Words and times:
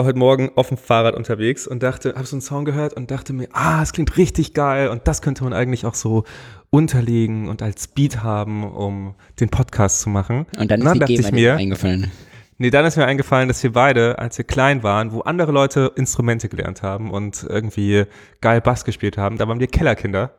war 0.00 0.06
heute 0.06 0.18
Morgen 0.18 0.50
auf 0.56 0.68
dem 0.68 0.78
Fahrrad 0.78 1.14
unterwegs 1.14 1.66
und 1.66 1.82
dachte, 1.82 2.14
habe 2.14 2.24
so 2.24 2.34
einen 2.34 2.40
Song 2.40 2.64
gehört 2.64 2.94
und 2.94 3.10
dachte 3.10 3.34
mir, 3.34 3.48
ah, 3.52 3.82
es 3.82 3.92
klingt 3.92 4.16
richtig 4.16 4.54
geil 4.54 4.88
und 4.88 5.06
das 5.06 5.20
könnte 5.20 5.44
man 5.44 5.52
eigentlich 5.52 5.84
auch 5.84 5.94
so 5.94 6.24
unterlegen 6.70 7.50
und 7.50 7.60
als 7.60 7.86
Beat 7.86 8.22
haben, 8.22 8.64
um 8.64 9.14
den 9.40 9.50
Podcast 9.50 10.00
zu 10.00 10.08
machen. 10.08 10.46
Und 10.56 10.70
dann, 10.70 10.80
und 10.80 10.86
dann 10.86 10.94
ist 10.94 11.00
dachte 11.00 11.12
die 11.12 11.20
ich 11.20 11.32
mir, 11.32 11.56
eingefallen. 11.56 12.10
Nee, 12.56 12.70
dann 12.70 12.86
ist 12.86 12.96
mir 12.96 13.04
eingefallen, 13.04 13.48
dass 13.48 13.62
wir 13.62 13.72
beide, 13.72 14.18
als 14.18 14.38
wir 14.38 14.46
klein 14.46 14.82
waren, 14.82 15.12
wo 15.12 15.20
andere 15.20 15.52
Leute 15.52 15.92
Instrumente 15.96 16.48
gelernt 16.48 16.82
haben 16.82 17.10
und 17.10 17.44
irgendwie 17.46 18.04
geil 18.40 18.62
Bass 18.62 18.86
gespielt 18.86 19.18
haben, 19.18 19.36
da 19.36 19.48
waren 19.48 19.60
wir 19.60 19.66
Kellerkinder 19.66 20.32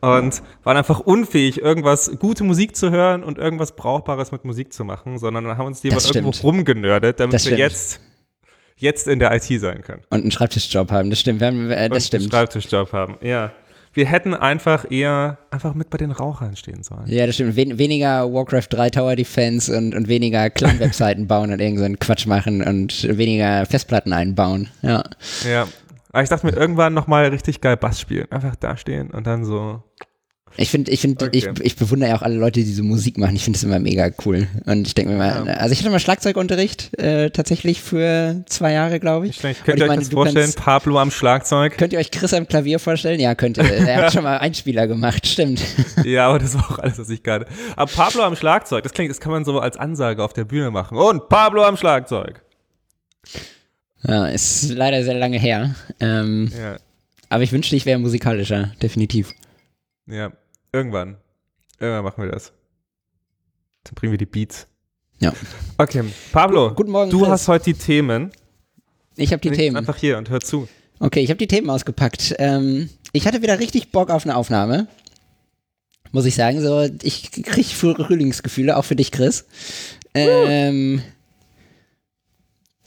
und 0.00 0.42
waren 0.64 0.76
einfach 0.76 1.00
unfähig, 1.00 1.60
irgendwas, 1.60 2.18
gute 2.18 2.42
Musik 2.42 2.74
zu 2.74 2.90
hören 2.90 3.22
und 3.22 3.38
irgendwas 3.38 3.76
Brauchbares 3.76 4.32
mit 4.32 4.44
Musik 4.44 4.72
zu 4.72 4.84
machen, 4.84 5.18
sondern 5.18 5.56
haben 5.56 5.66
uns 5.66 5.82
lieber 5.82 5.98
irgendwo 6.04 6.30
rumgenördet, 6.30 7.20
damit 7.20 7.44
wir 7.48 7.58
jetzt, 7.58 8.00
jetzt 8.78 9.06
in 9.08 9.18
der 9.18 9.34
IT 9.34 9.44
sein 9.60 9.82
können. 9.82 10.02
Und 10.10 10.22
einen 10.22 10.30
Schreibtischjob 10.30 10.90
haben, 10.90 11.10
das 11.10 11.20
stimmt. 11.20 11.40
Wir 11.40 11.48
haben, 11.48 11.70
äh, 11.70 11.76
das 11.76 11.84
und 11.88 11.92
einen 11.92 12.00
stimmt. 12.00 12.30
Schreibtischjob 12.30 12.92
haben, 12.92 13.16
ja. 13.20 13.52
Wir 13.94 14.06
hätten 14.06 14.34
einfach 14.34 14.88
eher 14.90 15.38
einfach 15.50 15.74
mit 15.74 15.90
bei 15.90 15.98
den 15.98 16.12
Rauchern 16.12 16.54
stehen 16.56 16.82
sollen. 16.82 17.06
Ja, 17.06 17.26
das 17.26 17.34
stimmt. 17.34 17.56
Wen 17.56 17.78
weniger 17.78 18.32
Warcraft 18.32 18.66
3 18.70 18.90
Tower 18.90 19.16
Defense 19.16 19.76
und, 19.76 19.94
und 19.94 20.08
weniger 20.08 20.50
Clan-Webseiten 20.50 21.26
bauen 21.28 21.52
und 21.52 21.60
irgendeinen 21.60 21.98
Quatsch 21.98 22.26
machen 22.26 22.62
und 22.62 23.02
weniger 23.16 23.66
Festplatten 23.66 24.12
einbauen. 24.12 24.68
Ja. 24.82 25.02
Ja. 25.50 25.66
Aber 26.12 26.22
ich 26.22 26.28
dachte 26.28 26.46
mir, 26.46 26.52
irgendwann 26.56 26.94
nochmal 26.94 27.26
richtig 27.26 27.60
geil 27.60 27.76
Bass 27.76 28.00
spielen. 28.00 28.30
Einfach 28.30 28.56
da 28.56 28.76
stehen 28.76 29.10
und 29.10 29.26
dann 29.26 29.44
so. 29.44 29.82
Ich 30.60 30.70
finde, 30.70 30.90
ich 30.90 31.00
finde, 31.00 31.24
Okay. 31.26 31.36
ich, 31.38 31.60
ich 31.64 31.76
bewundere 31.76 32.10
ja 32.10 32.16
auch 32.16 32.22
alle 32.22 32.34
Leute, 32.34 32.58
die 32.58 32.66
diese 32.66 32.82
Musik 32.82 33.16
machen. 33.16 33.36
Ich 33.36 33.44
finde 33.44 33.56
das 33.58 33.62
immer 33.64 33.78
mega 33.78 34.10
cool. 34.26 34.48
Und 34.66 34.88
ich 34.88 34.94
denke 34.94 35.12
mir 35.12 35.18
mal, 35.18 35.46
Ja. 35.46 35.52
also 35.54 35.72
ich 35.72 35.78
hatte 35.78 35.90
mal 35.90 36.00
Schlagzeugunterricht, 36.00 36.98
äh, 36.98 37.30
tatsächlich 37.30 37.80
für 37.80 38.42
zwei 38.46 38.72
Jahre, 38.72 38.98
glaube 38.98 39.28
ich. 39.28 39.42
Und 39.44 39.54
Könnt 39.64 39.78
ihr 39.78 39.84
euch 39.84 39.88
meine, 39.88 40.02
das 40.02 40.10
vorstellen? 40.10 40.44
kannst- 40.46 40.58
Pablo 40.58 40.98
am 40.98 41.12
Schlagzeug? 41.12 41.78
Könnt 41.78 41.92
ihr 41.92 42.00
euch 42.00 42.10
Chris 42.10 42.34
am 42.34 42.48
Klavier 42.48 42.80
vorstellen? 42.80 43.20
Ja, 43.20 43.36
könnt 43.36 43.56
ihr. 43.56 43.64
Er 43.88 44.02
hat 44.06 44.12
schon 44.12 44.24
mal 44.24 44.38
Einspieler 44.38 44.88
gemacht, 44.88 45.26
stimmt. 45.26 45.62
Ja, 46.04 46.28
aber 46.28 46.40
das 46.40 46.54
war 46.54 46.68
auch 46.72 46.78
alles, 46.80 46.98
was 46.98 47.08
ich 47.08 47.22
gerade. 47.22 47.46
Aber 47.76 47.90
Pablo 47.90 48.22
am 48.24 48.34
Schlagzeug, 48.34 48.82
das 48.82 48.92
klingt, 48.92 49.10
das 49.10 49.20
kann 49.20 49.30
man 49.30 49.44
so 49.44 49.60
als 49.60 49.76
Ansage 49.76 50.24
auf 50.24 50.32
der 50.32 50.44
Bühne 50.44 50.70
machen. 50.72 50.98
Und 50.98 51.28
Pablo 51.28 51.62
am 51.64 51.76
Schlagzeug. 51.76 52.42
Ja, 54.02 54.26
ist 54.26 54.70
leider 54.70 55.02
sehr 55.04 55.14
lange 55.14 55.38
her. 55.38 55.74
Ähm, 56.00 56.50
Ja, 56.56 56.76
aber 57.28 57.42
ich 57.42 57.52
wünschte, 57.52 57.76
ich 57.76 57.86
wäre 57.86 57.98
musikalischer, 57.98 58.72
definitiv. 58.82 59.32
ja. 60.06 60.32
Irgendwann. 60.72 61.16
Irgendwann 61.78 62.04
machen 62.04 62.22
wir 62.24 62.30
das. 62.30 62.52
Dann 63.84 63.94
bringen 63.94 64.12
wir 64.12 64.18
die 64.18 64.26
Beats. 64.26 64.66
Ja. 65.20 65.32
Okay, 65.78 66.04
Pablo, 66.32 66.74
Guten 66.74 66.90
Morgen, 66.90 67.10
du 67.10 67.20
Chris. 67.20 67.28
hast 67.30 67.48
heute 67.48 67.64
die 67.66 67.74
Themen. 67.74 68.30
Ich 69.16 69.32
habe 69.32 69.40
die 69.40 69.50
Themen. 69.50 69.76
Einfach 69.76 69.96
hier 69.96 70.16
und 70.18 70.30
hör 70.30 70.40
zu. 70.40 70.68
Okay, 71.00 71.20
ich 71.20 71.30
habe 71.30 71.38
die 71.38 71.46
Themen 71.48 71.70
ausgepackt. 71.70 72.34
Ähm, 72.38 72.88
ich 73.12 73.26
hatte 73.26 73.42
wieder 73.42 73.58
richtig 73.58 73.90
Bock 73.90 74.10
auf 74.10 74.24
eine 74.24 74.36
Aufnahme. 74.36 74.86
Muss 76.12 76.24
ich 76.24 76.34
sagen, 76.34 76.60
so, 76.62 76.88
ich 77.02 77.30
kriege 77.32 77.68
Frühlingsgefühle, 77.68 78.76
auch 78.76 78.84
für 78.84 78.96
dich, 78.96 79.10
Chris. 79.12 79.44
Ähm, 80.14 81.02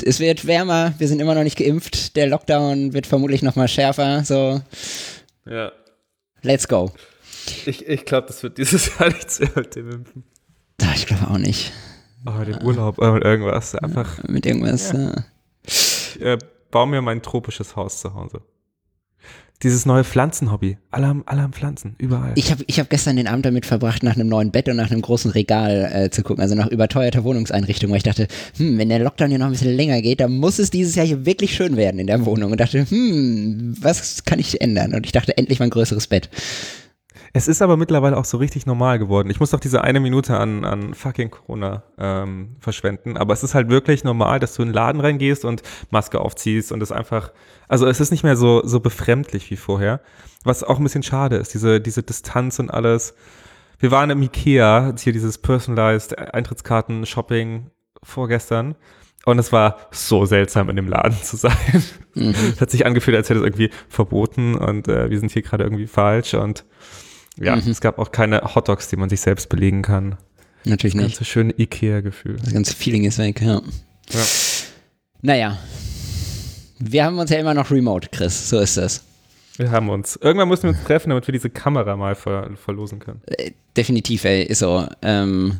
es 0.03 0.19
wird 0.19 0.47
wärmer, 0.47 0.93
wir 0.97 1.07
sind 1.07 1.19
immer 1.19 1.35
noch 1.35 1.43
nicht 1.43 1.57
geimpft, 1.57 2.15
der 2.15 2.27
Lockdown 2.27 2.93
wird 2.93 3.05
vermutlich 3.05 3.43
noch 3.43 3.55
mal 3.55 3.67
schärfer, 3.67 4.23
so, 4.25 4.61
Ja. 5.45 5.71
let's 6.41 6.67
go. 6.67 6.91
Ich, 7.65 7.87
ich 7.87 8.05
glaube, 8.05 8.27
das 8.27 8.43
wird 8.43 8.57
dieses 8.57 8.97
Jahr 8.97 9.09
nichts 9.13 9.39
mehr 9.39 9.51
mit 9.55 9.75
dem 9.75 9.89
Impfen. 9.89 10.23
Ich 10.95 11.05
glaube 11.05 11.29
auch 11.29 11.37
nicht. 11.37 11.71
Oh, 12.25 12.43
den 12.43 12.61
Urlaub 12.63 12.99
äh, 12.99 13.11
mit 13.11 13.23
irgendwas. 13.23 13.75
Einfach, 13.75 14.23
Mit 14.27 14.45
irgendwas. 14.45 14.91
Ja. 14.91 15.13
ich 15.63 16.19
äh, 16.21 16.37
baue 16.69 16.87
mir 16.87 17.01
mein 17.01 17.21
tropisches 17.21 17.75
Haus 17.75 17.99
zu 18.01 18.13
Hause. 18.13 18.41
Dieses 19.63 19.85
neue 19.85 20.03
Pflanzenhobby. 20.03 20.77
Alle 20.89 21.05
haben, 21.07 21.23
alle 21.27 21.43
haben 21.43 21.53
Pflanzen, 21.53 21.95
überall. 21.99 22.31
Ich 22.35 22.49
habe 22.51 22.63
ich 22.65 22.79
hab 22.79 22.89
gestern 22.89 23.15
den 23.15 23.27
Abend 23.27 23.45
damit 23.45 23.67
verbracht, 23.67 24.01
nach 24.01 24.15
einem 24.15 24.27
neuen 24.27 24.49
Bett 24.49 24.67
und 24.67 24.75
nach 24.75 24.89
einem 24.89 25.03
großen 25.03 25.29
Regal 25.29 25.91
äh, 25.93 26.09
zu 26.09 26.23
gucken, 26.23 26.41
also 26.41 26.55
nach 26.55 26.65
überteuerter 26.67 27.23
Wohnungseinrichtung, 27.23 27.91
weil 27.91 27.97
ich 27.97 28.03
dachte, 28.03 28.27
hm, 28.57 28.79
wenn 28.79 28.89
der 28.89 28.97
Lockdown 28.97 29.29
hier 29.29 29.37
noch 29.37 29.45
ein 29.45 29.51
bisschen 29.51 29.75
länger 29.75 30.01
geht, 30.01 30.19
dann 30.19 30.31
muss 30.37 30.57
es 30.57 30.71
dieses 30.71 30.95
Jahr 30.95 31.05
hier 31.05 31.27
wirklich 31.27 31.55
schön 31.55 31.77
werden 31.77 31.99
in 31.99 32.07
der 32.07 32.25
Wohnung. 32.25 32.51
Und 32.51 32.59
dachte, 32.59 32.89
hm, 32.89 33.75
was 33.79 34.23
kann 34.25 34.39
ich 34.39 34.61
ändern? 34.61 34.95
Und 34.95 35.05
ich 35.05 35.11
dachte, 35.11 35.37
endlich 35.37 35.59
mal 35.59 35.65
ein 35.65 35.71
größeres 35.71 36.07
Bett. 36.07 36.29
Es 37.33 37.47
ist 37.47 37.61
aber 37.61 37.77
mittlerweile 37.77 38.17
auch 38.17 38.25
so 38.25 38.37
richtig 38.37 38.65
normal 38.65 38.99
geworden. 38.99 39.29
Ich 39.29 39.39
muss 39.39 39.51
doch 39.51 39.59
diese 39.59 39.83
eine 39.83 40.01
Minute 40.01 40.37
an, 40.37 40.65
an 40.65 40.93
fucking 40.93 41.31
Corona 41.31 41.83
ähm, 41.97 42.57
verschwenden. 42.59 43.15
Aber 43.15 43.33
es 43.33 43.43
ist 43.43 43.55
halt 43.55 43.69
wirklich 43.69 44.03
normal, 44.03 44.39
dass 44.39 44.55
du 44.55 44.63
in 44.63 44.69
den 44.69 44.73
Laden 44.73 44.99
reingehst 44.99 45.45
und 45.45 45.61
Maske 45.91 46.19
aufziehst 46.19 46.73
und 46.73 46.83
es 46.83 46.91
einfach, 46.91 47.31
also 47.69 47.87
es 47.87 48.01
ist 48.01 48.11
nicht 48.11 48.23
mehr 48.23 48.35
so, 48.35 48.61
so 48.65 48.81
befremdlich 48.81 49.49
wie 49.49 49.55
vorher. 49.55 50.01
Was 50.43 50.63
auch 50.63 50.77
ein 50.77 50.83
bisschen 50.83 51.03
schade 51.03 51.37
ist, 51.37 51.53
diese, 51.53 51.79
diese 51.79 52.03
Distanz 52.03 52.59
und 52.59 52.69
alles. 52.69 53.15
Wir 53.79 53.91
waren 53.91 54.09
im 54.09 54.21
Ikea, 54.21 54.93
hier 54.99 55.13
dieses 55.13 55.37
Personalized 55.37 56.17
Eintrittskarten-Shopping 56.17 57.71
vorgestern. 58.03 58.75
Und 59.23 59.39
es 59.39 59.51
war 59.51 59.77
so 59.91 60.25
seltsam, 60.25 60.69
in 60.69 60.75
dem 60.75 60.87
Laden 60.87 61.17
zu 61.21 61.37
sein. 61.37 61.55
Es 62.13 62.59
hat 62.59 62.69
sich 62.69 62.85
angefühlt, 62.85 63.15
als 63.15 63.29
hätte 63.29 63.39
es 63.39 63.45
irgendwie 63.45 63.69
verboten 63.87 64.55
und 64.55 64.89
äh, 64.89 65.09
wir 65.09 65.17
sind 65.17 65.31
hier 65.31 65.43
gerade 65.43 65.63
irgendwie 65.63 65.87
falsch. 65.87 66.33
Und 66.33 66.65
ja, 67.39 67.55
es 67.55 67.81
gab 67.81 67.99
auch 67.99 68.11
keine 68.11 68.41
Hotdogs, 68.55 68.87
die 68.89 68.95
man 68.97 69.09
sich 69.09 69.21
selbst 69.21 69.49
belegen 69.49 69.81
kann. 69.81 70.17
Natürlich 70.65 70.95
Ganz 70.95 71.07
nicht. 71.07 71.17
so 71.17 71.25
schöne 71.25 71.53
Ikea-Gefühl. 71.57 72.37
Das 72.43 72.53
ganze 72.53 72.75
Feeling 72.75 73.03
ist 73.05 73.17
weg, 73.17 73.41
ja. 73.41 73.61
Ja. 74.09 74.25
Naja. 75.21 75.57
Wir 76.79 77.05
haben 77.05 77.17
uns 77.17 77.29
ja 77.29 77.37
immer 77.39 77.53
noch 77.53 77.71
remote, 77.71 78.09
Chris. 78.11 78.49
So 78.49 78.59
ist 78.59 78.77
das. 78.77 79.03
Wir 79.57 79.71
haben 79.71 79.89
uns. 79.89 80.15
Irgendwann 80.15 80.47
müssen 80.47 80.63
wir 80.63 80.69
uns 80.69 80.83
treffen, 80.83 81.09
damit 81.09 81.27
wir 81.27 81.31
diese 81.31 81.49
Kamera 81.49 81.95
mal 81.95 82.15
ver 82.15 82.49
verlosen 82.55 82.99
können. 82.99 83.21
Äh, 83.27 83.51
definitiv, 83.75 84.23
ey, 84.25 84.43
ist 84.43 84.59
so. 84.59 84.87
Ähm, 85.01 85.59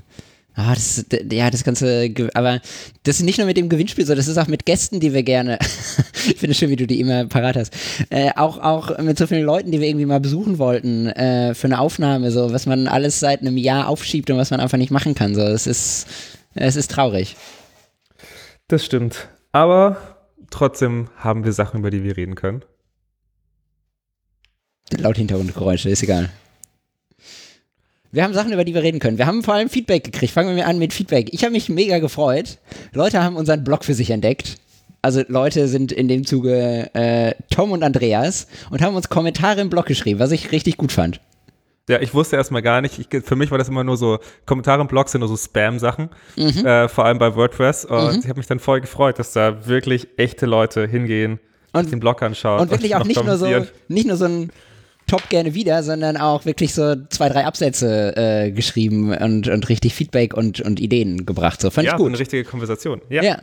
ah, 0.56 0.74
das, 0.74 1.06
ja, 1.32 1.50
das 1.50 1.64
ganze, 1.64 2.14
aber 2.34 2.62
das 3.04 3.18
ist 3.18 3.24
nicht 3.24 3.38
nur 3.38 3.48
mit 3.48 3.58
dem 3.58 3.70
Gewinnspiel 3.70 4.06
so, 4.06 4.16
das 4.16 4.28
ist 4.28 4.38
auch 4.38 4.48
mit 4.48 4.66
Gästen, 4.66 5.00
die 5.00 5.14
wir 5.14 5.24
gerne, 5.24 5.60
ich 6.14 6.38
finde 6.38 6.52
es 6.52 6.58
schön, 6.58 6.70
wie 6.70 6.76
du 6.76 6.88
die 6.88 7.00
immer 7.00 7.26
parat 7.26 7.56
hast, 7.56 7.74
äh, 8.10 8.32
auch, 8.36 8.58
auch 8.60 8.98
mit 9.00 9.18
so 9.18 9.28
vielen 9.28 9.44
Leuten, 9.46 9.72
die 9.72 9.80
wir 9.80 9.88
irgendwie 9.88 10.06
mal 10.06 10.20
besuchen 10.20 10.58
wollten, 10.58 11.08
äh, 11.08 11.54
für 11.54 11.68
eine 11.68 11.80
Aufnahme, 11.80 12.32
so, 12.32 12.52
was 12.54 12.66
man 12.66 12.88
alles 12.88 13.20
seit 13.20 13.42
einem 13.42 13.58
Jahr 13.58 13.88
aufschiebt 13.88 14.30
und 14.30 14.38
was 14.38 14.52
man 14.52 14.60
einfach 14.60 14.78
nicht 14.78 14.92
machen 14.92 15.16
kann, 15.16 15.36
so, 15.36 15.42
es 15.42 15.68
ist, 15.68 16.08
es 16.54 16.76
ist 16.76 16.92
traurig. 16.92 17.36
Das 18.68 18.86
stimmt. 18.86 19.30
Aber 19.52 19.98
trotzdem 20.50 21.10
haben 21.18 21.44
wir 21.44 21.54
Sachen, 21.54 21.80
über 21.80 21.92
die 21.92 22.04
wir 22.04 22.16
reden 22.16 22.36
können. 22.36 22.64
Laut 24.98 25.18
Hintergrundgeräusche, 25.18 25.90
ist 25.90 26.04
egal. 26.04 26.30
Wir 28.12 28.24
haben 28.24 28.34
Sachen, 28.34 28.52
über 28.52 28.64
die 28.66 28.74
wir 28.74 28.84
reden 28.84 29.00
können. 29.00 29.18
Wir 29.18 29.26
haben 29.26 29.42
vor 29.44 29.54
allem 29.54 29.70
Feedback 29.70 30.04
gekriegt. 30.04 30.34
Fangen 30.34 30.56
wir 30.56 30.68
an 30.68 30.78
mit 30.80 30.94
Feedback. 30.94 31.30
Ich 31.34 31.44
habe 31.44 31.52
mich 31.54 31.70
mega 31.70 32.00
gefreut. 32.00 32.58
Leute 32.94 33.24
haben 33.24 33.36
unseren 33.38 33.64
Blog 33.64 33.86
für 33.86 33.94
sich 33.94 34.10
entdeckt. 34.10 34.58
Also 35.02 35.24
Leute 35.28 35.68
sind 35.68 35.92
in 35.92 36.08
dem 36.08 36.26
Zuge 36.26 36.90
äh, 36.94 37.34
Tom 37.50 37.72
und 37.72 37.84
Andreas 37.84 38.48
und 38.70 38.82
haben 38.82 38.96
uns 38.96 39.10
Kommentare 39.10 39.62
im 39.62 39.70
Blog 39.70 39.86
geschrieben, 39.86 40.20
was 40.20 40.32
ich 40.32 40.52
richtig 40.52 40.78
gut 40.78 40.92
fand. 40.92 41.22
Ja, 41.90 42.00
ich 42.00 42.14
wusste 42.14 42.36
erstmal 42.36 42.62
gar 42.62 42.82
nicht. 42.82 43.00
Ich, 43.00 43.24
für 43.24 43.36
mich 43.36 43.50
war 43.50 43.58
das 43.58 43.68
immer 43.68 43.84
nur 43.84 43.98
so, 43.98 44.20
Kommentare 44.46 44.82
im 44.82 44.88
Blog 44.88 45.10
sind 45.10 45.20
nur 45.22 45.28
so 45.30 45.36
Spam-Sachen, 45.38 46.10
Mhm. 46.36 46.66
äh, 46.66 46.88
vor 46.88 47.06
allem 47.06 47.18
bei 47.18 47.36
WordPress. 47.36 47.86
Und 47.86 48.20
ich 48.24 48.30
habe 48.30 48.40
mich 48.40 48.48
dann 48.48 48.60
voll 48.60 48.82
gefreut, 48.82 49.18
dass 49.18 49.34
da 49.34 49.66
wirklich 49.68 50.08
echte 50.18 50.46
Leute 50.46 50.86
hingehen 50.88 51.40
und 51.74 51.86
Und- 51.86 51.92
den 51.92 52.00
Blog 52.00 52.22
anschauen. 52.22 52.60
Und 52.62 52.70
wirklich 52.72 52.94
auch 52.96 53.00
noch 53.00 53.08
nicht 53.08 53.24
nur 53.24 53.38
so, 53.38 53.48
nicht 53.88 54.08
nur 54.08 54.18
so 54.18 54.26
ein 54.26 54.52
Top 55.12 55.28
gerne 55.28 55.54
wieder, 55.54 55.84
sondern 55.84 56.16
auch 56.16 56.46
wirklich 56.46 56.74
so 56.74 56.96
zwei, 57.10 57.28
drei 57.28 57.46
Absätze 57.46 58.16
äh, 58.16 58.52
geschrieben 58.52 59.14
und, 59.14 59.50
und 59.50 59.68
richtig 59.68 59.94
Feedback 59.94 60.34
und, 60.34 60.62
und 60.62 60.80
Ideen 60.80 61.26
gebracht. 61.26 61.60
So 61.60 61.70
fand 61.70 61.86
Ja, 61.86 61.96
ich 61.96 61.98
gut. 61.98 62.08
eine 62.08 62.18
richtige 62.18 62.46
Konversation. 62.46 63.02
Ja. 63.10 63.22
ja. 63.22 63.40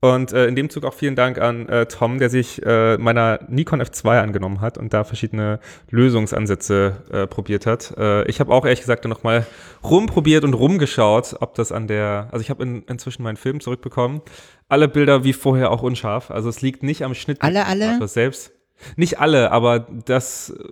Und 0.00 0.32
äh, 0.32 0.46
in 0.46 0.54
dem 0.56 0.70
Zug 0.70 0.84
auch 0.86 0.94
vielen 0.94 1.14
Dank 1.14 1.38
an 1.38 1.68
äh, 1.68 1.84
Tom, 1.84 2.18
der 2.18 2.30
sich 2.30 2.64
äh, 2.64 2.96
meiner 2.96 3.40
Nikon 3.48 3.82
F2 3.82 4.18
angenommen 4.22 4.62
hat 4.62 4.78
und 4.78 4.94
da 4.94 5.04
verschiedene 5.04 5.60
Lösungsansätze 5.90 7.02
äh, 7.12 7.26
probiert 7.26 7.66
hat. 7.66 7.92
Äh, 7.98 8.26
ich 8.26 8.40
habe 8.40 8.50
auch 8.50 8.64
ehrlich 8.64 8.80
gesagt 8.80 9.04
nochmal 9.04 9.44
rumprobiert 9.84 10.44
und 10.44 10.54
rumgeschaut, 10.54 11.36
ob 11.40 11.54
das 11.54 11.70
an 11.70 11.86
der, 11.86 12.28
also 12.32 12.40
ich 12.42 12.48
habe 12.48 12.62
in, 12.62 12.82
inzwischen 12.84 13.24
meinen 13.24 13.36
Film 13.36 13.60
zurückbekommen. 13.60 14.22
Alle 14.70 14.88
Bilder 14.88 15.22
wie 15.24 15.34
vorher 15.34 15.70
auch 15.70 15.82
unscharf. 15.82 16.30
Also 16.30 16.48
es 16.48 16.62
liegt 16.62 16.82
nicht 16.82 17.02
am 17.02 17.14
Schnitt. 17.14 17.42
Alle, 17.42 17.66
alle? 17.66 18.08
Selbst. 18.08 18.52
Nicht 18.96 19.18
alle, 19.18 19.50
aber 19.50 19.80
das, 19.80 20.50
äh, 20.50 20.62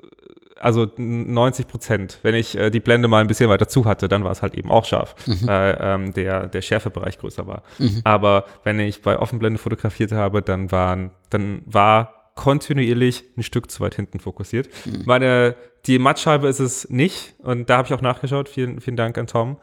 also 0.58 0.91
90 0.97 1.67
Prozent. 1.69 2.19
Wenn 2.23 2.35
ich 2.35 2.56
äh, 2.56 2.70
die 2.70 2.81
Blende 2.81 3.08
mal 3.08 3.20
ein 3.20 3.26
bisschen 3.26 3.50
weiter 3.50 3.69
zu 3.69 3.85
hatte, 3.85 4.08
dann 4.08 4.25
war 4.25 4.32
es 4.32 4.43
halt 4.43 4.55
eben 4.55 4.70
auch 4.70 4.85
scharf, 4.85 5.14
weil 5.43 5.79
ähm, 5.81 6.12
der, 6.14 6.47
der 6.49 6.62
Schärfebereich 6.62 7.19
größer 7.19 7.47
war. 7.47 7.62
Aber 8.05 8.44
wenn 8.64 8.81
ich 8.81 9.03
bei 9.03 9.19
Offenblende 9.19 9.58
fotografiert 9.58 10.12
habe, 10.12 10.43
dann 10.43 10.73
waren, 10.73 11.11
dann 11.31 11.62
war 11.67 12.32
kontinuierlich 12.37 13.25
ein 13.37 13.43
Stück 13.43 13.70
zu 13.70 13.81
weit 13.81 13.94
hinten 13.94 14.20
fokussiert. 14.20 14.69
Meine, 15.06 15.56
die 15.87 15.99
Mattscheibe 15.99 16.49
ist 16.49 16.61
es 16.61 16.88
nicht 16.91 17.35
und 17.38 17.70
da 17.70 17.79
habe 17.79 17.88
ich 17.88 17.94
auch 17.94 18.03
nachgeschaut. 18.03 18.49
Vielen, 18.49 18.81
vielen 18.81 18.97
Dank 18.97 19.17
an 19.19 19.26
Tom. 19.26 19.56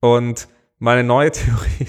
Und 0.00 0.48
meine 0.78 1.04
neue 1.04 1.30
Theorie 1.32 1.88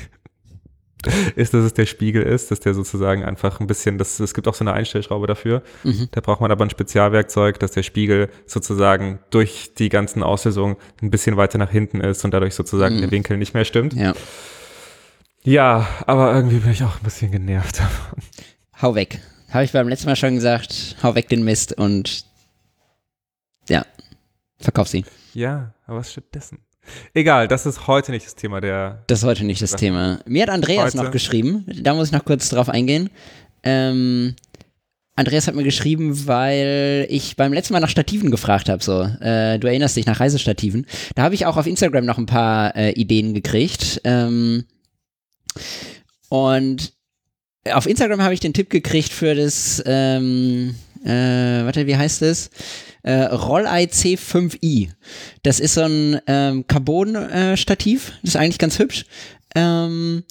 ist, 1.36 1.54
dass 1.54 1.64
es 1.64 1.74
der 1.74 1.86
Spiegel 1.86 2.24
ist, 2.24 2.52
dass 2.52 2.60
der 2.60 2.74
sozusagen 2.74 3.24
einfach 3.24 3.60
ein 3.60 3.68
bisschen, 3.68 3.98
das, 3.98 4.20
es 4.20 4.34
gibt 4.34 4.48
auch 4.48 4.54
so 4.56 4.64
eine 4.64 4.74
Einstellschraube 4.74 5.28
dafür. 5.28 5.64
Mhm. 5.84 6.08
Da 6.12 6.22
braucht 6.22 6.42
man 6.42 6.52
aber 6.52 6.66
ein 6.66 6.70
Spezialwerkzeug, 6.70 7.60
dass 7.60 7.72
der 7.72 7.84
Spiegel 7.84 8.30
sozusagen 8.46 9.20
durch 9.30 9.74
die 9.78 9.90
ganzen 9.90 10.24
Auslösungen 10.24 10.78
ein 11.02 11.12
bisschen 11.12 11.38
weiter 11.38 11.58
nach 11.58 11.70
hinten 11.72 12.02
ist 12.02 12.24
und 12.26 12.32
dadurch 12.34 12.56
sozusagen 12.56 12.96
Mhm. 12.98 13.02
der 13.02 13.12
Winkel 13.12 13.38
nicht 13.38 13.54
mehr 13.54 13.66
stimmt. 13.66 13.94
Ja. 13.94 14.14
Ja, 15.46 15.88
aber 16.08 16.34
irgendwie 16.34 16.60
bin 16.60 16.72
ich 16.72 16.84
auch 16.84 16.96
ein 16.98 17.04
bisschen 17.04 17.32
genervt 17.32 17.80
davon. 17.80 18.20
Hau 18.82 18.96
weg. 18.96 19.20
Habe 19.50 19.66
ich 19.66 19.74
beim 19.74 19.90
letzten 19.90 20.08
Mal 20.08 20.16
schon 20.16 20.36
gesagt, 20.36 20.96
hau 21.04 21.16
weg 21.16 21.28
den 21.28 21.44
Mist 21.44 21.74
und 21.78 22.26
ja, 23.70 23.86
verkauf 24.60 24.88
sie. 24.88 25.06
Ja, 25.34 25.74
aber 25.86 25.98
was 25.98 26.12
stattdessen? 26.12 26.60
Egal, 27.14 27.48
das 27.48 27.66
ist 27.66 27.88
heute 27.88 28.12
nicht 28.12 28.26
das 28.26 28.36
Thema 28.36 28.62
der. 28.62 29.04
Das 29.08 29.20
ist 29.20 29.26
heute 29.26 29.46
nicht 29.46 29.62
das 29.62 29.76
Thema. 29.76 30.20
Mir 30.26 30.44
hat 30.44 30.50
Andreas 30.50 30.94
Heute- 30.94 30.98
noch 31.06 31.12
geschrieben, 31.12 31.66
da 31.82 31.94
muss 31.94 32.08
ich 32.08 32.14
noch 32.14 32.26
kurz 32.26 32.50
drauf 32.50 32.70
eingehen. 32.70 33.10
Ähm, 33.64 34.36
Andreas 35.16 35.48
hat 35.48 35.54
mir 35.56 35.64
geschrieben, 35.64 36.26
weil 36.28 37.06
ich 37.10 37.36
beim 37.36 37.54
letzten 37.54 37.74
Mal 37.74 37.80
nach 37.80 37.90
Stativen 37.90 38.32
gefragt 38.32 38.68
habe. 38.68 38.84
So, 38.84 39.04
äh, 39.04 39.60
du 39.60 39.68
erinnerst 39.68 39.96
dich 39.96 40.08
nach 40.08 40.20
Reisestativen. 40.20 40.88
Da 41.16 41.22
habe 41.24 41.36
ich 41.36 41.46
auch 41.46 41.56
auf 41.56 41.68
Instagram 41.68 42.06
noch 42.06 42.18
ein 42.18 42.26
paar 42.26 42.76
äh, 42.76 42.92
Ideen 42.94 43.34
gekriegt. 43.36 44.02
Ähm, 44.06 44.66
und 46.30 46.94
auf 47.72 47.86
Instagram 47.86 48.22
habe 48.24 48.34
ich 48.34 48.40
den 48.40 48.54
Tipp 48.54 48.70
gekriegt 48.72 49.10
für 49.10 49.36
das, 49.36 49.82
ähm, 49.86 50.76
äh, 51.04 51.66
warte, 51.66 51.88
wie 51.88 51.98
heißt 51.98 52.22
es? 52.22 52.50
Äh, 53.04 53.24
Rollei 53.24 53.84
C5i. 53.84 54.90
Das 55.44 55.60
ist 55.60 55.76
so 55.76 55.82
ein 55.82 56.20
ähm, 56.28 56.66
Carbon-Stativ. 56.68 58.14
das 58.22 58.32
ist 58.32 58.38
eigentlich 58.38 58.60
ganz 58.60 58.80
hübsch. 58.80 59.06
Ähm, 59.56 60.24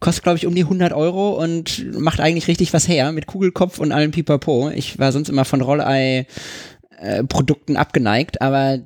kostet, 0.00 0.24
glaube 0.24 0.38
ich, 0.38 0.46
um 0.46 0.54
die 0.54 0.62
100 0.62 0.92
Euro 0.92 1.42
und 1.42 1.98
macht 1.98 2.20
eigentlich 2.20 2.46
richtig 2.48 2.72
was 2.72 2.88
her 2.88 3.12
mit 3.12 3.26
Kugelkopf 3.26 3.78
und 3.78 3.92
allem 3.92 4.12
Pipapo. 4.12 4.70
Ich 4.70 4.98
war 4.98 5.12
sonst 5.12 5.28
immer 5.28 5.44
von 5.44 5.60
Rollei-Produkten 5.60 7.76
abgeneigt, 7.76 8.40
aber 8.40 8.78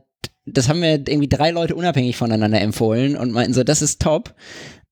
das 0.47 0.69
haben 0.69 0.81
mir 0.81 0.95
irgendwie 0.95 1.29
drei 1.29 1.53
Leute 1.53 1.75
unabhängig 1.75 2.17
voneinander 2.17 2.61
empfohlen 2.61 3.17
und 3.17 3.33
meinten 3.33 3.55
so, 3.55 3.65
das 3.65 3.81
ist 3.81 4.03
top. 4.03 4.35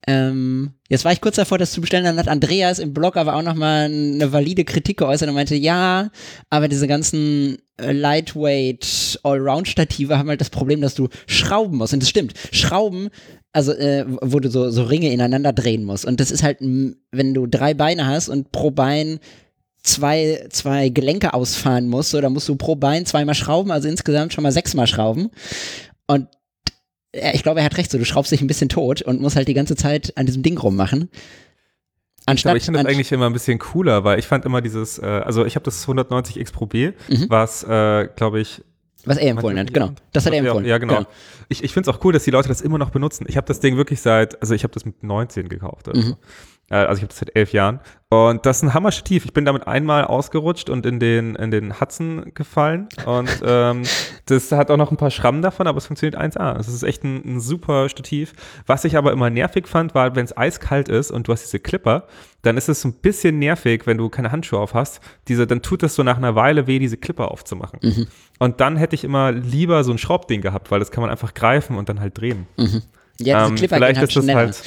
Ähm, 0.08 0.72
jetzt 0.88 1.04
war 1.04 1.12
ich 1.12 1.20
kurz 1.20 1.37
davor, 1.37 1.58
das 1.58 1.70
zu 1.70 1.81
bestellen, 1.81 2.04
dann 2.04 2.19
hat 2.19 2.26
Andreas 2.26 2.81
im 2.81 2.93
Blog 2.93 3.16
aber 3.16 3.37
auch 3.37 3.43
nochmal 3.43 3.84
eine 3.84 4.32
valide 4.32 4.64
Kritik 4.64 4.99
geäußert 4.99 5.28
und 5.28 5.34
meinte, 5.37 5.54
ja, 5.54 6.10
aber 6.50 6.66
diese 6.66 6.88
ganzen 6.88 7.58
äh, 7.76 7.93
Lightweight 7.93 9.20
Allround-Stative 9.22 10.19
haben 10.19 10.28
halt 10.28 10.40
das 10.40 10.50
Problem, 10.50 10.81
dass 10.81 10.94
du 10.94 11.08
schrauben 11.26 11.78
musst. 11.78 11.94
Und 11.94 12.02
das 12.02 12.10
stimmt, 12.10 12.34
Schrauben, 12.50 13.10
also 13.52 13.72
äh, 13.72 14.04
wo 14.22 14.40
du 14.40 14.50
so, 14.50 14.70
so 14.70 14.82
Ringe 14.84 15.12
ineinander 15.12 15.52
drehen 15.52 15.84
musst. 15.84 16.04
Und 16.04 16.19
das 16.19 16.32
ist 16.32 16.43
halt, 16.43 16.58
wenn 16.60 17.34
du 17.34 17.46
drei 17.46 17.75
Beine 17.75 18.06
hast 18.06 18.28
und 18.28 18.50
pro 18.50 18.72
Bein 18.72 19.20
zwei, 19.84 20.46
zwei 20.50 20.88
Gelenke 20.88 21.32
ausfahren 21.32 21.88
musst, 21.88 22.10
so, 22.10 22.20
dann 22.20 22.32
musst 22.32 22.49
du 22.49 22.56
pro 22.56 22.75
Bein 22.75 23.06
zweimal 23.06 23.34
schrauben, 23.37 23.70
also 23.70 23.88
insgesamt 23.88 24.32
schon 24.32 24.43
mal 24.43 24.52
sechsmal 24.52 24.88
schrauben. 24.88 25.31
Und 26.08 26.26
ich 27.12 27.43
glaube, 27.43 27.61
er 27.61 27.67
hat 27.67 27.76
recht, 27.79 27.91
so 27.91 27.99
du 27.99 28.05
schraubst 28.05 28.32
dich 28.32 28.41
ein 28.41 28.47
bisschen 28.47 28.69
tot 28.69 29.03
und 29.03 29.20
musst 29.20 29.37
halt 29.37 29.49
die 29.49 29.55
ganze 29.55 29.76
Zeit 29.76 30.12
an 30.17 30.26
diesem 30.26 30.43
Ding 30.43 30.56
rummachen. 30.59 31.11
Anstatt, 32.25 32.50
aber 32.50 32.56
ich 32.59 32.64
finde 32.64 32.82
das 32.82 32.88
eigentlich 32.93 33.11
immer 33.12 33.26
ein 33.26 33.32
bisschen 33.32 33.59
cooler, 33.59 34.05
weil 34.05 34.19
ich 34.19 34.26
fand 34.26 34.44
immer 34.44 34.61
dieses, 34.62 34.99
äh, 34.99 35.05
also 35.05 35.44
ich 35.44 35.56
habe 35.56 35.64
das 35.64 35.87
190X 35.88 36.53
Pro 36.53 36.67
B, 36.67 36.93
Mhm. 37.09 37.26
was, 37.29 37.64
äh, 37.64 38.09
glaube 38.14 38.41
ich, 38.41 38.62
was 39.05 39.17
er 39.19 39.31
empfohlen 39.32 39.59
hat, 39.59 39.75
genau. 39.75 39.91
Das 40.12 40.25
hat 40.26 40.32
er 40.32 40.38
empfohlen. 40.38 40.64
Ja, 40.64 40.79
genau. 40.79 41.05
Ich, 41.49 41.64
ich 41.64 41.73
finde 41.73 41.91
es 41.91 41.97
auch 41.97 42.05
cool, 42.05 42.12
dass 42.12 42.23
die 42.23 42.31
Leute 42.31 42.47
das 42.47 42.61
immer 42.61 42.79
noch 42.79 42.91
benutzen. 42.91 43.26
Ich 43.29 43.37
habe 43.37 43.47
das 43.49 43.59
Ding 43.59 43.76
wirklich 43.76 44.00
seit, 44.00 44.41
also 44.41 44.55
ich 44.55 44.62
habe 44.62 44.73
das 44.73 44.85
mit 44.85 45.03
19 45.03 45.49
gekauft. 45.49 45.88
Oder 45.88 45.99
Mhm. 45.99 46.14
Äh, 46.70 46.76
Also 46.76 46.99
ich 46.99 47.03
habe 47.03 47.09
das 47.09 47.19
seit 47.19 47.35
elf 47.37 47.53
Jahren. 47.53 47.81
Und 48.09 48.44
das 48.44 48.59
ist 48.59 48.62
ein 48.64 48.75
Hammerstativ. 48.75 49.25
Ich 49.25 49.32
bin 49.32 49.47
damit 49.47 49.67
einmal 49.67 50.05
ausgerutscht 50.05 50.69
und 50.69 50.85
in 50.85 51.00
den, 51.00 51.35
in 51.37 51.50
den 51.50 51.81
Hudson 51.81 52.32
gefallen. 52.35 52.88
Und 53.06 53.31
ähm, 53.47 53.85
das 54.26 54.53
hat 54.53 54.70
auch 54.70 54.76
noch 54.76 54.91
ein 54.91 54.99
paar 54.99 55.11
Schrammen 55.11 55.41
davon, 55.41 55.67
aber 55.67 55.79
es 55.79 55.87
funktioniert 55.87 56.20
1A. 56.20 56.59
Es 56.59 56.69
ist 56.69 56.82
echt 56.82 57.05
ein, 57.05 57.23
ein 57.37 57.41
super 57.41 57.88
Stativ. 57.88 58.35
Was 58.67 58.85
ich 58.85 58.99
aber 58.99 59.12
immer 59.12 59.31
nervig 59.31 59.67
fand, 59.67 59.94
war, 59.94 60.14
wenn 60.14 60.26
es 60.26 60.37
eiskalt 60.37 60.91
ist 60.91 61.11
und 61.11 61.26
du 61.26 61.32
hast 61.32 61.44
diese 61.44 61.59
Clipper, 61.59 62.06
dann 62.43 62.59
ist 62.59 62.69
es 62.69 62.82
so 62.82 62.88
ein 62.88 62.93
bisschen 62.94 63.38
nervig, 63.38 63.87
wenn 63.87 63.97
du 63.97 64.11
keine 64.11 64.31
Handschuhe 64.31 64.59
auf 64.61 64.75
hast. 64.75 65.00
Diese, 65.29 65.47
dann 65.47 65.62
tut 65.62 65.82
es 65.82 65.94
so 65.94 66.03
nach 66.03 66.19
einer 66.19 66.35
Weile 66.35 66.67
weh, 66.67 66.79
diese 66.79 66.99
Clipper 66.99 67.31
aufzumachen. 67.31 67.79
Mhm. 67.82 68.06
Und 68.38 68.61
dann 68.61 68.76
hätte 68.76 68.94
ich 68.94 69.05
immer 69.05 69.32
lieber 69.32 69.85
so 69.85 69.93
ein 69.93 69.99
Schraubding 69.99 70.43
gehabt, 70.43 70.70
weil 70.70 70.81
das 70.81 70.91
kann 70.91 71.00
man 71.00 71.09
einfach 71.11 71.32
greifen 71.32 71.76
und 71.76 71.88
dann 71.88 72.00
halt 72.00 72.19
drehen. 72.19 72.47
Ja, 72.59 72.67
diese 72.67 72.82
Ähm, 73.31 73.55
Clipper 73.55 73.56
gehen 73.56 73.69
vielleicht 73.69 73.99
halt 74.00 74.09
ist 74.09 74.17
das 74.17 74.25
schneller. 74.25 74.38
halt, 74.41 74.62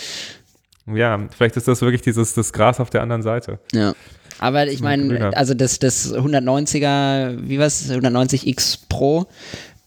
ja, 0.88 1.28
vielleicht 1.36 1.58
ist 1.58 1.68
das 1.68 1.82
wirklich 1.82 2.02
dieses 2.02 2.34
das 2.34 2.54
Gras 2.54 2.80
auf 2.80 2.90
der 2.90 3.02
anderen 3.02 3.24
Seite. 3.24 3.60
Ja. 3.74 3.94
Aber 4.40 4.68
ich 4.68 4.82
meine, 4.82 5.36
also 5.36 5.54
das, 5.54 5.80
das 5.80 6.14
190er, 6.14 7.38
wie 7.48 7.58
was, 7.58 7.90
190X 7.90 8.80
Pro, 8.90 9.28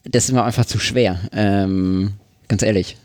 das 0.04 0.24
ist 0.24 0.32
mir 0.32 0.42
einfach 0.42 0.64
zu 0.64 0.78
schwer. 0.78 1.20
Ähm, 1.32 2.14
ganz 2.48 2.62
ehrlich. 2.62 2.96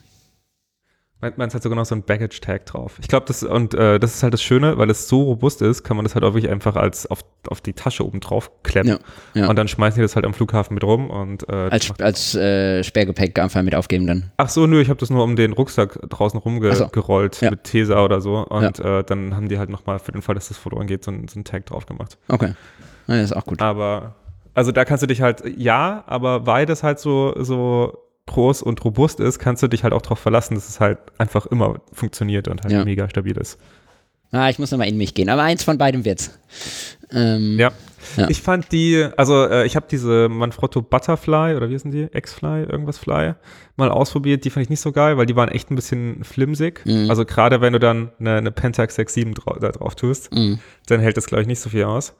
Man, 1.23 1.33
man 1.37 1.49
hat 1.53 1.63
sogar 1.63 1.77
noch 1.77 1.85
so 1.85 1.95
ein 1.95 2.03
Baggage-Tag 2.03 2.65
drauf. 2.65 2.97
Ich 3.01 3.07
glaube, 3.07 3.25
das 3.27 3.43
und 3.43 3.73
äh, 3.73 3.97
das 3.97 4.15
ist 4.15 4.23
halt 4.23 4.33
das 4.33 4.43
Schöne, 4.43 4.77
weil 4.77 4.89
es 4.89 5.07
so 5.07 5.23
robust 5.23 5.61
ist, 5.61 5.83
kann 5.83 5.95
man 5.95 6.03
das 6.03 6.15
halt 6.15 6.25
auch 6.25 6.33
wirklich 6.33 6.51
einfach 6.51 6.75
als 6.75 7.05
auf, 7.09 7.19
auf 7.47 7.61
die 7.61 7.71
Tasche 7.71 8.05
oben 8.05 8.19
drauf 8.19 8.51
klemmen. 8.63 8.99
Ja, 9.33 9.41
ja. 9.41 9.49
Und 9.49 9.55
dann 9.55 9.69
schmeißen 9.69 9.95
die 9.95 10.01
das 10.01 10.15
halt 10.15 10.25
am 10.25 10.33
Flughafen 10.33 10.73
mit 10.73 10.83
rum 10.83 11.09
und 11.09 11.47
äh, 11.47 11.53
Als, 11.71 11.89
als 12.01 12.35
äh, 12.35 12.83
Sperrgepäck 12.83 13.39
einfach 13.39 13.61
mit 13.61 13.73
aufgeben 13.73 14.05
dann. 14.05 14.31
Ach 14.35 14.49
so, 14.49 14.67
nö, 14.67 14.81
ich 14.81 14.89
habe 14.89 14.99
das 14.99 15.09
nur 15.09 15.23
um 15.23 15.37
den 15.37 15.53
Rucksack 15.53 15.97
draußen 16.09 16.39
Ach 16.39 16.43
so. 16.75 16.83
rumgerollt 16.83 17.39
Ja. 17.39 17.51
mit 17.51 17.63
Tesa 17.63 18.03
oder 18.03 18.19
so. 18.19 18.45
Und 18.45 18.79
äh, 18.79 19.03
dann 19.05 19.33
haben 19.35 19.47
die 19.47 19.57
halt 19.59 19.69
nochmal 19.69 19.99
für 19.99 20.11
den 20.11 20.21
Fall, 20.21 20.35
dass 20.35 20.49
das 20.49 20.57
verloren 20.57 20.87
geht, 20.87 21.05
so 21.05 21.11
einen, 21.11 21.29
so 21.29 21.35
einen 21.35 21.45
Tag 21.45 21.65
drauf 21.67 21.85
gemacht. 21.85 22.17
Okay. 22.27 22.53
Das 23.07 23.17
ist 23.17 23.33
auch 23.33 23.45
gut. 23.45 23.61
Aber, 23.61 24.15
also 24.53 24.73
da 24.73 24.83
kannst 24.83 25.03
du 25.03 25.07
dich 25.07 25.21
halt, 25.21 25.41
ja, 25.57 26.03
aber 26.05 26.45
weil 26.45 26.65
das 26.65 26.83
halt 26.83 26.99
so, 26.99 27.33
so 27.41 27.97
groß 28.27 28.61
und 28.61 28.83
robust 28.85 29.19
ist, 29.19 29.39
kannst 29.39 29.61
du 29.63 29.67
dich 29.67 29.83
halt 29.83 29.93
auch 29.93 30.01
darauf 30.01 30.19
verlassen, 30.19 30.55
dass 30.55 30.69
es 30.69 30.79
halt 30.79 30.99
einfach 31.17 31.45
immer 31.45 31.81
funktioniert 31.91 32.47
und 32.47 32.61
halt 32.63 32.71
Ja. 32.73 32.85
mega 32.85 33.09
stabil 33.09 33.37
ist. 33.37 33.57
Ah, 34.31 34.49
ich 34.49 34.57
muss 34.57 34.71
nochmal 34.71 34.87
in 34.87 34.97
mich 34.97 35.13
gehen. 35.13 35.29
Aber 35.29 35.43
eins 35.43 35.63
von 35.63 35.77
beidem 35.77 36.05
wird's. 36.05 36.39
Ähm, 37.11 37.59
Ja. 37.59 37.71
Ja. 38.17 38.29
Ich 38.29 38.41
fand 38.41 38.71
die, 38.73 39.07
also 39.15 39.45
äh, 39.47 39.65
ich 39.65 39.75
habe 39.77 39.85
diese 39.89 40.27
Manfrotto 40.27 40.81
Butterfly 40.81 41.55
oder 41.55 41.69
wie 41.69 41.77
sind 41.77 41.91
die? 41.91 42.09
X-Fly, 42.11 42.63
irgendwas 42.63 42.97
Fly, 42.97 43.35
mal 43.77 43.89
ausprobiert. 43.89 44.43
Die 44.43 44.49
fand 44.49 44.63
ich 44.63 44.69
nicht 44.69 44.81
so 44.81 44.91
geil, 44.91 45.17
weil 45.17 45.25
die 45.25 45.35
waren 45.37 45.47
echt 45.49 45.71
ein 45.71 45.75
bisschen 45.75 46.21
flimsig. 46.23 46.81
Mhm. 46.85 47.09
Also 47.09 47.23
gerade 47.25 47.61
wenn 47.61 47.71
du 47.73 47.79
dann 47.79 48.11
eine, 48.19 48.35
eine 48.37 48.51
Pentax 48.51 48.97
6.7 48.99 49.35
drau 49.35 49.53
da 49.59 49.71
drauf 49.71 49.95
tust, 49.95 50.33
Mhm. 50.33 50.59
dann 50.87 50.99
hält 50.99 51.15
das, 51.15 51.27
glaube 51.27 51.43
ich, 51.43 51.47
nicht 51.47 51.59
so 51.61 51.69
viel 51.69 51.83
aus. 51.85 52.13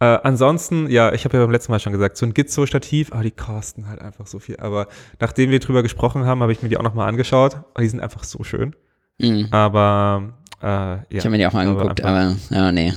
Äh, 0.00 0.18
ansonsten, 0.22 0.88
ja, 0.90 1.12
ich 1.12 1.24
habe 1.26 1.36
ja 1.36 1.42
beim 1.44 1.52
letzten 1.52 1.72
Mal 1.72 1.78
schon 1.78 1.92
gesagt, 1.92 2.16
so 2.16 2.24
ein 2.24 2.32
Gizzo-Stativ, 2.32 3.12
aber 3.12 3.22
die 3.22 3.30
kosten 3.32 3.86
halt 3.88 4.00
einfach 4.00 4.26
so 4.26 4.38
viel. 4.38 4.56
Aber 4.58 4.88
nachdem 5.20 5.50
wir 5.50 5.60
drüber 5.60 5.82
gesprochen 5.82 6.24
haben, 6.24 6.40
habe 6.42 6.52
ich 6.52 6.62
mir 6.62 6.70
die 6.70 6.78
auch 6.78 6.82
nochmal 6.82 7.08
angeschaut. 7.08 7.56
Und 7.74 7.82
die 7.82 7.88
sind 7.88 8.00
einfach 8.00 8.24
so 8.24 8.42
schön. 8.42 8.74
Mhm. 9.18 9.48
Aber 9.50 10.32
äh, 10.62 10.66
ja. 10.66 10.98
Ich 11.10 11.18
habe 11.20 11.30
mir 11.30 11.38
die 11.38 11.46
auch 11.46 11.52
mal 11.52 11.66
aber 11.66 11.72
angeguckt, 11.82 12.00
einfach- 12.02 12.36
aber 12.50 12.56
ja, 12.56 12.72
nee, 12.72 12.94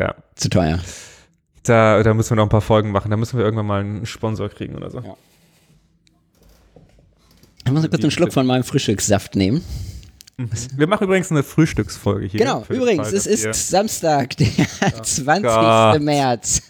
Ja, 0.00 0.14
zu 0.34 0.48
teuer. 0.48 0.80
da, 1.62 2.02
da 2.02 2.14
müssen 2.14 2.30
wir 2.30 2.36
noch 2.36 2.42
ein 2.46 2.48
paar 2.50 2.60
Folgen 2.60 2.90
machen. 2.90 3.10
Da 3.12 3.16
müssen 3.16 3.38
wir 3.38 3.44
irgendwann 3.44 3.66
mal 3.66 3.80
einen 3.80 4.06
Sponsor 4.06 4.48
kriegen 4.48 4.74
oder 4.74 4.90
so. 4.90 4.98
Ja. 5.00 5.16
Ich 7.64 7.72
muss 7.72 7.88
kurz 7.88 8.02
einen 8.02 8.10
Schluck 8.10 8.32
von 8.32 8.46
meinem 8.46 8.64
Frühstückssaft 8.64 9.34
nehmen. 9.36 9.62
Wir 10.76 10.86
machen 10.86 11.04
übrigens 11.04 11.30
eine 11.30 11.42
Frühstücksfolge 11.42 12.26
hier. 12.26 12.40
Genau, 12.40 12.64
übrigens, 12.68 13.08
Fall, 13.08 13.16
es 13.16 13.26
ist 13.26 13.68
Samstag, 13.70 14.36
der 14.36 14.48
20. 15.02 15.42
Gott. 15.42 16.00
März. 16.00 16.62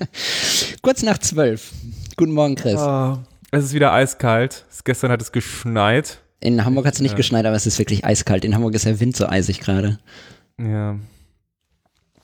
Kurz 0.83 1.03
nach 1.03 1.19
12. 1.19 1.73
Guten 2.17 2.33
Morgen, 2.33 2.55
Chris. 2.55 2.79
Oh, 2.79 3.19
es 3.51 3.65
ist 3.65 3.73
wieder 3.75 3.93
eiskalt. 3.93 4.65
Es- 4.71 4.85
Gestern 4.85 5.11
hat 5.11 5.21
es 5.21 5.33
geschneit. 5.33 6.19
In 6.41 6.65
Hamburg 6.65 6.87
hat 6.87 6.95
es 6.95 7.01
nicht 7.01 7.13
Ja. 7.13 7.17
geschneit, 7.17 7.45
aber 7.45 7.57
es 7.57 7.67
ist 7.67 7.79
wirklich 7.79 8.05
eiskalt. 8.05 8.45
In 8.45 8.55
Hamburg 8.55 8.75
ist 8.75 8.85
der 8.85 9.01
Wind 9.01 9.17
so 9.17 9.27
eisig 9.27 9.61
gerade. 9.61 9.99
Ja. 10.61 10.97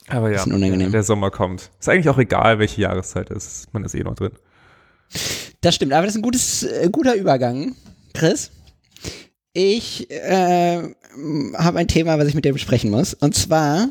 Aber 0.08 0.30
ja, 0.30 0.44
der 0.44 1.02
Sommer 1.02 1.30
kommt. 1.30 1.70
Ist 1.80 1.88
eigentlich 1.88 2.08
auch 2.08 2.18
egal, 2.18 2.58
welche 2.58 2.82
Jahreszeit 2.82 3.30
es 3.30 3.46
ist. 3.46 3.74
Man 3.74 3.84
ist 3.84 3.94
eh 3.94 4.02
noch 4.02 4.14
drin. 4.14 4.32
Das 5.60 5.74
stimmt, 5.74 5.92
aber 5.92 6.06
das 6.06 6.14
ist 6.14 6.18
ein 6.18 6.22
gutes, 6.22 6.62
äh, 6.64 6.88
guter 6.90 7.14
Übergang, 7.14 7.74
Chris. 8.14 8.50
Ich 9.52 10.10
äh, 10.10 10.82
habe 11.54 11.78
ein 11.78 11.88
Thema, 11.88 12.18
was 12.18 12.28
ich 12.28 12.34
mit 12.34 12.44
dir 12.44 12.52
besprechen 12.52 12.90
muss. 12.90 13.14
Und 13.14 13.34
zwar, 13.34 13.88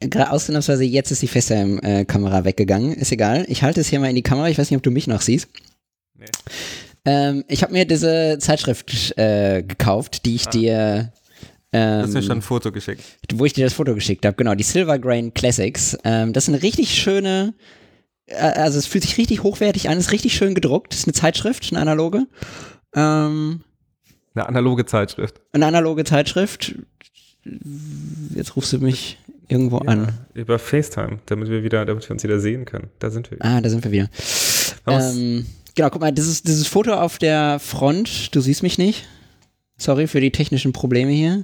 gerade 0.00 0.30
ausnahmsweise 0.30 0.84
jetzt 0.84 1.10
ist 1.10 1.22
die 1.22 1.28
FaceTime-Kamera 1.28 2.44
weggegangen. 2.44 2.92
Ist 2.94 3.10
egal. 3.12 3.44
Ich 3.48 3.62
halte 3.62 3.80
es 3.80 3.88
hier 3.88 3.98
mal 4.00 4.08
in 4.10 4.16
die 4.16 4.22
Kamera. 4.22 4.48
Ich 4.48 4.58
weiß 4.58 4.70
nicht, 4.70 4.76
ob 4.76 4.82
du 4.84 4.90
mich 4.90 5.06
noch 5.08 5.20
siehst. 5.22 5.48
Nee. 6.16 6.26
Ähm, 7.04 7.44
ich 7.48 7.62
habe 7.62 7.72
mir 7.72 7.84
diese 7.84 8.38
Zeitschrift 8.38 9.16
äh, 9.18 9.62
gekauft, 9.62 10.24
die 10.24 10.34
ich 10.36 10.46
dir. 10.46 11.12
Du 11.72 11.78
Ähm, 11.78 12.02
hast 12.02 12.14
mir 12.14 12.22
schon 12.22 12.38
ein 12.38 12.42
Foto 12.42 12.70
geschickt. 12.72 13.02
wo 13.34 13.44
ich 13.44 13.52
dir 13.52 13.64
das 13.66 13.74
Foto 13.74 13.94
geschickt 13.94 14.24
habe, 14.24 14.36
genau, 14.36 14.54
die 14.54 14.64
Silver 14.64 14.98
Grain 14.98 15.34
Classics. 15.34 15.98
Ähm, 16.04 16.32
das 16.32 16.44
ist 16.44 16.48
eine 16.54 16.62
richtig 16.62 16.94
schöne, 16.94 17.54
äh, 18.26 18.36
also 18.36 18.78
es 18.78 18.86
fühlt 18.86 19.04
sich 19.04 19.18
richtig 19.18 19.42
hochwertig 19.42 19.88
an, 19.88 19.98
ist 19.98 20.12
richtig 20.12 20.34
schön 20.34 20.54
gedruckt. 20.54 20.94
Ist 20.94 21.06
eine 21.06 21.12
Zeitschrift, 21.12 21.68
eine 21.70 21.80
analoge. 21.80 22.26
Ähm, 22.94 23.62
Eine 24.34 24.48
analoge 24.48 24.86
Zeitschrift. 24.86 25.40
eine 25.52 25.66
analoge 25.66 26.04
Zeitschrift. 26.04 26.74
Jetzt 28.34 28.56
rufst 28.56 28.72
du 28.72 28.78
mich 28.78 29.18
irgendwo 29.48 29.78
ja, 29.78 29.90
an. 29.90 30.12
Über 30.34 30.58
FaceTime, 30.58 31.18
damit 31.26 31.48
wir 31.48 31.62
wieder, 31.62 31.84
damit 31.84 32.08
wir 32.08 32.12
uns 32.12 32.22
wieder 32.22 32.38
sehen 32.38 32.64
können. 32.64 32.90
Da 32.98 33.10
sind 33.10 33.30
wir. 33.30 33.38
Ah, 33.40 33.60
da 33.60 33.68
sind 33.68 33.82
wir 33.84 33.90
wieder. 33.90 34.08
Ähm, 34.86 35.46
genau, 35.74 35.90
guck 35.90 36.00
mal, 36.00 36.12
dieses, 36.12 36.42
dieses 36.42 36.66
Foto 36.66 36.94
auf 36.94 37.18
der 37.18 37.58
Front, 37.58 38.34
du 38.34 38.40
siehst 38.40 38.62
mich 38.62 38.78
nicht. 38.78 39.06
Sorry 39.76 40.06
für 40.06 40.20
die 40.20 40.32
technischen 40.32 40.72
Probleme 40.72 41.12
hier. 41.12 41.42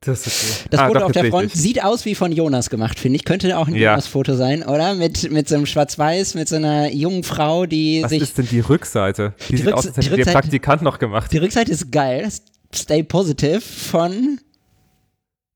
Das, 0.00 0.28
ist 0.28 0.66
das 0.70 0.78
ah, 0.78 0.86
Foto 0.86 1.00
auf 1.06 1.12
der 1.12 1.24
Front 1.24 1.50
sieht 1.52 1.82
aus 1.82 2.04
wie 2.04 2.14
von 2.14 2.30
Jonas 2.30 2.70
gemacht, 2.70 3.00
finde 3.00 3.16
ich. 3.16 3.24
Könnte 3.24 3.58
auch 3.58 3.66
ein 3.66 3.74
ja. 3.74 3.90
Jonas-Foto 3.90 4.36
sein, 4.36 4.62
oder? 4.62 4.94
Mit, 4.94 5.32
mit 5.32 5.48
so 5.48 5.56
einem 5.56 5.66
Schwarz-Weiß, 5.66 6.34
mit 6.34 6.48
so 6.48 6.54
einer 6.54 6.92
jungen 6.92 7.24
Frau, 7.24 7.66
die 7.66 8.02
Was 8.02 8.10
sich. 8.10 8.20
Was 8.22 8.28
ist 8.28 8.38
denn 8.38 8.46
die 8.48 8.60
Rückseite? 8.60 9.34
Die, 9.48 9.52
die 9.52 9.56
sieht 9.58 9.66
Rücks 9.66 9.78
aus, 9.78 9.86
als 9.96 10.06
hätte 10.06 10.16
der 10.16 10.32
Praktikant 10.32 10.82
noch 10.82 11.00
gemacht. 11.00 11.32
Die 11.32 11.38
Rückseite 11.38 11.72
ist 11.72 11.90
geil. 11.90 12.28
Stay 12.72 13.02
Positive 13.02 13.60
von 13.60 14.38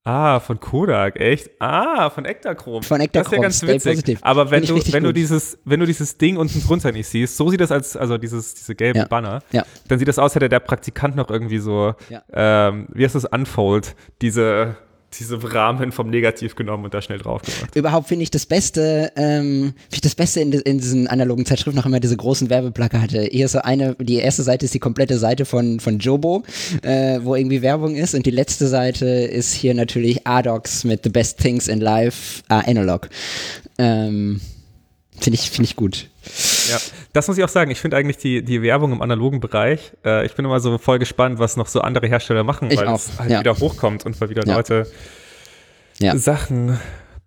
Ah, 0.05 0.41
von 0.41 0.59
Kodak, 0.59 1.21
echt? 1.21 1.49
Ah, 1.61 2.11
von 2.11 2.25
Ektachrom. 2.25 2.83
Von 2.83 3.01
Ektachrom. 3.01 3.41
Das 3.43 3.55
ist 3.55 3.63
ja 3.63 3.69
ganz 3.69 3.87
witzig. 3.87 4.19
Aber 4.23 4.51
wenn 4.51 4.65
du, 4.65 4.75
wenn 4.93 5.05
du 5.05 5.13
dieses, 5.13 5.59
wenn 5.65 5.79
du 5.79 5.87
dieses 5.87 6.19
Ding 6.19 6.39
unten 6.39 6.61
drunter 6.61 6.91
nicht 6.91 7.07
siehst, 7.07 7.37
so 7.37 7.49
sieht 7.51 7.61
das 7.61 7.71
als, 7.71 7.97
also 7.97 8.19
dieses, 8.19 8.55
diese 8.55 8.75
gelben 8.75 8.99
ja. 8.99 9.07
Banner, 9.07 9.43
ja. 9.53 9.65
dann 9.87 10.01
sieht 10.01 10.09
das 10.09 10.19
aus, 10.19 10.35
hätte 10.35 10.49
der 10.49 10.59
Praktikant 10.59 11.15
noch 11.15 11.31
irgendwie 11.31 11.59
so, 11.59 11.95
ja. 12.09 12.23
ähm, 12.33 12.89
wie 12.93 13.05
heißt 13.05 13.15
das, 13.15 13.27
Unfold, 13.27 13.95
diese, 14.23 14.77
diese 15.19 15.53
Rahmen 15.53 15.93
vom 15.93 16.11
Negativ 16.11 16.55
genommen 16.55 16.85
und 16.85 16.95
da 16.95 17.03
schnell 17.03 17.19
drauf 17.19 17.43
gemacht. 17.43 17.75
Überhaupt 17.75 18.09
finde 18.09 18.23
ich 18.23 18.31
das 18.31 18.47
Beste, 18.47 19.13
ähm, 19.17 19.75
finde 19.75 19.95
ich 19.95 20.01
das 20.01 20.15
Beste 20.15 20.41
in, 20.41 20.53
in 20.53 20.79
diesen 20.79 21.07
analogen 21.07 21.47
Zeitschriften 21.47 21.77
noch 21.77 21.87
immer 21.87 22.01
diese 22.01 22.17
großen 22.17 22.51
Werbeplakate. 22.51 23.29
Hier 23.31 23.47
ist 23.47 23.53
so 23.53 23.61
eine, 23.61 23.95
die 23.97 24.17
erste 24.17 24.43
Seite 24.43 24.65
ist 24.65 24.75
die 24.75 24.79
komplette 24.79 25.19
Seite 25.19 25.45
von, 25.45 25.81
von 25.81 25.99
Jobo, 25.99 26.43
äh, 26.83 27.21
wo 27.23 27.35
irgendwie 27.35 27.63
Werbung 27.63 27.95
ist 27.95 28.15
und 28.15 28.27
die 28.27 28.31
letzte 28.31 28.67
Seite 28.67 29.07
ist 29.07 29.53
hier 29.53 29.75
natürlich 29.75 30.27
Adox 30.27 30.85
mit 30.85 31.05
The 31.05 31.11
Best 31.11 31.39
Things 31.39 31.69
in 31.69 31.81
Life 31.81 32.43
are 32.49 32.67
Analog. 32.67 33.09
Ähm, 33.79 34.41
finde 35.19 35.39
ich, 35.39 35.51
finde 35.51 35.65
ich 35.65 35.77
gut. 35.77 36.09
Ja, 36.71 36.79
das 37.13 37.29
muss 37.29 37.39
ich 37.39 37.45
auch 37.45 37.49
sagen. 37.49 37.71
Ich 37.71 37.81
finde 37.81 37.97
eigentlich 37.97 38.19
die, 38.19 38.45
die 38.45 38.63
Werbung 38.63 38.93
im 38.93 39.03
analogen 39.03 39.41
Bereich, 39.41 39.93
äh, 40.05 40.25
ich 40.25 40.35
bin 40.35 40.45
immer 40.45 40.61
so 40.61 40.79
voll 40.79 40.99
gespannt, 40.99 41.39
was 41.39 41.57
noch 41.57 41.67
so 41.67 41.81
andere 41.81 42.07
Hersteller 42.07 42.45
machen, 42.45 42.71
ich 42.71 42.79
weil 42.79 42.89
auch. 42.89 42.97
es 42.97 43.19
halt 43.19 43.31
ja. 43.31 43.41
wieder 43.41 43.59
hochkommt 43.59 44.07
und 44.07 44.21
weil 44.21 44.31
wieder 44.31 44.47
ja. 44.47 44.57
Leute 44.57 44.87
ja. 45.99 46.17
Sachen 46.17 46.79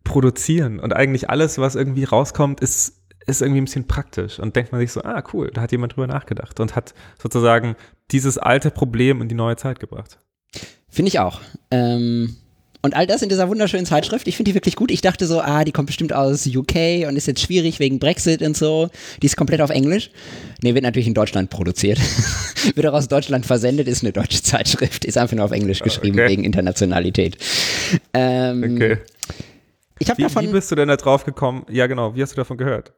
produzieren. 0.03 0.79
Und 0.79 0.95
eigentlich 0.95 1.29
alles, 1.29 1.57
was 1.57 1.75
irgendwie 1.75 2.05
rauskommt, 2.05 2.61
ist, 2.61 3.01
ist 3.25 3.41
irgendwie 3.41 3.61
ein 3.61 3.65
bisschen 3.65 3.87
praktisch. 3.87 4.39
Und 4.39 4.55
denkt 4.55 4.71
man 4.71 4.81
sich 4.81 4.91
so, 4.91 5.01
ah, 5.03 5.23
cool, 5.33 5.51
da 5.53 5.61
hat 5.61 5.71
jemand 5.71 5.95
drüber 5.95 6.07
nachgedacht 6.07 6.59
und 6.59 6.75
hat 6.75 6.93
sozusagen 7.21 7.75
dieses 8.11 8.37
alte 8.37 8.71
Problem 8.71 9.21
in 9.21 9.27
die 9.27 9.35
neue 9.35 9.57
Zeit 9.57 9.79
gebracht. 9.79 10.19
Finde 10.89 11.09
ich 11.09 11.19
auch. 11.19 11.41
Ähm 11.71 12.37
und 12.85 12.95
all 12.95 13.07
das 13.07 13.21
in 13.21 13.29
dieser 13.29 13.49
wunderschönen 13.49 13.85
Zeitschrift, 13.85 14.27
ich 14.27 14.37
finde 14.37 14.51
die 14.51 14.55
wirklich 14.55 14.75
gut. 14.75 14.91
Ich 14.91 15.01
dachte 15.01 15.25
so, 15.25 15.41
ah, 15.41 15.63
die 15.63 15.71
kommt 15.71 15.87
bestimmt 15.87 16.13
aus 16.13 16.45
UK 16.45 17.07
und 17.07 17.15
ist 17.15 17.25
jetzt 17.25 17.41
schwierig 17.41 17.79
wegen 17.79 17.97
Brexit 17.97 18.41
und 18.43 18.55
so. 18.55 18.89
Die 19.21 19.25
ist 19.25 19.35
komplett 19.35 19.59
auf 19.61 19.71
Englisch. 19.71 20.11
Nee, 20.61 20.75
wird 20.75 20.83
natürlich 20.83 21.07
in 21.07 21.15
Deutschland 21.15 21.49
produziert. 21.49 21.99
wird 22.75 22.85
auch 22.85 22.93
aus 22.93 23.07
Deutschland 23.07 23.45
versendet, 23.45 23.87
ist 23.87 24.03
eine 24.03 24.13
deutsche 24.13 24.41
Zeitschrift. 24.43 25.03
Ist 25.03 25.17
einfach 25.17 25.35
nur 25.35 25.45
auf 25.45 25.51
Englisch 25.51 25.81
ah, 25.81 25.85
geschrieben 25.85 26.19
okay. 26.19 26.29
wegen 26.29 26.43
Internationalität. 26.43 27.37
Ähm, 28.13 28.75
okay. 28.75 28.97
Ich 29.97 30.07
wie, 30.15 30.21
davon, 30.21 30.43
wie 30.43 30.51
bist 30.51 30.71
du 30.71 30.75
denn 30.75 30.87
da 30.87 30.95
drauf 30.95 31.25
gekommen? 31.25 31.65
Ja, 31.69 31.87
genau. 31.87 32.15
Wie 32.15 32.21
hast 32.21 32.33
du 32.33 32.37
davon 32.37 32.57
gehört? 32.57 32.93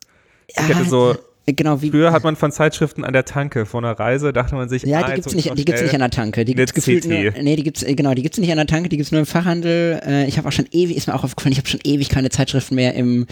Ich 0.47 0.67
hätte 0.67 0.83
so 0.83 1.15
Genau, 1.49 1.81
wie, 1.81 1.91
Früher 1.91 2.11
hat 2.11 2.25
man 2.25 2.35
von 2.35 2.51
Zeitschriften 2.51 3.05
an 3.05 3.13
der 3.13 3.23
Tanke 3.23 3.65
vor 3.65 3.81
einer 3.81 3.97
Reise, 3.97 4.33
dachte 4.33 4.55
man 4.55 4.67
sich, 4.67 4.83
ja, 4.83 4.99
die 4.99 5.11
ah, 5.11 5.15
gibt's 5.15 5.33
nicht, 5.33 5.57
die 5.57 5.63
gibt's 5.63 5.81
nicht 5.81 5.93
an 5.93 6.01
der 6.01 6.09
Tanke. 6.09 6.43
Die 6.43 6.53
gibt's 6.53 6.73
gefühlt 6.73 7.05
nur, 7.05 7.17
nee, 7.17 7.55
die 7.55 7.63
gibt's, 7.63 7.85
genau, 7.87 8.13
die 8.13 8.21
gibt's 8.21 8.37
nicht 8.37 8.51
an 8.51 8.57
der 8.57 8.67
Tanke, 8.67 8.89
die 8.89 8.97
gibt's 8.97 9.13
nur 9.13 9.19
im 9.19 9.25
Fachhandel. 9.25 10.01
Äh, 10.05 10.27
ich 10.27 10.37
habe 10.37 10.49
auch 10.49 10.51
schon 10.51 10.67
ewig, 10.71 10.97
ist 10.97 11.07
mir 11.07 11.15
auch 11.15 11.23
aufgefallen, 11.23 11.53
ich 11.53 11.57
habe 11.57 11.69
schon 11.69 11.79
ewig 11.85 12.09
keine 12.09 12.29
Zeitschriften 12.29 12.75
mehr 12.75 12.95
im, 12.95 13.27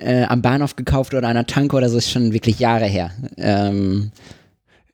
äh, 0.00 0.22
am 0.22 0.40
Bahnhof 0.40 0.76
gekauft 0.76 1.12
oder 1.12 1.28
an 1.28 1.34
der 1.34 1.46
Tanke 1.46 1.76
oder 1.76 1.90
so, 1.90 1.98
ist 1.98 2.10
schon 2.10 2.32
wirklich 2.32 2.58
Jahre 2.58 2.86
her. 2.86 3.10
Ähm, 3.36 4.12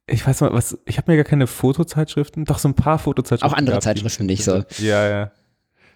ich 0.09 0.26
weiß 0.26 0.40
mal, 0.40 0.52
was, 0.52 0.76
ich 0.85 0.99
habe 0.99 1.12
mir 1.12 1.16
gar 1.16 1.25
keine 1.25 1.47
Fotozeitschriften, 1.47 2.45
doch 2.45 2.59
so 2.59 2.69
ein 2.69 2.75
paar 2.75 2.99
Fotozeitschriften. 2.99 3.54
Auch 3.54 3.57
andere 3.57 3.75
gehabt, 3.75 3.85
Zeitschriften 3.85 4.26
nicht 4.26 4.43
so. 4.43 4.64
Ja, 4.78 5.09
ja. 5.09 5.31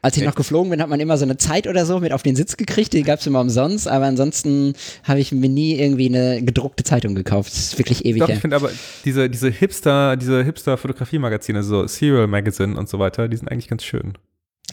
Als 0.01 0.17
ich 0.17 0.23
Echt? 0.23 0.29
noch 0.29 0.37
geflogen 0.37 0.71
bin, 0.71 0.81
hat 0.81 0.89
man 0.89 1.01
immer 1.01 1.17
so 1.19 1.25
eine 1.25 1.37
Zeit 1.37 1.67
oder 1.67 1.85
so 1.85 1.99
mit 1.99 2.13
auf 2.13 2.23
den 2.23 2.37
Sitz 2.37 2.57
gekriegt, 2.57 2.93
die 2.93 3.03
gab 3.03 3.19
es 3.19 3.27
immer 3.27 3.41
umsonst, 3.41 3.89
aber 3.89 4.07
ansonsten 4.07 4.75
habe 5.05 5.21
ich 5.21 5.33
mir 5.33 5.49
nie 5.49 5.75
irgendwie 5.75 6.07
eine 6.07 6.43
gedruckte 6.43 6.85
Zeitung 6.85 7.15
gekauft. 7.15 7.53
Das 7.53 7.59
ist 7.59 7.79
wirklich 7.79 8.05
ewig 8.05 8.21
Doch, 8.21 8.29
ich 8.29 8.39
finde 8.39 8.57
aber 8.57 8.71
diese, 9.05 9.29
diese 9.29 9.51
Hipster, 9.51 10.17
diese 10.17 10.45
Hipster-Fotografie-Magazine, 10.45 11.63
so 11.63 11.87
Serial 11.87 12.27
Magazine 12.27 12.79
und 12.79 12.89
so 12.89 12.99
weiter, 12.99 13.29
die 13.29 13.37
sind 13.37 13.51
eigentlich 13.51 13.69
ganz 13.69 13.83
schön. 13.83 14.15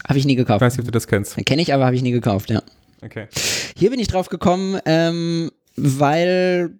Habe 0.07 0.19
ich 0.19 0.25
nie 0.25 0.35
gekauft. 0.35 0.61
Ich 0.61 0.65
weiß 0.65 0.73
nicht, 0.73 0.81
ob 0.81 0.85
du 0.85 0.91
das 0.91 1.07
kennst. 1.07 1.35
Kenne 1.45 1.61
ich, 1.61 1.73
aber 1.73 1.85
habe 1.85 1.95
ich 1.95 2.01
nie 2.03 2.11
gekauft, 2.11 2.49
ja. 2.51 2.61
Okay. 3.01 3.27
Hier 3.77 3.89
bin 3.89 3.99
ich 3.99 4.07
drauf 4.07 4.29
gekommen, 4.29 4.79
ähm, 4.85 5.51
weil 5.75 6.79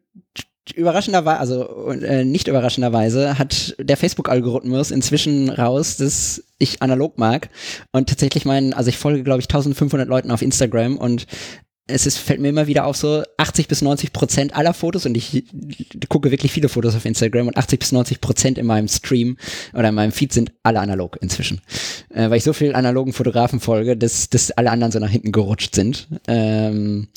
überraschenderweise, 0.74 1.40
also 1.40 1.90
äh, 1.92 2.26
nicht 2.26 2.48
überraschenderweise, 2.48 3.38
hat 3.38 3.76
der 3.80 3.98
Facebook-Algorithmus 3.98 4.92
inzwischen 4.92 5.50
raus, 5.50 5.98
dass 5.98 6.44
ich 6.58 6.82
analog 6.82 7.18
mag. 7.18 7.50
Und 7.92 8.10
tatsächlich 8.10 8.46
mein, 8.46 8.74
also 8.74 8.90
ich 8.90 8.98
folge, 8.98 9.24
glaube 9.24 9.42
ich, 9.42 9.46
1500 9.46 10.08
Leuten 10.08 10.32
auf 10.32 10.42
Instagram 10.42 10.98
und 10.98 11.28
es 11.88 12.08
ist, 12.08 12.18
fällt 12.18 12.40
mir 12.40 12.50
immer 12.50 12.66
wieder 12.66 12.86
auf, 12.86 12.98
so 12.98 13.24
80 13.38 13.68
bis 13.68 13.84
90 13.84 14.12
Prozent 14.12 14.56
aller 14.56 14.74
Fotos 14.74 15.06
und 15.06 15.16
ich 15.16 15.46
gucke 16.10 16.32
wirklich 16.32 16.52
viele 16.52 16.68
Fotos 16.68 16.96
auf 16.96 17.06
Instagram 17.06 17.48
und 17.48 17.58
80 17.58 17.80
bis 17.80 17.92
90 17.92 18.22
Prozent 18.22 18.58
in 18.58 18.66
meinem 18.66 18.88
Stream 18.88 19.38
oder 19.74 19.90
in 19.90 19.96
meinem 19.96 20.12
Feed 20.12 20.34
sind 20.34 20.52
alle 20.64 20.80
analog 20.80 21.18
inzwischen. 21.22 21.62
Äh, 22.10 22.30
weil 22.30 22.38
ich 22.38 22.44
so 22.44 22.54
viel 22.54 22.74
analogen 22.74 23.14
Fotografen 23.14 23.60
folge, 23.60 23.96
dass, 23.96 24.30
dass 24.30 24.50
alle 24.52 24.72
anderen 24.72 24.92
so 24.92 25.00
nach 25.00 25.10
hinten 25.10 25.32
gerutscht 25.32 25.76
sind. 25.76 26.08
Ähm, 26.28 27.08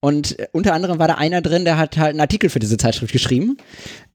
und 0.00 0.36
unter 0.50 0.74
anderem 0.74 0.98
war 0.98 1.06
da 1.06 1.14
einer 1.14 1.40
drin, 1.40 1.64
der 1.64 1.78
hat 1.78 1.96
halt 1.96 2.10
einen 2.10 2.20
Artikel 2.20 2.50
für 2.50 2.58
diese 2.58 2.78
Zeitschrift 2.78 3.12
geschrieben. 3.12 3.58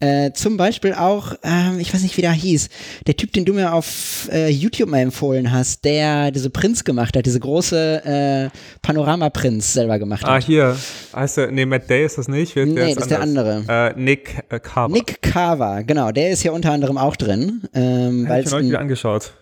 Äh, 0.01 0.33
zum 0.33 0.57
Beispiel 0.57 0.93
auch, 0.93 1.35
ähm, 1.43 1.79
ich 1.79 1.93
weiß 1.93 2.01
nicht, 2.01 2.17
wie 2.17 2.21
der 2.21 2.33
hieß, 2.33 2.67
der 3.07 3.15
Typ, 3.15 3.31
den 3.31 3.45
du 3.45 3.53
mir 3.53 3.71
auf 3.71 4.27
äh, 4.31 4.49
YouTube 4.49 4.89
mal 4.89 4.99
empfohlen 4.99 5.53
hast, 5.53 5.85
der 5.85 6.31
diese 6.31 6.49
Prinz 6.49 6.83
gemacht 6.83 7.15
hat, 7.15 7.25
diese 7.25 7.39
große 7.39 8.49
äh, 8.51 8.57
Panorama-Prinz 8.81 9.71
selber 9.73 10.00
gemacht 10.01 10.23
ah, 10.25 10.33
hat. 10.33 10.43
Ah, 10.43 10.45
hier. 10.45 10.77
Heißt 11.15 11.37
der, 11.37 11.51
nee, 11.51 11.65
Matt 11.65 11.89
Day 11.89 12.05
ist 12.05 12.17
das 12.17 12.27
nicht? 12.27 12.55
Wer, 12.55 12.65
nee, 12.65 12.93
das 12.93 13.03
ist 13.03 13.11
der 13.11 13.21
andere. 13.21 13.63
Äh, 13.67 13.99
Nick 13.99 14.43
äh, 14.49 14.59
Carver. 14.59 14.93
Nick 14.93 15.21
Carver, 15.21 15.83
genau. 15.83 16.11
Der 16.11 16.31
ist 16.31 16.43
ja 16.43 16.51
unter 16.51 16.71
anderem 16.71 16.97
auch 16.97 17.15
drin. 17.15 17.61
Ähm, 17.73 18.27
Hab 18.27 18.39
ich 18.39 18.51
mir 18.51 18.63
wieder 18.63 18.79
angeschaut. 18.79 19.33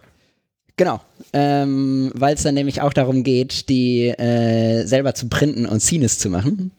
Genau, 0.80 1.01
ähm, 1.34 2.10
weil 2.16 2.36
es 2.36 2.44
dann 2.44 2.54
nämlich 2.54 2.82
auch 2.82 2.94
darum 2.94 3.24
geht, 3.24 3.68
die 3.68 4.08
äh, 4.08 4.86
selber 4.86 5.13
zu 5.13 5.28
printen 5.28 5.66
und 5.66 5.82
Scenes 5.82 6.20
zu 6.20 6.30
machen. 6.30 6.72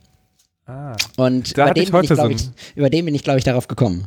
Ah, 0.65 0.97
und 1.19 1.53
über 1.53 1.75
den, 1.75 1.83
ich, 1.83 2.11
ich, 2.11 2.51
über 2.77 2.89
den 2.89 3.05
bin 3.05 3.15
ich, 3.15 3.25
glaube 3.25 3.41
ich, 3.41 3.45
darauf 3.45 3.69
gekommen. 3.69 4.07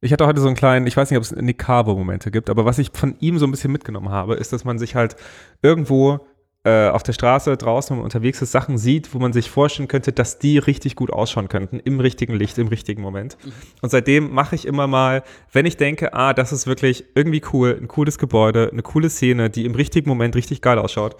Ich 0.00 0.10
hatte 0.12 0.26
heute 0.26 0.40
so 0.40 0.46
einen 0.46 0.56
kleinen, 0.56 0.86
ich 0.86 0.96
weiß 0.96 1.10
nicht, 1.10 1.18
ob 1.18 1.24
es 1.24 1.32
Nick 1.32 1.58
Carver-Momente 1.58 2.30
gibt, 2.30 2.48
aber 2.48 2.64
was 2.64 2.78
ich 2.78 2.90
von 2.94 3.14
ihm 3.20 3.38
so 3.38 3.46
ein 3.46 3.50
bisschen 3.50 3.72
mitgenommen 3.72 4.08
habe, 4.08 4.36
ist, 4.36 4.54
dass 4.54 4.64
man 4.64 4.78
sich 4.78 4.94
halt 4.94 5.16
irgendwo 5.60 6.20
auf 6.68 7.02
der 7.02 7.14
Straße 7.14 7.56
draußen, 7.56 7.90
wenn 7.90 7.98
man 7.98 8.04
unterwegs 8.04 8.42
ist, 8.42 8.52
Sachen 8.52 8.76
sieht, 8.76 9.14
wo 9.14 9.18
man 9.18 9.32
sich 9.32 9.48
vorstellen 9.48 9.88
könnte, 9.88 10.12
dass 10.12 10.38
die 10.38 10.58
richtig 10.58 10.94
gut 10.94 11.10
ausschauen 11.10 11.48
könnten, 11.48 11.80
im 11.80 12.00
richtigen 12.00 12.34
Licht, 12.34 12.58
im 12.58 12.68
richtigen 12.68 13.00
Moment. 13.00 13.38
Mhm. 13.42 13.52
Und 13.80 13.88
seitdem 13.88 14.30
mache 14.32 14.56
ich 14.56 14.66
immer 14.66 14.86
mal, 14.86 15.22
wenn 15.52 15.64
ich 15.64 15.78
denke, 15.78 16.12
ah, 16.12 16.34
das 16.34 16.52
ist 16.52 16.66
wirklich 16.66 17.04
irgendwie 17.14 17.42
cool, 17.52 17.78
ein 17.80 17.88
cooles 17.88 18.18
Gebäude, 18.18 18.68
eine 18.70 18.82
coole 18.82 19.08
Szene, 19.08 19.48
die 19.48 19.64
im 19.64 19.74
richtigen 19.74 20.08
Moment 20.08 20.36
richtig 20.36 20.60
geil 20.60 20.78
ausschaut, 20.78 21.16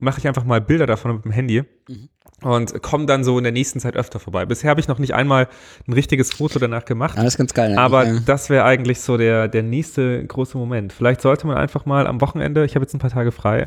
mache 0.00 0.18
ich 0.18 0.26
einfach 0.26 0.44
mal 0.44 0.60
Bilder 0.60 0.86
davon 0.86 1.14
mit 1.14 1.24
dem 1.24 1.32
Handy. 1.32 1.62
Mhm 1.86 2.08
und 2.42 2.82
komme 2.82 3.06
dann 3.06 3.24
so 3.24 3.36
in 3.38 3.44
der 3.44 3.52
nächsten 3.52 3.80
Zeit 3.80 3.96
öfter 3.96 4.18
vorbei. 4.18 4.46
Bisher 4.46 4.70
habe 4.70 4.80
ich 4.80 4.88
noch 4.88 4.98
nicht 4.98 5.14
einmal 5.14 5.48
ein 5.86 5.92
richtiges 5.92 6.32
Foto 6.32 6.58
danach 6.58 6.84
gemacht. 6.84 7.16
Ja, 7.16 7.22
das 7.22 7.34
ist 7.34 7.38
ganz 7.38 7.54
geil. 7.54 7.76
Aber 7.76 8.06
ja. 8.06 8.18
das 8.24 8.50
wäre 8.50 8.64
eigentlich 8.64 9.00
so 9.00 9.16
der, 9.16 9.48
der 9.48 9.62
nächste 9.62 10.24
große 10.24 10.56
Moment. 10.56 10.92
Vielleicht 10.92 11.20
sollte 11.20 11.46
man 11.46 11.56
einfach 11.56 11.86
mal 11.86 12.06
am 12.06 12.20
Wochenende, 12.20 12.64
ich 12.64 12.74
habe 12.74 12.84
jetzt 12.84 12.94
ein 12.94 12.98
paar 12.98 13.10
Tage 13.10 13.32
frei, 13.32 13.66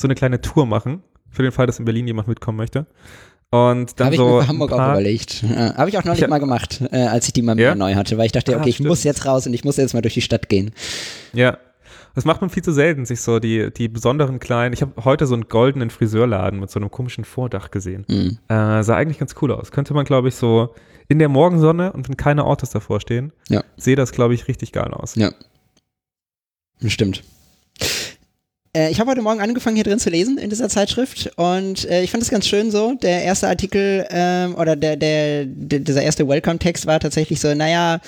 so 0.00 0.06
eine 0.06 0.14
kleine 0.14 0.40
Tour 0.40 0.66
machen. 0.66 1.02
Für 1.30 1.42
den 1.42 1.52
Fall, 1.52 1.66
dass 1.66 1.78
in 1.78 1.84
Berlin 1.84 2.06
jemand 2.06 2.26
mitkommen 2.26 2.58
möchte. 2.58 2.86
Und 3.50 3.98
dann 3.98 4.06
Habe 4.06 4.16
so. 4.16 4.40
Ich 4.40 4.46
mir 4.46 4.48
Hamburg 4.48 4.72
auch 4.72 4.90
überlegt. 4.90 5.42
Ja, 5.42 5.74
Habe 5.76 5.90
ich 5.90 5.98
auch 5.98 6.04
noch 6.04 6.14
nicht 6.14 6.28
mal 6.28 6.38
gemacht, 6.38 6.82
äh, 6.92 7.06
als 7.06 7.26
ich 7.26 7.32
die 7.32 7.42
mal 7.42 7.58
ja? 7.58 7.74
neu 7.74 7.94
hatte, 7.94 8.16
weil 8.16 8.26
ich 8.26 8.32
dachte, 8.32 8.56
ah, 8.56 8.60
okay, 8.60 8.68
ich 8.68 8.80
muss 8.80 9.02
jetzt 9.02 9.26
raus 9.26 9.46
und 9.46 9.54
ich 9.54 9.64
muss 9.64 9.76
jetzt 9.76 9.92
mal 9.92 10.02
durch 10.02 10.14
die 10.14 10.22
Stadt 10.22 10.48
gehen. 10.48 10.72
Ja. 11.32 11.58
Das 12.14 12.24
macht 12.24 12.40
man 12.40 12.50
viel 12.50 12.64
zu 12.64 12.72
selten, 12.72 13.06
sich 13.06 13.20
so 13.20 13.38
die, 13.38 13.72
die 13.72 13.86
besonderen 13.88 14.40
kleinen. 14.40 14.72
Ich 14.72 14.82
habe 14.82 15.04
heute 15.04 15.26
so 15.26 15.34
einen 15.34 15.48
goldenen 15.48 15.90
Friseurladen 15.90 16.58
mit 16.58 16.68
so 16.68 16.80
einem 16.80 16.90
komischen 16.90 17.24
Vordach 17.24 17.70
gesehen. 17.70 18.04
Mhm. 18.08 18.38
Äh, 18.48 18.82
sah 18.82 18.96
eigentlich 18.96 19.18
ganz 19.18 19.36
cool 19.40 19.52
aus. 19.52 19.70
Könnte 19.70 19.94
man, 19.94 20.04
glaube 20.04 20.28
ich, 20.28 20.34
so 20.34 20.74
in 21.06 21.20
der 21.20 21.28
Morgensonne 21.28 21.92
und 21.92 22.08
wenn 22.08 22.16
keine 22.16 22.44
Autos 22.44 22.70
davor 22.70 23.00
stehen, 23.00 23.32
ja. 23.48 23.62
sehe 23.76 23.94
das, 23.94 24.10
glaube 24.10 24.34
ich, 24.34 24.48
richtig 24.48 24.72
geil 24.72 24.92
aus. 24.92 25.14
Ja. 25.14 25.30
Stimmt. 26.84 27.22
Äh, 28.72 28.90
ich 28.90 29.00
habe 29.00 29.10
heute 29.10 29.22
Morgen 29.22 29.40
angefangen, 29.40 29.76
hier 29.76 29.84
drin 29.84 29.98
zu 29.98 30.10
lesen 30.10 30.38
in 30.38 30.50
dieser 30.50 30.68
Zeitschrift 30.68 31.30
und 31.36 31.88
äh, 31.90 32.02
ich 32.02 32.10
fand 32.10 32.22
es 32.22 32.30
ganz 32.30 32.46
schön 32.46 32.70
so. 32.70 32.94
Der 32.94 33.24
erste 33.24 33.48
Artikel 33.48 34.06
ähm, 34.10 34.54
oder 34.54 34.76
der, 34.76 34.96
der, 34.96 35.44
der, 35.46 35.80
dieser 35.80 36.02
erste 36.02 36.28
Welcome-Text 36.28 36.86
war 36.86 37.00
tatsächlich 37.00 37.40
so, 37.40 37.52
naja, 37.54 38.00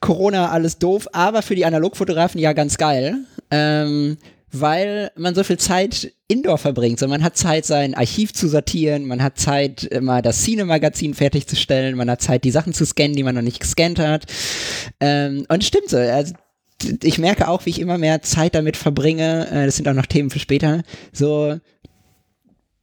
Corona, 0.00 0.50
alles 0.50 0.78
doof, 0.78 1.08
aber 1.12 1.42
für 1.42 1.54
die 1.54 1.64
Analogfotografen 1.64 2.40
ja 2.40 2.52
ganz 2.52 2.76
geil. 2.76 3.18
ähm, 3.50 4.18
weil 4.56 5.10
man 5.16 5.34
so 5.34 5.42
viel 5.42 5.58
Zeit 5.58 6.12
indoor 6.28 6.58
verbringt. 6.58 7.00
So, 7.00 7.08
man 7.08 7.24
hat 7.24 7.36
Zeit, 7.36 7.66
sein 7.66 7.94
Archiv 7.94 8.32
zu 8.32 8.48
sortieren, 8.48 9.04
man 9.04 9.20
hat 9.20 9.36
Zeit, 9.36 9.90
mal 10.00 10.22
das 10.22 10.44
Cine-Magazin 10.44 11.14
fertigzustellen, 11.14 11.96
man 11.96 12.08
hat 12.08 12.22
Zeit, 12.22 12.44
die 12.44 12.52
Sachen 12.52 12.72
zu 12.72 12.86
scannen, 12.86 13.16
die 13.16 13.24
man 13.24 13.34
noch 13.34 13.42
nicht 13.42 13.58
gescannt 13.58 13.98
hat. 13.98 14.26
Ähm, 15.00 15.44
und 15.48 15.64
stimmt 15.64 15.88
so. 15.88 15.96
Also, 15.96 16.34
ich 17.02 17.18
merke 17.18 17.48
auch, 17.48 17.66
wie 17.66 17.70
ich 17.70 17.80
immer 17.80 17.98
mehr 17.98 18.22
Zeit 18.22 18.54
damit 18.54 18.76
verbringe, 18.76 19.48
äh, 19.50 19.66
das 19.66 19.76
sind 19.76 19.88
auch 19.88 19.94
noch 19.94 20.06
Themen 20.06 20.30
für 20.30 20.38
später, 20.38 20.82
so 21.12 21.58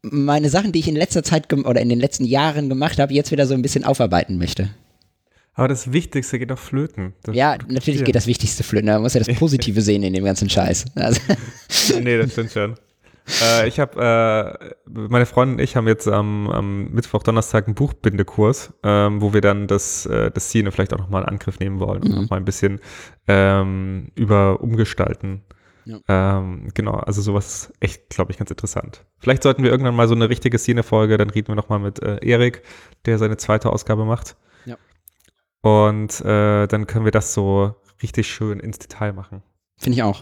meine 0.01 0.49
Sachen, 0.49 0.71
die 0.71 0.79
ich 0.79 0.87
in 0.87 0.95
letzter 0.95 1.23
Zeit 1.23 1.51
oder 1.53 1.79
in 1.79 1.89
den 1.89 1.99
letzten 1.99 2.25
Jahren 2.25 2.69
gemacht 2.69 2.99
habe, 2.99 3.13
jetzt 3.13 3.31
wieder 3.31 3.45
so 3.45 3.53
ein 3.53 3.61
bisschen 3.61 3.83
aufarbeiten 3.83 4.37
möchte. 4.37 4.71
Aber 5.53 5.67
das 5.67 5.91
Wichtigste 5.91 6.39
geht 6.39 6.49
doch 6.49 6.57
flöten. 6.57 7.13
Das 7.23 7.35
ja, 7.35 7.57
natürlich 7.67 8.03
geht 8.03 8.15
das 8.15 8.25
Wichtigste 8.25 8.63
flöten. 8.63 8.87
Man 8.87 9.01
muss 9.01 9.13
ja 9.13 9.21
das 9.21 9.35
Positive 9.39 9.81
sehen 9.81 10.01
in 10.03 10.13
dem 10.13 10.23
ganzen 10.23 10.49
Scheiß. 10.49 10.85
Also. 10.95 11.21
nee, 12.01 12.17
das 12.17 12.31
stimmt 12.31 12.51
schon. 12.51 12.75
Äh, 13.41 13.67
ich 13.67 13.79
habe, 13.79 14.59
äh, 14.59 14.73
meine 14.89 15.25
Freundin 15.25 15.57
und 15.57 15.63
ich 15.63 15.75
haben 15.75 15.87
jetzt 15.87 16.07
am, 16.07 16.49
am 16.49 16.91
Mittwoch, 16.91 17.23
Donnerstag 17.23 17.67
einen 17.67 17.75
Buchbindekurs, 17.75 18.73
ähm, 18.83 19.21
wo 19.21 19.33
wir 19.33 19.41
dann 19.41 19.67
das, 19.67 20.05
äh, 20.05 20.31
das 20.31 20.45
Szene 20.45 20.71
vielleicht 20.71 20.93
auch 20.93 20.99
nochmal 20.99 21.23
in 21.23 21.29
Angriff 21.29 21.59
nehmen 21.59 21.79
wollen 21.79 22.03
und 22.03 22.09
mhm. 22.09 22.21
nochmal 22.21 22.39
ein 22.39 22.45
bisschen 22.45 22.79
ähm, 23.27 24.11
über 24.15 24.61
umgestalten. 24.61 25.43
Ja. 25.85 25.99
Ähm, 26.07 26.69
genau, 26.73 26.93
also 26.93 27.21
sowas 27.21 27.73
echt, 27.79 28.09
glaube 28.09 28.31
ich, 28.31 28.37
ganz 28.37 28.51
interessant. 28.51 29.05
Vielleicht 29.17 29.43
sollten 29.43 29.63
wir 29.63 29.71
irgendwann 29.71 29.95
mal 29.95 30.07
so 30.07 30.15
eine 30.15 30.29
richtige 30.29 30.57
Szene-Folge, 30.57 31.17
dann 31.17 31.29
reden 31.29 31.47
wir 31.47 31.55
nochmal 31.55 31.79
mit 31.79 32.01
äh, 32.01 32.17
Erik, 32.21 32.63
der 33.05 33.17
seine 33.17 33.37
zweite 33.37 33.71
Ausgabe 33.71 34.05
macht. 34.05 34.35
Ja. 34.65 34.77
Und 35.61 36.21
äh, 36.21 36.67
dann 36.67 36.85
können 36.87 37.05
wir 37.05 37.11
das 37.11 37.33
so 37.33 37.75
richtig 38.03 38.27
schön 38.27 38.59
ins 38.59 38.79
Detail 38.79 39.13
machen. 39.13 39.41
Finde 39.77 39.95
ich 39.95 40.03
auch. 40.03 40.21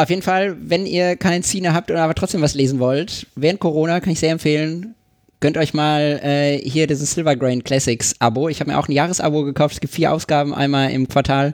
Auf 0.00 0.08
jeden 0.08 0.22
Fall, 0.22 0.56
wenn 0.58 0.86
ihr 0.86 1.14
kein 1.14 1.42
Cine 1.42 1.74
habt 1.74 1.90
oder 1.90 2.02
aber 2.02 2.14
trotzdem 2.14 2.40
was 2.40 2.54
lesen 2.54 2.78
wollt, 2.78 3.26
während 3.36 3.60
Corona 3.60 4.00
kann 4.00 4.14
ich 4.14 4.18
sehr 4.18 4.30
empfehlen, 4.30 4.94
gönnt 5.40 5.58
euch 5.58 5.74
mal 5.74 6.18
äh, 6.22 6.56
hier 6.56 6.86
dieses 6.86 7.12
Silvergrain 7.12 7.62
Classics 7.64 8.14
Abo. 8.18 8.48
Ich 8.48 8.60
habe 8.60 8.70
mir 8.70 8.78
auch 8.78 8.88
ein 8.88 8.92
Jahresabo 8.92 9.44
gekauft. 9.44 9.74
Es 9.74 9.80
gibt 9.82 9.92
vier 9.92 10.10
Ausgaben, 10.10 10.54
einmal 10.54 10.90
im 10.90 11.06
Quartal. 11.06 11.52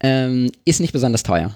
Ähm, 0.00 0.52
ist 0.66 0.80
nicht 0.80 0.92
besonders 0.92 1.22
teuer. 1.22 1.54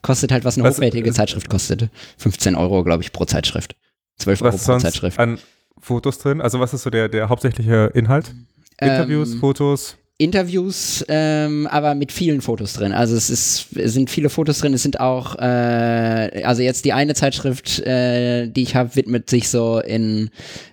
Kostet 0.00 0.32
halt, 0.32 0.46
was 0.46 0.56
eine 0.56 0.66
was, 0.66 0.76
hochwertige 0.76 1.12
Zeitschrift 1.12 1.50
kostet. 1.50 1.90
15 2.16 2.54
Euro, 2.54 2.82
glaube 2.82 3.02
ich, 3.02 3.12
pro 3.12 3.26
Zeitschrift. 3.26 3.76
12 4.16 4.40
Euro 4.40 4.56
pro 4.56 4.78
Zeitschrift. 4.78 5.18
An 5.18 5.38
Fotos 5.78 6.16
drin? 6.16 6.40
Also 6.40 6.58
was 6.58 6.72
ist 6.72 6.84
so 6.84 6.88
der, 6.88 7.10
der 7.10 7.28
hauptsächliche 7.28 7.90
Inhalt? 7.92 8.34
Interviews, 8.80 9.32
ähm, 9.32 9.40
Fotos? 9.40 9.98
Interviews, 10.20 11.02
ähm, 11.08 11.66
aber 11.66 11.94
mit 11.94 12.12
vielen 12.12 12.42
Fotos 12.42 12.74
drin. 12.74 12.92
Also 12.92 13.16
es, 13.16 13.30
ist, 13.30 13.68
es 13.74 13.94
sind 13.94 14.10
viele 14.10 14.28
Fotos 14.28 14.58
drin. 14.58 14.74
Es 14.74 14.82
sind 14.82 15.00
auch, 15.00 15.36
äh, 15.38 16.42
also 16.44 16.60
jetzt 16.60 16.84
die 16.84 16.92
eine 16.92 17.14
Zeitschrift, 17.14 17.80
äh, 17.80 18.46
die 18.46 18.62
ich 18.62 18.74
habe, 18.74 18.96
widmet 18.96 19.30
sich 19.30 19.48
so 19.48 19.80
in 19.80 20.28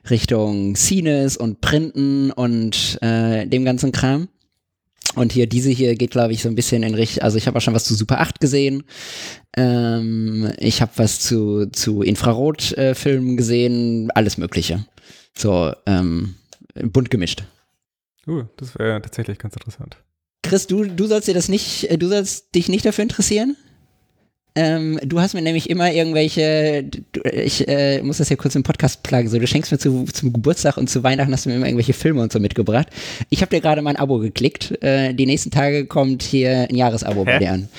Richtung 0.10 0.75
Scenes 0.75 1.38
und 1.38 1.62
Printen 1.62 2.32
und 2.32 3.00
äh, 3.01 3.48
dem 3.48 3.63
ganzen 3.63 3.94
Kram. 3.94 4.27
Und 5.16 5.31
hier, 5.31 5.48
diese 5.48 5.70
hier 5.70 5.96
geht, 5.96 6.12
glaube 6.12 6.33
ich, 6.33 6.42
so 6.42 6.50
ein 6.50 6.55
bisschen 6.55 6.83
in 6.83 6.94
Richtung, 6.94 7.24
also 7.24 7.38
ich 7.38 7.48
habe 7.48 7.57
auch 7.57 7.62
schon 7.62 7.74
was 7.74 7.86
zu 7.86 7.96
Super 7.96 8.20
8 8.20 8.42
gesehen. 8.42 8.83
Ähm, 9.55 10.51
ich 10.60 10.81
habe 10.81 10.92
was 10.98 11.22
zu, 11.22 11.68
zu 11.68 12.01
Infrarotfilmen 12.01 13.33
äh, 13.33 13.36
gesehen, 13.38 14.12
alles 14.12 14.38
Mögliche. 14.38 14.86
So, 15.33 15.72
ähm, 15.86 16.36
bunt 16.75 17.10
gemischt. 17.10 17.44
Uh, 18.27 18.44
das 18.57 18.77
wäre 18.77 19.01
tatsächlich 19.01 19.37
ganz 19.37 19.55
interessant. 19.55 19.98
Chris, 20.44 20.68
du, 20.68 20.85
du 20.85 21.07
sollst 21.07 21.27
dir 21.27 21.33
das 21.33 21.50
nicht, 21.50 21.90
äh, 21.90 21.98
du 21.98 22.07
sollst 22.07 22.53
dich 22.55 22.70
nicht 22.70 22.85
dafür 22.85 23.03
interessieren? 23.03 23.55
Ähm, 24.57 25.00
du 25.03 25.20
hast 25.20 25.35
mir 25.35 25.44
nämlich 25.44 25.70
immer 25.70 25.92
irgendwelche, 25.92 26.83
du, 26.83 27.22
ich 27.29 27.68
äh, 27.68 28.01
muss 28.01 28.18
das 28.18 28.29
ja 28.29 28.35
kurz 28.35 28.55
im 28.55 28.63
Podcast 28.63 29.03
plagen, 29.03 29.29
so 29.29 29.37
du 29.37 29.46
schenkst 29.46 29.72
mir 29.72 29.77
zu, 29.77 30.05
zum 30.05 30.33
Geburtstag 30.33 30.77
und 30.77 30.90
zu 30.90 31.03
Weihnachten 31.03 31.31
hast 31.31 31.46
du 31.46 31.50
mir 31.50 31.57
immer 31.57 31.68
irgendwelche 31.68 31.94
Filme 31.94 32.24
und 32.24 32.31
so 32.31 32.40
mitgebracht. 32.40 32.87
Ich 33.29 33.42
habe 33.42 33.55
dir 33.55 33.61
gerade 33.61 33.83
mein 33.83 33.98
Abo 33.98 34.18
geklickt. 34.18 34.81
Äh, 34.81 35.13
die 35.13 35.27
nächsten 35.27 35.51
Tage 35.51 35.85
kommt 35.85 36.24
hier 36.24 36.68
ein 36.70 36.75
Jahresabo 36.75 37.20
Hä? 37.22 37.25
bei 37.25 37.37
dir 37.37 37.51
an. 37.51 37.70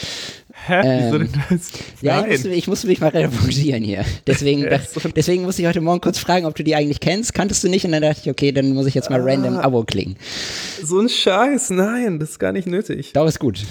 Hä? 0.69 0.81
Ähm, 0.85 1.05
Wieso 1.05 1.19
denn 1.19 1.43
das? 1.49 1.71
Ja, 2.03 2.21
ich 2.27 2.31
musste, 2.31 2.49
ich 2.51 2.69
musste, 2.69 2.87
mich 2.87 3.01
mal 3.01 3.09
revanchieren 3.09 3.83
hier. 3.83 4.05
Deswegen, 4.27 4.69
deswegen 5.17 5.43
musste 5.43 5.63
ich 5.63 5.69
heute 5.69 5.81
Morgen 5.81 6.01
kurz 6.01 6.19
fragen, 6.19 6.47
ob 6.47 6.55
du 6.55 6.63
die 6.63 6.75
eigentlich 6.75 7.01
kennst. 7.01 7.33
Kanntest 7.33 7.65
du 7.65 7.69
nicht? 7.69 7.85
Und 7.85 7.93
dann 7.93 8.03
dachte 8.03 8.21
ich, 8.23 8.31
okay, 8.31 8.53
dann 8.53 8.75
muss 8.75 8.87
ich 8.87 8.95
jetzt 8.95 9.09
mal 9.11 9.21
ah, 9.21 9.25
random 9.25 9.57
Abo 9.57 9.85
klicken. 9.85 10.17
So 10.83 11.01
ein 11.01 11.09
Scheiß, 11.09 11.71
nein, 11.71 12.19
das 12.19 12.31
ist 12.31 12.39
gar 12.39 12.53
nicht 12.53 12.67
nötig. 12.67 13.13
Doch, 13.15 13.27
ist 13.27 13.41
gut. 13.41 13.65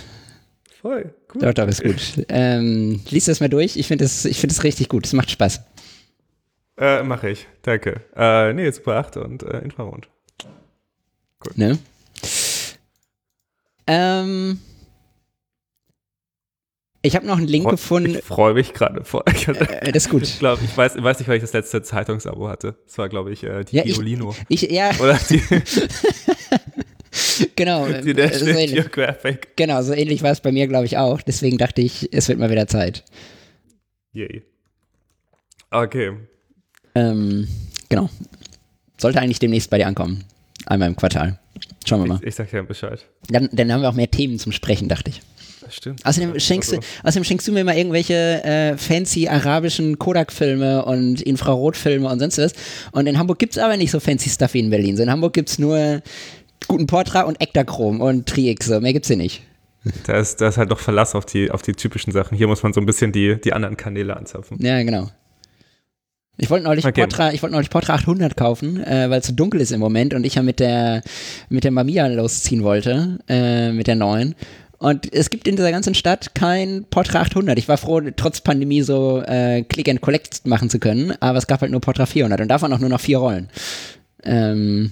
Voll, 0.81 1.13
gut. 1.27 1.43
Doch, 1.43 1.53
doch, 1.53 1.67
ist 1.67 1.83
gut. 1.83 2.25
Ähm, 2.29 2.99
lies 3.09 3.25
das 3.25 3.39
mal 3.39 3.49
durch. 3.49 3.77
Ich 3.77 3.87
finde 3.87 4.05
es 4.05 4.21
find 4.21 4.63
richtig 4.63 4.89
gut. 4.89 5.05
Es 5.05 5.13
macht 5.13 5.29
Spaß. 5.29 5.61
Äh, 6.77 7.03
mache 7.03 7.29
ich. 7.29 7.47
Danke. 7.63 8.01
Äh, 8.15 8.53
nee, 8.53 8.69
Super 8.71 8.95
8 8.95 9.17
und 9.17 9.43
äh, 9.43 9.59
Infrarot. 9.59 10.07
Gut. 11.39 11.57
Ne? 11.57 11.77
Ähm, 13.87 14.59
ich 17.07 17.15
habe 17.15 17.25
noch 17.25 17.37
einen 17.37 17.47
Link 17.47 17.63
Freu, 17.63 17.71
gefunden. 17.71 18.15
Ich 18.15 18.23
freue 18.23 18.53
mich 18.53 18.73
gerade 18.73 19.03
vor. 19.03 19.23
Äh, 19.27 19.91
das 19.91 20.05
ist 20.05 20.09
gut. 20.09 20.23
Ich 20.23 20.39
glaube, 20.39 20.63
ich 20.63 20.75
weiß, 20.75 20.95
ich 20.95 21.03
weiß 21.03 21.19
nicht, 21.19 21.27
weil 21.27 21.37
ich 21.37 21.41
das 21.41 21.53
letzte 21.53 21.81
Zeitungsabo 21.81 22.49
hatte. 22.49 22.75
Das 22.85 22.97
war, 22.97 23.09
glaube 23.09 23.31
ich, 23.31 23.43
äh, 23.43 23.63
die 23.63 23.77
ja, 23.77 23.83
Giolino. 23.83 24.35
Ich, 24.49 24.63
ich, 24.63 24.71
ja. 24.71 24.91
Oder 24.99 25.19
die. 25.29 25.41
genau. 27.55 27.87
Die 28.03 28.13
National 28.13 28.67
so 28.67 28.75
Geographic. 28.75 29.55
Genau, 29.55 29.81
so 29.81 29.93
ähnlich 29.93 30.21
war 30.21 30.31
es 30.31 30.41
bei 30.41 30.51
mir, 30.51 30.67
glaube 30.67 30.85
ich, 30.85 30.97
auch. 30.97 31.21
Deswegen 31.21 31.57
dachte 31.57 31.81
ich, 31.81 32.09
es 32.11 32.27
wird 32.27 32.39
mal 32.39 32.49
wieder 32.49 32.67
Zeit. 32.67 33.03
Yay. 34.11 34.43
Okay. 35.71 36.13
Ähm, 36.95 37.47
genau. 37.89 38.09
Sollte 38.97 39.21
eigentlich 39.21 39.39
demnächst 39.39 39.69
bei 39.69 39.77
dir 39.77 39.87
ankommen. 39.87 40.23
Einmal 40.65 40.89
im 40.89 40.95
Quartal. 40.95 41.39
Schauen 41.85 42.01
wir 42.01 42.07
mal. 42.07 42.19
Ich, 42.21 42.27
ich 42.27 42.35
sag 42.35 42.49
dir 42.49 42.63
Bescheid. 42.63 43.05
Dann, 43.29 43.49
dann 43.51 43.71
haben 43.71 43.81
wir 43.81 43.89
auch 43.89 43.93
mehr 43.93 44.11
Themen 44.11 44.39
zum 44.39 44.51
Sprechen, 44.51 44.89
dachte 44.89 45.11
ich. 45.11 45.21
Stimmt. 45.69 46.05
Außerdem 46.05 46.39
schenkst, 46.39 46.71
du, 46.71 46.79
außerdem 47.03 47.23
schenkst 47.23 47.47
du 47.47 47.51
mir 47.51 47.63
mal 47.63 47.75
irgendwelche 47.75 48.43
äh, 48.43 48.77
fancy 48.77 49.27
arabischen 49.27 49.97
Kodak-Filme 49.97 50.85
und 50.85 51.21
Infrarotfilme 51.21 52.07
und 52.09 52.19
sonst 52.19 52.37
was. 52.37 52.53
Und 52.91 53.07
in 53.07 53.17
Hamburg 53.17 53.39
gibt 53.39 53.55
es 53.55 53.63
aber 53.63 53.77
nicht 53.77 53.91
so 53.91 53.99
fancy 53.99 54.29
Stuff 54.29 54.53
wie 54.53 54.59
in 54.59 54.69
Berlin. 54.69 54.97
So 54.97 55.03
in 55.03 55.11
Hamburg 55.11 55.33
gibt 55.33 55.49
es 55.49 55.59
nur 55.59 56.01
guten 56.67 56.87
Portra 56.87 57.21
und 57.21 57.39
Ektachrom 57.41 58.01
und 58.01 58.27
Trix. 58.27 58.65
So. 58.65 58.79
Mehr 58.79 58.93
gibt's 58.93 59.07
hier 59.07 59.17
nicht. 59.17 59.41
Da 60.05 60.17
ist, 60.17 60.41
da 60.41 60.49
ist 60.49 60.57
halt 60.57 60.71
doch 60.71 60.79
Verlass 60.79 61.15
auf 61.15 61.25
die, 61.25 61.51
auf 61.51 61.61
die 61.61 61.73
typischen 61.73 62.11
Sachen. 62.11 62.37
Hier 62.37 62.47
muss 62.47 62.63
man 62.63 62.73
so 62.73 62.81
ein 62.81 62.85
bisschen 62.85 63.11
die, 63.11 63.39
die 63.39 63.53
anderen 63.53 63.77
Kanäle 63.77 64.17
anzapfen. 64.17 64.57
Ja, 64.59 64.81
genau. 64.83 65.09
Ich 66.37 66.49
wollte 66.51 66.65
neulich, 66.65 66.85
okay. 66.85 67.01
Portra, 67.01 67.31
wollt 67.41 67.51
neulich 67.51 67.69
Portra 67.69 67.95
800 67.95 68.37
kaufen, 68.37 68.83
äh, 68.83 69.09
weil 69.09 69.21
es 69.21 69.27
so 69.27 69.33
dunkel 69.33 69.59
ist 69.59 69.71
im 69.71 69.79
Moment 69.79 70.13
und 70.13 70.23
ich 70.23 70.35
ja 70.35 70.43
mit 70.43 70.59
der, 70.59 71.01
mit 71.49 71.63
der 71.63 71.71
Mamiya 71.71 72.07
losziehen 72.07 72.63
wollte, 72.63 73.17
äh, 73.27 73.71
mit 73.71 73.87
der 73.87 73.95
neuen. 73.95 74.35
Und 74.79 75.11
es 75.11 75.29
gibt 75.29 75.47
in 75.47 75.55
dieser 75.55 75.71
ganzen 75.71 75.95
Stadt 75.95 76.35
kein 76.35 76.85
Portra 76.89 77.21
800. 77.21 77.57
Ich 77.57 77.67
war 77.67 77.77
froh, 77.77 78.01
trotz 78.15 78.41
Pandemie 78.41 78.81
so 78.83 79.21
äh, 79.25 79.63
Click 79.63 79.89
and 79.89 80.01
Collect 80.01 80.45
machen 80.45 80.69
zu 80.69 80.79
können, 80.79 81.13
aber 81.19 81.37
es 81.37 81.47
gab 81.47 81.61
halt 81.61 81.71
nur 81.71 81.81
Portra 81.81 82.05
400 82.05 82.41
und 82.41 82.47
davon 82.47 82.71
auch 82.73 82.79
nur 82.79 82.89
noch 82.89 83.01
vier 83.01 83.17
Rollen. 83.17 83.49
Ähm, 84.23 84.91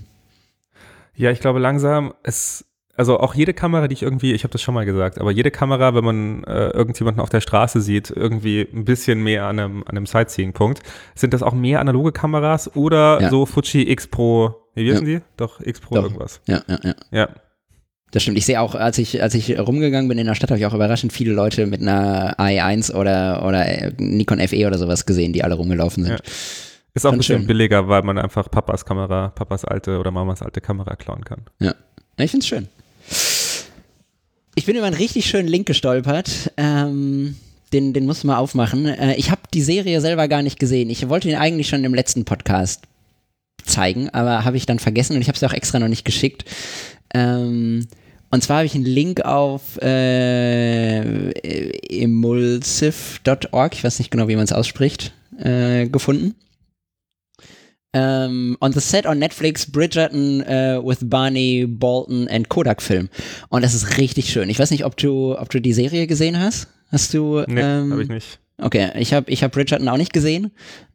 ja, 1.16 1.32
ich 1.32 1.40
glaube 1.40 1.60
langsam, 1.60 2.14
es, 2.24 2.66
also 2.98 3.20
auch 3.20 3.36
jede 3.36 3.54
Kamera, 3.54 3.88
die 3.88 3.94
ich 3.94 4.04
irgendwie, 4.04 4.34
ich 4.34 4.44
habe 4.44 4.52
das 4.52 4.62
schon 4.62 4.74
mal 4.74 4.86
gesagt, 4.86 5.20
aber 5.20 5.32
jede 5.32 5.52
Kamera, 5.52 5.94
wenn 5.94 6.04
man 6.04 6.44
äh, 6.46 6.70
irgendjemanden 6.70 7.22
auf 7.22 7.30
der 7.30 7.42
Straße 7.42 7.80
sieht, 7.82 8.10
irgendwie 8.10 8.68
ein 8.74 8.86
bisschen 8.86 9.22
mehr 9.22 9.46
an 9.46 9.60
einem, 9.60 9.84
an 9.84 9.98
einem 9.98 10.06
Sightseeing-Punkt, 10.08 10.82
sind 11.14 11.34
das 11.34 11.44
auch 11.44 11.54
mehr 11.54 11.80
analoge 11.80 12.12
Kameras 12.12 12.76
oder 12.76 13.22
ja. 13.22 13.30
so 13.30 13.46
Fuji 13.46 13.90
X 13.92 14.08
Pro, 14.08 14.56
wie 14.74 14.88
wissen 14.88 15.08
ja. 15.08 15.20
die? 15.20 15.26
Doch, 15.38 15.60
X 15.62 15.80
Pro 15.80 15.96
Doch. 15.96 16.04
irgendwas. 16.04 16.42
Ja, 16.48 16.64
ja, 16.68 16.80
ja. 16.84 16.96
Ja. 17.12 17.30
Das 18.12 18.24
stimmt. 18.24 18.38
Ich 18.38 18.46
sehe 18.46 18.62
auch, 18.62 18.76
als 18.76 18.98
ich, 18.98 19.22
als 19.22 19.34
ich 19.34 19.60
rumgegangen 19.60 20.08
bin 20.08 20.18
in 20.18 20.28
der 20.28 20.36
Stadt, 20.36 20.52
habe 20.52 20.60
ich 20.60 20.66
auch 20.66 20.74
überraschend 20.74 21.12
viele 21.12 21.34
Leute 21.34 21.66
mit 21.66 21.82
einer 21.82 22.40
AE1 22.40 22.94
oder, 22.94 23.46
oder 23.46 23.92
Nikon 23.98 24.40
FE 24.48 24.68
oder 24.68 24.78
sowas 24.78 25.06
gesehen, 25.06 25.34
die 25.34 25.44
alle 25.44 25.56
rumgelaufen 25.56 26.04
sind. 26.04 26.14
Ja. 26.14 26.20
Ist 26.94 27.06
auch 27.06 27.12
ein 27.12 27.18
bisschen 27.18 27.40
schön. 27.40 27.48
billiger, 27.48 27.90
weil 27.90 28.04
man 28.04 28.18
einfach 28.18 28.50
Papas 28.50 28.86
Kamera, 28.86 29.30
Papas 29.30 29.66
alte 29.66 30.00
oder 30.00 30.12
Mamas 30.12 30.42
alte 30.42 30.62
Kamera 30.62 30.96
klauen 30.96 31.26
kann. 31.26 31.42
Ja, 31.60 31.76
ich 32.18 32.32
finde 32.32 32.44
es 32.44 32.48
schön. 32.48 32.70
Ich 34.56 34.66
bin 34.66 34.78
über 34.78 34.86
einen 34.86 34.96
richtig 34.96 35.26
schönen 35.26 35.50
Link 35.50 35.68
gestolpert. 35.68 36.54
Ähm, 36.56 37.36
den, 37.74 37.92
den 37.92 38.06
muss 38.06 38.24
man 38.24 38.38
aufmachen. 38.38 38.86
Äh, 38.86 39.16
ich 39.16 39.30
habe 39.30 39.42
die 39.54 39.62
Serie 39.62 40.00
selber 40.00 40.30
gar 40.30 40.42
nicht 40.42 40.58
gesehen. 40.58 40.90
Ich 40.90 41.10
wollte 41.10 41.30
ihn 41.30 41.36
eigentlich 41.36 41.68
schon 41.68 41.84
im 41.84 41.94
letzten 41.94 42.24
Podcast 42.24 42.84
zeigen, 43.66 44.10
aber 44.12 44.46
habe 44.46 44.56
ich 44.56 44.66
dann 44.66 44.80
vergessen 44.80 45.16
und 45.16 45.22
ich 45.22 45.28
habe 45.28 45.36
es 45.36 45.44
auch 45.44 45.54
extra 45.54 45.80
noch 45.80 45.90
nicht 45.90 46.06
geschickt. 46.06 46.46
Ähm, 47.16 47.88
und 48.30 48.44
zwar 48.44 48.58
habe 48.58 48.66
ich 48.66 48.76
einen 48.76 48.84
Link 48.84 49.22
auf 49.22 49.82
äh, 49.82 51.32
emulsive.org, 52.04 53.74
ich 53.74 53.84
weiß 53.84 54.00
nicht 54.00 54.12
genau, 54.12 54.28
wie 54.28 54.36
man 54.36 54.44
es 54.44 54.52
ausspricht, 54.52 55.14
äh, 55.40 55.88
gefunden. 55.88 56.36
Um, 57.96 58.58
on 58.60 58.74
the 58.74 58.82
set 58.82 59.06
on 59.06 59.20
Netflix, 59.20 59.72
Bridgerton 59.72 60.42
uh, 60.42 60.86
with 60.86 60.98
Barney 61.10 61.66
Bolton 61.66 62.28
and 62.28 62.50
Kodak 62.50 62.82
Film. 62.82 63.08
Und 63.48 63.64
das 63.64 63.74
ist 63.74 63.98
richtig 63.98 64.34
schön. 64.34 64.50
Ich 64.50 64.60
weiß 64.60 64.72
nicht, 64.72 64.84
ob 64.84 64.98
du, 64.98 65.40
ob 65.40 65.50
du 65.50 65.62
die 65.62 65.72
Serie 65.72 66.06
gesehen 66.06 66.38
hast. 66.38 66.68
Hast 66.92 67.14
du? 67.14 67.46
Nee, 67.48 67.62
ähm, 67.62 67.94
habe 67.94 68.04
ich 68.04 68.10
nicht. 68.10 68.40
Okay, 68.58 68.92
ich 69.00 69.14
habe 69.14 69.32
ich 69.32 69.44
hab 69.44 69.54
Bridgerton 69.54 69.88
auch 69.88 69.96
nicht 69.96 70.12
gesehen. 70.12 70.52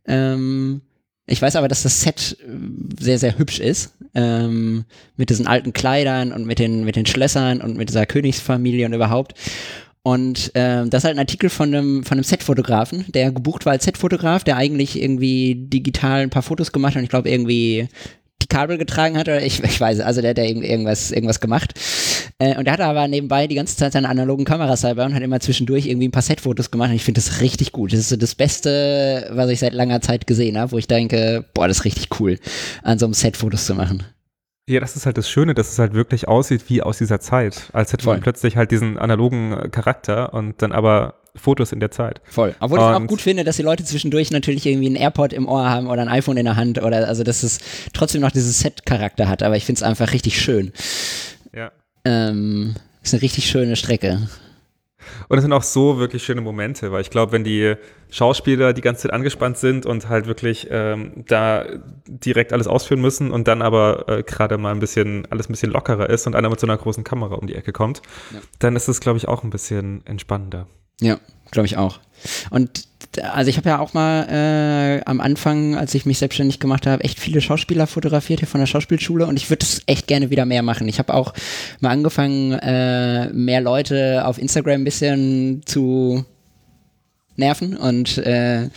Ähm, 0.07 0.83
ich 1.31 1.41
weiß 1.41 1.57
aber, 1.57 1.69
dass 1.69 1.83
das 1.83 2.01
Set 2.01 2.37
äh, 2.41 3.03
sehr, 3.03 3.19
sehr 3.19 3.39
hübsch 3.39 3.61
ist. 3.61 3.95
Ähm, 4.15 4.85
mit 5.17 5.31
diesen 5.31 5.47
alten 5.47 5.73
Kleidern 5.73 6.33
und 6.33 6.45
mit 6.45 6.59
den, 6.59 6.85
mit 6.85 6.97
den 6.97 7.07
Schlössern 7.07 7.61
und 7.61 7.77
mit 7.77 7.89
dieser 7.89 8.07
Königsfamilie 8.07 8.85
und 8.87 8.93
überhaupt. 8.93 9.35
Und 10.03 10.51
ähm, 10.55 10.91
das 10.91 11.03
ist 11.03 11.05
halt 11.05 11.17
ein 11.17 11.21
Artikel 11.21 11.51
von 11.51 11.75
einem, 11.75 12.05
von 12.05 12.17
einem 12.17 12.25
Setfotografen, 12.25 13.05
der 13.13 13.31
gebucht 13.31 13.67
war 13.67 13.73
als 13.73 13.85
Setfotograf, 13.85 14.45
der 14.45 14.57
eigentlich 14.57 15.01
irgendwie 15.01 15.55
digital 15.55 16.23
ein 16.23 16.31
paar 16.31 16.43
Fotos 16.43 16.73
gemacht 16.73 16.95
hat 16.95 17.01
und 17.01 17.05
ich 17.05 17.11
glaube 17.11 17.29
irgendwie 17.29 17.89
die 18.43 18.47
Kabel 18.47 18.79
getragen 18.79 19.17
hat 19.17 19.29
oder 19.29 19.43
ich, 19.43 19.63
ich 19.63 19.81
weiß, 19.81 20.01
also 20.01 20.21
der 20.21 20.31
hat 20.31 20.39
ja 20.39 20.45
irgendwas, 20.45 21.11
irgendwas 21.11 21.41
gemacht. 21.41 21.75
Äh, 22.39 22.57
und 22.57 22.65
der 22.65 22.73
hatte 22.73 22.85
aber 22.85 23.07
nebenbei 23.09 23.47
die 23.47 23.55
ganze 23.55 23.77
Zeit 23.77 23.93
seine 23.93 24.09
analogen 24.09 24.45
Kameras 24.45 24.81
dabei 24.83 25.05
und 25.05 25.15
hat 25.15 25.23
immer 25.23 25.41
zwischendurch 25.41 25.87
irgendwie 25.87 26.09
ein 26.09 26.13
paar 26.13 26.23
Setfotos 26.23 26.71
gemacht 26.71 26.91
und 26.91 26.97
ich 26.97 27.05
finde 27.05 27.21
das 27.21 27.41
richtig 27.41 27.73
gut. 27.73 27.93
Das 27.93 28.01
ist 28.01 28.09
so 28.09 28.17
das 28.17 28.35
Beste, 28.35 29.31
was 29.33 29.51
ich 29.51 29.61
seit 29.61 29.73
langer 29.73 30.01
Zeit 30.01 30.27
gesehen 30.27 30.59
habe, 30.59 30.73
wo 30.73 30.79
ich 30.79 30.89
denke, 30.89 31.45
boah, 31.55 31.69
das 31.69 31.79
ist 31.79 31.85
richtig 31.85 32.21
cool, 32.21 32.39
an 32.83 32.99
so 32.99 33.07
einem 33.07 33.15
Set 33.15 33.37
Fotos 33.37 33.67
zu 33.67 33.75
machen. 33.75 34.05
Ja, 34.69 34.79
das 34.79 34.95
ist 34.95 35.05
halt 35.05 35.19
das 35.19 35.29
Schöne, 35.29 35.55
dass 35.55 35.73
es 35.73 35.79
halt 35.81 35.95
wirklich 35.95 36.29
aussieht 36.29 36.63
wie 36.69 36.81
aus 36.81 36.99
dieser 36.99 37.19
Zeit. 37.19 37.71
Als 37.73 37.93
hätte 37.93 38.07
man 38.07 38.17
Voll. 38.17 38.23
plötzlich 38.23 38.57
halt 38.57 38.71
diesen 38.71 38.99
analogen 38.99 39.71
Charakter 39.73 40.33
und 40.33 40.63
dann 40.63 40.71
aber 40.71 41.20
Fotos 41.37 41.73
in 41.73 41.81
der 41.81 41.91
Zeit. 41.91 42.21
Voll. 42.25 42.55
Obwohl 42.61 42.79
ich 42.79 42.85
auch 42.85 42.97
Und- 42.97 43.07
gut 43.07 43.21
finde, 43.21 43.45
dass 43.45 43.57
die 43.57 43.63
Leute 43.63 43.85
zwischendurch 43.85 44.31
natürlich 44.31 44.67
irgendwie 44.67 44.89
ein 44.91 44.97
AirPod 44.97 45.33
im 45.33 45.47
Ohr 45.49 45.69
haben 45.69 45.87
oder 45.89 46.03
ein 46.03 46.09
iPhone 46.09 46.37
in 46.37 46.45
der 46.45 46.57
Hand 46.57 46.83
oder 46.83 47.07
also 47.09 47.23
dass 47.23 47.43
es 47.43 47.59
trotzdem 47.93 48.21
noch 48.21 48.31
dieses 48.33 48.61
Set-Charakter 48.61 49.29
hat, 49.29 49.43
aber 49.43 49.57
ich 49.57 49.65
finde 49.65 49.79
es 49.79 49.83
einfach 49.83 50.13
richtig 50.13 50.41
schön. 50.41 50.73
Ja. 51.55 51.71
Ähm, 52.05 52.75
ist 53.03 53.15
eine 53.15 53.23
richtig 53.23 53.49
schöne 53.49 53.77
Strecke. 53.77 54.29
Und 55.29 55.39
es 55.39 55.43
sind 55.43 55.53
auch 55.53 55.63
so 55.63 55.99
wirklich 55.99 56.23
schöne 56.25 56.41
Momente, 56.41 56.93
weil 56.93 57.01
ich 57.01 57.11
glaube, 57.11 57.33
wenn 57.33 57.45
die 57.45 57.75
Schauspieler 58.11 58.73
die 58.73 58.81
ganze 58.81 59.03
Zeit 59.03 59.13
angespannt 59.13 59.57
sind 59.59 59.87
und 59.87 60.09
halt 60.09 60.27
wirklich 60.27 60.67
ähm, 60.71 61.25
da 61.29 61.65
direkt 62.07 62.53
alles 62.53 62.67
ausführen 62.67 63.01
müssen 63.01 63.31
und 63.31 63.47
dann 63.49 63.63
aber 63.63 64.09
äh, 64.09 64.23
gerade 64.23 64.59
mal 64.59 64.73
ein 64.73 64.81
bisschen, 64.81 65.27
alles 65.31 65.49
ein 65.49 65.53
bisschen 65.53 65.71
lockerer 65.73 66.11
ist 66.11 66.27
und 66.27 66.35
einer 66.35 66.49
mit 66.51 66.59
so 66.61 66.67
einer 66.67 66.77
großen 66.77 67.05
Kamera 67.05 67.37
um 67.37 67.47
die 67.47 67.55
Ecke 67.55 67.73
kommt, 67.73 68.03
Ja. 68.33 68.41
dann 68.59 68.77
ist 68.77 68.89
es, 68.89 69.01
glaube 69.01 69.19
ich, 69.19 69.29
auch 69.29 69.45
ein 69.45 69.51
bisschen 69.51 70.05
entspannender. 70.07 70.67
Ja, 71.01 71.19
glaube 71.51 71.67
ich 71.67 71.77
auch. 71.77 72.01
Und 72.51 72.90
also 73.19 73.49
ich 73.49 73.57
habe 73.57 73.69
ja 73.69 73.79
auch 73.81 73.93
mal 73.93 74.29
äh, 74.29 75.03
am 75.05 75.21
Anfang, 75.21 75.75
als 75.75 75.95
ich 75.95 76.07
mich 76.07 76.19
selbstständig 76.19 76.61
gemacht 76.61 76.87
habe, 76.87 77.03
echt 77.03 77.19
viele 77.19 77.41
Schauspieler 77.41 77.87
fotografiert 77.87 78.41
hier 78.41 78.49
von 78.49 78.61
der 78.61 78.67
Schauspielschule 78.67 79.27
und 79.27 79.37
ich 79.37 79.51
würde 79.51 79.65
es 79.65 79.83
echt 79.87 80.07
gerne 80.07 80.31
wieder 80.31 80.47
mehr 80.47 80.63
machen. 80.63 80.89
Ich 80.89 80.99
habe 80.99 81.15
auch 81.15 81.35
mal 81.81 81.91
angefangen, 81.91 82.53
äh, 82.53 83.33
mehr 83.33 83.61
Leute 83.61 84.25
auf 84.25 84.39
Instagram 84.39 84.83
ein 84.83 84.85
bisschen 84.85 85.63
zu 85.65 86.25
nerven 87.37 87.77
und 87.77 88.19
äh, 88.19 88.69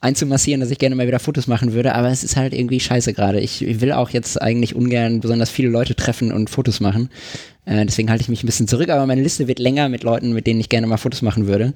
einzumassieren, 0.00 0.60
dass 0.60 0.70
ich 0.70 0.78
gerne 0.78 0.96
mal 0.96 1.06
wieder 1.06 1.20
Fotos 1.20 1.46
machen 1.46 1.72
würde, 1.72 1.94
aber 1.94 2.08
es 2.08 2.24
ist 2.24 2.36
halt 2.36 2.52
irgendwie 2.52 2.80
scheiße 2.80 3.14
gerade. 3.14 3.40
Ich, 3.40 3.62
ich 3.62 3.80
will 3.80 3.92
auch 3.92 4.10
jetzt 4.10 4.40
eigentlich 4.42 4.74
ungern 4.74 5.20
besonders 5.20 5.48
viele 5.48 5.68
Leute 5.68 5.94
treffen 5.94 6.32
und 6.32 6.50
Fotos 6.50 6.80
machen. 6.80 7.08
Äh, 7.64 7.86
deswegen 7.86 8.10
halte 8.10 8.22
ich 8.22 8.28
mich 8.28 8.42
ein 8.42 8.46
bisschen 8.46 8.68
zurück, 8.68 8.90
aber 8.90 9.06
meine 9.06 9.22
Liste 9.22 9.48
wird 9.48 9.58
länger 9.58 9.88
mit 9.88 10.02
Leuten, 10.02 10.32
mit 10.32 10.46
denen 10.46 10.60
ich 10.60 10.68
gerne 10.68 10.86
mal 10.86 10.98
Fotos 10.98 11.22
machen 11.22 11.46
würde. 11.46 11.72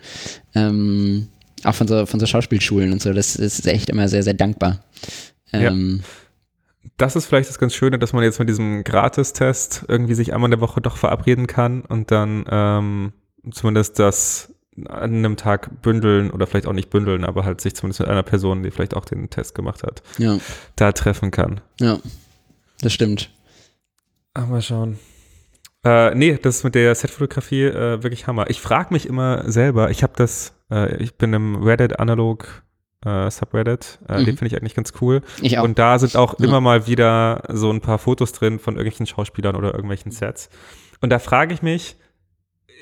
Ähm, 0.55 1.29
auch 1.64 1.75
von 1.75 1.87
so, 1.88 2.07
von 2.07 2.20
so 2.20 2.27
Schauspielschulen 2.27 2.92
und 2.92 3.03
so. 3.03 3.12
Das 3.12 3.37
ist 3.37 3.66
echt 3.66 3.90
immer 3.90 4.09
sehr, 4.09 4.22
sehr 4.22 4.35
dankbar. 4.35 4.83
Ähm, 5.53 6.03
Das 6.96 7.16
ist 7.16 7.27
vielleicht 7.27 7.48
das 7.48 7.59
ganz 7.59 7.75
Schöne, 7.75 7.98
dass 7.98 8.12
man 8.12 8.22
jetzt 8.25 8.38
mit 8.38 8.48
diesem 8.48 8.85
Gratistest 8.85 9.85
irgendwie 9.88 10.14
sich 10.14 10.33
einmal 10.33 10.48
in 10.48 10.53
der 10.53 10.61
Woche 10.61 10.81
doch 10.81 10.96
verabreden 10.96 11.46
kann 11.46 11.83
und 11.83 12.11
dann 12.11 12.44
ähm, 12.51 13.12
zumindest 13.51 13.98
das 13.98 14.55
an 14.88 15.14
einem 15.16 15.37
Tag 15.37 15.83
bündeln 15.83 16.31
oder 16.31 16.46
vielleicht 16.46 16.66
auch 16.66 16.72
nicht 16.72 16.88
bündeln, 16.90 17.25
aber 17.25 17.44
halt 17.44 17.61
sich 17.61 17.75
zumindest 17.75 18.01
mit 18.01 18.09
einer 18.09 18.22
Person, 18.22 18.62
die 18.62 18.70
vielleicht 18.70 18.94
auch 18.94 19.05
den 19.05 19.29
Test 19.29 19.55
gemacht 19.55 19.83
hat, 19.83 20.03
ja, 20.16 20.38
da 20.77 20.92
treffen 20.92 21.31
kann. 21.31 21.61
ja, 21.81 21.98
das 22.81 22.92
stimmt. 22.92 23.31
Ah, 24.35 24.46
mal 24.46 24.62
schauen. 24.62 24.98
Äh, 25.85 26.14
nee, 26.14 26.38
das 26.40 26.59
ist 26.59 26.64
mit 26.64 26.75
der 26.75 26.94
Setfotografie 26.94 27.64
äh, 27.64 28.03
wirklich 28.03 28.27
Hammer. 28.27 28.48
Ich 28.48 28.61
frage 28.61 28.94
mich 28.94 29.07
immer 29.07 29.51
selber, 29.51 29.90
ich 29.90 30.03
habe 30.03 30.14
das, 30.16 30.55
äh, 30.72 30.96
ich 31.02 31.16
bin 31.16 31.32
im 31.35 31.62
Reddit 31.62 32.00
Analog 32.00 32.62
äh, 33.04 33.30
Subreddit, 33.30 33.98
äh, 34.08 34.20
Mhm. 34.20 34.24
den 34.26 34.37
finde 34.37 34.46
ich 34.46 34.56
eigentlich 34.56 34.74
ganz 34.76 34.92
cool. 35.00 35.22
Ich 35.40 35.58
auch. 35.58 35.64
Und 35.64 35.78
da 35.78 35.98
sind 35.98 36.16
auch 36.16 36.38
Ja. 36.38 36.46
immer 36.46 36.61
mal 36.61 36.87
wieder 36.87 37.42
so 37.48 37.70
ein 37.70 37.80
paar 37.80 37.98
Fotos 37.98 38.32
drin 38.32 38.58
von 38.61 38.74
irgendwelchen 38.76 39.06
Schauspielern 39.06 39.56
oder 39.56 39.74
irgendwelchen 39.74 40.12
Sets. 40.12 40.48
Und 41.00 41.11
da 41.11 41.18
frage 41.18 41.52
ich 41.52 41.62
mich, 41.62 41.96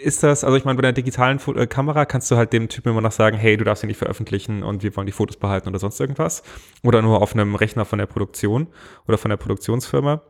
ist 0.02 0.22
das, 0.22 0.44
also 0.44 0.56
ich 0.56 0.64
meine, 0.66 0.76
bei 0.76 0.82
der 0.82 0.92
digitalen 0.92 1.38
Fo 1.38 1.54
äh, 1.54 1.66
Kamera 1.66 2.04
kannst 2.06 2.30
du 2.30 2.36
halt 2.36 2.52
dem 2.52 2.68
Typen 2.68 2.90
immer 2.90 3.00
noch 3.00 3.12
sagen, 3.12 3.36
hey, 3.38 3.56
du 3.56 3.64
darfst 3.64 3.80
sie 3.82 3.86
nicht 3.86 3.98
veröffentlichen 3.98 4.62
und 4.62 4.82
wir 4.82 4.94
wollen 4.96 5.06
die 5.06 5.12
Fotos 5.12 5.36
behalten 5.38 5.68
oder 5.70 5.78
sonst 5.78 5.98
irgendwas. 6.00 6.42
Oder 6.82 7.00
nur 7.02 7.20
auf 7.22 7.34
einem 7.34 7.54
Rechner 7.54 7.84
von 7.86 7.98
der 7.98 8.06
Produktion 8.06 8.66
oder 9.08 9.16
von 9.18 9.28
der 9.30 9.36
Produktionsfirma. 9.38 10.20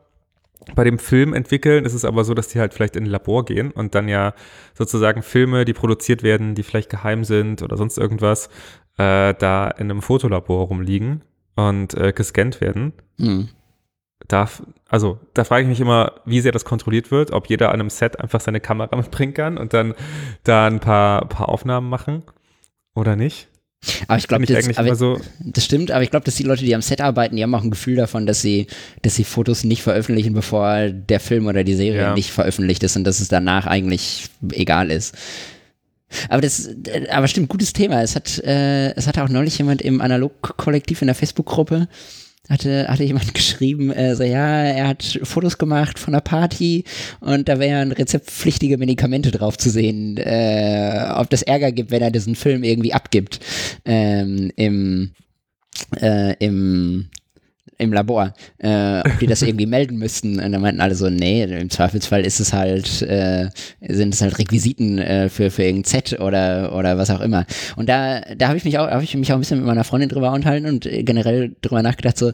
Bei 0.75 0.83
dem 0.83 0.99
Film 0.99 1.33
entwickeln 1.33 1.85
ist 1.85 1.93
es 1.93 2.05
aber 2.05 2.23
so, 2.23 2.33
dass 2.33 2.47
die 2.47 2.59
halt 2.59 2.73
vielleicht 2.73 2.95
in 2.95 3.03
ein 3.05 3.09
Labor 3.09 3.45
gehen 3.45 3.71
und 3.71 3.95
dann 3.95 4.07
ja 4.07 4.33
sozusagen 4.73 5.23
Filme, 5.23 5.65
die 5.65 5.73
produziert 5.73 6.23
werden, 6.23 6.53
die 6.55 6.63
vielleicht 6.63 6.89
geheim 6.89 7.23
sind 7.23 7.63
oder 7.63 7.77
sonst 7.77 7.97
irgendwas, 7.97 8.47
äh, 8.97 9.33
da 9.33 9.69
in 9.69 9.89
einem 9.89 10.01
Fotolabor 10.01 10.67
rumliegen 10.67 11.23
und 11.55 11.93
äh, 11.95 12.13
gescannt 12.13 12.61
werden. 12.61 12.93
Hm. 13.17 13.49
Darf, 14.27 14.61
also 14.87 15.19
da 15.33 15.43
frage 15.43 15.63
ich 15.63 15.69
mich 15.69 15.81
immer, 15.81 16.21
wie 16.25 16.41
sehr 16.41 16.51
das 16.51 16.63
kontrolliert 16.63 17.09
wird, 17.09 17.31
ob 17.31 17.47
jeder 17.47 17.69
an 17.69 17.79
einem 17.79 17.89
Set 17.89 18.19
einfach 18.19 18.39
seine 18.39 18.59
Kamera 18.59 18.95
mitbringen 18.95 19.33
kann 19.33 19.57
und 19.57 19.73
dann 19.73 19.95
da 20.43 20.67
ein 20.67 20.79
paar, 20.79 21.25
paar 21.27 21.49
Aufnahmen 21.49 21.89
machen 21.89 22.23
oder 22.93 23.15
nicht. 23.15 23.50
Aber 24.07 24.17
ich 24.19 24.27
glaube, 24.27 24.45
das, 24.45 24.77
aber 24.77 24.95
so, 24.95 25.19
Das 25.39 25.65
stimmt, 25.65 25.89
aber 25.89 26.03
ich 26.03 26.11
glaube, 26.11 26.23
dass 26.23 26.35
die 26.35 26.43
Leute, 26.43 26.63
die 26.63 26.75
am 26.75 26.83
Set 26.83 27.01
arbeiten, 27.01 27.35
die 27.35 27.41
haben 27.43 27.55
auch 27.55 27.63
ein 27.63 27.71
Gefühl 27.71 27.95
davon, 27.95 28.25
dass 28.27 28.41
sie, 28.41 28.67
dass 29.01 29.15
sie 29.15 29.23
Fotos 29.23 29.63
nicht 29.63 29.81
veröffentlichen, 29.81 30.33
bevor 30.33 30.89
der 30.89 31.19
Film 31.19 31.47
oder 31.47 31.63
die 31.63 31.73
Serie 31.73 32.01
Ja. 32.01 32.13
nicht 32.13 32.31
veröffentlicht 32.31 32.83
ist 32.83 32.95
und 32.95 33.03
dass 33.05 33.19
es 33.19 33.27
danach 33.27 33.65
eigentlich 33.65 34.25
egal 34.51 34.91
ist. 34.91 35.15
Aber 36.29 36.41
das, 36.41 36.69
aber 37.09 37.27
stimmt, 37.27 37.49
gutes 37.49 37.73
Thema. 37.73 38.01
Es 38.03 38.15
hat, 38.15 38.37
äh, 38.39 38.93
es 38.95 39.07
hatte 39.07 39.23
auch 39.23 39.29
neulich 39.29 39.57
jemand 39.57 39.81
im 39.81 40.01
Analog-Kollektiv 40.01 41.01
in 41.01 41.07
der 41.07 41.15
Facebook-Gruppe, 41.15 41.87
hatte, 42.51 42.87
hatte 42.87 43.03
jemand 43.03 43.33
geschrieben, 43.33 43.91
äh, 43.91 44.15
so, 44.15 44.23
ja, 44.23 44.63
er 44.63 44.87
hat 44.87 45.19
Fotos 45.23 45.57
gemacht 45.57 45.97
von 45.97 46.13
einer 46.13 46.21
Party 46.21 46.83
und 47.19 47.49
da 47.49 47.59
wären 47.59 47.91
rezeptpflichtige 47.91 48.77
Medikamente 48.77 49.31
drauf 49.31 49.57
zu 49.57 49.69
sehen, 49.69 50.17
äh, 50.17 51.07
ob 51.15 51.29
das 51.29 51.41
Ärger 51.41 51.71
gibt, 51.71 51.91
wenn 51.91 52.01
er 52.01 52.11
diesen 52.11 52.35
Film 52.35 52.63
irgendwie 52.63 52.93
abgibt 52.93 53.39
ähm, 53.85 54.51
im, 54.55 55.11
äh, 55.99 56.35
im, 56.37 57.09
im 57.81 57.93
Labor, 57.93 58.33
äh, 58.59 58.99
ob 58.99 59.19
die 59.19 59.27
das 59.27 59.41
irgendwie 59.41 59.65
melden 59.65 59.97
müssten. 59.97 60.39
Und 60.39 60.51
dann 60.51 60.61
meinten 60.61 60.81
alle 60.81 60.95
so, 60.95 61.09
nee, 61.09 61.43
im 61.43 61.69
Zweifelsfall 61.69 62.25
ist 62.25 62.39
es 62.39 62.53
halt, 62.53 63.01
äh, 63.01 63.49
sind 63.87 64.13
es 64.13 64.21
halt 64.21 64.37
Requisiten 64.37 64.99
äh, 64.99 65.29
für, 65.29 65.51
für 65.51 65.63
irgendein 65.63 65.89
Set 65.89 66.19
oder, 66.19 66.75
oder 66.75 66.97
was 66.97 67.09
auch 67.09 67.21
immer. 67.21 67.45
Und 67.75 67.89
da, 67.89 68.21
da 68.37 68.47
habe 68.47 68.57
ich 68.57 68.65
mich 68.65 68.77
auch, 68.77 68.89
habe 68.89 69.03
ich 69.03 69.15
mich 69.15 69.31
auch 69.31 69.37
ein 69.37 69.41
bisschen 69.41 69.59
mit 69.59 69.67
meiner 69.67 69.83
Freundin 69.83 70.09
drüber 70.09 70.31
unterhalten 70.31 70.67
und 70.67 70.87
generell 70.89 71.55
drüber 71.61 71.81
nachgedacht, 71.81 72.17
so, 72.17 72.31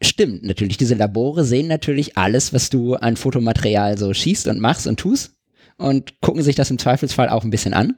stimmt, 0.00 0.44
natürlich, 0.44 0.76
diese 0.76 0.94
Labore 0.94 1.44
sehen 1.44 1.66
natürlich 1.66 2.16
alles, 2.16 2.52
was 2.52 2.70
du 2.70 2.94
an 2.94 3.16
Fotomaterial 3.16 3.98
so 3.98 4.12
schießt 4.12 4.48
und 4.48 4.60
machst 4.60 4.86
und 4.86 4.98
tust 4.98 5.34
und 5.76 6.20
gucken 6.20 6.42
sich 6.42 6.56
das 6.56 6.70
im 6.70 6.78
Zweifelsfall 6.78 7.28
auch 7.28 7.44
ein 7.44 7.50
bisschen 7.50 7.74
an. 7.74 7.96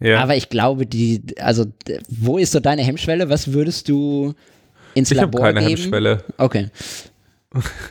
ja. 0.00 0.20
Aber 0.20 0.36
ich 0.36 0.48
glaube, 0.48 0.86
die, 0.86 1.22
also, 1.38 1.66
wo 2.08 2.38
ist 2.38 2.52
so 2.52 2.60
deine 2.60 2.82
Hemmschwelle? 2.82 3.28
Was 3.28 3.52
würdest 3.52 3.88
du 3.88 4.34
ins 4.94 5.10
ich 5.10 5.18
habe 5.18 5.26
Labor 5.32 5.40
keine 5.40 5.60
geben? 5.60 5.80
Hemmschwelle. 5.80 6.24
Okay. 6.38 6.70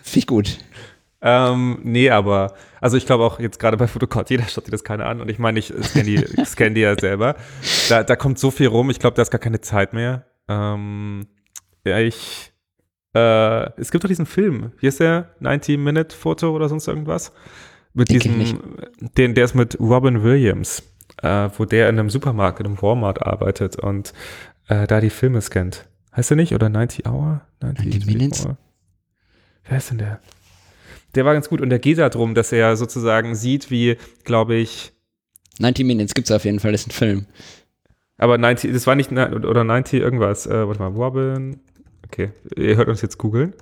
Finde 0.04 0.20
ich 0.20 0.28
gut. 0.28 0.58
Ähm, 1.24 1.80
nee, 1.84 2.10
aber, 2.10 2.56
also 2.80 2.98
ich 2.98 3.06
glaube 3.06 3.24
auch 3.24 3.40
jetzt 3.40 3.60
gerade 3.60 3.78
bei 3.78 3.88
Fotocard, 3.88 4.30
jeder 4.32 4.44
schaut 4.46 4.66
sich 4.66 4.72
das 4.72 4.84
keine 4.84 5.06
an 5.06 5.22
und 5.22 5.30
ich 5.30 5.38
meine, 5.38 5.60
ich 5.60 5.72
scanne 5.84 6.06
die, 6.06 6.18
scanne 6.46 6.74
die 6.74 6.82
ja 6.82 6.96
selber. 7.00 7.36
Da, 7.90 8.04
da 8.04 8.16
kommt 8.16 8.40
so 8.40 8.50
viel 8.50 8.68
rum, 8.68 8.90
ich 8.90 9.00
glaube, 9.00 9.16
da 9.16 9.22
ist 9.22 9.30
gar 9.30 9.40
keine 9.40 9.62
Zeit 9.62 9.94
mehr. 9.94 10.26
Ähm, 10.48 11.28
ja, 11.86 12.00
ich, 12.00 12.52
äh, 13.14 13.80
es 13.80 13.92
gibt 13.92 14.04
doch 14.04 14.08
diesen 14.08 14.26
Film, 14.26 14.72
wie 14.80 14.88
ist 14.88 15.00
der? 15.00 15.36
90-Minute-Foto 15.42 16.50
oder 16.56 16.70
sonst 16.70 16.88
irgendwas? 16.88 17.32
Mit 17.94 18.10
Den 18.10 18.20
diesem, 18.20 18.60
den, 19.18 19.36
der 19.36 19.46
ist 19.46 19.54
mit 19.54 19.80
Robin 19.80 20.24
Williams, 20.24 20.82
äh, 21.22 21.50
wo 21.56 21.66
der 21.66 21.90
in 21.90 22.00
einem 22.00 22.10
Supermarkt, 22.10 22.62
in 22.62 22.66
einem 22.66 22.82
Walmart 22.82 23.22
arbeitet 23.22 23.76
und 23.76 24.14
äh, 24.70 24.88
da 24.88 25.02
die 25.02 25.10
Filme 25.12 25.42
scannt. 25.42 25.86
Heißt 26.16 26.30
der 26.30 26.38
nicht? 26.38 26.54
Oder 26.54 26.70
90 26.70 27.08
Hour? 27.08 27.42
90 27.62 28.06
Minutes? 28.06 28.46
Hour? 28.46 28.58
Wer 29.64 29.78
ist 29.78 29.92
denn 29.92 29.98
der? 30.00 30.20
Der 31.16 31.26
war 31.26 31.34
ganz 31.34 31.50
gut 31.50 31.62
und 31.62 31.70
der 31.70 31.80
geht 31.80 31.98
darum, 31.98 32.36
dass 32.36 32.52
er 32.52 32.76
sozusagen 32.78 33.36
sieht, 33.36 33.70
wie, 33.70 33.98
glaube 34.24 34.56
ich, 34.56 34.94
90 35.60 35.86
Minutes 35.86 36.14
gibt's 36.14 36.32
auf 36.32 36.46
jeden 36.46 36.60
Fall, 36.60 36.72
das 36.72 36.82
ist 36.82 36.88
ein 36.88 36.92
Film. 36.92 37.26
aber 38.18 38.38
90, 38.38 38.72
das 38.72 38.88
war 38.88 38.96
nicht, 38.96 39.12
oder 39.12 39.64
90 39.64 40.02
irgendwas, 40.02 40.48
äh, 40.48 40.68
warte 40.68 40.82
mal, 40.82 40.92
Robin, 40.92 41.60
okay, 42.06 42.32
ihr 42.56 42.78
hört 42.78 42.88
uns 42.88 43.02
jetzt 43.02 43.18
googeln. 43.18 43.54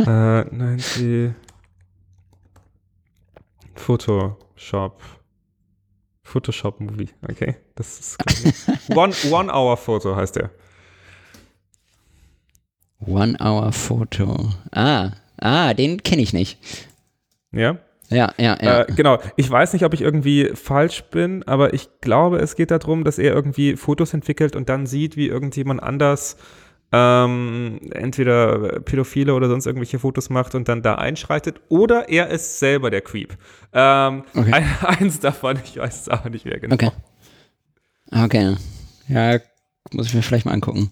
äh, 0.06 0.44
90 0.44 1.32
Photoshop 3.74 5.00
Photoshop-Movie, 6.24 7.08
okay. 7.22 7.56
Das 7.74 8.00
ist 8.00 8.18
One, 8.94 9.14
One 9.30 9.52
Hour 9.52 9.76
Photo 9.76 10.14
heißt 10.14 10.36
der. 10.36 10.50
One 13.04 13.36
Hour 13.40 13.72
Photo. 13.72 14.50
Ah, 14.72 15.10
ah, 15.40 15.74
den 15.74 16.02
kenne 16.02 16.22
ich 16.22 16.32
nicht. 16.32 16.58
Ja? 17.52 17.78
Ja, 18.10 18.32
ja, 18.38 18.56
ja. 18.60 18.80
Äh, 18.82 18.92
genau. 18.94 19.18
Ich 19.36 19.50
weiß 19.50 19.72
nicht, 19.74 19.84
ob 19.84 19.92
ich 19.94 20.00
irgendwie 20.00 20.50
falsch 20.54 21.04
bin, 21.10 21.42
aber 21.46 21.74
ich 21.74 21.88
glaube, 22.00 22.38
es 22.38 22.56
geht 22.56 22.70
darum, 22.70 23.04
dass 23.04 23.18
er 23.18 23.34
irgendwie 23.34 23.76
Fotos 23.76 24.14
entwickelt 24.14 24.56
und 24.56 24.68
dann 24.68 24.86
sieht, 24.86 25.16
wie 25.16 25.28
irgendjemand 25.28 25.82
anders 25.82 26.36
ähm, 26.90 27.80
entweder 27.92 28.80
Pädophile 28.80 29.34
oder 29.34 29.48
sonst 29.48 29.66
irgendwelche 29.66 29.98
Fotos 29.98 30.30
macht 30.30 30.54
und 30.54 30.68
dann 30.68 30.80
da 30.80 30.94
einschreitet, 30.94 31.60
oder 31.68 32.08
er 32.08 32.28
ist 32.28 32.58
selber 32.58 32.90
der 32.90 33.02
Creep. 33.02 33.36
Ähm, 33.74 34.24
Okay. 34.34 34.52
ein, 34.54 34.64
eins 34.86 35.20
davon, 35.20 35.58
ich 35.62 35.76
weiß 35.76 36.00
es 36.02 36.08
aber 36.08 36.30
nicht 36.30 36.46
mehr 36.46 36.58
genau. 36.58 36.74
Okay. 36.74 36.90
Okay. 38.10 38.56
Ja, 39.08 39.38
muss 39.92 40.06
ich 40.06 40.14
mir 40.14 40.22
vielleicht 40.22 40.46
mal 40.46 40.52
angucken. 40.52 40.90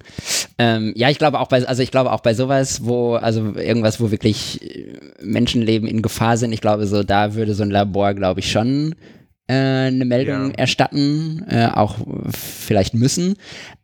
Ähm, 0.59 0.92
ja, 0.97 1.11
ich 1.11 1.19
glaube 1.19 1.38
auch 1.40 1.49
bei, 1.49 1.66
also 1.66 1.83
ich 1.83 1.90
glaube 1.90 2.12
auch 2.12 2.21
bei 2.21 2.33
sowas, 2.33 2.85
wo, 2.85 3.14
also 3.14 3.55
irgendwas, 3.57 4.01
wo 4.01 4.11
wirklich 4.11 4.62
äh, 4.62 4.99
Menschenleben 5.23 5.87
in 5.87 6.01
Gefahr 6.01 6.38
sind, 6.38 6.53
ich 6.53 6.62
glaube 6.62 6.87
so, 6.87 7.03
da 7.03 7.35
würde 7.35 7.55
so 7.55 7.62
ein 7.62 7.71
Labor, 7.71 8.14
glaube 8.14 8.40
ich, 8.40 8.51
schon 8.51 8.95
äh, 9.49 9.53
eine 9.55 10.05
Meldung 10.07 10.51
Ja. 10.51 10.57
erstatten, 10.57 11.45
äh, 11.49 11.69
auch 11.75 11.97
vielleicht 12.31 12.95
müssen. 12.95 13.35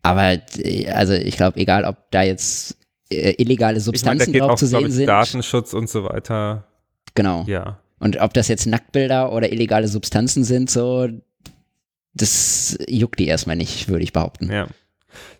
Aber 0.02 0.38
äh, 0.58 0.88
also 0.90 1.12
ich 1.12 1.37
glaube, 1.37 1.61
egal 1.61 1.85
ob 1.85 2.11
da 2.11 2.22
jetzt 2.22 2.76
äh, 3.11 3.35
illegale 3.37 3.76
Ich 3.78 3.85
Substanzen 3.85 4.32
geht 4.32 4.40
drauf 4.40 4.52
auch, 4.52 4.56
zu 4.56 4.66
sehen 4.66 4.87
ich, 4.87 4.94
sind. 4.94 5.06
Datenschutz 5.06 5.74
und 5.74 5.90
so 5.90 6.04
weiter. 6.04 6.66
Genau. 7.14 7.44
Ja. 7.46 7.80
Und 7.98 8.18
ob 8.20 8.32
das 8.35 8.48
jetzt 8.48 8.66
Nacktbilder 8.66 9.30
oder 9.30 9.52
illegale 9.52 9.88
Substanzen 9.88 10.42
sind, 10.42 10.70
so, 10.70 11.06
das 12.14 12.78
juckt 12.88 13.18
die 13.18 13.26
erstmal 13.26 13.56
nicht, 13.56 13.88
würde 13.88 14.02
ich 14.04 14.12
behaupten. 14.12 14.50
Ja. 14.50 14.66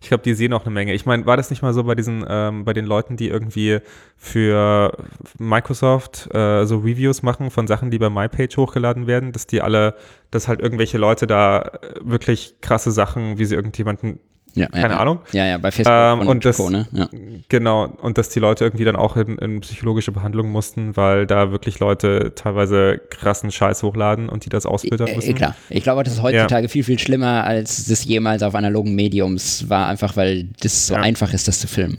Ich 0.01 0.09
glaube, 0.09 0.23
die 0.23 0.35
sehen 0.35 0.53
auch 0.53 0.65
eine 0.65 0.73
Menge. 0.73 0.95
Ich 0.95 1.07
meine, 1.07 1.27
war 1.27 1.37
das 1.37 1.51
nicht 1.51 1.63
mal 1.63 1.75
so 1.75 1.85
bei 1.85 1.95
diesen, 1.95 2.25
ähm, 2.29 2.65
bei 2.65 2.73
den 2.73 2.85
Leuten, 2.85 3.17
die 3.17 3.29
irgendwie 3.29 3.81
für 4.17 4.97
Microsoft 5.39 6.29
äh, 6.35 6.65
so 6.65 6.79
Reviews 6.79 7.23
machen 7.23 7.51
von 7.51 7.67
Sachen, 7.67 7.91
die 7.91 7.99
bei 7.99 8.11
MyPage 8.11 8.57
hochgeladen 8.57 9.07
werden, 9.07 9.33
dass 9.33 9.47
die 9.47 9.63
alle, 9.63 9.95
dass 10.31 10.49
halt 10.49 10.61
irgendwelche 10.61 10.99
Leute 10.99 11.27
da 11.27 11.61
äh, 11.61 12.01
wirklich 12.03 12.57
krasse 12.61 12.91
Sachen, 12.91 13.39
wie 13.39 13.45
sie 13.45 13.55
irgendjemanden, 13.55 14.21
Ja, 14.55 14.67
keine 14.67 14.95
ja, 14.95 15.01
Ahnung, 15.01 15.21
Ja, 15.33 15.47
ja, 15.47 15.59
bei 15.59 15.71
Facebook 15.71 15.95
Ähm, 15.97 16.21
und, 16.21 16.29
und 16.29 16.45
das- 16.45 16.57
Co. 16.59 16.69
Ne? 16.69 16.87
Ja. 16.93 17.09
genau, 17.49 17.87
und 17.87 18.19
dass 18.19 18.29
die 18.29 18.38
Leute 18.41 18.65
irgendwie 18.65 18.85
dann 18.85 18.97
auch 18.97 19.17
in, 19.17 19.38
in 19.38 19.61
psychologische 19.61 20.12
Behandlung 20.12 20.51
mussten, 20.51 20.95
weil 20.97 21.27
da 21.27 21.51
wirklich 21.53 21.79
Leute 21.79 22.33
teilweise 22.35 23.01
krassen 23.11 23.51
Scheiß 23.51 23.83
hochladen 23.83 24.29
und 24.29 24.45
die 24.45 24.51
das 24.51 24.67
ausfiltern 24.67 25.09
Äh, 25.09 25.17
müssen. 25.17 25.35
klar. 25.35 25.57
Ich 25.71 25.83
glaube, 25.83 26.03
das 26.03 26.15
ist 26.15 26.23
heutzutage 26.23 26.69
viel, 26.69 26.85
viel 26.85 26.99
schlimmer, 26.99 27.45
als 27.45 27.87
das 27.87 28.05
jemals 28.05 28.43
auf 28.43 28.55
analogen 28.55 28.95
Mediums 28.95 29.71
war, 29.71 29.88
einfach 29.88 30.17
weil 30.17 30.49
das 30.61 30.87
so 30.88 30.95
Ja. 30.95 31.01
einfach 31.01 31.33
ist, 31.33 31.49
das 31.49 31.61
zu 31.61 31.67
filmen. 31.67 31.99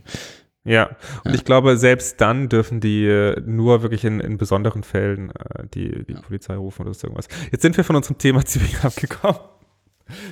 Ja, 0.65 0.91
und 1.25 1.35
ich 1.35 1.43
glaube, 1.43 1.75
selbst 1.75 2.21
dann 2.21 2.47
dürfen 2.47 2.79
die 2.79 3.05
äh, 3.05 3.41
nur 3.45 3.81
wirklich 3.81 4.05
in, 4.05 4.19
in 4.21 4.37
besonderen 4.37 4.83
Fällen 4.83 5.31
äh, 5.31 5.65
die, 5.73 6.05
die 6.05 6.13
Polizei 6.13 6.55
rufen 6.55 6.83
oder 6.83 6.93
so 6.93 7.07
irgendwas. 7.07 7.27
Jetzt 7.51 7.63
sind 7.63 7.75
wir 7.75 7.83
von 7.83 7.95
unserem 7.97 8.17
Thema 8.17 8.45
ziemlich 8.45 8.81
abgekommen. 8.83 9.39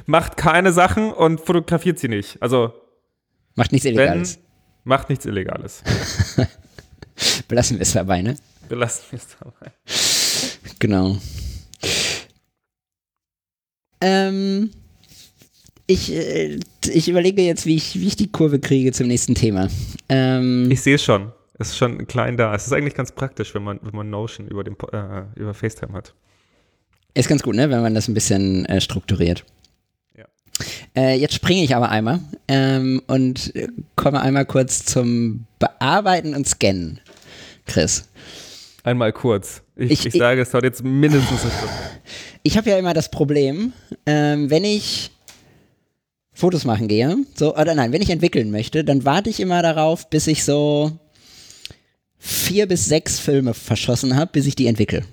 Macht 0.05 0.37
keine 0.37 0.71
Sachen 0.73 1.11
und 1.11 1.39
fotografiert 1.41 1.99
sie 1.99 2.07
nicht. 2.09 2.41
Also, 2.41 2.73
Macht 3.55 3.71
nichts 3.71 3.85
wenn, 3.85 3.95
Illegales. 3.95 4.39
macht 4.83 5.09
nichts 5.09 5.25
Illegales. 5.25 5.83
Belassen 7.47 7.77
wir 7.77 7.81
es 7.81 7.93
dabei, 7.93 8.21
ne? 8.21 8.35
Belassen 8.69 9.03
wir 9.11 9.19
es 9.19 9.27
dabei. 9.39 9.71
Genau. 10.79 11.17
Ähm, 14.01 14.71
ich, 15.87 16.11
äh, 16.13 16.59
ich 16.91 17.09
überlege 17.09 17.41
jetzt, 17.41 17.65
wie 17.65 17.75
ich, 17.75 17.99
wie 17.99 18.07
ich 18.07 18.15
die 18.15 18.31
Kurve 18.31 18.59
kriege 18.59 18.91
zum 18.91 19.07
nächsten 19.07 19.35
Thema. 19.35 19.67
Ähm, 20.09 20.69
Ich 20.71 20.81
sehe 20.81 20.95
es 20.95 21.03
schon. 21.03 21.31
Es 21.59 21.69
ist 21.69 21.77
schon 21.77 22.07
klein 22.07 22.37
da. 22.37 22.55
Es 22.55 22.65
ist 22.65 22.73
eigentlich 22.73 22.95
ganz 22.95 23.11
praktisch, 23.11 23.53
wenn 23.53 23.63
man, 23.63 23.79
wenn 23.83 23.95
man 23.95 24.09
Notion 24.09 24.47
über, 24.47 24.63
den, 24.63 24.75
äh, 24.91 25.23
über 25.35 25.53
FaceTime 25.53 25.93
hat. 25.93 26.15
Ist 27.13 27.27
ganz 27.29 27.43
gut, 27.43 27.55
ne, 27.55 27.69
wenn 27.69 27.81
man 27.81 27.93
das 27.93 28.07
ein 28.07 28.13
bisschen 28.13 28.65
äh, 28.65 28.81
strukturiert. 28.81 29.45
Äh, 30.95 31.15
jetzt 31.19 31.33
springe 31.35 31.63
ich 31.63 31.75
aber 31.75 31.89
einmal 31.89 32.19
ähm, 32.47 33.01
und 33.07 33.53
komme 33.95 34.21
einmal 34.21 34.45
kurz 34.45 34.85
zum 34.85 35.45
Bearbeiten 35.59 36.35
und 36.35 36.47
Scannen. 36.47 36.99
Chris. 37.65 38.05
Einmal 38.83 39.13
kurz. 39.13 39.61
Ich, 39.75 39.91
Ich- 39.91 40.05
ich, 40.07 40.13
sage, 40.13 40.41
es 40.41 40.49
dauert 40.51 40.63
jetzt 40.65 40.83
mindestens 40.83 41.41
eine 41.43 41.51
Stunde. 41.51 41.73
Ich 42.43 42.57
habe 42.57 42.69
ja 42.69 42.77
immer 42.77 42.93
das 42.93 43.09
Problem, 43.11 43.73
ähm, 44.05 44.49
wenn 44.49 44.63
ich 44.63 45.11
Fotos 46.33 46.65
machen 46.65 46.87
gehe, 46.87 47.17
so, 47.35 47.55
oder 47.55 47.75
nein, 47.75 47.91
wenn 47.91 48.01
ich 48.01 48.09
entwickeln 48.09 48.49
möchte, 48.51 48.83
dann 48.83 49.05
warte 49.05 49.29
ich 49.29 49.39
immer 49.39 49.61
darauf, 49.61 50.09
bis 50.09 50.25
ich 50.27 50.43
so 50.43 50.91
vier 52.17 52.67
bis 52.67 52.85
sechs 52.85 53.19
Filme 53.19 53.53
verschossen 53.53 54.15
habe, 54.15 54.31
bis 54.33 54.47
ich 54.47 54.55
die 54.55 54.67
entwickle. 54.67 55.03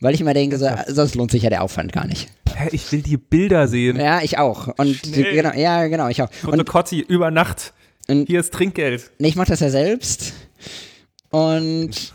Weil 0.00 0.14
ich 0.14 0.20
immer 0.20 0.34
denke, 0.34 0.58
so, 0.58 0.68
sonst 0.88 1.14
lohnt 1.14 1.30
sich 1.30 1.42
ja 1.42 1.50
der 1.50 1.62
Aufwand 1.62 1.92
gar 1.92 2.06
nicht. 2.06 2.28
Hä, 2.54 2.68
ich 2.72 2.90
will 2.92 3.02
die 3.02 3.16
Bilder 3.16 3.66
sehen. 3.68 3.98
Ja, 3.98 4.20
ich 4.22 4.38
auch. 4.38 4.68
Und 4.78 4.94
Schnell. 4.96 5.34
genau, 5.34 5.52
ja, 5.54 5.86
genau, 5.88 6.08
ich 6.08 6.22
auch. 6.22 6.28
Und 6.44 6.50
Fotokotti 6.58 7.00
über 7.00 7.30
Nacht. 7.30 7.72
Und- 8.08 8.26
Hier 8.28 8.40
ist 8.40 8.52
Trinkgeld. 8.52 9.10
Nee, 9.18 9.28
ich 9.28 9.36
mache 9.36 9.48
das 9.48 9.60
ja 9.60 9.70
selbst. 9.70 10.32
Und 11.30 12.12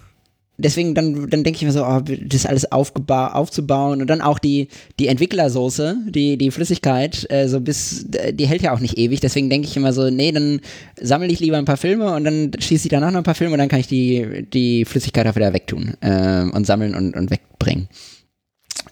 deswegen 0.62 0.96
dann, 0.96 1.30
dann 1.30 1.44
denke 1.44 1.58
ich 1.58 1.64
mir 1.64 1.72
so, 1.72 1.86
oh, 1.86 2.02
das 2.02 2.46
alles 2.46 2.72
aufgeba 2.72 3.34
aufzubauen 3.34 4.02
und 4.02 4.08
dann 4.08 4.22
auch 4.22 4.40
die, 4.40 4.68
die 5.00 5.08
Entwicklersoße, 5.08 5.98
die, 6.08 6.38
die 6.38 6.52
Flüssigkeit, 6.52 7.30
äh, 7.30 7.48
so 7.48 7.60
bis, 7.60 8.06
die 8.08 8.48
hält 8.48 8.62
ja 8.62 8.74
auch 8.74 8.80
nicht 8.80 8.98
ewig. 8.98 9.20
Deswegen 9.20 9.50
denke 9.50 9.68
ich 9.68 9.78
immer 9.78 9.94
so, 9.94 10.10
nee, 10.10 10.32
dann 10.32 10.62
sammle 11.00 11.28
ich 11.28 11.40
lieber 11.40 11.58
ein 11.58 11.66
paar 11.66 11.78
Filme 11.78 12.14
und 12.14 12.24
dann 12.24 12.52
schieße 12.58 12.86
ich 12.86 12.92
danach 12.92 13.12
noch 13.12 13.20
ein 13.20 13.24
paar 13.24 13.36
Filme 13.36 13.54
und 13.54 13.60
dann 13.60 13.70
kann 13.70 13.80
ich 13.80 13.88
die, 13.88 14.48
die 14.52 14.86
Flüssigkeit 14.86 15.28
auch 15.28 15.36
wieder 15.36 15.54
wegtun 15.54 15.96
ähm, 16.02 16.52
und 16.52 16.66
sammeln 16.66 16.96
und, 16.96 17.16
und 17.16 17.30
wegbringen. 17.32 17.90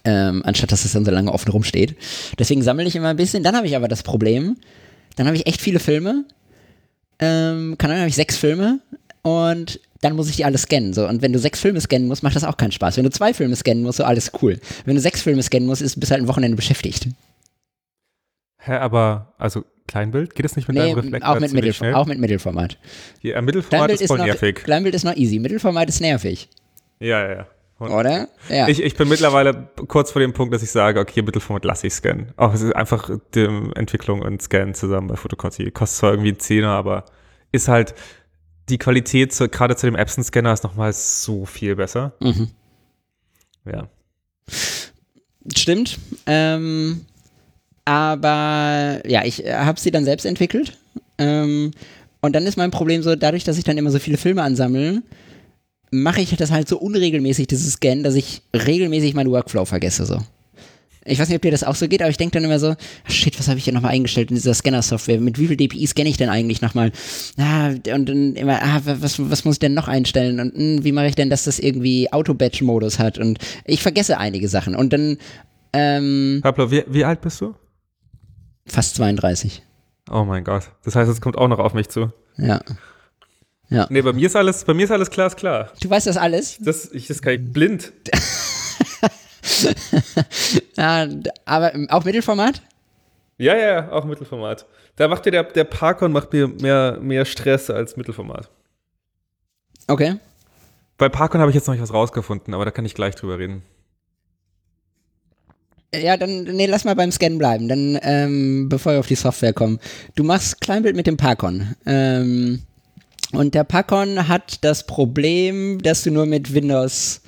Ähm, 0.04 0.42
anstatt 0.44 0.72
dass 0.72 0.84
es 0.84 0.92
dann 0.92 1.04
so 1.04 1.10
lange 1.10 1.32
offen 1.32 1.50
rumsteht. 1.50 1.96
Deswegen 2.38 2.62
sammle 2.62 2.86
ich 2.86 2.96
immer 2.96 3.08
ein 3.08 3.16
bisschen. 3.16 3.42
Dann 3.42 3.56
habe 3.56 3.66
ich 3.66 3.76
aber 3.76 3.88
das 3.88 4.02
Problem, 4.02 4.56
dann 5.16 5.26
habe 5.26 5.36
ich 5.36 5.46
echt 5.46 5.60
viele 5.60 5.80
Filme 5.80 6.24
ähm, 7.20 7.76
keine 7.76 7.92
Ahnung, 7.92 8.02
habe 8.02 8.08
ich 8.08 8.16
sechs 8.16 8.36
Filme 8.36 8.80
und 9.22 9.78
dann 10.00 10.16
muss 10.16 10.30
ich 10.30 10.36
die 10.36 10.44
alle 10.44 10.58
scannen. 10.58 10.92
So. 10.92 11.06
Und 11.06 11.22
wenn 11.22 11.32
du 11.32 11.38
sechs 11.38 11.60
Filme 11.60 11.80
scannen 11.80 12.08
musst, 12.08 12.22
macht 12.22 12.36
das 12.36 12.44
auch 12.44 12.56
keinen 12.56 12.72
Spaß. 12.72 12.96
Wenn 12.96 13.04
du 13.04 13.10
zwei 13.10 13.34
Filme 13.34 13.54
scannen 13.56 13.82
musst, 13.82 13.98
so 13.98 14.04
alles 14.04 14.32
cool. 14.42 14.58
Wenn 14.84 14.94
du 14.94 15.00
sechs 15.00 15.22
Filme 15.22 15.42
scannen 15.42 15.66
musst, 15.66 15.82
ist, 15.82 15.98
bist 16.00 16.10
du 16.10 16.14
halt 16.14 16.24
ein 16.24 16.28
Wochenende 16.28 16.56
beschäftigt. 16.56 17.08
Hä, 18.58 18.74
aber, 18.74 19.34
also 19.38 19.64
Kleinbild? 19.86 20.34
Geht 20.34 20.46
es 20.46 20.56
nicht 20.56 20.68
mit 20.68 20.76
Nee, 20.76 20.82
deinem 20.82 20.94
Reflektor 20.96 21.30
auch, 21.30 21.40
mit 21.40 21.52
auch 21.94 22.06
mit 22.06 22.18
Mittelformat. 22.18 22.78
Ja, 23.22 23.40
Mittelformat 23.40 23.70
Kleinbild 23.70 24.00
ist 24.00 24.08
voll 24.08 24.18
noch, 24.18 24.26
nervig. 24.26 24.56
Kleinbild 24.56 24.94
ist 24.94 25.04
noch 25.04 25.16
easy. 25.16 25.38
Mittelformat 25.38 25.88
ist 25.88 26.00
nervig. 26.00 26.48
Ja, 26.98 27.26
ja, 27.26 27.34
ja. 27.34 27.46
Und 27.78 27.92
Oder? 27.92 28.28
Ja. 28.50 28.68
Ich, 28.68 28.82
ich 28.82 28.94
bin 28.94 29.08
mittlerweile 29.08 29.70
kurz 29.88 30.12
vor 30.12 30.20
dem 30.20 30.34
Punkt, 30.34 30.52
dass 30.52 30.62
ich 30.62 30.70
sage, 30.70 31.00
okay, 31.00 31.22
Mittelformat 31.22 31.64
lasse 31.64 31.86
ich 31.86 31.94
scannen. 31.94 32.32
Auch 32.36 32.52
es 32.52 32.60
ist 32.60 32.76
einfach 32.76 33.10
die 33.34 33.46
Entwicklung 33.74 34.20
und 34.20 34.42
Scan 34.42 34.74
zusammen 34.74 35.08
bei 35.08 35.16
Photocopy. 35.16 35.70
Kostet 35.70 35.98
zwar 35.98 36.10
irgendwie 36.10 36.28
einen 36.28 36.40
Zehner, 36.40 36.68
aber 36.68 37.06
ist 37.52 37.68
halt 37.68 37.94
die 38.70 38.78
Qualität 38.78 39.32
zu, 39.32 39.48
gerade 39.48 39.76
zu 39.76 39.86
dem 39.86 39.96
Epson-Scanner 39.96 40.52
ist 40.52 40.64
nochmal 40.64 40.92
so 40.92 41.44
viel 41.44 41.76
besser. 41.76 42.12
mhm. 42.20 42.48
Ja. 43.64 43.88
Stimmt. 45.54 45.98
Ähm, 46.26 47.04
aber 47.84 49.00
ja, 49.06 49.24
ich 49.24 49.44
äh, 49.44 49.54
habe 49.54 49.80
sie 49.80 49.90
dann 49.90 50.04
selbst 50.04 50.24
entwickelt. 50.24 50.78
Ähm, 51.18 51.72
und 52.20 52.34
dann 52.34 52.46
ist 52.46 52.56
mein 52.56 52.70
Problem 52.70 53.02
so, 53.02 53.16
dadurch, 53.16 53.44
dass 53.44 53.58
ich 53.58 53.64
dann 53.64 53.78
immer 53.78 53.90
so 53.90 53.98
viele 53.98 54.16
Filme 54.16 54.42
ansammle, 54.42 55.02
mache 55.90 56.20
ich 56.20 56.36
das 56.36 56.50
halt 56.50 56.68
so 56.68 56.78
unregelmäßig, 56.78 57.46
dieses 57.46 57.74
Scan, 57.74 58.02
dass 58.02 58.14
ich 58.14 58.42
regelmäßig 58.54 59.14
meinen 59.14 59.30
Workflow 59.30 59.64
vergesse. 59.64 60.04
So. 60.04 60.18
Ich 61.04 61.18
weiß 61.18 61.28
nicht, 61.28 61.36
ob 61.36 61.42
dir 61.42 61.50
das 61.50 61.64
auch 61.64 61.74
so 61.74 61.88
geht, 61.88 62.02
aber 62.02 62.10
ich 62.10 62.18
denke 62.18 62.34
dann 62.34 62.44
immer 62.44 62.58
so, 62.58 62.68
ah, 62.68 63.10
shit, 63.10 63.38
was 63.38 63.48
habe 63.48 63.58
ich 63.58 63.64
hier 63.64 63.72
nochmal 63.72 63.92
eingestellt 63.92 64.30
in 64.30 64.36
dieser 64.36 64.52
Scanner-Software? 64.52 65.20
Mit 65.20 65.38
wie 65.38 65.46
viel 65.46 65.56
DPI 65.56 65.86
scanne 65.86 66.10
ich 66.10 66.18
denn 66.18 66.28
eigentlich 66.28 66.60
nochmal? 66.60 66.92
Ah, 67.38 67.70
und 67.94 68.08
dann 68.08 68.36
immer, 68.36 68.60
ah, 68.62 68.80
was, 68.84 69.18
was 69.30 69.44
muss 69.44 69.54
ich 69.56 69.60
denn 69.60 69.74
noch 69.74 69.88
einstellen? 69.88 70.40
Und 70.40 70.54
hm, 70.54 70.84
wie 70.84 70.92
mache 70.92 71.06
ich 71.06 71.14
denn, 71.14 71.30
dass 71.30 71.44
das 71.44 71.58
irgendwie 71.58 72.12
Auto-Batch-Modus 72.12 72.98
hat? 72.98 73.18
Und 73.18 73.38
ich 73.64 73.82
vergesse 73.82 74.18
einige 74.18 74.48
Sachen. 74.48 74.76
Und 74.76 74.92
dann 74.92 75.16
ähm, 75.72 76.40
Pablo, 76.42 76.70
wie, 76.70 76.84
wie 76.88 77.04
alt 77.04 77.20
bist 77.20 77.40
du? 77.40 77.54
fast 78.70 78.94
32. 78.96 79.62
Oh 80.10 80.24
mein 80.24 80.44
Gott. 80.44 80.70
Das 80.84 80.96
heißt, 80.96 81.10
es 81.10 81.20
kommt 81.20 81.36
auch 81.36 81.48
noch 81.48 81.58
auf 81.58 81.74
mich 81.74 81.88
zu. 81.88 82.12
Ja. 82.36 82.60
Nee, 83.88 84.02
bei 84.02 84.12
mir 84.12 84.26
ist 84.26 84.34
alles, 84.34 84.64
bei 84.64 84.74
mir 84.74 84.84
ist 84.84 84.90
alles 84.90 85.10
glasklar. 85.10 85.70
Du 85.80 85.88
weißt 85.88 86.08
das 86.08 86.16
alles? 86.16 86.58
Das, 86.58 86.90
ich, 86.90 87.06
das 87.06 87.22
kann 87.22 87.34
ich 87.34 87.52
blind. 87.52 87.92
Ja, 90.76 91.06
aber 91.44 91.72
auch 91.90 92.04
Mittelformat? 92.04 92.62
Ja, 93.38 93.56
ja, 93.56 93.72
ja, 93.72 93.92
auch 93.92 94.04
Mittelformat. 94.04 94.66
Da 94.96 95.08
macht 95.08 95.24
dir 95.24 95.30
der, 95.30 95.44
der 95.44 95.64
Parkon 95.64 96.12
macht 96.12 96.32
mir 96.32 96.48
mehr, 96.48 96.98
mehr 97.00 97.24
Stress 97.24 97.70
als 97.70 97.96
Mittelformat. 97.96 98.50
Okay. 99.88 100.16
Bei 100.98 101.08
Parkon 101.08 101.40
habe 101.40 101.50
ich 101.50 101.54
jetzt 101.54 101.66
noch 101.66 101.74
nicht 101.74 101.82
was 101.82 101.94
rausgefunden, 101.94 102.52
aber 102.54 102.64
da 102.64 102.70
kann 102.70 102.84
ich 102.84 102.94
gleich 102.94 103.14
drüber 103.14 103.38
reden. 103.38 103.62
Ja, 105.94 106.16
dann, 106.16 106.44
nee, 106.44 106.66
lass 106.66 106.84
mal 106.84 106.94
beim 106.94 107.10
Scan 107.10 107.38
bleiben, 107.38 107.66
dann, 107.68 107.98
ähm, 108.02 108.68
bevor 108.68 108.92
wir 108.92 109.00
auf 109.00 109.08
die 109.08 109.16
Software 109.16 109.52
kommen. 109.52 109.80
Du 110.14 110.22
machst 110.22 110.60
Kleinbild 110.60 110.94
mit 110.94 111.06
dem 111.06 111.16
Parkon. 111.16 111.74
Ähm, 111.84 112.62
und 113.32 113.54
der 113.54 113.64
Parkon 113.64 114.28
hat 114.28 114.62
das 114.62 114.86
Problem, 114.86 115.82
dass 115.82 116.02
du 116.02 116.10
nur 116.10 116.26
mit 116.26 116.54
Windows 116.54 117.22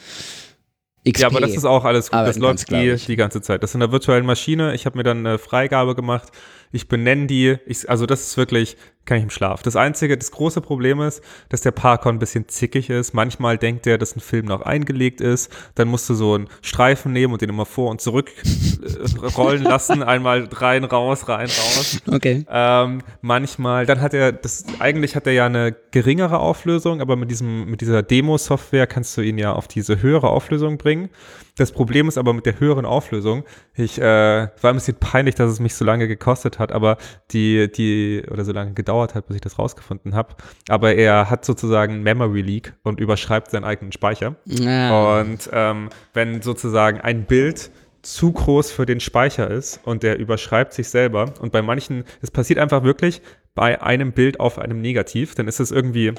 XP 1.08 1.20
Ja, 1.20 1.26
aber 1.28 1.40
das 1.40 1.52
ist 1.52 1.64
auch 1.64 1.84
alles 1.84 2.06
gut. 2.06 2.14
Das 2.14 2.36
arbeiten 2.36 2.40
läuft 2.40 2.70
die, 2.70 2.96
die 3.06 3.16
ganze 3.16 3.40
Zeit. 3.42 3.62
Das 3.62 3.70
ist 3.70 3.74
in 3.74 3.80
der 3.80 3.90
virtuellen 3.92 4.26
Maschine. 4.26 4.74
Ich 4.74 4.86
habe 4.86 4.96
mir 4.96 5.02
dann 5.02 5.18
eine 5.18 5.38
Freigabe 5.38 5.94
gemacht. 5.94 6.28
Ich 6.72 6.88
benenne 6.88 7.26
die. 7.26 7.56
Ich, 7.66 7.88
also 7.88 8.06
das 8.06 8.22
ist 8.22 8.36
wirklich, 8.36 8.76
kann 9.04 9.18
ich 9.18 9.24
im 9.24 9.30
Schlaf. 9.30 9.62
Das 9.62 9.76
einzige, 9.76 10.16
das 10.16 10.30
große 10.30 10.60
Problem 10.60 11.00
ist, 11.00 11.22
dass 11.48 11.60
der 11.60 11.72
Parkon 11.72 12.16
ein 12.16 12.18
bisschen 12.18 12.48
zickig 12.48 12.88
ist. 12.88 13.14
Manchmal 13.14 13.58
denkt 13.58 13.86
er, 13.86 13.98
dass 13.98 14.16
ein 14.16 14.20
Film 14.20 14.46
noch 14.46 14.62
eingelegt 14.62 15.20
ist. 15.20 15.52
Dann 15.74 15.88
musst 15.88 16.08
du 16.08 16.14
so 16.14 16.34
einen 16.34 16.48
Streifen 16.62 17.12
nehmen 17.12 17.32
und 17.32 17.42
den 17.42 17.50
immer 17.50 17.66
vor 17.66 17.90
und 17.90 18.00
zurück 18.00 18.30
äh, 18.42 19.26
rollen 19.36 19.62
lassen. 19.62 20.02
Einmal 20.12 20.48
rein, 20.52 20.84
raus, 20.84 21.28
rein, 21.28 21.46
raus. 21.48 22.00
Okay. 22.10 22.46
Ähm, 22.48 23.02
manchmal, 23.20 23.86
dann 23.86 24.00
hat 24.00 24.14
er, 24.14 24.32
das, 24.32 24.64
eigentlich 24.78 25.14
hat 25.14 25.26
er 25.26 25.32
ja 25.32 25.46
eine 25.46 25.76
geringere 25.90 26.38
Auflösung, 26.38 27.00
aber 27.00 27.16
mit 27.16 27.30
diesem, 27.30 27.66
mit 27.66 27.80
dieser 27.80 28.02
Demo-Software 28.02 28.86
kannst 28.86 29.16
du 29.16 29.20
ihn 29.20 29.36
ja 29.36 29.52
auf 29.52 29.68
diese 29.68 30.00
höhere 30.00 30.30
Auflösung 30.30 30.78
bringen. 30.78 31.10
Das 31.56 31.70
Problem 31.70 32.08
ist 32.08 32.16
aber 32.16 32.32
mit 32.32 32.46
der 32.46 32.58
höheren 32.60 32.86
Auflösung, 32.86 33.44
ich, 33.74 33.98
äh, 33.98 34.02
war 34.02 34.70
ein 34.70 34.74
bisschen 34.74 34.96
peinlich, 34.96 35.34
dass 35.34 35.50
es 35.50 35.60
mich 35.60 35.74
so 35.74 35.84
lange 35.84 36.08
gekostet 36.08 36.58
hat, 36.58 36.72
aber 36.72 36.96
die, 37.30 37.70
die, 37.70 38.24
oder 38.30 38.44
so 38.44 38.52
lange 38.52 38.72
gedauert 38.72 39.14
hat, 39.14 39.26
bis 39.26 39.36
ich 39.36 39.42
das 39.42 39.58
rausgefunden 39.58 40.14
habe. 40.14 40.34
Aber 40.68 40.94
er 40.94 41.28
hat 41.28 41.44
sozusagen 41.44 42.02
Memory 42.02 42.40
Leak 42.40 42.74
und 42.82 43.00
überschreibt 43.00 43.50
seinen 43.50 43.64
eigenen 43.64 43.92
Speicher. 43.92 44.36
Ah, 44.66 45.20
Und 45.20 45.50
ähm, 45.52 45.90
wenn 46.14 46.40
sozusagen 46.40 47.00
ein 47.00 47.24
Bild 47.24 47.70
zu 48.02 48.32
groß 48.32 48.72
für 48.72 48.86
den 48.86 49.00
Speicher 49.00 49.48
ist 49.50 49.80
und 49.84 50.02
der 50.02 50.18
überschreibt 50.18 50.72
sich 50.72 50.88
selber 50.88 51.34
und 51.40 51.52
bei 51.52 51.62
manchen, 51.62 52.04
es 52.20 52.30
passiert 52.30 52.58
einfach 52.58 52.82
wirklich 52.82 53.22
bei 53.54 53.80
einem 53.80 54.12
Bild 54.12 54.40
auf 54.40 54.58
einem 54.58 54.80
Negativ, 54.80 55.34
dann 55.34 55.46
ist 55.46 55.60
es 55.60 55.70
irgendwie 55.70 56.12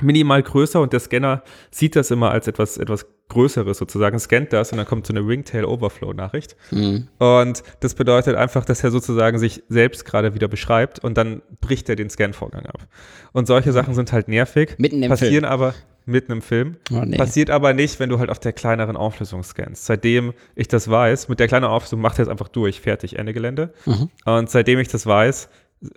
minimal 0.00 0.42
größer 0.42 0.80
und 0.80 0.92
der 0.92 1.00
Scanner 1.00 1.42
sieht 1.70 1.96
das 1.96 2.10
immer 2.10 2.30
als 2.30 2.48
etwas, 2.48 2.78
etwas 2.78 3.06
Größeres 3.28 3.78
sozusagen, 3.78 4.18
scannt 4.18 4.52
das 4.52 4.70
und 4.72 4.78
dann 4.78 4.86
kommt 4.86 5.06
so 5.06 5.12
eine 5.12 5.26
Ringtail 5.26 5.64
Overflow 5.64 6.12
Nachricht. 6.12 6.56
hm. 6.68 7.08
Und 7.18 7.62
das 7.80 7.94
bedeutet 7.94 8.36
einfach, 8.36 8.64
dass 8.64 8.84
er 8.84 8.90
sozusagen 8.90 9.38
sich 9.38 9.62
selbst 9.68 10.04
gerade 10.04 10.34
wieder 10.34 10.48
beschreibt 10.48 10.98
und 10.98 11.16
dann 11.16 11.42
bricht 11.60 11.88
er 11.88 11.96
den 11.96 12.10
Scan-Vorgang 12.10 12.66
ab. 12.66 12.86
Und 13.32 13.46
solche 13.46 13.72
Sachen 13.72 13.94
sind 13.94 14.12
halt 14.12 14.28
nervig. 14.28 14.74
Mitten 14.78 15.02
im 15.02 15.08
passieren 15.08 15.32
Film. 15.32 15.44
aber 15.44 15.74
mitten 16.06 16.32
im 16.32 16.42
Film. 16.42 16.76
Oh, 16.92 17.02
nee. 17.04 17.16
Passiert 17.16 17.48
aber 17.48 17.72
nicht, 17.72 17.98
wenn 17.98 18.10
du 18.10 18.18
halt 18.18 18.28
auf 18.28 18.38
der 18.38 18.52
kleineren 18.52 18.96
Auflösung 18.96 19.42
scannst. 19.42 19.86
Seitdem 19.86 20.34
ich 20.54 20.68
das 20.68 20.90
weiß, 20.90 21.28
mit 21.28 21.40
der 21.40 21.48
kleineren 21.48 21.72
Auflösung 21.72 22.00
macht 22.00 22.18
er 22.18 22.24
es 22.24 22.28
einfach 22.28 22.48
durch, 22.48 22.80
fertig, 22.80 23.18
Ende 23.18 23.32
Gelände. 23.32 23.72
Mhm. 23.86 24.10
Und 24.26 24.50
seitdem 24.50 24.78
ich 24.80 24.88
das 24.88 25.06
weiß, 25.06 25.48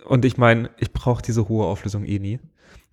und 0.04 0.24
ich 0.24 0.36
meine, 0.36 0.70
ich 0.78 0.92
brauche 0.92 1.22
diese 1.22 1.48
hohe 1.48 1.66
Auflösung 1.66 2.04
eh 2.04 2.18
nie. 2.18 2.40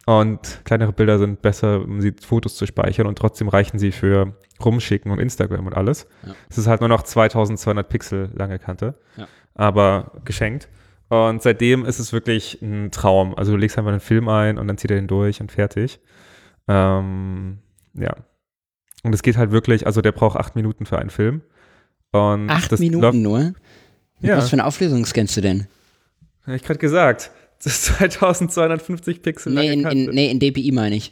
Und 0.06 0.62
kleinere 0.66 0.94
Bilder 0.94 1.18
sind 1.18 1.42
besser, 1.42 1.82
um 1.82 2.00
sie 2.00 2.14
Fotos 2.22 2.56
zu 2.56 2.68
speichern 2.68 3.08
und 3.08 3.18
trotzdem 3.18 3.48
reichen 3.48 3.80
sie 3.80 3.92
für 3.92 4.36
rumschicken 4.64 5.12
und 5.12 5.20
Instagram 5.20 5.66
und 5.66 5.74
alles. 5.76 6.08
Ja. 6.26 6.36
Es 6.48 6.58
ist 6.60 6.68
halt 6.68 6.82
nur 6.82 6.90
noch 6.90 7.02
2200 7.04 7.90
Pixel 7.90 8.30
lange 8.36 8.60
Kante, 8.60 8.94
Ja. 9.18 9.28
aber 9.56 10.12
geschenkt. 10.24 10.70
Und 11.10 11.42
seitdem 11.42 11.86
ist 11.86 12.00
es 12.00 12.14
wirklich 12.14 12.62
ein 12.62 12.92
Traum. 12.92 13.36
Also 13.36 13.52
du 13.54 13.58
legst 13.58 13.78
einfach 13.78 13.92
einen 13.92 14.00
Film 14.00 14.30
ein 14.30 14.58
und 14.60 14.68
dann 14.68 14.78
zieht 14.78 14.92
er 14.92 14.98
den 14.98 15.08
durch 15.08 15.42
und 15.42 15.52
fertig. 15.52 16.00
Ähm, 16.68 17.60
ja. 17.94 18.16
Und 19.04 19.14
es 19.14 19.22
geht 19.22 19.38
halt 19.38 19.52
wirklich, 19.52 19.86
also 19.86 20.02
der 20.02 20.12
braucht 20.12 20.38
acht 20.38 20.56
Minuten 20.56 20.86
für 20.86 20.98
einen 21.00 21.10
Film. 21.12 21.42
Und 22.12 22.50
Acht 22.50 22.72
Minuten 22.80 23.22
nur? 23.22 23.40
Mit 23.40 23.56
Ja. 24.30 24.38
Was 24.38 24.50
für 24.50 24.54
eine 24.54 24.66
Auflösung 24.66 25.06
scannst 25.06 25.36
du 25.38 25.42
denn? 25.42 25.68
Hab 26.46 26.54
ich 26.56 26.64
gerade 26.64 26.80
gesagt. 26.80 27.32
Das 27.66 27.74
ist 27.80 27.86
2250 27.86 29.22
Pixel 29.24 29.54
Nee 29.54 29.62
lange 29.62 29.74
in, 29.74 29.84
Kante. 29.84 29.98
in, 29.98 30.10
nee, 30.12 30.32
in 30.32 30.40
DPI 30.40 30.72
meine 30.72 30.96
ich. 30.96 31.12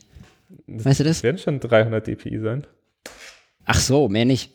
Weißt 0.68 1.00
du 1.00 1.04
das? 1.04 1.18
Das 1.18 1.24
werden 1.24 1.40
schon 1.40 1.60
300 1.60 2.06
dpi 2.08 2.40
sein. 2.40 2.68
Ach 3.66 3.80
so, 3.80 4.08
mehr 4.08 4.26
nicht. 4.26 4.52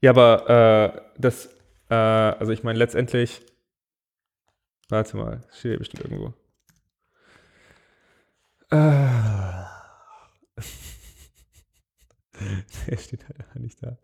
Ja, 0.00 0.10
aber 0.10 0.94
äh, 0.96 1.00
das, 1.18 1.48
äh, 1.88 1.94
also 1.94 2.52
ich 2.52 2.62
meine 2.62 2.78
letztendlich, 2.78 3.40
warte 4.90 5.16
mal, 5.16 5.40
steht 5.50 5.70
hier 5.70 5.78
bestimmt 5.78 6.04
irgendwo. 6.04 6.34
Äh. 8.70 9.73
Er 12.86 12.96
steht 12.98 13.24
halt 13.28 13.60
nicht 13.62 13.78
da. 13.82 13.96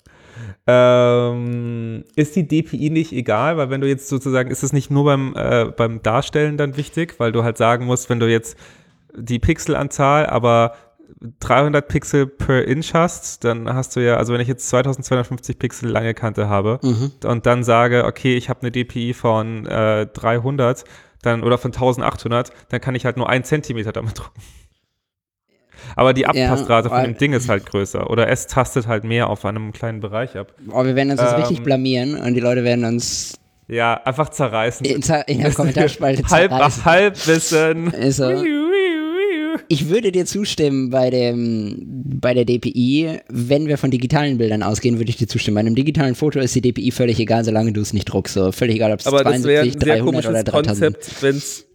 Ähm, 0.66 2.04
ist 2.16 2.36
die 2.36 2.46
DPI 2.46 2.90
nicht 2.90 3.12
egal? 3.12 3.56
Weil 3.56 3.70
wenn 3.70 3.80
du 3.80 3.88
jetzt 3.88 4.08
sozusagen, 4.08 4.50
ist 4.50 4.62
es 4.62 4.72
nicht 4.72 4.90
nur 4.90 5.04
beim, 5.04 5.34
äh, 5.36 5.66
beim 5.76 6.02
Darstellen 6.02 6.56
dann 6.56 6.76
wichtig, 6.76 7.18
weil 7.18 7.32
du 7.32 7.42
halt 7.42 7.56
sagen 7.56 7.86
musst, 7.86 8.08
wenn 8.10 8.20
du 8.20 8.30
jetzt 8.30 8.56
die 9.16 9.38
Pixelanzahl, 9.38 10.26
aber 10.26 10.74
300 11.40 11.86
Pixel 11.88 12.26
per 12.26 12.64
Inch 12.66 12.94
hast, 12.94 13.44
dann 13.44 13.68
hast 13.72 13.96
du 13.96 14.00
ja, 14.00 14.16
also 14.16 14.32
wenn 14.32 14.40
ich 14.40 14.48
jetzt 14.48 14.68
2250 14.68 15.58
Pixel 15.58 15.90
lange 15.90 16.14
Kante 16.14 16.48
habe 16.48 16.78
Mhm. 16.82 17.12
und 17.26 17.46
dann 17.46 17.64
sage, 17.64 18.04
okay, 18.04 18.36
ich 18.36 18.48
habe 18.48 18.60
eine 18.62 18.70
DPI 18.70 19.12
von 19.12 19.66
äh, 19.66 20.06
300 20.06 20.84
dann, 21.22 21.42
oder 21.42 21.58
von 21.58 21.72
1800, 21.72 22.52
dann 22.70 22.80
kann 22.80 22.94
ich 22.94 23.04
halt 23.04 23.16
nur 23.18 23.28
einen 23.28 23.44
Zentimeter 23.44 23.92
damit 23.92 24.18
drucken. 24.18 24.40
Aber 25.96 26.12
die 26.12 26.26
Abtastrate 26.26 26.88
von 26.88 26.98
weil- 26.98 27.06
dem 27.06 27.18
Ding 27.18 27.32
ist 27.32 27.48
halt 27.48 27.66
größer. 27.66 28.10
Oder 28.10 28.28
es 28.28 28.46
tastet 28.46 28.86
halt 28.86 29.04
mehr 29.04 29.28
auf 29.28 29.44
einem 29.44 29.72
kleinen 29.72 30.00
Bereich 30.00 30.36
ab. 30.36 30.52
Oh, 30.72 30.84
wir 30.84 30.94
werden 30.96 31.10
uns 31.12 31.20
jetzt 31.20 31.32
Ähm, 31.34 31.40
richtig 31.40 31.62
blamieren 31.62 32.14
und 32.16 32.34
die 32.34 32.40
Leute 32.40 32.64
werden 32.64 32.84
uns 32.84 33.34
Ja, 33.68 33.94
einfach 34.04 34.28
zerreißen. 34.30 34.84
in, 34.86 35.02
in 35.26 35.40
der 35.42 35.52
Kommentarspalte 35.52 36.22
halb, 36.28 36.50
zerreißen. 36.50 36.84
Halbwissen. 36.84 37.86
Ist 37.92 38.16
so. 38.16 38.42
Ich 39.68 39.88
würde 39.88 40.10
dir 40.12 40.26
zustimmen 40.26 40.90
bei 40.90 41.10
dem 41.10 41.82
bei 42.20 42.34
der 42.34 42.44
DPI, 42.44 43.20
wenn 43.28 43.66
wir 43.66 43.78
von 43.78 43.90
digitalen 43.90 44.36
Bildern 44.38 44.62
ausgehen, 44.62 44.98
würde 44.98 45.10
ich 45.10 45.16
dir 45.16 45.26
zustimmen. 45.28 45.54
Bei 45.56 45.60
einem 45.60 45.74
digitalen 45.74 46.14
Foto 46.14 46.38
ist 46.40 46.54
die 46.54 46.60
DPI 46.60 46.90
völlig 46.90 47.18
egal, 47.18 47.44
solange 47.44 47.72
du 47.72 47.80
es 47.80 47.92
nicht 47.92 48.04
druckst. 48.06 48.34
So 48.34 48.52
völlig 48.52 48.76
egal, 48.76 48.92
ob 48.92 49.00
es 49.00 49.06
Aber 49.06 49.22
das 49.24 49.42
wäre 49.44 49.62
72, 49.62 49.74
ein 49.74 49.80
sehr 49.80 49.96
300 49.96 50.26
oder 50.26 50.32
komisches 50.32 50.44
3000. 50.52 50.94
Konzept, 50.96 51.22
wenn 51.22 51.36
es 51.36 51.66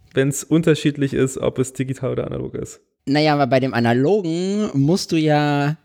unterschiedlich 0.44 1.12
ist, 1.14 1.38
ob 1.38 1.58
es 1.58 1.72
digital 1.72 2.12
oder 2.12 2.26
analog 2.26 2.54
ist. 2.54 2.80
Naja, 3.06 3.34
aber 3.34 3.46
bei 3.46 3.60
dem 3.60 3.72
analogen 3.74 4.70
musst 4.74 5.12
du 5.12 5.16
ja 5.16 5.76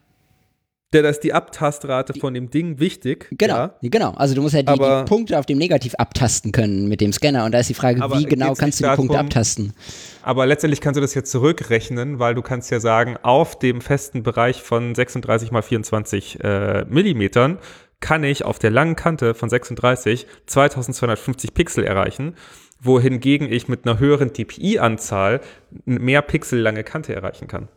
Ja, 0.93 1.01
da 1.01 1.07
ist 1.07 1.21
die 1.21 1.31
Abtastrate 1.31 2.13
von 2.19 2.33
dem 2.33 2.49
Ding 2.49 2.77
wichtig. 2.79 3.27
Genau, 3.37 3.55
Ja. 3.55 3.75
genau. 3.81 4.11
Also 4.11 4.35
du 4.35 4.41
musst 4.41 4.55
ja 4.55 4.61
die, 4.61 4.67
Aber- 4.67 5.03
die 5.05 5.09
Punkte 5.09 5.39
auf 5.39 5.45
dem 5.45 5.57
Negativ 5.57 5.95
abtasten 5.95 6.51
können 6.51 6.89
mit 6.89 6.99
dem 6.99 7.13
Scanner. 7.13 7.45
Und 7.45 7.53
da 7.53 7.59
ist 7.59 7.69
die 7.69 7.73
Frage, 7.75 8.01
wie 8.17 8.25
genau 8.25 8.55
kannst 8.55 8.81
du 8.81 8.83
die 8.89 8.95
Punkte 8.97 9.13
darum- 9.13 9.27
abtasten? 9.27 9.73
Aber 10.21 10.45
letztendlich 10.45 10.81
kannst 10.81 10.97
du 10.97 11.01
das 11.01 11.13
jetzt 11.13 11.31
zurückrechnen, 11.31 12.19
weil 12.19 12.35
du 12.35 12.41
kannst 12.41 12.71
ja 12.71 12.81
sagen, 12.81 13.15
auf 13.21 13.57
dem 13.57 13.79
festen 13.79 14.21
Bereich 14.21 14.61
von 14.61 14.93
36 14.93 15.51
mal 15.51 15.61
24 15.61 16.43
äh, 16.43 16.83
Millimetern 16.89 17.57
kann 18.01 18.23
ich 18.25 18.43
auf 18.43 18.59
der 18.59 18.71
langen 18.71 18.95
Kante 18.97 19.33
von 19.33 19.47
36 19.49 20.27
2250 20.47 21.53
Pixel 21.53 21.83
erreichen, 21.85 22.35
wohingegen 22.81 23.51
ich 23.51 23.67
mit 23.67 23.85
einer 23.85 23.99
höheren 23.99 24.33
DPI-Anzahl 24.33 25.41
mehr 25.85 26.21
Pixel 26.21 26.59
lange 26.59 26.83
Kante 26.83 27.13
erreichen 27.13 27.47
kann. 27.47 27.67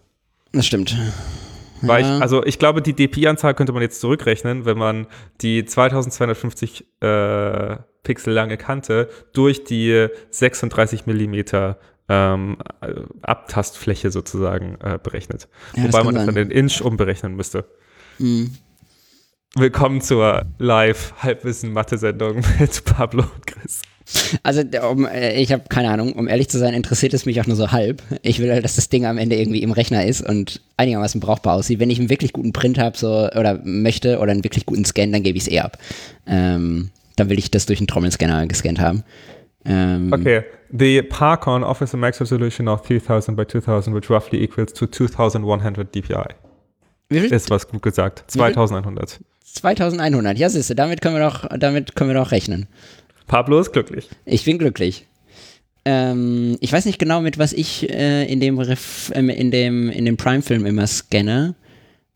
Das 0.53 0.67
stimmt. 0.67 0.97
Weil 1.83 2.03
Ja. 2.03 2.17
ich, 2.17 2.23
also 2.23 2.45
ich 2.45 2.59
glaube, 2.59 2.81
die 2.81 2.95
DPI-Anzahl 2.95 3.55
könnte 3.55 3.73
man 3.73 3.83
jetzt 3.83 4.01
zurückrechnen, 4.01 4.65
wenn 4.65 4.79
man 4.79 5.07
die 5.43 5.65
2250 5.65 6.87
äh, 7.01 7.77
Pixel 8.03 8.33
lange 8.33 8.57
Kante 8.57 9.09
durch 9.33 9.65
die 9.65 10.09
36 10.31 11.07
Millimeter 11.07 11.79
ähm, 12.09 12.57
äh, 12.81 12.95
Abtastfläche 13.23 14.11
sozusagen 14.11 14.77
äh, 14.81 14.99
berechnet. 15.03 15.49
Ja, 15.75 15.85
das 15.85 15.93
Wobei 15.93 15.99
kann 15.99 16.07
man 16.07 16.15
das 16.15 16.27
dann 16.27 16.37
in 16.37 16.51
Inch 16.51 16.81
umberechnen 16.83 17.35
müsste. 17.35 17.65
Mhm. 18.19 18.55
Willkommen 19.57 20.01
zur 20.01 20.45
Live-Halbwissen-Mathe-Sendung 20.59 22.43
mit 22.59 22.85
Pablo 22.85 23.23
und 23.23 23.47
Chris. 23.47 23.83
Also 24.43 24.63
um, 24.91 25.07
äh, 25.07 25.41
ich 25.41 25.53
habe 25.53 25.65
keine 25.69 25.89
Ahnung, 25.91 26.13
um 26.13 26.29
ehrlich 26.29 26.49
zu 26.49 26.59
sein, 26.59 26.75
interessiert 26.75 27.15
es 27.15 27.25
mich 27.25 27.41
auch 27.41 27.47
nur 27.47 27.57
so 27.57 27.73
halb. 27.73 28.03
Ich 28.23 28.39
will 28.39 28.53
halt, 28.53 28.65
dass 28.65 28.77
das 28.77 28.89
Ding 28.89 29.07
am 29.07 29.19
Ende 29.19 29.37
irgendwie 29.37 29.63
im 29.63 29.73
Rechner 29.73 30.05
ist 30.05 30.21
und 30.21 30.61
einigermaßen 30.77 31.21
brauchbar 31.21 31.55
aussieht. 31.55 31.81
Wenn 31.81 31.91
ich 31.91 31.99
einen 31.99 32.11
wirklich 32.11 32.33
guten 32.33 32.53
Print 32.53 32.79
habe 32.79 32.97
so, 32.97 33.09
oder 33.09 33.61
möchte 33.65 34.19
oder 34.19 34.33
einen 34.33 34.45
wirklich 34.45 34.67
guten 34.67 34.85
Scan, 34.85 35.11
dann 35.13 35.23
gebe 35.23 35.39
ich 35.39 35.45
es 35.45 35.51
eh 35.51 35.61
ab. 35.61 35.79
Ähm, 36.27 36.91
dann 37.17 37.31
will 37.31 37.39
ich 37.39 37.51
das 37.51 37.67
durch 37.67 37.81
einen 37.81 37.87
Trommelscanner 37.87 38.47
gescannt 38.47 38.81
haben. 38.81 39.05
Ähm, 39.65 40.13
Okay. 40.13 40.45
The 40.77 41.03
Parcon 41.03 41.63
offers 41.63 41.95
a 41.95 41.97
max 41.97 42.21
resolution 42.21 42.67
of 42.67 42.83
3000 42.83 43.37
by 43.37 43.47
2000, 43.47 43.95
which 43.95 44.11
roughly 44.11 44.43
equals 44.43 44.73
to 44.73 44.87
2100 44.87 45.95
DPI. 45.95 46.35
Wie 47.09 47.21
viel? 47.21 47.33
Ist 47.33 47.49
was 47.49 47.69
gut 47.69 47.83
gesagt. 47.83 48.25
2100. 48.27 49.21
2100. 49.45 50.37
Ja, 50.37 50.49
siehst 50.49 50.71
du, 50.71 50.75
damit 50.75 51.01
können 51.01 51.15
wir 51.15 51.23
doch, 51.23 51.47
damit 51.57 51.95
können 51.95 52.11
wir 52.11 52.15
doch 52.15 52.33
rechnen. 52.33 52.67
Pablo 53.27 53.61
ist 53.61 53.73
glücklich. 53.73 54.09
Ich 54.25 54.45
bin 54.45 54.59
glücklich. 54.59 55.07
Ähm, 55.85 56.57
ich 56.61 56.73
weiß 56.73 56.87
nicht 56.87 56.99
genau, 56.99 57.21
mit 57.21 57.39
was 57.39 57.53
ich 57.53 57.89
äh, 57.91 58.25
in 58.31 58.41
dem 58.41 58.59
Ref, 58.59 59.11
ähm, 59.15 59.29
in 59.29 59.51
dem 59.51 59.91
in 59.91 60.05
dem 60.05 60.17
Prime-Film 60.17 60.65
immer 60.67 60.87
scanne. 60.87 61.55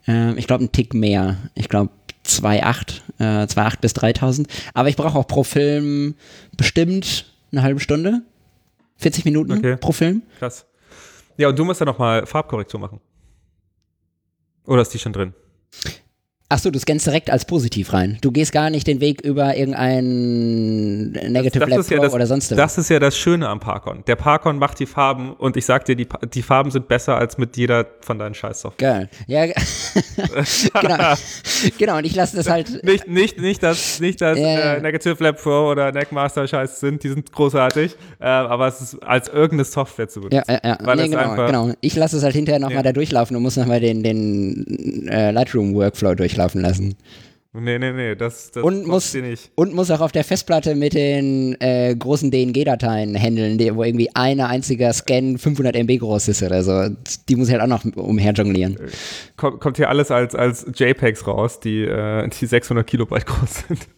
Ähm, 0.06 0.36
ich 0.38 0.46
glaube, 0.46 0.64
ein 0.64 0.72
Tick 0.72 0.94
mehr. 0.94 1.36
Ich 1.54 1.68
glaube 1.68 1.90
2,8 2.24 3.00
äh, 3.18 3.24
2,8 3.46 3.80
bis 3.80 3.92
3000. 3.94 4.48
Aber 4.74 4.88
ich 4.88 4.96
brauche 4.96 5.18
auch 5.18 5.26
pro 5.26 5.42
Film 5.44 6.14
bestimmt 6.56 7.32
eine 7.52 7.62
halbe 7.62 7.80
Stunde. 7.80 8.22
40 8.98 9.24
Minuten 9.26 9.52
Okay. 9.52 9.76
pro 9.76 9.92
Film. 9.92 10.22
Krass. 10.38 10.66
Ja, 11.36 11.48
und 11.48 11.58
du 11.58 11.64
musst 11.64 11.80
ja 11.80 11.86
nochmal 11.86 12.26
Farbkorrektur 12.26 12.80
machen. 12.80 13.00
Oder 14.66 14.82
ist 14.82 14.92
die 14.92 14.98
schon 14.98 15.12
drin? 15.12 15.34
Achso, 16.50 16.70
du 16.70 16.78
scannst 16.78 17.06
direkt 17.06 17.28
als 17.28 17.44
positiv 17.44 17.92
rein. 17.92 18.16
Du 18.22 18.32
gehst 18.32 18.52
gar 18.52 18.70
nicht 18.70 18.86
den 18.86 19.02
Weg 19.02 19.20
über 19.20 19.54
irgendein 19.54 21.10
Negative 21.10 21.58
Das 21.60 21.68
Lab 21.68 21.78
ist 21.80 21.90
ja 21.90 21.98
Pro 21.98 22.04
das- 22.04 22.14
oder 22.14 22.26
sonst 22.26 22.50
was. 22.50 22.56
Das 22.56 22.78
ist 22.78 22.88
ja 22.88 22.98
das 22.98 23.18
Schöne 23.18 23.46
am 23.50 23.60
Parkon. 23.60 24.02
Der 24.06 24.16
Parkon 24.16 24.58
macht 24.58 24.78
die 24.80 24.86
Farben 24.86 25.34
und 25.34 25.58
ich 25.58 25.66
sag 25.66 25.84
dir, 25.84 25.94
die, 25.94 26.08
die 26.32 26.40
Farben 26.40 26.70
sind 26.70 26.88
besser 26.88 27.18
als 27.18 27.36
mit 27.36 27.58
jeder 27.58 27.86
von 28.00 28.18
deinen 28.18 28.32
Scheißsoftware. 28.34 28.92
Geil. 28.92 29.08
Ja, 29.26 29.44
ge- 29.44 29.54
genau. 30.80 31.14
genau, 31.76 31.96
und 31.98 32.06
ich 32.06 32.14
lasse 32.14 32.36
das 32.38 32.48
halt. 32.48 32.82
Nicht, 32.88 33.06
nicht, 33.08 33.38
nicht, 33.38 33.62
dass, 33.62 34.00
nicht, 34.00 34.22
dass 34.22 34.38
Ja, 34.38 34.76
äh, 34.76 34.80
Negative 34.80 35.22
Lab 35.22 35.42
Pro 35.42 35.70
oder 35.70 35.92
Neckmaster 35.92 36.48
Scheiß 36.48 36.80
sind, 36.80 37.02
die 37.04 37.08
sind 37.10 37.30
großartig, 37.30 37.94
äh, 38.20 38.24
aber 38.24 38.68
es 38.68 38.80
ist 38.80 39.02
als 39.02 39.28
irgendeine 39.28 39.64
Software 39.64 40.08
zu 40.08 40.20
benutzen. 40.22 40.44
Ja, 40.48 40.60
ja, 40.64 40.78
ja. 40.86 40.94
Nee, 40.96 41.08
genau, 41.08 41.34
genau. 41.34 41.72
Ich 41.82 41.94
lasse 41.94 42.16
es 42.16 42.22
halt 42.22 42.34
hinterher 42.34 42.58
nochmal 42.58 42.76
Ja. 42.78 42.82
da 42.84 42.92
durchlaufen 42.92 43.36
und 43.36 43.42
muss 43.42 43.56
nochmal 43.56 43.80
den, 43.80 44.02
den 44.02 45.06
äh, 45.10 45.30
Lightroom-Workflow 45.32 46.14
durchlaufen 46.14 46.37
lassen. 46.60 46.96
Nee, 47.54 47.78
nee, 47.78 47.92
nee, 47.92 48.14
das, 48.14 48.50
das 48.52 48.62
Und 48.62 48.86
muss, 48.86 49.10
dir 49.12 49.22
nicht. 49.22 49.50
und 49.54 49.74
muss 49.74 49.90
auch 49.90 50.00
auf 50.00 50.12
der 50.12 50.22
Festplatte 50.22 50.74
mit 50.76 50.92
den 50.92 51.56
äh, 51.60 51.96
großen 51.96 52.30
DNG-Dateien 52.30 53.16
handeln, 53.20 53.56
die, 53.58 53.74
wo 53.74 53.82
irgendwie 53.82 54.14
eine 54.14 54.48
einziger 54.48 54.92
Scan 54.92 55.38
500 55.38 55.74
MB 55.74 55.98
groß 55.98 56.28
ist 56.28 56.42
oder 56.42 56.62
so. 56.62 56.94
Die 57.28 57.36
muss 57.36 57.48
ich 57.48 57.54
halt 57.54 57.62
auch 57.62 57.66
noch 57.66 57.84
umher 57.96 58.32
jonglieren. 58.32 58.76
Kommt, 59.36 59.60
kommt 59.60 59.76
hier 59.78 59.88
alles 59.88 60.10
als, 60.10 60.34
als 60.34 60.66
JPEGs 60.74 61.26
raus, 61.26 61.58
die, 61.58 61.82
äh, 61.84 62.28
die 62.28 62.46
600 62.46 62.86
Kilobyte 62.86 63.26
groß 63.26 63.64
sind. 63.66 63.88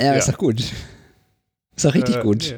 Ja, 0.00 0.06
Ja. 0.06 0.14
ist 0.14 0.28
doch 0.28 0.38
gut. 0.38 0.60
Ist 0.60 1.84
doch 1.84 1.94
richtig 1.94 2.16
Äh, 2.16 2.22
gut. 2.22 2.54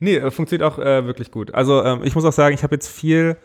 Nee, 0.00 0.12
nee 0.12 0.16
äh, 0.16 0.30
funktioniert 0.30 0.70
auch 0.72 0.78
äh, 0.78 1.04
wirklich 1.06 1.30
gut. 1.30 1.52
Also 1.54 1.84
ähm, 1.84 2.00
ich 2.04 2.14
muss 2.14 2.24
auch 2.24 2.32
sagen, 2.32 2.54
ich 2.54 2.62
habe 2.62 2.74
jetzt 2.76 2.88
viel, 2.88 3.36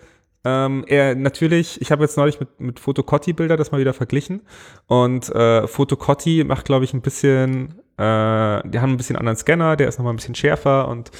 ähm, 0.45 0.83
eher 0.87 1.15
natürlich, 1.15 1.81
ich 1.81 1.91
habe 1.91 2.03
jetzt 2.03 2.17
neulich 2.17 2.39
mit, 2.39 2.59
mit 2.59 2.79
Fotocotti-Bilder 2.79 3.57
das 3.57 3.71
mal 3.71 3.79
wieder 3.79 3.93
verglichen 3.93 4.41
und 4.87 5.29
äh, 5.29 5.67
Fotocotti 5.67 6.43
macht, 6.43 6.65
glaube 6.65 6.85
ich, 6.85 6.93
ein 6.93 7.01
bisschen, 7.01 7.79
äh, 7.97 8.61
die 8.67 8.79
haben 8.79 8.91
ein 8.91 8.97
bisschen 8.97 9.15
anderen 9.15 9.37
Scanner, 9.37 9.75
der 9.75 9.87
ist 9.87 9.97
nochmal 9.97 10.13
ein 10.13 10.17
bisschen 10.17 10.35
schärfer 10.35 10.87
und 10.87 11.11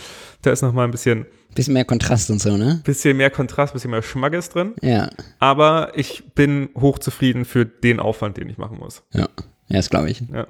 da 0.42 0.52
ist 0.52 0.62
nochmal 0.62 0.86
ein 0.86 0.92
bisschen, 0.92 1.26
Bisschen 1.56 1.74
mehr 1.74 1.86
Kontrast 1.86 2.32
und 2.32 2.42
so, 2.42 2.58
ne? 2.58 2.82
bisschen 2.84 3.16
mehr 3.16 3.30
Kontrast, 3.30 3.74
bisschen 3.74 3.92
mehr 3.92 4.02
Schmackes 4.02 4.50
drin. 4.50 4.74
Ja. 4.82 5.10
Aber 5.38 5.92
ich 5.94 6.34
bin 6.34 6.70
hochzufrieden 6.76 7.46
für 7.46 7.66
den 7.66 8.00
Aufwand, 8.00 8.38
den 8.38 8.50
ich 8.50 8.58
machen 8.58 8.80
muss. 8.80 9.04
Ja. 9.14 9.28
Ja, 9.68 9.78
das 9.78 9.90
glaube 9.90 10.10
ich. 10.10 10.22
Ja. 10.34 10.48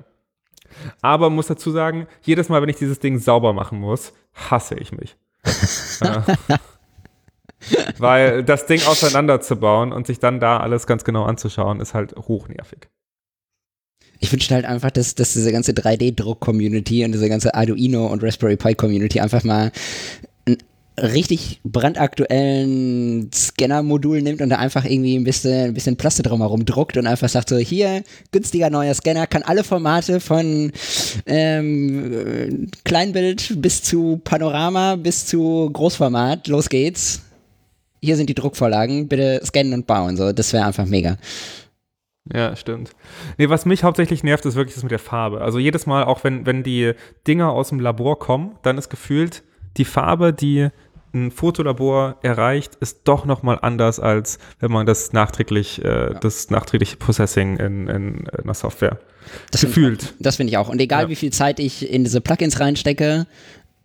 Aber 1.02 1.30
muss 1.30 1.48
dazu 1.48 1.72
sagen, 1.72 2.08
jedes 2.22 2.50
Mal, 2.50 2.62
wenn 2.62 2.70
ich 2.70 2.78
dieses 2.78 3.00
Ding 3.00 3.20
sauber 3.20 3.54
machen 3.54 3.80
muss, 3.80 4.14
hasse 4.34 4.76
ich 4.76 4.92
mich. 4.92 5.18
äh, 6.02 6.22
weil 7.98 8.44
das 8.44 8.66
Ding 8.66 8.82
auseinanderzubauen 8.84 9.92
und 9.92 10.08
sich 10.08 10.20
dann 10.20 10.40
da 10.40 10.58
alles 10.58 10.88
ganz 10.88 11.04
genau 11.04 11.24
anzuschauen, 11.24 11.80
ist 11.80 11.94
halt 11.94 12.16
hochnervig. 12.16 12.90
Ich 14.20 14.32
wünschte 14.32 14.56
halt 14.56 14.64
einfach, 14.64 14.90
dass, 14.90 15.16
dass 15.16 15.34
diese 15.34 15.52
ganze 15.52 15.74
3D-Druck-Community 15.74 17.04
und 17.04 17.12
diese 17.12 17.28
ganze 17.28 17.54
Arduino 17.56 18.08
und 18.08 18.24
Raspberry 18.24 18.56
Pi-Community 18.56 19.20
einfach 19.20 19.44
mal 19.44 19.72
einen 20.46 20.58
richtig 21.02 21.60
brandaktuellen 21.64 23.30
Scanner-Modul 23.34 24.22
nimmt 24.22 24.42
und 24.42 24.50
da 24.50 24.58
einfach 24.58 24.86
irgendwie 24.86 25.18
ein 25.18 25.24
bisschen, 25.24 25.66
ein 25.66 25.74
bisschen 25.74 25.98
Plaste 25.98 26.24
drumherum 26.24 26.66
druckt 26.66 26.96
und 26.98 27.08
einfach 27.08 27.28
sagt 27.28 27.50
so, 27.50 27.58
hier, 27.58 28.04
günstiger 28.32 28.70
neuer 28.70 28.94
Scanner, 28.94 29.28
kann 29.28 29.44
alle 29.44 29.66
Formate 29.66 30.20
von 30.20 30.72
ähm, 31.26 32.14
äh, 32.14 32.68
Kleinbild 32.86 33.62
bis 33.62 33.82
zu 33.84 34.22
Panorama 34.24 34.96
bis 34.96 35.26
zu 35.26 35.70
Großformat, 35.74 36.48
los 36.48 36.70
geht's. 36.70 37.23
Hier 38.04 38.18
sind 38.18 38.30
die 38.30 38.34
Druckvorlagen, 38.36 39.08
bitte 39.08 39.40
scannen 39.46 39.74
und 39.74 39.88
bauen. 39.88 40.18
So, 40.18 40.34
das 40.34 40.52
wäre 40.52 40.66
einfach 40.66 40.86
mega. 40.86 41.18
Ja, 42.34 42.54
stimmt. 42.56 42.92
Nee, 43.38 43.48
was 43.50 43.66
mich 43.66 43.84
hauptsächlich 43.84 44.24
nervt, 44.24 44.46
ist 44.46 44.56
wirklich 44.56 44.76
das 44.76 44.84
mit 44.84 44.92
der 44.92 45.00
Farbe. 45.00 45.40
Also 45.42 45.58
jedes 45.58 45.86
Mal, 45.86 46.04
auch 46.04 46.24
wenn, 46.26 46.46
wenn 46.46 46.64
die 46.64 46.94
Dinger 47.28 47.52
aus 47.52 47.70
dem 47.70 47.80
Labor 47.80 48.20
kommen, 48.20 48.56
dann 48.62 48.78
ist 48.78 48.90
gefühlt, 48.90 49.44
die 49.78 49.86
Farbe, 49.86 50.34
die 50.34 50.68
ein 51.14 51.32
Fotolabor 51.32 52.18
erreicht, 52.24 52.76
ist 52.76 53.02
doch 53.06 53.24
nochmal 53.26 53.60
anders, 53.62 54.00
als 54.02 54.38
wenn 54.60 54.72
man 54.72 54.86
das 54.86 55.14
nachträglich, 55.14 55.82
äh, 55.84 56.14
das 56.20 56.50
nachträgliche 56.50 56.98
Processing 56.98 57.58
in, 57.58 57.88
in, 57.88 58.16
in 58.16 58.28
einer 58.44 58.54
Software 58.54 59.00
Das 59.52 59.62
find 59.62 59.72
ich 59.72 59.76
gefühlt. 59.76 60.14
Das 60.20 60.36
finde 60.38 60.52
ich 60.52 60.58
auch. 60.58 60.68
Und 60.70 60.82
egal 60.82 61.04
Ja. 61.04 61.10
wie 61.10 61.16
viel 61.16 61.32
Zeit 61.32 61.60
ich 61.60 61.90
in 61.90 62.04
diese 62.04 62.20
Plugins 62.20 62.60
reinstecke, 62.60 63.28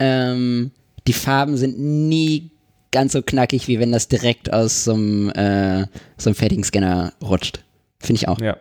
ähm, 0.00 0.70
die 1.06 1.12
Farben 1.12 1.56
sind 1.56 1.78
nie 1.78 2.50
ganz 2.90 3.12
so 3.12 3.22
knackig, 3.22 3.68
wie 3.68 3.78
wenn 3.80 3.92
das 3.92 4.08
direkt 4.08 4.52
aus 4.52 4.84
so 4.84 4.94
einem, 4.94 5.30
äh, 5.30 5.86
so 6.16 6.30
einem 6.30 6.34
fertigen 6.34 6.64
Scanner 6.64 7.12
rutscht. 7.22 7.62
Finde 8.00 8.20
ich 8.20 8.28
auch. 8.28 8.40
Ja. 8.40 8.56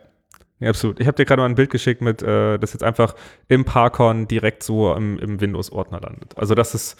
Ja, 0.59 0.69
absolut. 0.69 0.99
Ich 0.99 1.05
habe 1.05 1.15
dir 1.15 1.25
gerade 1.25 1.41
mal 1.41 1.45
ein 1.47 1.53
Bild 1.53 1.69
geschickt 1.69 2.01
mit, 2.01 2.23
äh, 2.23 2.57
das 2.57 2.73
jetzt 2.73 2.81
einfach 2.81 3.13
im 3.47 3.63
Parkon 3.63 4.27
direkt 4.27 4.63
so 4.63 4.91
im, 4.95 5.19
im 5.19 5.39
Windows-Ordner 5.39 6.01
landet. 6.01 6.35
Also 6.35 6.55
das 6.55 6.73
ist 6.73 6.95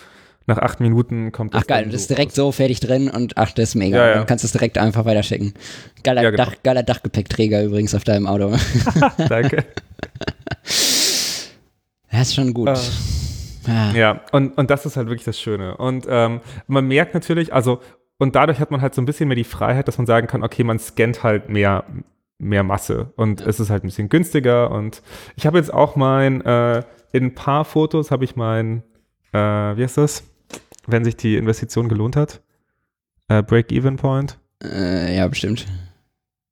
nach 0.46 0.60
acht 0.60 0.80
Minuten 0.80 1.32
kommt 1.32 1.56
das 1.56 1.64
Ach 1.64 1.68
geil, 1.68 1.82
dann 1.84 1.92
das 1.92 2.02
ist 2.02 2.08
so 2.08 2.14
direkt 2.14 2.32
raus. 2.34 2.36
so 2.36 2.52
fertig 2.52 2.80
drin 2.82 3.10
und 3.10 3.36
ach, 3.36 3.52
das 3.54 3.70
ist 3.70 3.76
mega. 3.76 3.98
Ja, 3.98 4.08
ja. 4.10 4.14
Dann 4.14 4.28
kannst 4.28 4.44
du 4.44 4.46
es 4.46 4.52
direkt 4.52 4.78
einfach 4.78 5.06
weiterschicken. 5.06 5.56
Geiler, 6.04 6.22
Ja, 6.22 6.30
genau. 6.30 6.46
Dach, 6.46 6.54
geiler 6.64 6.84
Dachgepäckträger 6.84 7.64
übrigens 7.64 7.96
auf 7.96 8.04
deinem 8.04 8.28
Auto. 8.28 8.56
Danke. 9.28 9.66
Ja, 12.10 12.22
ist 12.22 12.36
schon 12.36 12.54
gut. 12.54 12.70
Äh, 12.70 12.76
Ja, 13.68 14.22
und, 14.32 14.58
und 14.58 14.70
das 14.70 14.86
ist 14.86 14.98
halt 14.98 15.08
wirklich 15.08 15.26
das 15.26 15.40
Schöne. 15.40 15.78
Und 15.78 16.06
ähm, 16.10 16.42
man 16.68 16.88
merkt 16.88 17.14
natürlich, 17.14 17.54
also, 17.54 17.82
und 18.18 18.36
dadurch 18.36 18.60
hat 18.60 18.72
man 18.72 18.82
halt 18.82 18.96
so 18.96 19.02
ein 19.02 19.06
bisschen 19.06 19.28
mehr 19.28 19.36
die 19.36 19.44
Freiheit, 19.44 19.88
dass 19.88 19.98
man 19.98 20.08
sagen 20.08 20.28
kann, 20.28 20.44
okay, 20.44 20.64
man 20.64 20.80
scannt 20.80 21.24
halt 21.24 21.50
mehr, 21.50 21.84
mehr 22.40 22.64
Masse 22.64 23.14
und 23.16 23.42
es 23.42 23.60
ist 23.60 23.70
halt 23.70 23.84
ein 23.84 23.88
bisschen 23.88 24.10
günstiger. 24.10 24.72
Und 24.72 25.02
ich 25.36 25.46
habe 25.46 25.58
jetzt 25.58 25.74
auch 25.74 25.96
mein, 25.96 26.42
äh, 26.42 26.84
in 27.12 27.26
ein 27.26 27.36
paar 27.36 27.66
Fotos 27.66 28.12
habe 28.12 28.24
ich 28.26 28.36
mein, 28.36 28.84
äh, 29.34 29.38
wie 29.38 29.84
heißt 29.84 29.98
das, 29.98 30.24
wenn 30.88 31.04
sich 31.04 31.18
die 31.18 31.36
Investition 31.36 31.90
gelohnt 31.90 32.16
hat? 32.16 32.42
Äh, 33.28 33.44
Break-Even-Point. 33.44 34.40
Äh, 34.64 35.18
ja, 35.18 35.28
bestimmt. 35.28 35.66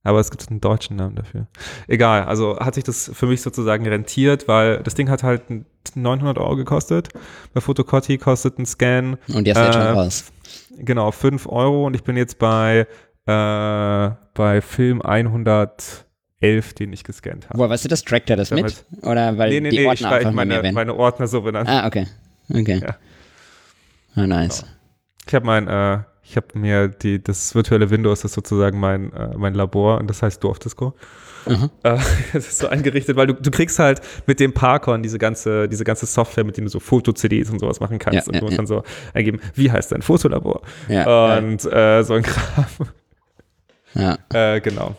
Aber 0.06 0.20
es 0.22 0.32
gibt 0.32 0.48
einen 0.50 0.62
deutschen 0.62 0.96
Namen 0.96 1.16
dafür. 1.16 1.48
Egal, 1.88 2.24
also 2.24 2.58
hat 2.60 2.76
sich 2.76 2.84
das 2.86 3.12
für 3.14 3.26
mich 3.28 3.42
sozusagen 3.42 3.86
rentiert, 3.88 4.48
weil 4.48 4.78
das 4.84 4.94
Ding 4.96 5.10
hat 5.10 5.24
halt 5.24 5.42
900 5.96 6.38
Euro 6.38 6.56
gekostet. 6.56 7.10
Bei 7.54 7.60
Fotocotti 7.60 8.18
kostet 8.18 8.58
ein 8.60 8.66
Scan, 8.66 9.18
Und 9.34 9.48
jetzt 9.48 9.58
ist 9.58 9.74
schon 9.74 9.82
Äh, 9.82 9.90
raus. 9.90 10.26
genau, 10.78 11.12
5 11.12 11.48
Euro 11.48 11.86
und 11.88 11.96
ich 11.96 12.04
bin 12.04 12.16
jetzt 12.18 12.40
bei, 12.40 12.88
äh, 13.26 14.10
bei 14.36 14.62
Film 14.62 15.02
111, 15.02 16.74
den 16.74 16.94
ich 16.94 17.04
gescannt 17.04 17.50
habe. 17.50 17.58
Boah, 17.58 17.70
weißt 17.70 17.86
du 17.86 17.90
das? 17.90 18.04
Trackt 18.04 18.30
er 18.30 18.36
das 18.38 18.52
mit? 18.52 18.86
Oder 19.02 19.38
weil 19.38 19.50
Nee, 19.50 19.60
nee, 19.62 19.70
die 19.70 19.76
nee, 19.78 19.82
ich 19.84 19.88
Ordner 19.90 20.12
einfach 20.12 20.32
mehr 20.32 20.46
meine, 20.46 20.54
werden? 20.64 20.74
meine 20.76 20.94
Ordner 20.96 21.28
so 21.28 21.42
benannt. 21.42 21.68
Ah, 21.70 21.88
okay. 21.88 22.08
Okay. 22.50 22.80
Ja. 22.82 22.96
Ah, 24.16 24.28
nice. 24.28 24.66
Ich 25.28 25.34
habe 25.34 25.46
mein, 25.46 25.68
äh, 25.68 26.00
ich 26.28 26.36
habe 26.36 26.48
mir 26.58 26.88
die, 26.88 27.24
das 27.24 27.54
virtuelle 27.54 27.90
Windows 27.90 28.24
ist 28.24 28.34
sozusagen 28.34 28.80
mein, 28.80 29.14
äh, 29.14 29.38
mein 29.38 29.54
Labor 29.54 30.00
und 30.00 30.10
das 30.10 30.24
heißt 30.24 30.44
Dorfdisco. 30.44 30.94
Mhm. 31.46 31.70
Äh, 31.84 31.98
das 32.34 32.48
ist 32.48 32.58
so 32.58 32.68
eingerichtet, 32.68 33.16
weil 33.16 33.28
du, 33.28 33.34
du 33.34 33.52
kriegst 33.52 33.78
halt 33.78 34.02
mit 34.26 34.40
dem 34.40 34.52
Parkon 34.52 35.04
diese 35.04 35.20
ganze, 35.20 35.70
diese 35.70 35.84
ganze 35.84 36.08
Software, 36.08 36.44
mit 36.44 36.58
der 36.58 36.64
du 36.64 36.70
so 36.70 36.80
Foto-CDs 36.80 37.52
und 37.52 37.60
sowas 37.60 37.80
machen 37.80 38.00
kannst. 38.00 38.16
Ja, 38.16 38.24
und 38.28 38.36
ja, 38.36 38.42
man 38.42 38.52
ja. 38.52 38.58
kann 38.58 38.68
so 38.68 38.84
eingeben, 39.14 39.40
wie 39.54 39.72
heißt 39.72 39.92
dein 39.92 40.02
Fotolabor? 40.02 40.62
Ja, 40.90 41.38
und 41.38 41.64
äh, 41.72 42.04
so 42.04 42.16
ein 42.16 42.24
Kram. 42.24 42.66
ja. 43.94 44.18
Äh, 44.34 44.60
genau. 44.62 44.96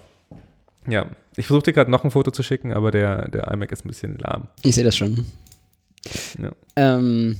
Ja. 0.86 1.06
Ich 1.36 1.48
versuche 1.48 1.64
dir 1.64 1.72
gerade 1.74 1.90
noch 1.90 2.02
ein 2.04 2.10
Foto 2.10 2.30
zu 2.30 2.42
schicken, 2.42 2.72
aber 2.72 2.90
der, 2.90 3.28
der 3.28 3.50
iMac 3.52 3.70
ist 3.72 3.84
ein 3.84 3.88
bisschen 3.88 4.16
lahm. 4.16 4.48
Ich 4.62 4.74
sehe 4.74 4.84
das 4.84 4.96
schon. 4.96 5.26
Ja. 6.40 6.52
Ähm, 6.76 7.36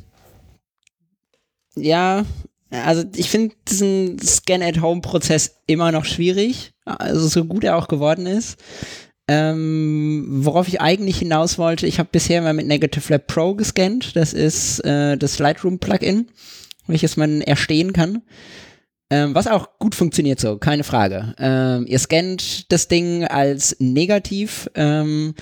ja, 1.76 2.24
also 2.70 3.04
ich 3.14 3.30
finde 3.30 3.54
diesen 3.68 4.18
Scan-at-Home-Prozess 4.18 5.56
immer 5.66 5.92
noch 5.92 6.04
schwierig, 6.04 6.72
also 6.84 7.28
so 7.28 7.44
gut 7.44 7.64
er 7.64 7.76
auch 7.76 7.88
geworden 7.88 8.26
ist. 8.26 8.58
Ähm, 9.28 10.26
worauf 10.28 10.68
ich 10.68 10.80
eigentlich 10.80 11.18
hinaus 11.18 11.58
wollte, 11.58 11.86
ich 11.86 11.98
habe 11.98 12.08
bisher 12.12 12.42
mal 12.42 12.54
mit 12.54 12.66
Negative 12.66 13.12
Lab 13.12 13.26
Pro 13.26 13.54
gescannt, 13.54 14.14
das 14.14 14.32
ist 14.32 14.80
äh, 14.84 15.16
das 15.16 15.38
Lightroom-Plugin, 15.40 16.28
welches 16.86 17.16
man 17.16 17.40
erstehen 17.40 17.92
kann. 17.92 18.22
Ähm, 19.10 19.34
was 19.34 19.46
auch 19.46 19.78
gut 19.78 19.94
funktioniert 19.94 20.40
so, 20.40 20.58
keine 20.58 20.82
Frage. 20.82 21.34
Ähm, 21.38 21.86
ihr 21.86 21.98
scannt 21.98 22.70
das 22.72 22.88
Ding 22.88 23.24
als 23.24 23.76
negativ, 23.78 24.68
ähm, 24.74 25.34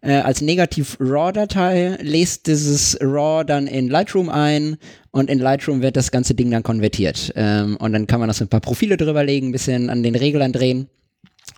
äh, 0.00 0.12
als 0.12 0.40
negativ 0.40 0.96
RAW-Datei, 1.00 1.98
lest 2.00 2.46
dieses 2.46 2.98
RAW 3.00 3.44
dann 3.44 3.66
in 3.66 3.88
Lightroom 3.88 4.28
ein 4.28 4.76
und 5.10 5.30
in 5.30 5.38
Lightroom 5.38 5.82
wird 5.82 5.96
das 5.96 6.10
ganze 6.10 6.34
Ding 6.34 6.50
dann 6.50 6.62
konvertiert. 6.62 7.32
Ähm, 7.36 7.76
und 7.78 7.92
dann 7.92 8.06
kann 8.06 8.20
man 8.20 8.32
so 8.32 8.44
ein 8.44 8.48
paar 8.48 8.60
Profile 8.60 8.96
drüber 8.96 9.24
legen, 9.24 9.48
ein 9.48 9.52
bisschen 9.52 9.90
an 9.90 10.02
den 10.02 10.14
Reglern 10.14 10.52
drehen. 10.52 10.88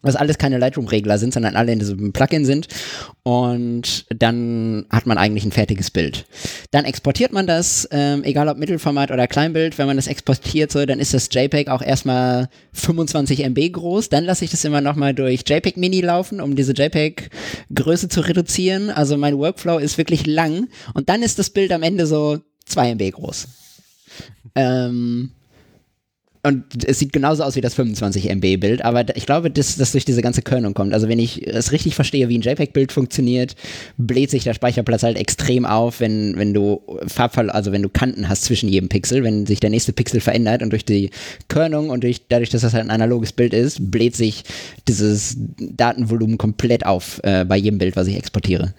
Was 0.03 0.17
alles 0.17 0.39
keine 0.39 0.59
Lightroom-Regler 0.59 1.19
sind, 1.19 1.35
sondern 1.35 1.57
alle 1.57 1.73
in 1.73 1.79
diesem 1.79 2.13
Plugin 2.13 2.45
sind. 2.45 2.69
Und 3.23 4.07
dann 4.11 4.87
hat 4.91 5.07
man 5.07 5.19
eigentlich 5.19 5.45
ein 5.45 5.53
fertiges 5.53 5.91
Bild. 5.91 6.27
Dann 6.71 6.85
exportiert 6.85 7.33
man 7.33 7.47
das, 7.47 7.89
ähm, 7.91 8.23
egal 8.25 8.49
ob 8.49 8.59
Mittelformat 8.59 9.11
oder 9.11 9.27
Kleinbild. 9.27 9.77
Wenn 9.79 9.87
man 9.87 9.97
das 9.97 10.07
exportiert, 10.07 10.71
so, 10.71 10.85
dann 10.87 11.01
ist 11.01 11.15
das 11.15 11.29
JPEG 11.33 11.69
auch 11.69 11.83
erstmal 11.83 12.49
25 12.73 13.45
MB 13.45 13.73
groß. 13.73 14.09
Dann 14.09 14.25
lasse 14.25 14.45
ich 14.45 14.51
das 14.51 14.65
immer 14.65 14.81
nochmal 14.81 15.15
durch 15.15 15.43
JPEG 15.47 15.77
Mini 15.77 16.01
laufen, 16.01 16.41
um 16.41 16.55
diese 16.55 16.73
JPEG-Größe 16.73 18.09
zu 18.09 18.21
reduzieren. 18.21 18.91
Also 18.91 19.17
mein 19.17 19.37
Workflow 19.37 19.79
ist 19.79 19.99
wirklich 19.99 20.27
lang. 20.27 20.69
Und 20.95 21.09
dann 21.09 21.23
ist 21.23 21.39
das 21.39 21.51
Bild 21.51 21.73
am 21.73 21.83
Ende 21.83 22.07
so 22.07 22.39
2 22.67 22.93
MB 22.95 23.11
groß. 23.13 23.49
Ähm, 24.55 25.31
und 26.49 26.65
es 26.87 26.99
sieht 26.99 27.13
genauso 27.13 27.43
aus 27.45 27.57
wie 27.57 27.61
das 27.61 27.75
25 27.75 28.31
MB-Bild, 28.31 28.83
aber 28.83 29.15
ich 29.15 29.27
glaube, 29.27 29.51
dass 29.51 29.77
das 29.77 29.93
durch 29.93 30.07
diese 30.07 30.23
ganze 30.23 30.41
Körnung 30.41 30.73
kommt. 30.73 30.95
Also 30.95 31.07
wenn 31.07 31.19
ich 31.19 31.47
es 31.47 31.73
richtig 31.73 31.95
verstehe, 31.95 32.31
wie 32.31 32.39
ein 32.39 32.41
JPEG-Bild 32.41 32.91
funktioniert, 32.91 33.55
bläht 33.99 34.31
sich 34.31 34.45
der 34.45 34.55
Speicherplatz 34.55 35.03
halt 35.03 35.19
extrem 35.19 35.67
auf, 35.67 36.01
wenn, 36.01 36.39
wenn 36.39 36.55
du 36.55 36.81
Farbfall, 37.07 37.51
also 37.51 37.71
wenn 37.71 37.83
du 37.83 37.91
Kanten 37.91 38.31
hast 38.31 38.45
zwischen 38.45 38.71
jedem 38.71 38.89
Pixel, 38.89 39.25
wenn 39.25 39.45
sich 39.45 39.61
der 39.61 39.69
nächste 39.69 39.93
Pixel 39.93 40.21
verändert 40.21 40.63
und 40.63 40.71
durch 40.71 40.87
die 40.87 41.11
Körnung 41.49 41.91
und 41.91 42.03
durch, 42.03 42.23
dadurch, 42.31 42.49
dass 42.49 42.63
das 42.63 42.73
halt 42.73 42.85
ein 42.85 42.91
analoges 42.91 43.33
Bild 43.33 43.53
ist, 43.53 43.91
bläht 43.91 44.17
sich 44.17 44.45
dieses 44.89 45.37
Datenvolumen 45.59 46.39
komplett 46.39 46.87
auf 46.87 47.21
äh, 47.25 47.45
bei 47.45 47.59
jedem 47.59 47.79
Bild, 47.79 47.95
was 47.95 48.07
ich 48.07 48.17
exportiere. 48.17 48.73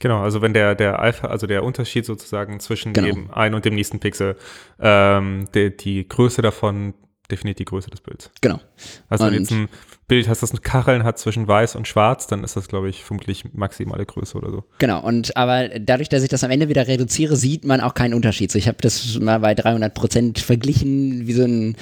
Genau, 0.00 0.22
also 0.22 0.42
wenn 0.42 0.52
der, 0.52 0.74
der 0.74 0.98
Alpha, 0.98 1.28
also 1.28 1.46
der 1.46 1.62
Unterschied 1.62 2.04
sozusagen 2.04 2.58
zwischen 2.60 2.92
genau. 2.92 3.06
dem 3.06 3.30
einen 3.30 3.54
und 3.54 3.64
dem 3.64 3.74
nächsten 3.74 4.00
Pixel, 4.00 4.36
ähm, 4.80 5.46
die, 5.54 5.76
die 5.76 6.08
Größe 6.08 6.42
davon 6.42 6.94
definiert 7.30 7.58
die 7.58 7.64
Größe 7.64 7.90
des 7.90 8.00
Bilds. 8.00 8.30
Genau. 8.40 8.60
Also 9.08 9.24
wenn 9.24 9.32
du 9.32 9.38
jetzt 9.38 9.52
ein 9.52 9.68
Bild 10.08 10.28
hast, 10.28 10.42
das 10.42 10.60
Kacheln 10.60 11.04
hat 11.04 11.18
zwischen 11.18 11.48
weiß 11.48 11.76
und 11.76 11.88
schwarz, 11.88 12.26
dann 12.26 12.44
ist 12.44 12.56
das, 12.56 12.68
glaube 12.68 12.90
ich, 12.90 13.04
vermutlich 13.04 13.44
maximale 13.54 14.04
Größe 14.04 14.36
oder 14.36 14.50
so. 14.50 14.64
Genau, 14.78 15.02
und 15.02 15.36
aber 15.36 15.68
dadurch, 15.80 16.10
dass 16.10 16.22
ich 16.22 16.28
das 16.28 16.44
am 16.44 16.50
Ende 16.50 16.68
wieder 16.68 16.86
reduziere, 16.86 17.36
sieht 17.36 17.64
man 17.64 17.80
auch 17.80 17.94
keinen 17.94 18.12
Unterschied. 18.12 18.52
So, 18.52 18.58
ich 18.58 18.68
habe 18.68 18.78
das 18.82 19.18
mal 19.18 19.40
bei 19.40 19.54
300 19.54 19.94
Prozent 19.94 20.38
verglichen, 20.40 21.26
wie 21.26 21.32
so 21.32 21.44
ein 21.44 21.76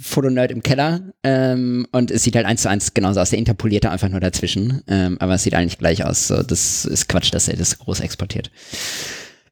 Fotonerd 0.00 0.50
im 0.50 0.62
Keller 0.62 1.12
ähm, 1.22 1.86
und 1.92 2.10
es 2.10 2.22
sieht 2.22 2.34
halt 2.34 2.46
eins 2.46 2.62
zu 2.62 2.70
eins 2.70 2.94
genauso 2.94 3.20
aus. 3.20 3.30
Der 3.30 3.38
interpolierte 3.38 3.90
einfach 3.90 4.08
nur 4.08 4.20
dazwischen, 4.20 4.82
ähm, 4.88 5.16
aber 5.20 5.34
es 5.34 5.42
sieht 5.42 5.54
eigentlich 5.54 5.78
gleich 5.78 6.04
aus. 6.04 6.28
So, 6.28 6.42
das 6.42 6.84
ist 6.84 7.08
Quatsch, 7.08 7.32
dass 7.32 7.48
er 7.48 7.56
das 7.56 7.78
groß 7.78 8.00
exportiert. 8.00 8.50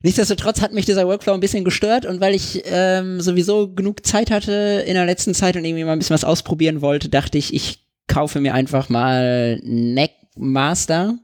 Nichtsdestotrotz 0.02 0.60
hat 0.60 0.72
mich 0.72 0.86
dieser 0.86 1.06
Workflow 1.06 1.34
ein 1.34 1.40
bisschen 1.40 1.64
gestört 1.64 2.06
und 2.06 2.20
weil 2.20 2.34
ich 2.34 2.62
ähm, 2.66 3.20
sowieso 3.20 3.68
genug 3.74 4.06
Zeit 4.06 4.30
hatte 4.30 4.84
in 4.86 4.94
der 4.94 5.06
letzten 5.06 5.34
Zeit 5.34 5.56
und 5.56 5.64
irgendwie 5.64 5.84
mal 5.84 5.92
ein 5.92 5.98
bisschen 5.98 6.14
was 6.14 6.24
ausprobieren 6.24 6.80
wollte, 6.80 7.08
dachte 7.08 7.36
ich, 7.36 7.52
ich 7.52 7.84
kaufe 8.06 8.40
mir 8.40 8.54
einfach 8.54 8.88
mal 8.88 9.60
Neckmaster. 9.64 11.18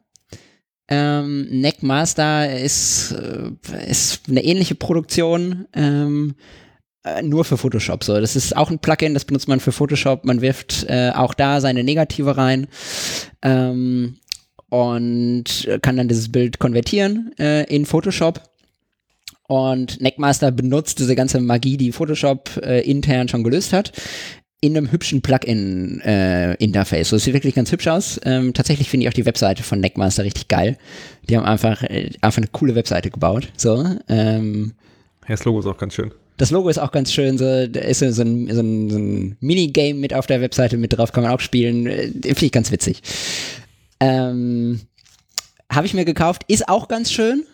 Ähm, 0.88 1.46
Neckmaster 1.50 2.58
ist, 2.58 3.12
äh, 3.12 3.90
ist 3.90 4.28
eine 4.28 4.44
ähnliche 4.44 4.74
Produktion. 4.74 5.66
Ähm, 5.72 6.34
äh, 6.36 6.63
nur 7.22 7.44
für 7.44 7.57
Photoshop 7.57 8.05
so. 8.05 8.18
Das 8.20 8.36
ist 8.36 8.57
auch 8.57 8.70
ein 8.70 8.78
Plugin, 8.78 9.14
das 9.14 9.24
benutzt 9.24 9.48
man 9.48 9.61
für 9.61 9.72
Photoshop. 9.72 10.24
Man 10.24 10.40
wirft 10.40 10.86
äh, 10.88 11.12
auch 11.14 11.34
da 11.34 11.61
seine 11.61 11.84
Negative 11.84 12.36
rein 12.36 12.66
ähm, 13.42 14.16
und 14.70 15.68
kann 15.82 15.96
dann 15.96 16.09
dieses 16.09 16.32
Bild 16.32 16.59
konvertieren 16.59 17.32
äh, 17.38 17.64
in 17.64 17.86
Photoshop. 17.86 18.40
Und 19.46 20.00
Neckmaster 20.00 20.50
benutzt 20.50 20.98
diese 20.98 21.14
ganze 21.14 21.40
Magie, 21.40 21.76
die 21.76 21.92
Photoshop 21.92 22.57
äh, 22.62 22.80
intern 22.80 23.28
schon 23.28 23.44
gelöst 23.44 23.74
hat, 23.74 23.92
in 24.61 24.74
einem 24.74 24.90
hübschen 24.90 25.20
Plugin-Interface. 25.20 27.00
Äh, 27.00 27.05
so, 27.05 27.16
es 27.16 27.24
sieht 27.24 27.34
wirklich 27.34 27.55
ganz 27.55 27.70
hübsch 27.70 27.86
aus. 27.88 28.18
Ähm, 28.24 28.55
tatsächlich 28.55 28.88
finde 28.88 29.05
ich 29.05 29.11
auch 29.11 29.14
die 29.14 29.26
Webseite 29.26 29.62
von 29.62 29.80
Neckmaster 29.80 30.24
richtig 30.24 30.48
geil. 30.48 30.78
Die 31.28 31.36
haben 31.36 31.44
einfach, 31.44 31.82
äh, 31.82 32.11
einfach 32.22 32.38
eine 32.38 32.46
coole 32.46 32.74
Webseite 32.74 33.11
gebaut. 33.11 33.52
So, 33.59 33.84
ähm, 34.09 34.72
ja, 35.28 35.34
das 35.34 35.44
Logo 35.44 35.60
ist 35.60 35.66
auch 35.66 35.78
ganz 35.78 35.94
schön. 35.94 36.12
Das 36.36 36.50
Logo 36.50 36.68
ist 36.68 36.78
auch 36.78 36.90
ganz 36.90 37.12
schön, 37.12 37.38
so, 37.38 37.66
da 37.66 37.80
ist 37.80 38.00
so 38.00 38.06
ein, 38.06 38.12
so 38.12 38.22
ein, 38.22 38.90
so 38.90 38.98
ein 38.98 39.36
Minigame 39.40 39.94
mit 39.94 40.14
auf 40.14 40.26
der 40.26 40.40
Webseite 40.40 40.76
mit 40.76 40.96
drauf, 40.96 41.12
kann 41.12 41.22
man 41.22 41.32
auch 41.32 41.40
spielen. 41.40 41.86
Äh, 41.86 42.08
finde 42.08 42.46
ich 42.46 42.52
ganz 42.52 42.72
witzig. 42.72 43.02
Ähm, 44.00 44.80
Habe 45.70 45.86
ich 45.86 45.94
mir 45.94 46.04
gekauft, 46.04 46.42
ist 46.48 46.68
auch 46.68 46.88
ganz 46.88 47.12
schön. 47.12 47.44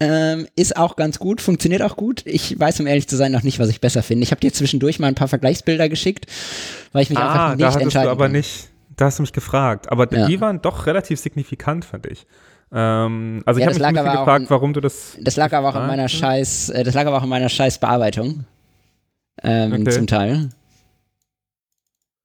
Ähm, 0.00 0.48
ist 0.56 0.76
auch 0.76 0.96
ganz 0.96 1.20
gut, 1.20 1.40
funktioniert 1.40 1.80
auch 1.80 1.96
gut. 1.96 2.22
Ich 2.26 2.58
weiß, 2.58 2.80
um 2.80 2.88
ehrlich 2.88 3.08
zu 3.08 3.16
sein, 3.16 3.30
noch 3.30 3.44
nicht, 3.44 3.60
was 3.60 3.68
ich 3.68 3.80
besser 3.80 4.02
finde. 4.02 4.24
Ich 4.24 4.32
habe 4.32 4.40
dir 4.40 4.52
zwischendurch 4.52 4.98
mal 4.98 5.06
ein 5.06 5.14
paar 5.14 5.28
Vergleichsbilder 5.28 5.88
geschickt, 5.88 6.26
weil 6.92 7.04
ich 7.04 7.10
mich 7.10 7.18
ah, 7.18 7.52
einfach 7.52 7.56
nicht 7.56 7.76
da 7.76 7.80
entscheiden 7.80 8.06
du 8.06 8.10
aber 8.10 8.24
kann. 8.24 8.32
nicht, 8.32 8.70
da 8.96 9.06
hast 9.06 9.18
du 9.18 9.22
mich 9.22 9.32
gefragt. 9.32 9.90
Aber 9.92 10.12
ja. 10.12 10.26
die 10.26 10.40
waren 10.40 10.60
doch 10.60 10.86
relativ 10.86 11.20
signifikant, 11.20 11.84
fand 11.84 12.06
ich. 12.06 12.26
Ähm, 12.76 13.42
also 13.46 13.60
ja, 13.60 13.70
ich 13.70 13.80
habe 13.80 13.92
mich 13.92 14.02
gefragt, 14.02 14.46
warum 14.48 14.72
du 14.72 14.80
das. 14.80 15.16
Das 15.20 15.36
lag 15.36 15.52
aber 15.52 15.68
auch 15.68 15.76
in 15.76 15.86
meiner 15.86 16.08
Scheiß, 16.08 16.70
äh, 16.70 16.82
das 16.82 16.94
lag 16.94 17.06
aber 17.06 17.18
auch 17.18 17.22
in 17.22 17.28
meiner 17.28 17.48
Scheiß 17.48 17.78
Bearbeitung. 17.78 18.44
Ähm, 19.42 19.72
okay. 19.72 19.90
Zum 19.90 20.06
Teil. 20.08 20.50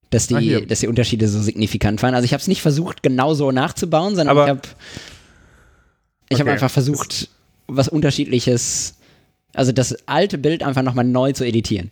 Dass 0.09 0.25
die, 0.25 0.55
ah, 0.55 0.61
dass 0.61 0.79
die 0.79 0.87
Unterschiede 0.87 1.27
so 1.27 1.39
signifikant 1.39 2.01
waren. 2.01 2.15
Also 2.15 2.25
ich 2.25 2.33
habe 2.33 2.41
es 2.41 2.47
nicht 2.47 2.63
versucht, 2.63 3.03
genauso 3.03 3.51
nachzubauen, 3.51 4.15
sondern 4.15 4.29
aber, 4.29 4.45
ich 4.45 4.49
habe 4.49 4.61
ich 6.29 6.35
okay. 6.35 6.39
habe 6.41 6.51
einfach 6.51 6.71
versucht, 6.71 7.29
was 7.67 7.87
Unterschiedliches, 7.87 8.97
also 9.53 9.71
das 9.71 9.95
alte 10.07 10.39
Bild 10.39 10.63
einfach 10.63 10.81
nochmal 10.81 11.05
neu 11.05 11.31
zu 11.31 11.45
editieren. 11.45 11.91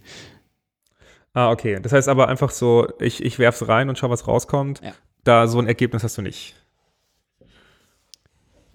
Ah, 1.33 1.51
okay. 1.51 1.79
Das 1.79 1.91
heißt 1.91 2.07
aber 2.07 2.27
einfach 2.27 2.49
so, 2.49 2.87
ich, 2.99 3.23
ich 3.23 3.37
werf's 3.37 3.67
rein 3.67 3.89
und 3.89 3.99
schau, 3.99 4.09
was 4.09 4.27
rauskommt. 4.27 4.81
Ja. 4.83 4.93
Da 5.23 5.47
so 5.47 5.59
ein 5.59 5.67
Ergebnis 5.67 6.03
hast 6.03 6.17
du 6.17 6.23
nicht. 6.23 6.55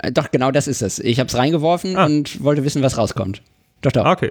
Äh, 0.02 0.12
doch, 0.12 0.30
genau 0.30 0.50
das 0.50 0.68
ist 0.68 0.82
es. 0.82 0.98
Ich 0.98 1.18
habe 1.18 1.28
es 1.28 1.36
reingeworfen 1.36 1.96
ah. 1.96 2.04
und 2.04 2.42
wollte 2.42 2.64
wissen, 2.64 2.82
was 2.82 2.98
rauskommt. 2.98 3.42
Doch, 3.80 3.92
doch. 3.92 4.04
Ah, 4.04 4.12
okay. 4.12 4.30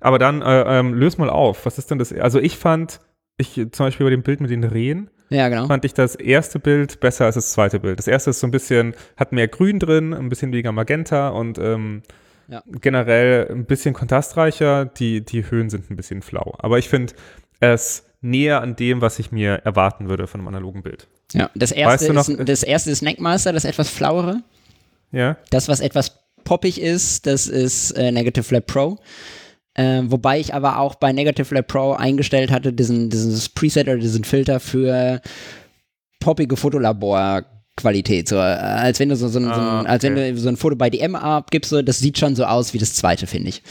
Aber 0.00 0.18
dann 0.18 0.42
äh, 0.42 0.78
ähm, 0.78 0.94
löse 0.94 1.18
mal 1.18 1.30
auf. 1.30 1.66
Was 1.66 1.78
ist 1.78 1.90
denn 1.90 1.98
das? 1.98 2.12
Also 2.12 2.38
ich 2.38 2.56
fand, 2.56 3.00
ich 3.36 3.54
zum 3.54 3.86
Beispiel 3.86 4.06
bei 4.06 4.10
dem 4.10 4.22
Bild 4.22 4.40
mit 4.40 4.50
den 4.50 4.62
Rehen, 4.62 5.10
ja, 5.30 5.48
genau. 5.48 5.66
fand 5.66 5.84
ich 5.84 5.92
das 5.92 6.14
erste 6.14 6.58
Bild 6.58 7.00
besser 7.00 7.24
als 7.24 7.34
das 7.34 7.52
zweite 7.52 7.80
Bild. 7.80 7.98
Das 7.98 8.06
erste 8.06 8.30
ist 8.30 8.40
so 8.40 8.46
ein 8.46 8.50
bisschen, 8.50 8.94
hat 9.16 9.32
mehr 9.32 9.48
Grün 9.48 9.78
drin, 9.78 10.14
ein 10.14 10.28
bisschen 10.28 10.52
weniger 10.52 10.72
Magenta 10.72 11.30
und 11.30 11.58
ähm, 11.58 12.02
ja. 12.46 12.62
generell 12.80 13.48
ein 13.50 13.64
bisschen 13.64 13.92
kontrastreicher. 13.92 14.84
Die, 14.84 15.22
die 15.24 15.50
Höhen 15.50 15.68
sind 15.68 15.90
ein 15.90 15.96
bisschen 15.96 16.22
flau. 16.22 16.54
Aber 16.58 16.78
ich 16.78 16.88
finde 16.88 17.14
es 17.60 18.04
näher 18.20 18.62
an 18.62 18.76
dem, 18.76 19.00
was 19.00 19.18
ich 19.18 19.32
mir 19.32 19.54
erwarten 19.64 20.08
würde 20.08 20.26
von 20.26 20.40
einem 20.40 20.48
analogen 20.48 20.82
Bild. 20.82 21.08
Ja, 21.32 21.50
das 21.54 21.72
erste, 21.72 22.14
weißt 22.14 22.28
du 22.28 22.34
ist, 22.34 22.48
das 22.48 22.62
erste 22.62 22.90
ist 22.90 23.02
Neckmaster, 23.02 23.52
das 23.52 23.64
etwas 23.64 23.90
flauere. 23.90 24.42
Ja. 25.12 25.36
Das, 25.50 25.68
was 25.68 25.80
etwas 25.80 26.12
poppig 26.44 26.80
ist, 26.80 27.26
das 27.26 27.46
ist 27.46 27.92
äh, 27.92 28.12
Negative 28.12 28.54
Lab 28.54 28.66
Pro. 28.66 28.98
Äh, 29.74 30.02
wobei 30.04 30.40
ich 30.40 30.54
aber 30.54 30.78
auch 30.78 30.96
bei 30.96 31.12
Negative 31.12 31.54
Lab 31.54 31.68
Pro 31.68 31.92
eingestellt 31.92 32.50
hatte, 32.50 32.72
diesen, 32.72 33.10
dieses 33.10 33.48
Preset 33.48 33.86
oder 33.86 33.98
diesen 33.98 34.24
Filter 34.24 34.60
für 34.60 35.20
poppige 36.20 36.56
Fotolabor 36.56 37.44
Qualität, 37.78 38.28
so 38.28 38.36
äh, 38.36 38.40
als 38.40 38.98
wenn 38.98 39.08
du 39.08 39.16
so, 39.16 39.28
so, 39.28 39.40
so, 39.40 39.46
ah, 39.46 39.80
okay. 39.80 39.88
als 39.88 40.02
wenn 40.02 40.16
du 40.16 40.36
so 40.36 40.48
ein 40.48 40.56
Foto 40.56 40.74
bei 40.76 40.90
DM 40.90 41.14
abgibst, 41.14 41.70
so, 41.70 41.80
das 41.80 42.00
sieht 42.00 42.18
schon 42.18 42.34
so 42.34 42.44
aus 42.44 42.74
wie 42.74 42.78
das 42.78 42.94
zweite, 42.94 43.26
finde 43.26 43.50
ich. 43.50 43.62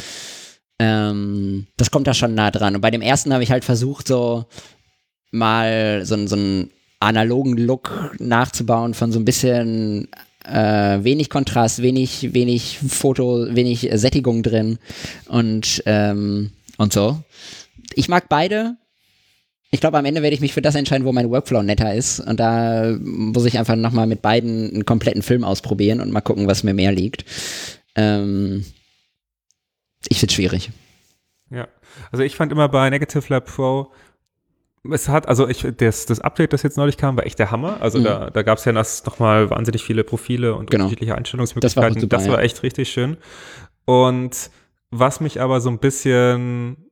Ähm, 0.80 1.68
das 1.76 1.92
kommt 1.92 2.08
da 2.08 2.14
schon 2.14 2.34
nah 2.34 2.50
dran. 2.50 2.76
Und 2.76 2.82
bei 2.82 2.92
dem 2.92 3.02
ersten 3.02 3.34
habe 3.34 3.44
ich 3.44 3.52
halt 3.52 3.66
versucht, 3.66 4.08
so 4.08 4.46
mal 5.32 6.06
so, 6.06 6.26
so 6.28 6.36
einen 6.36 6.72
analogen 7.00 7.58
Look 7.58 8.16
nachzubauen 8.20 8.94
von 8.94 9.12
so 9.12 9.20
ein 9.20 9.26
bisschen 9.26 10.08
äh, 10.48 11.04
wenig 11.04 11.30
Kontrast, 11.30 11.82
wenig, 11.82 12.34
wenig 12.34 12.80
Foto, 12.80 13.48
wenig 13.50 13.90
Sättigung 13.94 14.44
drin 14.44 14.80
und, 15.28 15.84
ähm, 15.86 16.52
und 16.78 16.94
so. 16.94 17.22
Ich 17.94 18.10
mag 18.10 18.30
beide. 18.30 18.78
Ich 19.70 19.82
glaube, 19.82 19.98
am 19.98 20.06
Ende 20.06 20.22
werde 20.22 20.34
ich 20.34 20.42
mich 20.42 20.54
für 20.54 20.62
das 20.62 20.76
entscheiden, 20.76 21.06
wo 21.06 21.12
mein 21.12 21.30
Workflow 21.30 21.62
netter 21.62 21.94
ist. 21.94 22.22
Und 22.22 22.40
da 22.40 22.96
muss 23.00 23.46
ich 23.46 23.60
einfach 23.60 23.76
nochmal 23.76 24.08
mit 24.08 24.22
beiden 24.22 24.72
einen 24.72 24.86
kompletten 24.86 25.22
Film 25.22 25.44
ausprobieren 25.44 26.00
und 26.00 26.12
mal 26.12 26.22
gucken, 26.22 26.48
was 26.48 26.64
mir 26.64 26.74
mehr 26.74 26.92
liegt. 26.92 27.26
Ähm, 27.96 28.66
ich 30.08 30.20
finde 30.20 30.32
es 30.32 30.36
schwierig. 30.36 30.72
Ja, 31.50 31.68
also 32.12 32.24
ich 32.24 32.36
fand 32.36 32.52
immer 32.52 32.70
bei 32.70 32.90
Negative 32.90 33.24
Lab 33.30 33.46
Pro 33.46 33.92
es 34.92 35.10
hat, 35.10 35.28
also 35.28 35.48
ich, 35.48 35.66
das, 35.78 36.06
das 36.06 36.20
Update, 36.20 36.54
das 36.54 36.64
jetzt 36.64 36.78
neulich 36.78 36.98
kam, 36.98 37.18
war 37.18 37.26
echt 37.26 37.40
der 37.40 37.52
Hammer. 37.52 37.78
Also 37.82 38.00
mhm. 38.00 38.04
da, 38.04 38.30
da 38.30 38.44
gab 38.44 38.58
es 38.58 38.66
ja 38.66 38.74
nochmal 38.74 39.50
wahnsinnig 39.50 39.84
viele 39.84 40.04
Profile 40.04 40.56
und 40.56 40.70
genau. 40.70 40.86
unterschiedliche 40.86 41.16
Einstellungsmöglichkeiten. 41.16 41.94
Das 41.94 41.96
war, 41.96 42.02
super, 42.02 42.18
das 42.18 42.30
war 42.30 42.44
echt 42.44 42.64
richtig 42.64 42.90
schön. 42.90 43.18
Und 43.86 44.50
was 44.92 45.20
mich 45.20 45.42
aber 45.42 45.62
so 45.62 45.70
ein 45.70 45.80
bisschen 45.80 46.88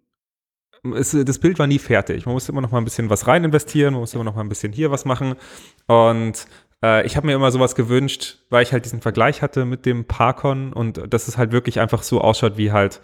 es, 0.94 1.12
das 1.12 1.40
Bild 1.40 1.58
war 1.58 1.68
nie 1.68 1.80
fertig. 1.80 2.26
Man 2.26 2.34
musste 2.34 2.52
immer 2.52 2.62
noch 2.62 2.72
mal 2.72 2.78
ein 2.78 2.84
bisschen 2.84 3.10
was 3.10 3.28
rein 3.28 3.44
investieren, 3.44 3.94
man 3.94 4.02
musste 4.02 4.18
immer 4.18 4.24
noch 4.24 4.36
mal 4.36 4.42
ein 4.42 4.50
bisschen 4.50 4.72
hier 4.72 4.92
was 4.92 5.06
machen. 5.06 5.36
Und 5.88 6.48
äh, 6.84 7.06
ich 7.06 7.18
habe 7.18 7.28
mir 7.28 7.34
immer 7.34 7.52
sowas 7.52 7.76
gewünscht, 7.76 8.40
weil 8.50 8.64
ich 8.64 8.72
halt 8.72 8.86
diesen 8.86 9.02
Vergleich 9.02 9.42
hatte 9.42 9.66
mit 9.66 9.86
dem 9.86 10.06
Parkon 10.06 10.74
und 10.74 11.02
dass 11.14 11.28
es 11.28 11.38
halt 11.38 11.52
wirklich 11.52 11.80
einfach 11.80 12.04
so 12.04 12.22
ausschaut 12.22 12.58
wie 12.58 12.72
halt 12.72 13.02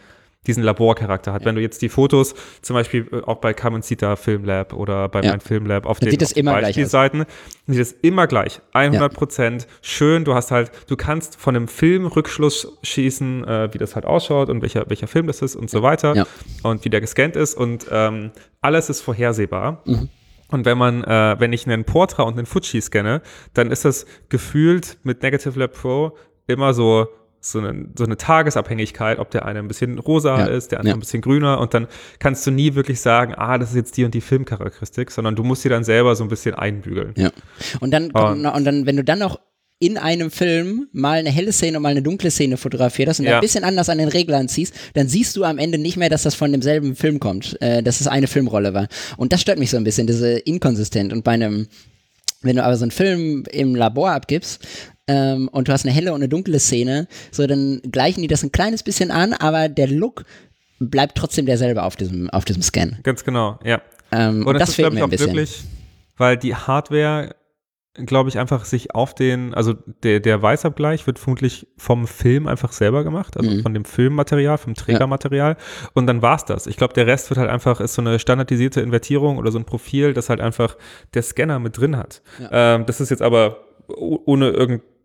diesen 0.48 0.64
Laborcharakter 0.64 1.34
hat. 1.34 1.42
Ja. 1.42 1.46
Wenn 1.48 1.56
du 1.56 1.62
jetzt 1.62 1.82
die 1.82 1.90
Fotos, 1.90 2.34
zum 2.62 2.74
Beispiel 2.74 3.08
äh, 3.12 3.22
auch 3.22 3.38
bei 3.38 3.54
Carmencita 3.54 4.16
Film 4.16 4.44
Lab 4.44 4.74
oder 4.74 5.08
bei 5.08 5.22
Ja. 5.22 5.32
mein 5.32 5.40
Film 5.40 5.66
Lab 5.68 5.86
auf 5.86 6.00
Dann 6.00 6.10
den 6.10 6.20
sieht 6.20 6.48
auf. 6.48 6.56
Beispielseiten, 6.62 7.26
sieht 7.68 7.80
es 7.82 7.92
immer 7.92 8.26
gleich. 8.28 8.60
100 8.74 9.14
Prozent 9.14 9.68
schön. 9.82 10.24
Du 10.26 10.34
hast 10.34 10.50
halt, 10.52 10.72
du 10.88 10.96
kannst 10.96 11.36
von 11.36 11.56
einem 11.56 11.68
Film 11.68 12.08
Rückschluss 12.08 12.78
schießen, 12.82 13.48
äh, 13.48 13.74
wie 13.74 13.78
das 13.78 13.94
halt 13.96 14.06
ausschaut 14.06 14.50
und 14.50 14.62
welcher, 14.62 14.90
welcher 14.90 15.08
Film 15.08 15.28
das 15.28 15.42
ist 15.44 15.56
und 15.56 15.70
so 15.70 15.84
weiter 15.84 16.16
Ja. 16.16 16.26
und 16.64 16.84
wie 16.86 16.90
der 16.90 17.02
gescannt 17.02 17.36
ist 17.36 17.54
und 17.56 17.86
ähm, 17.92 18.32
alles 18.62 18.90
ist 18.90 19.02
vorhersehbar. 19.02 19.82
Mhm. 19.86 20.10
Und 20.50 20.66
wenn 20.66 20.78
man, 20.78 21.04
äh, 21.04 21.36
wenn 21.40 21.54
ich 21.54 21.66
einen 21.66 21.86
Portra 21.86 22.24
und 22.24 22.38
einen 22.38 22.46
Fuji 22.46 22.82
scanne, 22.82 23.22
dann 23.54 23.72
ist 23.72 23.86
das 23.86 24.06
gefühlt 24.30 24.98
mit 25.04 25.22
Negative 25.24 25.58
Lab 25.58 25.74
Pro 25.74 26.18
immer 26.48 26.74
so 26.74 27.08
so 27.44 27.60
eine, 27.60 27.88
so 27.98 28.04
eine 28.04 28.18
Tagesabhängigkeit, 28.18 29.18
ob 29.20 29.32
der 29.32 29.46
eine 29.46 29.60
ein 29.60 29.68
bisschen 29.68 29.98
rosa 29.98 30.38
Ja. 30.40 30.46
ist, 30.46 30.72
der 30.72 30.80
andere 30.80 30.92
Ja. 30.92 30.98
ein 30.98 31.00
bisschen 31.00 31.22
grüner 31.22 31.60
und 31.60 31.74
dann 31.74 31.88
kannst 32.20 32.46
du 32.46 32.52
nie 32.52 32.76
wirklich 32.76 33.02
sagen, 33.02 33.34
ah, 33.36 33.58
das 33.58 33.72
ist 33.72 33.76
jetzt 33.76 33.98
die 33.98 34.06
und 34.06 34.14
die 34.14 34.22
Filmcharakteristik, 34.22 35.10
sondern 35.12 35.36
du 35.36 35.44
musst 35.44 35.64
sie 35.64 35.70
dann 35.70 35.84
selber 35.84 36.16
so 36.16 36.24
ein 36.24 36.30
bisschen 36.30 36.54
einbügeln. 36.54 37.14
Ja. 37.18 37.32
Und 37.80 37.92
dann, 37.92 38.08
noch- 38.10 38.56
und 38.56 38.64
dann, 38.64 38.86
wenn 38.86 38.96
du 38.96 39.04
dann 39.04 39.20
noch 39.20 39.40
in 39.80 39.98
einem 39.98 40.30
Film 40.30 40.88
mal 40.92 41.18
eine 41.18 41.32
helle 41.32 41.52
Szene 41.52 41.78
und 41.78 41.82
mal 41.84 41.90
eine 41.90 42.04
dunkle 42.04 42.30
Szene 42.30 42.58
fotografiert 42.58 43.10
hast 43.10 43.20
und 43.20 43.26
Ja. 43.26 43.36
ein 43.38 43.42
bisschen 43.42 43.64
anders 43.64 43.90
an 43.90 43.98
den 43.98 44.10
Reglern 44.10 44.48
ziehst, 44.48 44.76
dann 44.94 45.08
siehst 45.08 45.36
du 45.36 45.44
am 45.44 45.58
Ende 45.58 45.80
nicht 45.80 45.98
mehr, 45.98 46.10
dass 46.10 46.22
das 46.22 46.36
von 46.36 46.52
demselben 46.52 46.96
Film 46.96 47.20
kommt, 47.20 47.60
äh, 47.62 47.82
dass 47.82 48.00
es 48.00 48.06
eine 48.08 48.28
Filmrolle 48.28 48.76
war. 48.76 48.88
Und 49.18 49.34
das 49.34 49.42
stört 49.42 49.58
mich 49.58 49.72
so 49.72 49.78
ein 49.78 49.84
bisschen, 49.84 50.06
diese 50.06 50.38
Inkonsistent. 50.38 51.12
Und 51.12 51.24
bei 51.24 51.32
einem, 51.32 51.68
wenn 52.44 52.58
du 52.58 52.64
aber 52.64 52.78
so 52.78 52.84
einen 52.84 52.92
Film 52.92 53.44
im 53.52 53.74
Labor 53.76 54.12
abgibst, 54.12 54.68
ähm, 55.12 55.48
und 55.52 55.68
du 55.68 55.72
hast 55.74 55.86
eine 55.86 55.94
helle 55.94 56.12
und 56.14 56.22
eine 56.22 56.30
dunkle 56.30 56.60
Szene, 56.60 57.08
so 57.32 57.46
dann 57.48 57.82
gleichen 57.92 58.22
die 58.22 58.28
das 58.28 58.44
ein 58.44 58.52
kleines 58.52 58.84
bisschen 58.84 59.12
an, 59.12 59.34
aber 59.34 59.68
der 59.70 59.88
Look 59.88 60.24
bleibt 60.80 61.18
trotzdem 61.18 61.46
derselbe 61.46 61.84
auf 61.84 61.96
diesem, 61.96 62.30
auf 62.30 62.46
diesem 62.46 62.62
Scan. 62.62 62.98
Ganz 63.04 63.24
genau, 63.24 63.60
ja. 63.64 63.82
Ähm, 64.12 64.46
Und 64.48 64.56
es 64.56 64.60
das 64.62 64.70
ist, 64.70 64.76
fehlt 64.76 64.94
mir 64.94 65.00
ein 65.02 65.04
auch 65.06 65.10
bisschen. 65.10 65.28
wirklich, 65.28 65.64
weil 66.18 66.38
die 66.38 66.56
Hardware, 66.56 67.36
glaube 68.06 68.30
ich, 68.30 68.40
einfach 68.40 68.64
sich 68.66 68.96
auf 68.96 69.14
den, 69.14 69.54
also 69.54 69.74
der, 70.04 70.20
der 70.22 70.42
Weißabgleich 70.42 71.06
wird 71.08 71.20
vermutlich 71.20 71.68
vom 71.78 72.08
Film 72.08 72.48
einfach 72.48 72.72
selber 72.72 73.04
gemacht, 73.04 73.38
also 73.38 73.50
Mhm. 73.50 73.62
von 73.64 73.74
dem 73.74 73.86
Filmmaterial, 73.86 74.58
vom 74.58 74.76
Trägermaterial. 74.76 75.58
Und 75.94 76.08
dann 76.08 76.22
war's 76.22 76.46
das. 76.46 76.68
Ich 76.68 76.78
glaube, 76.78 76.94
der 76.94 77.06
Rest 77.06 77.30
wird 77.30 77.38
halt 77.38 77.50
einfach, 77.50 77.80
ist 77.82 77.94
so 77.94 78.02
eine 78.02 78.18
standardisierte 78.18 78.82
Invertierung 78.82 79.38
oder 79.38 79.52
so 79.52 79.60
ein 79.60 79.66
Profil, 79.66 80.14
das 80.14 80.30
halt 80.30 80.40
einfach 80.42 80.78
der 81.14 81.22
Scanner 81.22 81.60
mit 81.60 81.78
drin 81.78 81.98
hat. 81.98 82.22
Ähm, 82.52 82.86
das 82.86 83.02
ist 83.02 83.10
jetzt 83.10 83.22
aber 83.22 83.58
ohne 83.98 84.52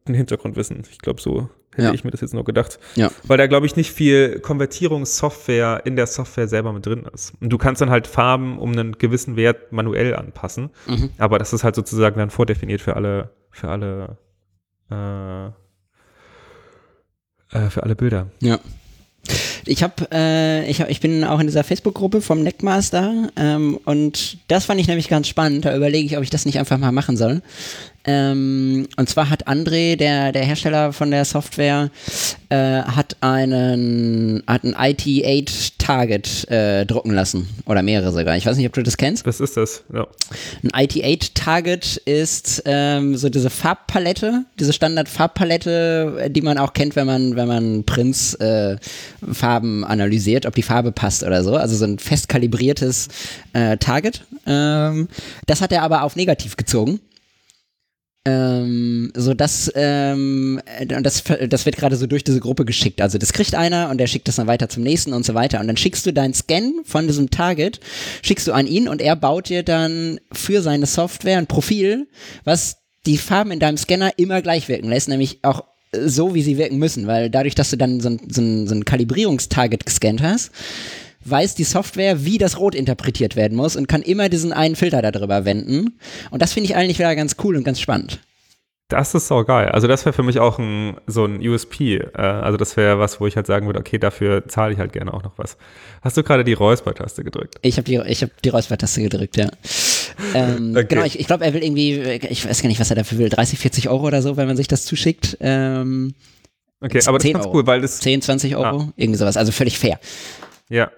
irgendein 0.07 0.15
Hintergrundwissen. 0.19 0.83
Ich 0.91 0.99
glaube, 0.99 1.21
so 1.21 1.49
hätte 1.75 1.89
Ja. 1.89 1.93
ich 1.93 2.05
mir 2.05 2.11
das 2.11 2.21
jetzt 2.21 2.33
nur 2.35 2.45
gedacht. 2.45 2.79
Ja. 2.95 3.11
Weil 3.25 3.37
da, 3.39 3.47
glaube 3.47 3.67
ich, 3.67 3.77
nicht 3.77 3.91
viel 3.93 4.41
Konvertierungssoftware 4.41 5.83
in 5.85 5.97
der 5.97 6.07
Software 6.07 6.49
selber 6.49 6.73
mit 6.73 6.87
drin 6.87 7.05
ist. 7.13 7.35
Und 7.41 7.51
du 7.51 7.59
kannst 7.59 7.83
dann 7.83 7.91
halt 7.91 8.07
Farben 8.07 8.59
um 8.59 8.73
einen 8.73 8.93
gewissen 8.99 9.37
Wert 9.37 9.73
manuell 9.73 10.15
anpassen. 10.15 10.71
Mhm. 10.87 11.11
Aber 11.19 11.39
das 11.39 11.53
ist 11.53 11.65
halt 11.65 11.75
sozusagen 11.75 12.19
dann 12.19 12.31
vordefiniert 12.31 12.81
für 12.81 12.97
alle, 12.97 13.31
für 13.51 13.69
alle, 13.69 14.17
äh, 14.91 15.47
äh, 17.53 17.71
für 17.71 17.83
alle 17.83 17.97
Bilder. 17.97 18.29
Ja. 18.41 18.59
Ich 19.69 19.83
habe, 19.83 19.95
äh, 20.13 20.71
ich, 20.71 20.81
hab, 20.81 20.89
ich 20.89 21.01
bin 21.01 21.25
auch 21.25 21.41
in 21.41 21.49
dieser 21.49 21.65
Facebook-Gruppe 21.65 22.21
vom 22.21 22.45
Neckmaster 22.45 23.29
ähm, 23.35 23.77
und 23.85 24.39
das 24.47 24.65
fand 24.67 24.81
ich 24.81 24.87
nämlich 24.87 25.09
ganz 25.09 25.27
spannend. 25.27 25.65
Da 25.65 25.75
überlege 25.77 26.07
ich, 26.07 26.17
ob 26.17 26.23
ich 26.23 26.31
das 26.31 26.47
nicht 26.47 26.61
einfach 26.61 26.79
mal 26.79 26.93
machen 26.93 27.17
soll. 27.17 27.43
Ähm, 28.07 28.87
und 28.97 29.09
zwar 29.09 29.29
hat 29.31 29.49
André, 29.49 29.97
der, 29.97 30.31
der 30.33 30.45
Hersteller 30.45 30.93
von 30.93 31.11
der 31.11 31.25
Software, 31.25 31.91
äh, 32.49 32.83
hat 32.83 33.17
einen, 33.21 34.45
hat 34.47 34.63
ein 34.63 34.75
IT8 34.77 35.73
Target 35.79 36.49
äh, 36.49 36.87
drucken 36.87 37.13
lassen. 37.13 37.49
Oder 37.67 37.83
mehrere 37.83 38.13
sogar. 38.13 38.37
Ich 38.37 38.47
weiß 38.47 38.57
nicht, 38.57 38.67
ob 38.67 38.73
du 38.75 38.83
das 38.85 38.97
kennst. 38.97 39.27
Was 39.27 39.41
ist 39.41 39.57
das? 39.57 39.83
Ja. 39.93 40.07
Ein 40.63 40.87
IT8 40.87 41.33
Target 41.35 41.97
ist 42.05 42.63
ähm, 42.65 43.17
so 43.17 43.29
diese 43.29 43.51
Farbpalette, 43.51 44.45
diese 44.59 44.73
Standard-Farbpalette, 44.73 46.29
die 46.31 46.43
man 46.43 46.59
auch 46.59 46.73
kennt, 46.73 46.95
wenn 46.95 47.07
man, 47.07 47.35
wenn 47.35 47.49
man 47.49 47.85
Prints 47.85 48.35
äh, 48.35 48.77
Farben 49.33 49.85
analysiert, 49.85 50.47
ob 50.47 50.55
die 50.55 50.63
Farbe 50.63 50.93
passt 50.93 51.25
oder 51.25 51.43
so. 51.43 51.57
Also 51.57 51.75
so 51.75 51.85
ein 51.85 51.99
fest 51.99 52.29
kalibriertes 52.29 53.09
äh, 53.53 53.77
Target. 53.79 54.25
Ähm, 54.47 55.09
das 55.47 55.61
hat 55.61 55.73
er 55.73 55.83
aber 55.83 56.03
auf 56.03 56.15
negativ 56.15 56.57
gezogen. 56.57 57.01
Ähm, 58.27 59.13
so 59.15 59.35
dass 59.35 59.71
ähm, 59.77 60.61
äh, 60.65 60.85
das, 61.01 61.23
das 61.49 61.65
wird 61.65 61.77
gerade 61.77 61.95
so 61.95 62.09
durch 62.09 62.25
diese 62.25 62.41
Gruppe 62.41 62.65
geschickt. 62.65 63.01
Also 63.01 63.19
das 63.19 63.33
kriegt 63.33 63.55
einer 63.55 63.89
und 63.89 63.99
der 63.99 64.09
schickt 64.09 64.27
das 64.27 64.35
dann 64.35 64.49
weiter 64.49 64.69
zum 64.69 64.83
nächsten 64.83 65.13
und 65.13 65.25
so 65.25 65.35
weiter. 65.35 65.61
Und 65.61 65.69
dann 65.69 65.77
schickst 65.77 66.05
du 66.07 66.13
deinen 66.13 66.35
Scan 66.35 66.73
von 66.85 67.07
diesem 67.07 67.31
Target, 67.31 67.79
schickst 68.23 68.49
du 68.49 68.53
an 68.53 68.67
ihn 68.67 68.89
und 68.89 69.01
er 69.01 69.15
baut 69.15 69.49
dir 69.49 69.63
dann 69.63 70.19
für 70.33 70.61
seine 70.61 70.87
Software 70.87 71.39
ein 71.39 71.47
Profil, 71.47 72.09
was 72.43 72.79
die 73.07 73.17
Farben 73.17 73.53
in 73.53 73.61
deinem 73.61 73.77
Scanner 73.77 74.11
immer 74.17 74.43
gleich 74.43 74.69
wirken 74.69 74.89
lässt, 74.89 75.09
nämlich 75.09 75.39
auch 75.43 75.63
äh, 75.93 76.09
so, 76.09 76.35
wie 76.35 76.43
sie 76.43 76.59
wirken 76.59 76.79
müssen, 76.79 77.07
weil 77.07 77.31
dadurch, 77.31 77.55
dass 77.55 77.71
du 77.71 77.77
dann 77.77 78.01
so 78.01 78.09
ein, 78.09 78.21
so 78.29 78.41
ein, 78.41 78.67
so 78.67 78.75
ein 78.75 78.85
Kalibrierungstarget 78.85 79.87
gescannt 79.87 80.21
hast, 80.21 80.51
weiß 81.29 81.55
die 81.55 81.65
Software, 81.65 82.25
wie 82.25 82.39
das 82.39 82.59
Rot 82.59 82.75
interpretiert 82.75 83.37
werden 83.37 83.57
muss 83.57 83.77
und 83.77 83.89
kann 83.89 84.03
immer 84.03 84.29
diesen 84.29 84.53
einen 84.53 84.77
Filter 84.77 85.03
darüber 85.03 85.45
wenden. 85.45 85.99
Und 86.31 86.43
das 86.43 86.53
finde 86.53 86.71
ich 86.71 86.77
eigentlich 86.77 86.99
wieder 86.99 87.15
ganz 87.17 87.37
cool 87.43 87.57
und 87.57 87.65
ganz 87.65 87.81
spannend. 87.81 88.21
Das 88.89 89.15
ist 89.17 89.27
sau 89.27 89.43
geil. 89.43 89.69
Also 89.71 89.89
das 89.89 90.05
wäre 90.05 90.13
für 90.13 90.23
mich 90.23 90.39
auch 90.39 90.61
ein, 90.61 90.97
so 91.09 91.25
ein 91.25 91.45
USP. 91.45 91.97
Äh, 91.97 92.13
also 92.17 92.57
das 92.57 92.77
wäre 92.77 93.01
was, 93.01 93.21
wo 93.21 93.27
ich 93.27 93.35
halt 93.35 93.47
sagen 93.49 93.67
würde, 93.67 93.81
okay, 93.81 93.99
dafür 93.99 94.47
zahle 94.47 94.75
ich 94.75 94.79
halt 94.79 94.93
gerne 94.93 95.13
auch 95.13 95.25
noch 95.25 95.37
was. 95.39 95.57
Hast 96.03 96.17
du 96.17 96.23
gerade 96.23 96.45
die 96.45 96.53
Räusper-Taste 96.53 97.25
gedrückt? 97.25 97.57
Ich 97.63 97.79
habe 97.79 97.85
die, 97.85 98.01
ich 98.07 98.23
hab 98.23 98.31
die 98.43 98.49
Räuspertaste 98.49 99.03
gedrückt, 99.03 99.37
ja. 99.37 99.49
Ähm, 100.35 100.73
Okay. 100.77 100.87
Genau, 100.89 101.05
ich, 101.05 101.19
ich 101.19 101.27
glaube, 101.27 101.45
er 101.45 101.53
will 101.53 101.65
irgendwie, 101.65 101.95
ich 102.31 102.49
weiß 102.49 102.63
gar 102.63 102.69
nicht, 102.69 102.79
was 102.79 102.91
er 102.91 102.97
dafür 102.97 103.19
will, 103.19 103.29
30, 103.29 103.59
40 103.59 103.89
Euro 103.89 104.07
oder 104.07 104.23
so, 104.23 104.37
wenn 104.37 104.47
man 104.47 104.57
sich 104.57 104.69
das 104.69 104.85
zuschickt. 104.85 105.37
Ähm, 105.41 106.15
Okay, 106.81 107.01
aber 107.07 107.17
das 107.19 107.25
ist 107.25 107.31
10 107.31 107.33
ganz 107.33 107.47
Euro. 107.47 107.57
cool, 107.57 107.67
weil 107.67 107.81
das 107.81 107.99
10, 108.01 108.23
20 108.23 108.55
Euro, 108.57 108.93
irgendwie 108.97 109.19
sowas, 109.19 109.37
also 109.37 109.51
völlig 109.51 109.79
fair. 109.79 109.99
Ja. 110.69 110.91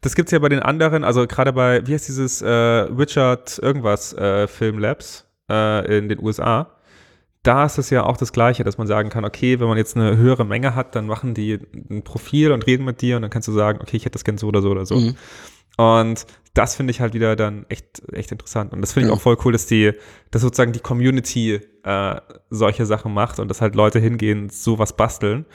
Das 0.00 0.14
gibt's 0.14 0.32
ja 0.32 0.38
bei 0.38 0.48
den 0.48 0.60
anderen, 0.60 1.04
also 1.04 1.26
gerade 1.26 1.52
bei, 1.52 1.86
wie 1.86 1.94
heißt 1.94 2.08
dieses 2.08 2.42
äh, 2.42 2.48
Richard 2.48 3.58
irgendwas 3.58 4.12
äh, 4.14 4.46
Film 4.46 4.78
Labs 4.78 5.26
äh, 5.50 5.98
in 5.98 6.08
den 6.08 6.22
USA. 6.22 6.76
Da 7.42 7.64
ist 7.64 7.78
es 7.78 7.88
ja 7.88 8.04
auch 8.04 8.18
das 8.18 8.32
Gleiche, 8.32 8.64
dass 8.64 8.76
man 8.76 8.86
sagen 8.86 9.08
kann, 9.08 9.24
okay, 9.24 9.60
wenn 9.60 9.68
man 9.68 9.78
jetzt 9.78 9.96
eine 9.96 10.16
höhere 10.16 10.44
Menge 10.44 10.74
hat, 10.74 10.94
dann 10.94 11.06
machen 11.06 11.32
die 11.32 11.58
ein 11.90 12.02
Profil 12.02 12.52
und 12.52 12.66
reden 12.66 12.84
mit 12.84 13.00
dir 13.00 13.16
und 13.16 13.22
dann 13.22 13.30
kannst 13.30 13.48
du 13.48 13.52
sagen, 13.52 13.78
okay, 13.80 13.96
ich 13.96 14.04
hätte 14.04 14.14
das 14.14 14.24
gern 14.24 14.36
so 14.36 14.48
oder 14.48 14.60
so 14.60 14.70
oder 14.70 14.84
so. 14.84 14.96
Mhm. 14.96 15.16
Und 15.78 16.26
das 16.54 16.74
finde 16.74 16.90
ich 16.90 17.00
halt 17.00 17.14
wieder 17.14 17.36
dann 17.36 17.64
echt, 17.68 18.02
echt 18.12 18.32
interessant. 18.32 18.72
Und 18.72 18.80
das 18.80 18.92
finde 18.92 19.06
ich 19.06 19.10
Ja. 19.10 19.16
auch 19.16 19.20
voll 19.20 19.36
cool, 19.44 19.52
dass 19.52 19.66
die, 19.66 19.92
dass 20.30 20.42
sozusagen 20.42 20.72
die 20.72 20.80
Community 20.80 21.60
äh, 21.84 22.20
solche 22.50 22.86
Sachen 22.86 23.14
macht 23.14 23.38
und 23.38 23.48
dass 23.48 23.60
halt 23.60 23.74
Leute 23.74 23.98
hingehen, 24.00 24.50
sowas 24.50 24.96
basteln. 24.96 25.46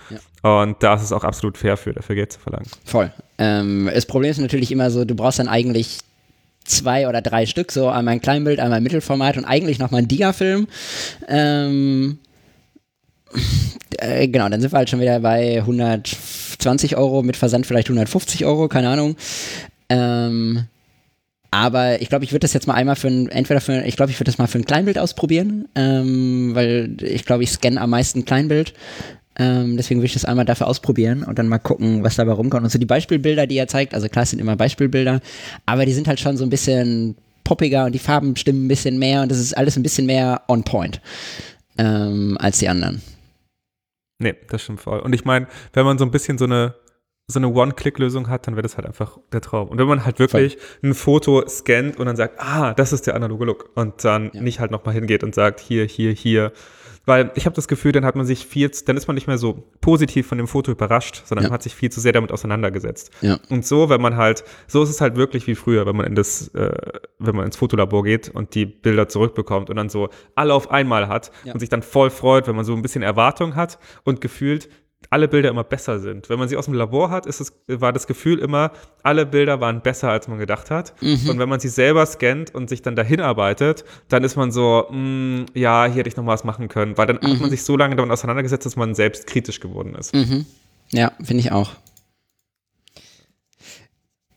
Und 0.41 0.81
da 0.81 0.95
ist 0.95 1.03
es 1.03 1.11
auch 1.11 1.23
absolut 1.23 1.57
fair 1.57 1.77
für, 1.77 1.93
dafür 1.93 2.15
Geld 2.15 2.31
zu 2.31 2.39
verlangen. 2.39 2.67
Voll. 2.85 3.11
Ähm, 3.37 3.89
das 3.93 4.05
Problem 4.05 4.31
ist 4.31 4.37
natürlich 4.39 4.71
immer 4.71 4.89
so, 4.89 5.03
du 5.05 5.15
brauchst 5.15 5.39
dann 5.39 5.47
eigentlich 5.49 5.99
zwei 6.63 7.07
oder 7.07 7.21
drei 7.21 7.45
Stück, 7.45 7.71
so 7.71 7.89
einmal 7.89 8.13
ein 8.15 8.21
Kleinbild, 8.21 8.59
einmal 8.59 8.77
ein 8.77 8.83
Mittelformat 8.83 9.37
und 9.37 9.45
eigentlich 9.45 9.77
nochmal 9.77 10.01
ein 10.01 10.07
Diga-Film. 10.07 10.67
Ähm, 11.27 12.17
äh, 13.97 14.27
genau, 14.27 14.49
dann 14.49 14.61
sind 14.61 14.71
wir 14.71 14.77
halt 14.77 14.89
schon 14.89 14.99
wieder 15.01 15.19
bei 15.19 15.57
120 15.59 16.97
Euro, 16.97 17.21
mit 17.21 17.35
Versand 17.37 17.65
vielleicht 17.65 17.89
150 17.89 18.45
Euro, 18.45 18.67
keine 18.67 18.89
Ahnung. 18.89 19.15
Ähm, 19.89 20.65
aber 21.55 22.01
ich 22.01 22.09
glaube, 22.09 22.25
ich 22.25 22.31
würde 22.33 22.41
das 22.41 22.53
jetzt 22.53 22.67
mal 22.67 22.73
einmal 22.73 22.97
für 22.97 23.07
ein, 23.07 23.29
entweder 23.29 23.61
für, 23.61 23.85
ich 23.85 23.95
glaube, 23.95 24.11
ich 24.11 24.19
würde 24.19 24.29
das 24.29 24.37
mal 24.37 24.47
für 24.47 24.59
ein 24.59 24.65
Kleinbild 24.65 24.99
ausprobieren, 24.99 25.69
ähm, 25.75 26.51
weil 26.53 26.97
ich 27.01 27.23
glaube, 27.23 27.43
ich 27.43 27.51
scanne 27.51 27.79
am 27.79 27.91
meisten 27.91 28.25
Kleinbild. 28.25 28.73
Ähm, 29.37 29.77
deswegen 29.77 30.01
will 30.01 30.05
ich 30.05 30.13
das 30.13 30.25
einmal 30.25 30.43
dafür 30.43 30.67
ausprobieren 30.67 31.23
und 31.23 31.39
dann 31.39 31.47
mal 31.47 31.59
gucken, 31.59 32.03
was 32.03 32.15
dabei 32.15 32.33
rumkommt. 32.33 32.63
Und 32.63 32.69
so 32.69 32.77
die 32.77 32.85
Beispielbilder, 32.85 33.47
die 33.47 33.57
er 33.57 33.67
zeigt, 33.67 33.93
also 33.93 34.09
klar, 34.09 34.23
es 34.23 34.31
sind 34.31 34.39
immer 34.39 34.57
Beispielbilder, 34.57 35.21
aber 35.65 35.85
die 35.85 35.93
sind 35.93 36.09
halt 36.09 36.19
schon 36.19 36.35
so 36.35 36.43
ein 36.43 36.49
bisschen 36.49 37.15
poppiger 37.45 37.85
und 37.85 37.93
die 37.93 37.99
Farben 37.99 38.35
stimmen 38.35 38.65
ein 38.65 38.67
bisschen 38.67 38.99
mehr 38.99 39.21
und 39.21 39.31
das 39.31 39.39
ist 39.39 39.55
alles 39.55 39.77
ein 39.77 39.83
bisschen 39.83 40.05
mehr 40.05 40.41
on 40.49 40.63
point 40.63 40.99
ähm, 41.77 42.37
als 42.39 42.59
die 42.59 42.67
anderen. 42.67 43.01
Nee, 44.19 44.35
das 44.49 44.61
stimmt 44.61 44.81
voll. 44.81 44.99
Und 44.99 45.13
ich 45.13 45.23
meine, 45.23 45.47
wenn 45.73 45.85
man 45.85 45.97
so 45.97 46.05
ein 46.05 46.11
bisschen 46.11 46.37
so 46.37 46.45
eine, 46.45 46.75
so 47.27 47.39
eine 47.39 47.47
One-Click-Lösung 47.47 48.29
hat, 48.29 48.45
dann 48.45 48.55
wäre 48.55 48.61
das 48.63 48.77
halt 48.77 48.85
einfach 48.85 49.17
der 49.31 49.41
Traum. 49.41 49.69
Und 49.69 49.79
wenn 49.79 49.87
man 49.87 50.05
halt 50.05 50.19
wirklich 50.19 50.57
ein 50.83 50.93
Foto 50.93 51.43
scannt 51.47 51.97
und 51.97 52.05
dann 52.05 52.15
sagt, 52.15 52.39
ah, 52.39 52.73
das 52.75 52.93
ist 52.93 53.07
der 53.07 53.15
analoge 53.15 53.45
Look 53.45 53.69
und 53.75 54.03
dann 54.03 54.29
Ja. 54.33 54.41
nicht 54.41 54.59
halt 54.59 54.69
nochmal 54.71 54.93
hingeht 54.93 55.23
und 55.23 55.33
sagt, 55.33 55.59
hier, 55.59 55.85
hier, 55.85 56.11
hier. 56.11 56.51
Weil 57.07 57.31
ich 57.35 57.45
habe 57.45 57.55
das 57.55 57.67
Gefühl, 57.67 57.91
dann 57.91 58.05
hat 58.05 58.15
man 58.15 58.25
sich 58.27 58.45
viel, 58.45 58.69
dann 58.85 58.95
ist 58.97 59.07
man 59.07 59.15
nicht 59.15 59.25
mehr 59.27 59.37
so 59.39 59.63
positiv 59.81 60.27
von 60.27 60.37
dem 60.39 60.47
Foto 60.47 60.71
überrascht, 60.71 61.23
sondern 61.25 61.43
Ja. 61.45 61.49
man 61.49 61.55
hat 61.55 61.63
sich 61.63 61.73
viel 61.73 61.91
zu 61.91 61.99
sehr 61.99 62.11
damit 62.13 62.31
auseinandergesetzt. 62.31 63.11
Ja. 63.21 63.39
Und 63.49 63.65
so, 63.65 63.89
wenn 63.89 64.01
man 64.01 64.17
halt, 64.17 64.43
so 64.67 64.83
ist 64.83 64.89
es 64.89 65.01
halt 65.01 65.15
wirklich 65.15 65.47
wie 65.47 65.55
früher, 65.55 65.85
wenn 65.87 65.95
man 65.95 66.05
in 66.05 66.13
das, 66.15 66.49
äh, 66.49 66.77
wenn 67.17 67.35
man 67.35 67.45
ins 67.45 67.57
Fotolabor 67.57 68.03
geht 68.03 68.29
und 68.29 68.53
die 68.53 68.65
Bilder 68.67 69.07
zurückbekommt 69.07 69.71
und 69.71 69.75
dann 69.77 69.89
so 69.89 70.09
alle 70.35 70.53
auf 70.53 70.69
einmal 70.69 71.07
hat 71.07 71.31
und 71.51 71.59
sich 71.59 71.69
dann 71.69 71.81
voll 71.81 72.11
freut, 72.11 72.47
wenn 72.47 72.55
man 72.55 72.65
so 72.65 72.73
ein 72.75 72.81
bisschen 72.83 73.01
Erwartung 73.03 73.55
hat 73.55 73.79
und 74.03 74.21
gefühlt 74.21 74.69
alle 75.09 75.27
Bilder 75.27 75.49
immer 75.49 75.63
besser 75.63 75.99
sind. 75.99 76.29
Wenn 76.29 76.39
man 76.39 76.47
sie 76.47 76.57
aus 76.57 76.65
dem 76.65 76.73
Labor 76.73 77.09
hat, 77.09 77.25
ist 77.25 77.39
es, 77.39 77.53
war 77.67 77.93
das 77.93 78.07
Gefühl 78.07 78.39
immer, 78.39 78.71
alle 79.03 79.25
Bilder 79.25 79.61
waren 79.61 79.81
besser, 79.81 80.09
als 80.09 80.27
man 80.27 80.37
gedacht 80.37 80.71
hat. 80.71 80.93
Mhm. 81.01 81.29
Und 81.29 81.39
wenn 81.39 81.49
man 81.49 81.59
sie 81.59 81.69
selber 81.69 82.05
scannt 82.05 82.53
und 82.53 82.69
sich 82.69 82.81
dann 82.81 82.95
dahin 82.95 83.21
arbeitet, 83.21 83.85
dann 84.09 84.23
ist 84.23 84.35
man 84.35 84.51
so, 84.51 84.87
mh, 84.89 85.45
ja, 85.53 85.85
hier 85.85 85.95
hätte 85.97 86.09
ich 86.09 86.17
noch 86.17 86.25
was 86.25 86.43
machen 86.43 86.67
können. 86.67 86.97
Weil 86.97 87.07
dann 87.07 87.19
hat 87.21 87.39
man 87.39 87.49
sich 87.49 87.63
so 87.63 87.77
lange 87.77 87.95
damit 87.95 88.11
auseinandergesetzt, 88.11 88.65
dass 88.65 88.75
man 88.75 88.95
selbst 88.95 89.27
kritisch 89.27 89.59
geworden 89.59 89.95
ist. 89.95 90.13
Mhm. 90.13 90.45
Ja, 90.91 91.11
finde 91.23 91.41
ich 91.41 91.51
auch. 91.51 91.71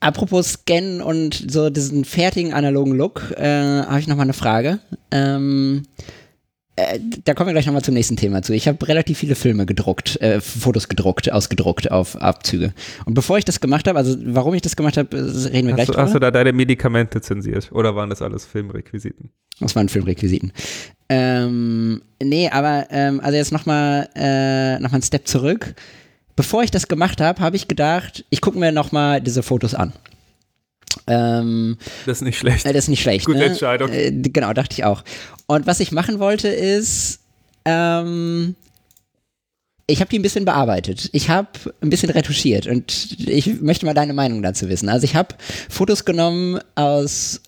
Apropos 0.00 0.52
Scannen 0.52 1.02
und 1.02 1.50
so 1.50 1.70
diesen 1.70 2.04
fertigen 2.04 2.52
analogen 2.52 2.94
Look, 2.94 3.32
äh, 3.36 3.82
habe 3.82 3.98
ich 3.98 4.06
noch 4.06 4.16
mal 4.16 4.22
eine 4.22 4.32
Frage. 4.32 4.78
Ähm, 5.10 5.82
äh, 6.78 7.00
da 7.24 7.34
kommen 7.34 7.48
wir 7.48 7.52
gleich 7.54 7.66
nochmal 7.66 7.82
zum 7.82 7.94
nächsten 7.94 8.16
Thema 8.16 8.42
zu. 8.42 8.52
Ich 8.52 8.68
habe 8.68 8.86
relativ 8.86 9.18
viele 9.18 9.34
Filme 9.34 9.66
gedruckt, 9.66 10.20
äh, 10.20 10.40
Fotos 10.40 10.88
gedruckt, 10.88 11.30
ausgedruckt 11.32 11.90
auf 11.90 12.16
Abzüge. 12.16 12.72
Und 13.04 13.14
bevor 13.14 13.38
ich 13.38 13.44
das 13.44 13.60
gemacht 13.60 13.88
habe, 13.88 13.98
also 13.98 14.16
warum 14.24 14.54
ich 14.54 14.62
das 14.62 14.76
gemacht 14.76 14.96
habe, 14.96 15.16
äh, 15.16 15.20
reden 15.20 15.68
wir 15.68 15.74
gleich 15.74 15.80
Hast 15.80 15.88
du, 15.88 15.92
drüber. 15.92 16.02
hast 16.04 16.14
du 16.14 16.18
da 16.20 16.30
deine 16.30 16.52
Medikamente 16.52 17.20
zensiert? 17.20 17.72
Oder 17.72 17.96
waren 17.96 18.10
das 18.10 18.22
alles 18.22 18.44
Filmrequisiten? 18.44 19.30
Das 19.60 19.74
waren 19.74 19.88
Filmrequisiten. 19.88 20.52
Ähm, 21.08 22.02
nee, 22.22 22.48
aber 22.48 22.86
ähm, 22.90 23.20
also 23.20 23.36
jetzt 23.36 23.50
nochmal 23.50 24.08
äh, 24.14 24.78
noch 24.78 24.90
mal 24.90 24.96
einen 24.96 25.02
Step 25.02 25.26
zurück. 25.26 25.74
Bevor 26.36 26.62
ich 26.62 26.70
das 26.70 26.86
gemacht 26.86 27.20
habe, 27.20 27.40
habe 27.40 27.56
ich 27.56 27.66
gedacht, 27.66 28.24
ich 28.30 28.40
gucke 28.40 28.58
mir 28.58 28.70
nochmal 28.70 29.20
diese 29.20 29.42
Fotos 29.42 29.74
an. 29.74 29.92
Ähm, 31.08 31.76
Das 32.06 32.18
ist 32.18 32.22
nicht 32.22 32.38
schlecht. 32.38 32.66
äh, 32.66 32.72
das 32.72 32.84
ist 32.84 32.88
nicht 32.88 33.02
schlecht. 33.02 33.26
Gute 33.26 33.38
ne? 33.38 33.44
Entscheidung. 33.46 33.90
Äh, 33.92 34.12
genau, 34.12 34.52
dachte 34.52 34.74
ich 34.74 34.84
auch. 34.84 35.02
Und 35.46 35.66
was 35.66 35.80
ich 35.80 35.92
machen 35.92 36.18
wollte 36.18 36.48
ist, 36.48 37.20
ähm, 37.64 38.54
ich 39.86 40.00
habe 40.00 40.10
die 40.10 40.18
ein 40.18 40.22
bisschen 40.22 40.44
bearbeitet. 40.44 41.08
Ich 41.12 41.30
habe 41.30 41.48
ein 41.80 41.88
bisschen 41.88 42.10
retuschiert 42.10 42.66
und 42.66 43.16
ich 43.26 43.60
möchte 43.60 43.86
mal 43.86 43.94
deine 43.94 44.12
Meinung 44.12 44.42
dazu 44.42 44.68
wissen. 44.68 44.88
Also 44.90 45.04
ich 45.04 45.16
habe 45.16 45.34
Fotos 45.70 46.04
genommen 46.04 46.60
aus 46.74 47.40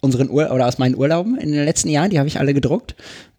unseren 0.00 0.30
Ur 0.30 0.52
oder 0.52 0.68
aus 0.68 0.78
meinen 0.78 0.94
Urlauben 0.96 1.36
in 1.38 1.50
den 1.50 1.64
letzten 1.64 1.88
Jahren, 1.88 2.10
die 2.10 2.18
habe 2.18 2.28
ich 2.28 2.38
alle 2.38 2.54
gedruckt. 2.54 2.94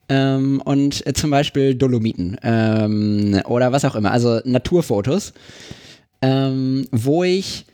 Ähm, 0.09 0.61
und 0.65 1.05
äh, 1.07 1.13
zum 1.13 1.29
Beispiel 1.29 1.75
Dolomiten 1.75 2.35
ähm, 2.43 3.39
oder 3.45 3.71
was 3.71 3.85
auch 3.85 3.95
immer, 3.95 4.11
also 4.11 4.41
Naturfotos, 4.43 5.33
ähm, 6.21 6.85
wo 6.91 7.23
ich 7.23 7.65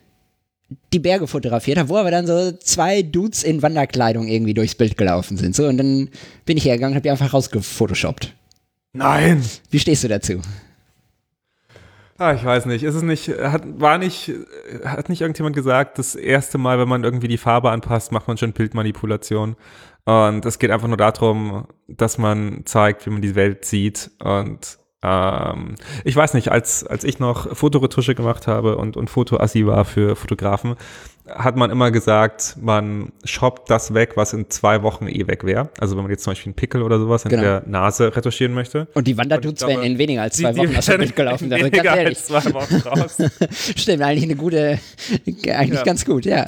die 0.93 0.99
Berge 0.99 1.27
fotografiert 1.27 1.77
habe, 1.77 1.89
wo 1.89 1.97
aber 1.97 2.11
dann 2.11 2.25
so 2.25 2.51
zwei 2.51 3.01
Dudes 3.01 3.43
in 3.43 3.61
Wanderkleidung 3.61 4.27
irgendwie 4.27 4.53
durchs 4.53 4.75
Bild 4.75 4.97
gelaufen 4.97 5.37
sind. 5.37 5.55
So, 5.55 5.67
und 5.67 5.77
dann 5.77 6.09
bin 6.45 6.57
ich 6.57 6.65
hergegangen 6.65 6.93
und 6.93 6.95
habe 6.95 7.03
die 7.03 7.11
einfach 7.11 7.33
rausgefotoshoppt. 7.33 8.33
Nein! 8.93 9.43
Wie 9.69 9.79
stehst 9.79 10.03
du 10.03 10.07
dazu? 10.07 10.41
Ah, 12.17 12.33
ich 12.33 12.45
weiß 12.45 12.65
nicht. 12.65 12.83
Ist 12.83 12.95
es 12.95 13.03
nicht, 13.03 13.27
hat, 13.27 13.63
war 13.79 13.97
nicht, 13.97 14.31
hat 14.85 15.09
nicht 15.09 15.21
irgendjemand 15.21 15.55
gesagt, 15.55 15.99
das 15.99 16.15
erste 16.15 16.57
Mal, 16.57 16.79
wenn 16.79 16.87
man 16.87 17.03
irgendwie 17.03 17.27
die 17.27 17.37
Farbe 17.37 17.71
anpasst, 17.71 18.13
macht 18.13 18.27
man 18.29 18.37
schon 18.37 18.53
Bildmanipulation. 18.53 19.57
Und 20.05 20.45
es 20.45 20.59
geht 20.59 20.71
einfach 20.71 20.87
nur 20.87 20.97
darum, 20.97 21.67
dass 21.87 22.17
man 22.17 22.61
zeigt, 22.65 23.05
wie 23.05 23.09
man 23.09 23.21
die 23.21 23.35
Welt 23.35 23.65
sieht. 23.65 24.11
Und 24.19 24.77
ähm, 25.05 25.75
ich 26.03 26.15
weiß 26.15 26.33
nicht, 26.33 26.49
als, 26.51 26.85
als 26.85 27.03
ich 27.03 27.19
noch 27.19 27.55
Fotoretusche 27.55 28.15
gemacht 28.15 28.47
habe 28.47 28.77
und, 28.77 28.97
und 28.97 29.09
Fotoassi 29.09 29.65
war 29.67 29.85
für 29.85 30.15
Fotografen, 30.15 30.75
hat 31.27 31.55
man 31.55 31.71
immer 31.71 31.89
gesagt, 31.91 32.55
man 32.61 33.11
shoppt 33.23 33.69
das 33.69 33.93
weg, 33.93 34.11
was 34.15 34.33
in 34.33 34.49
zwei 34.49 34.83
Wochen 34.83 35.07
eh 35.07 35.27
weg 35.27 35.43
wäre. 35.43 35.69
Also 35.79 35.95
wenn 35.95 36.03
man 36.03 36.11
jetzt 36.11 36.23
zum 36.23 36.31
Beispiel 36.31 36.49
einen 36.51 36.55
Pickel 36.55 36.81
oder 36.83 36.99
sowas 36.99 37.23
in 37.25 37.29
Genau. 37.31 37.41
der 37.41 37.63
Nase 37.65 38.15
retuschieren 38.15 38.53
möchte. 38.53 38.87
Und 38.93 39.07
die 39.07 39.17
Wanderdudes 39.17 39.59
glaube, 39.59 39.73
wären 39.81 39.83
in 39.91 39.97
weniger 39.97 40.21
als 40.21 40.37
zwei 40.37 40.51
Die- 40.51 40.59
Wochen 40.59 40.69
die 40.69 40.77
aus 40.77 40.85
dem 40.85 40.91
werden 40.91 41.01
Bild 41.01 41.15
gelaufen. 41.15 41.51
Also 41.53 41.69
ganz 41.71 41.85
ehrlich. 41.85 42.07
als 42.17 42.25
zwei 42.25 42.53
Wochen 42.53 42.75
raus. 42.87 43.17
Stimmt, 43.75 44.03
eigentlich 44.03 44.23
eine 44.25 44.35
gute, 44.35 44.79
eigentlich 45.25 45.45
Ja. 45.79 45.83
ganz 45.83 46.05
gut, 46.05 46.25
ja. 46.25 46.45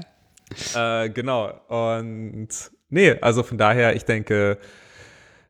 Äh, 0.76 1.10
genau. 1.10 1.51
Und 1.68 2.49
nee, 2.89 3.16
also 3.22 3.41
von 3.43 3.58
daher, 3.58 3.95
ich 3.95 4.05
denke, 4.05 4.58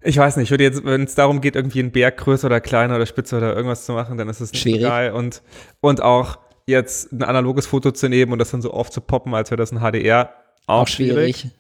ich 0.02 0.18
weiß 0.18 0.38
nicht, 0.38 0.46
ich 0.46 0.52
würde 0.52 0.64
jetzt, 0.64 0.86
wenn 0.86 1.04
es 1.04 1.16
darum 1.16 1.42
geht, 1.42 1.56
irgendwie 1.56 1.80
einen 1.80 1.92
Berg 1.92 2.18
größer 2.18 2.48
oder 2.48 2.62
kleiner 2.62 2.96
oder 2.96 3.06
spitzer 3.06 3.38
oder 3.38 3.56
irgendwas 3.56 3.86
zu 3.86 3.94
machen, 3.94 4.18
dann 4.18 4.30
ist 4.30 4.40
es 4.42 4.56
Schwierig. 4.58 4.82
geil. 4.84 5.12
Und, 5.12 5.42
und 5.82 6.02
auch 6.02 6.38
jetzt 6.66 7.12
ein 7.14 7.24
analoges 7.24 7.66
Foto 7.66 7.92
zu 7.92 8.08
nehmen 8.10 8.32
und 8.34 8.40
das 8.40 8.52
dann 8.52 8.62
so 8.62 8.74
oft 8.74 8.92
zu 8.94 9.02
poppen, 9.02 9.34
als 9.34 9.50
wäre 9.52 9.58
das 9.58 9.72
ein 9.72 9.80
HDR, 9.80 10.34
auch, 10.68 10.82
Auch 10.82 10.88
schwierig. 10.88 11.38
schwierig. 11.38 11.56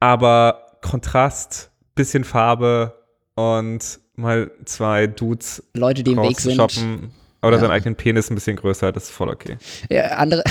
Aber 0.00 0.60
Kontrast, 0.82 1.70
bisschen 1.94 2.24
Farbe 2.24 2.92
und 3.36 4.00
mal 4.16 4.50
zwei 4.64 5.06
Dudes 5.06 5.62
Leute, 5.74 6.02
die 6.02 6.12
im 6.12 6.22
Weg 6.22 6.38
sind. 6.40 6.58
rausshoppen 6.60 7.12
oder 7.42 7.56
Ja. 7.56 7.60
seinen 7.60 7.70
eigenen 7.70 7.96
Penis 7.96 8.30
ein 8.30 8.34
bisschen 8.34 8.56
größer, 8.56 8.92
das 8.92 9.04
ist 9.04 9.10
voll 9.10 9.28
okay. 9.28 9.56
Ja, 9.90 10.02
andere. 10.16 10.44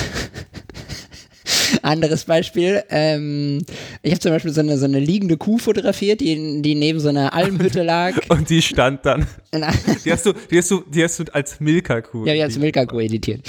Anderes 1.81 2.25
Beispiel. 2.25 2.83
Ähm, 2.89 3.65
ich 4.01 4.11
habe 4.11 4.19
zum 4.19 4.31
Beispiel 4.31 4.51
so 4.51 4.61
eine, 4.61 4.77
so 4.77 4.85
eine 4.85 4.99
liegende 4.99 5.37
Kuh 5.37 5.57
fotografiert, 5.57 6.21
die, 6.21 6.61
die 6.61 6.75
neben 6.75 6.99
so 6.99 7.09
einer 7.09 7.33
Almhütte 7.33 7.83
lag. 7.83 8.15
Und 8.29 8.49
die 8.49 8.61
stand 8.61 9.05
dann, 9.05 9.27
ja, 9.53 9.71
die 10.05 10.11
hast 10.11 10.25
du, 10.25 10.33
die 10.51 10.57
hast 10.57 10.71
du, 10.71 10.83
die 10.87 11.03
hast 11.03 11.19
du 11.19 11.23
als 11.33 11.59
Milka-Kuh. 11.59 12.25
ich 12.25 12.41
habe 12.41 12.59
Milka-Kuh 12.59 12.99
editiert. 12.99 13.41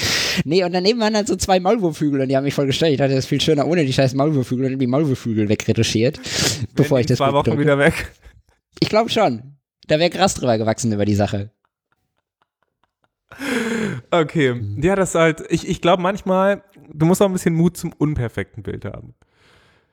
Nee, 0.45 0.65
und 0.65 0.73
daneben 0.73 1.01
waren 1.01 1.15
dann 1.15 1.27
so 1.27 1.37
zwei 1.37 1.61
Maulwurfvögel 1.61 2.23
und 2.23 2.29
die 2.29 2.37
haben 2.37 2.45
mich 2.45 2.55
voll 2.55 2.67
gestört. 2.67 2.93
Ich 2.93 2.99
dachte, 2.99 3.15
das 3.15 3.25
ist 3.25 3.29
viel 3.29 3.41
schöner 3.41 3.67
ohne 3.67 3.85
die 3.85 3.93
scheiß 3.93 4.15
Maulwurfvögel 4.15 4.73
und 4.73 4.79
die 4.79 4.87
Maulwurfvögel 4.87 5.49
wegretuschiert, 5.49 6.19
bevor 6.75 7.01
ich 7.01 7.07
das 7.07 7.19
zwei 7.19 7.33
Wochen 7.33 7.59
wieder 7.59 7.79
weg. 7.79 8.13
Ich 8.81 8.89
glaube 8.89 9.11
schon. 9.11 9.55
Da 9.87 9.99
wäre 9.99 10.11
Gras 10.11 10.35
drüber 10.35 10.57
gewachsen 10.57 10.93
über 10.93 11.05
die 11.05 11.15
Sache. 11.15 11.51
Okay. 14.11 14.61
Ja, 14.81 14.97
das 14.97 15.11
ist 15.11 15.15
halt, 15.15 15.45
ich, 15.51 15.69
ich 15.69 15.81
glaube 15.81 16.03
manchmal, 16.03 16.63
du 16.95 17.07
musst 17.07 17.21
auch 17.23 17.27
ein 17.27 17.33
bisschen 17.33 17.55
Mut 17.55 17.77
zum 17.77 17.93
unperfekten 17.93 18.63
Bild 18.63 18.85
haben. 18.85 19.15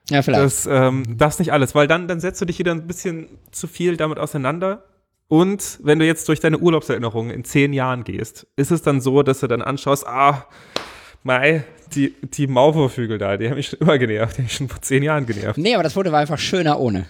Ja, 0.09 0.21
vielleicht. 0.21 0.43
Das, 0.43 0.65
ähm, 0.65 1.03
das 1.17 1.39
nicht 1.39 1.53
alles, 1.53 1.75
weil 1.75 1.87
dann, 1.87 2.07
dann 2.07 2.19
setzt 2.19 2.41
du 2.41 2.45
dich 2.45 2.59
wieder 2.59 2.71
ein 2.71 2.87
bisschen 2.87 3.27
zu 3.51 3.67
viel 3.67 3.97
damit 3.97 4.19
auseinander. 4.19 4.83
Und 5.27 5.79
wenn 5.83 5.99
du 5.99 6.05
jetzt 6.05 6.27
durch 6.27 6.39
deine 6.41 6.57
Urlaubserinnerungen 6.57 7.31
in 7.31 7.43
zehn 7.45 7.71
Jahren 7.71 8.03
gehst, 8.03 8.47
ist 8.57 8.71
es 8.71 8.81
dann 8.81 8.99
so, 8.99 9.23
dass 9.23 9.39
du 9.39 9.47
dann 9.47 9.61
anschaust, 9.61 10.05
ah, 10.05 10.45
mei, 11.23 11.63
die, 11.93 12.13
die 12.21 12.47
Maulwurfvögel 12.47 13.17
da, 13.17 13.37
die 13.37 13.47
haben 13.49 13.55
mich 13.55 13.67
schon 13.67 13.79
immer 13.79 13.97
genervt, 13.97 14.33
die 14.37 14.39
haben 14.39 14.45
mich 14.45 14.53
schon 14.55 14.67
vor 14.69 14.81
zehn 14.81 15.03
Jahren 15.03 15.25
genervt. 15.25 15.57
nee, 15.57 15.73
aber 15.73 15.83
das 15.83 15.93
Foto 15.93 16.11
war 16.11 16.19
einfach 16.19 16.39
schöner 16.39 16.79
ohne. 16.79 17.05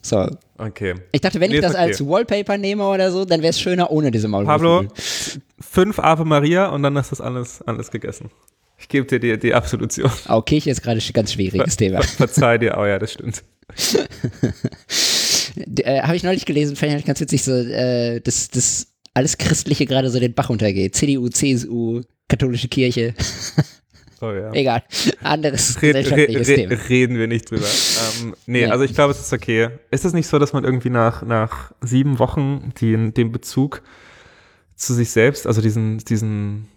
So. 0.00 0.26
Okay. 0.56 0.94
Ich 1.12 1.20
dachte, 1.20 1.40
wenn 1.40 1.50
Nee, 1.50 1.56
ich 1.56 1.62
das 1.62 1.74
als 1.74 2.00
okay. 2.00 2.10
Wallpaper 2.10 2.56
nehme 2.58 2.86
oder 2.86 3.10
so, 3.10 3.24
dann 3.24 3.42
wäre 3.42 3.50
es 3.50 3.60
schöner 3.60 3.90
ohne 3.90 4.10
diese 4.10 4.28
Maulwurfvögel. 4.28 4.88
Pablo, 4.88 4.94
fünf 5.60 5.98
Ave 5.98 6.24
Maria 6.24 6.68
und 6.68 6.82
dann 6.82 6.96
ist 6.96 7.10
das 7.12 7.20
alles, 7.20 7.60
alles 7.62 7.90
gegessen. 7.90 8.30
Ich 8.78 8.88
gebe 8.88 9.06
dir 9.06 9.18
die, 9.18 9.38
die 9.38 9.54
Absolution. 9.54 10.10
Auch 10.26 10.44
Kirche 10.44 10.70
ist 10.70 10.82
gerade 10.82 11.00
ein 11.00 11.12
ganz 11.12 11.32
schwieriges 11.32 11.76
Thema. 11.76 12.02
Verzeih 12.02 12.58
dir, 12.58 12.76
oh 12.78 12.84
ja, 12.84 12.98
das 12.98 13.12
stimmt. 13.12 13.42
Äh, 15.78 16.02
Habe 16.02 16.16
ich 16.16 16.22
neulich 16.22 16.44
gelesen, 16.44 16.76
fand 16.76 16.92
ich 16.92 17.04
ganz 17.06 17.20
witzig, 17.20 17.42
so, 17.42 17.52
äh, 17.52 18.20
dass 18.20 18.48
das 18.48 18.88
alles 19.14 19.38
Christliche 19.38 19.86
gerade 19.86 20.10
so 20.10 20.20
den 20.20 20.34
Bach 20.34 20.50
runtergeht. 20.50 20.94
CDU, 20.94 21.28
CSU, 21.30 22.02
katholische 22.28 22.68
Kirche. 22.68 23.14
Oh 24.20 24.32
ja. 24.32 24.52
Egal. 24.52 24.82
Anderes 25.22 25.76
Red, 25.80 25.94
gesellschaftliches 25.94 26.48
red, 26.48 26.56
Thema. 26.56 26.70
red, 26.72 26.88
reden 26.88 27.18
wir 27.18 27.26
nicht 27.26 27.50
drüber. 27.50 27.66
ähm, 28.20 28.34
nee, 28.46 28.62
Ja. 28.62 28.70
also 28.70 28.84
ich 28.84 28.94
glaube, 28.94 29.12
es 29.12 29.20
ist 29.20 29.32
okay. 29.32 29.68
Ist 29.90 30.04
es 30.04 30.12
nicht 30.12 30.26
so, 30.26 30.38
dass 30.38 30.52
man 30.52 30.64
irgendwie 30.64 30.90
nach, 30.90 31.22
nach 31.22 31.72
sieben 31.80 32.18
Wochen 32.18 32.72
den, 32.80 33.14
den 33.14 33.32
Bezug 33.32 33.82
zu 34.74 34.92
sich 34.94 35.10
selbst, 35.10 35.46
also 35.46 35.60
diesen, 35.62 35.98
diesen, 35.98 36.68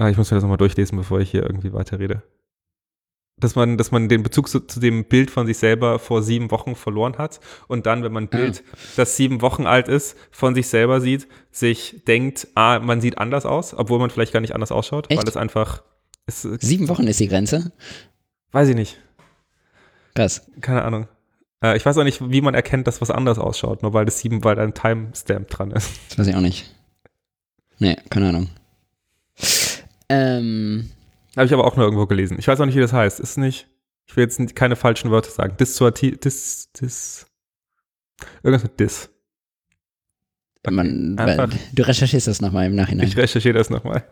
ah, 0.00 0.08
ich 0.10 0.16
muss 0.16 0.30
mir 0.30 0.36
das 0.36 0.42
nochmal 0.42 0.58
durchlesen, 0.58 0.98
bevor 0.98 1.20
ich 1.20 1.30
hier 1.30 1.42
irgendwie 1.42 1.72
weiterrede. 1.72 2.22
Dass 3.36 3.54
man, 3.54 3.78
dass 3.78 3.90
man 3.90 4.08
den 4.10 4.22
Bezug 4.22 4.48
zu, 4.48 4.60
zu 4.60 4.80
dem 4.80 5.04
Bild 5.06 5.30
von 5.30 5.46
sich 5.46 5.56
selber 5.56 5.98
vor 5.98 6.22
sieben 6.22 6.50
Wochen 6.50 6.74
verloren 6.74 7.16
hat 7.16 7.40
und 7.68 7.86
dann, 7.86 8.02
wenn 8.02 8.12
man 8.12 8.24
ein 8.24 8.28
Ah. 8.32 8.36
Bild, 8.36 8.62
das 8.96 9.16
sieben 9.16 9.40
Wochen 9.40 9.66
alt 9.66 9.88
ist, 9.88 10.16
von 10.30 10.54
sich 10.54 10.68
selber 10.68 11.00
sieht, 11.00 11.26
sich 11.50 12.02
denkt, 12.06 12.48
ah, 12.54 12.80
man 12.80 13.00
sieht 13.00 13.16
anders 13.16 13.46
aus, 13.46 13.72
obwohl 13.72 13.98
man 13.98 14.10
vielleicht 14.10 14.32
gar 14.34 14.40
nicht 14.40 14.54
anders 14.54 14.72
ausschaut, 14.72 15.10
Echt? 15.10 15.18
weil 15.22 15.28
es 15.28 15.36
einfach, 15.38 15.82
es, 16.26 16.42
Sieben 16.42 16.88
Wochen 16.88 17.06
ist 17.06 17.18
die 17.20 17.28
Grenze. 17.28 17.72
weiß 18.52 18.68
ich 18.68 18.74
nicht. 18.74 18.98
Krass. 20.14 20.50
Keine 20.60 20.82
Ahnung. 20.84 21.08
Äh, 21.62 21.76
ich 21.78 21.86
weiß 21.86 21.96
auch 21.96 22.04
nicht, 22.04 22.20
wie 22.30 22.40
man 22.42 22.54
erkennt, 22.54 22.86
dass 22.86 23.00
was 23.00 23.10
anders 23.10 23.38
ausschaut, 23.38 23.82
nur 23.82 23.94
weil 23.94 24.04
das 24.04 24.18
sieben, 24.18 24.44
weil 24.44 24.56
da 24.56 24.62
ein 24.62 24.74
Timestamp 24.74 25.48
dran 25.48 25.70
ist. 25.70 25.90
Das 26.10 26.18
weiß 26.18 26.26
ich 26.26 26.34
auch 26.36 26.40
nicht. 26.40 26.74
Nee, 27.78 27.96
keine 28.10 28.28
Ahnung. 28.28 28.50
Ähm, 30.10 30.90
Habe 31.36 31.46
ich 31.46 31.52
aber 31.54 31.64
auch 31.64 31.76
nur 31.76 31.86
irgendwo 31.86 32.06
gelesen. 32.06 32.36
Ich 32.38 32.48
weiß 32.48 32.60
auch 32.60 32.66
nicht, 32.66 32.74
wie 32.74 32.80
das 32.80 32.92
heißt. 32.92 33.20
Ist 33.20 33.38
nicht, 33.38 33.68
ich 34.06 34.16
will 34.16 34.24
jetzt 34.24 34.56
keine 34.56 34.76
falschen 34.76 35.10
Wörter 35.10 35.30
sagen. 35.30 35.56
Dissuati, 35.58 36.18
dis, 36.18 36.68
dis, 36.72 37.26
irgendwas 38.42 38.64
mit 38.64 38.78
dis. 38.78 39.08
Man, 40.68 41.16
du 41.72 41.82
recherchierst 41.84 42.26
das 42.26 42.42
nochmal 42.42 42.66
im 42.66 42.74
Nachhinein. 42.74 43.06
Ich 43.06 43.16
recherchiere 43.16 43.56
das 43.56 43.70
nochmal. 43.70 44.04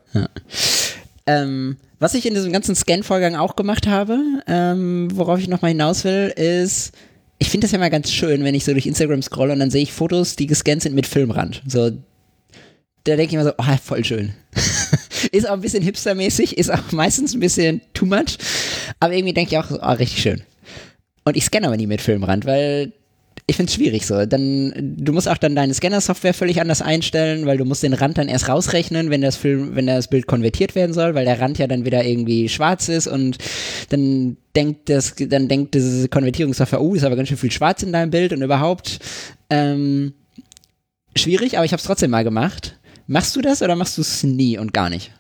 Ähm, 1.27 1.77
was 1.99 2.15
ich 2.15 2.25
in 2.25 2.33
diesem 2.33 2.53
ganzen 2.53 2.75
Scan-Vorgang 2.75 3.35
auch 3.35 3.55
gemacht 3.55 3.87
habe, 3.87 4.19
ähm, 4.47 5.09
worauf 5.13 5.39
ich 5.41 5.49
nochmal 5.49 5.73
hinaus 5.73 6.05
will, 6.05 6.33
ist, 6.35 6.93
ich 7.39 7.51
finde 7.51 7.67
das 7.67 7.73
ja 7.73 7.79
mal 7.79 7.91
ganz 7.91 8.11
schön, 8.11 8.45
wenn 8.45 8.55
ich 8.55 8.65
so 8.65 8.73
durch 8.73 8.87
Instagram 8.87 9.21
scrolle 9.21 9.53
und 9.53 9.59
dann 9.59 9.71
sehe 9.71 9.83
ich 9.83 9.93
Fotos, 9.93 10.37
die 10.37 10.47
gescannt 10.47 10.81
sind 10.81 10.95
mit 10.95 11.07
Filmrand. 11.07 11.63
So 11.67 11.91
da 13.09 13.17
denke 13.17 13.31
ich 13.31 13.35
immer 13.35 13.45
so, 13.45 13.53
oh, 13.57 13.77
voll 13.83 14.05
schön. 14.05 14.35
Ist 15.33 15.49
auch 15.49 15.55
ein 15.55 15.61
bisschen 15.61 15.83
hipstermäßig, 15.83 16.59
ist 16.59 16.71
auch 16.71 16.93
meistens 16.93 17.35
ein 17.35 17.41
bisschen 17.41 17.81
too 17.95 18.07
much, 18.07 18.39
aber 19.01 19.15
irgendwie 19.15 19.35
denke 19.35 19.53
ich 19.53 19.59
auch, 19.59 19.71
oh, 19.71 19.93
richtig 19.93 20.23
schön. 20.23 20.43
Und 21.25 21.37
ich 21.37 21.45
scanne 21.45 21.67
aber 21.67 21.77
nie 21.77 21.87
mit 21.87 22.01
Filmrand, 22.01 22.47
weil 22.47 22.93
ich 23.47 23.57
finde 23.57 23.71
es 23.71 23.77
schwierig 23.77 24.07
so. 24.07 24.27
Dann, 24.27 24.73
du 24.77 25.13
musst 25.13 25.27
auch 25.27 25.39
dann 25.39 25.57
deine 25.57 25.73
Scanner-Software 25.73 26.35
völlig 26.35 26.61
anders 26.61 26.83
einstellen, 26.83 27.47
weil 27.47 27.57
du 27.57 27.65
musst 27.65 27.83
den 27.83 27.95
Rand 27.95 28.19
dann 28.19 28.29
erst 28.29 28.49
rausrechnen, 28.49 29.09
wenn 29.09 29.23
das 29.23 29.37
Film, 29.37 29.75
wenn 29.75 29.87
das 29.87 30.09
Bild 30.09 30.27
konvertiert 30.27 30.75
werden 30.75 30.93
soll, 30.93 31.15
weil 31.15 31.25
der 31.25 31.41
Rand 31.41 31.57
ja 31.57 31.67
dann 31.67 31.87
wieder 31.87 32.05
irgendwie 32.05 32.51
schwarz 32.51 32.91
ist 32.91 33.07
und 33.07 33.39
dann 33.89 34.37
denkt 34.55 34.91
das, 34.91 35.15
dann 35.17 35.49
denkt 35.49 35.75
diese 35.75 36.09
Konvertierungssoftware, 36.09 36.83
oh, 36.83 36.95
ist 36.95 37.05
aber 37.05 37.17
ganz 37.17 37.29
schön 37.29 37.39
viel 37.39 37.51
Schwarz 37.51 37.83
in 37.83 37.93
deinem 37.93 38.11
Bild 38.11 38.35
und 38.35 38.43
überhaupt 38.43 38.99
ähm, 39.49 40.13
schwierig, 41.17 41.57
aber 41.57 41.65
ich 41.65 41.73
habe 41.73 41.81
es 41.81 41.87
trotzdem 41.87 42.11
mal 42.11 42.25
gemacht. 42.25 42.78
Machst 43.11 43.35
du 43.35 43.41
das 43.41 43.63
oder 43.63 43.75
machst 43.75 43.97
du 43.97 44.03
es 44.03 44.23
nie 44.23 44.59
und 44.59 44.75
gar 44.75 44.91
nicht? 44.91 45.13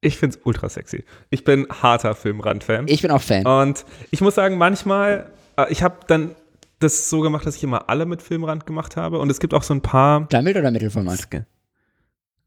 Ich 0.00 0.16
finde 0.16 0.38
es 0.38 0.46
ultra 0.46 0.70
sexy. 0.70 1.04
Ich 1.28 1.44
bin 1.44 1.66
harter 1.68 2.14
Filmrand-Fan. 2.14 2.86
Ich 2.88 3.02
bin 3.02 3.10
auch 3.10 3.20
Fan. 3.20 3.44
Und 3.44 3.84
ich 4.10 4.22
muss 4.22 4.36
sagen, 4.36 4.56
manchmal, 4.56 5.30
äh, 5.58 5.70
ich 5.70 5.82
habe 5.82 5.96
dann 6.06 6.34
das 6.78 7.10
so 7.10 7.20
gemacht, 7.20 7.44
dass 7.44 7.56
ich 7.56 7.62
immer 7.62 7.90
alle 7.90 8.06
mit 8.06 8.22
Filmrand 8.22 8.64
gemacht 8.64 8.96
habe. 8.96 9.18
Und 9.18 9.28
es 9.28 9.38
gibt 9.38 9.52
auch 9.52 9.62
so 9.62 9.74
ein 9.74 9.82
paar. 9.82 10.28
Kleinbild 10.28 10.56
oder 10.56 10.70
Mittelformat? 10.70 11.28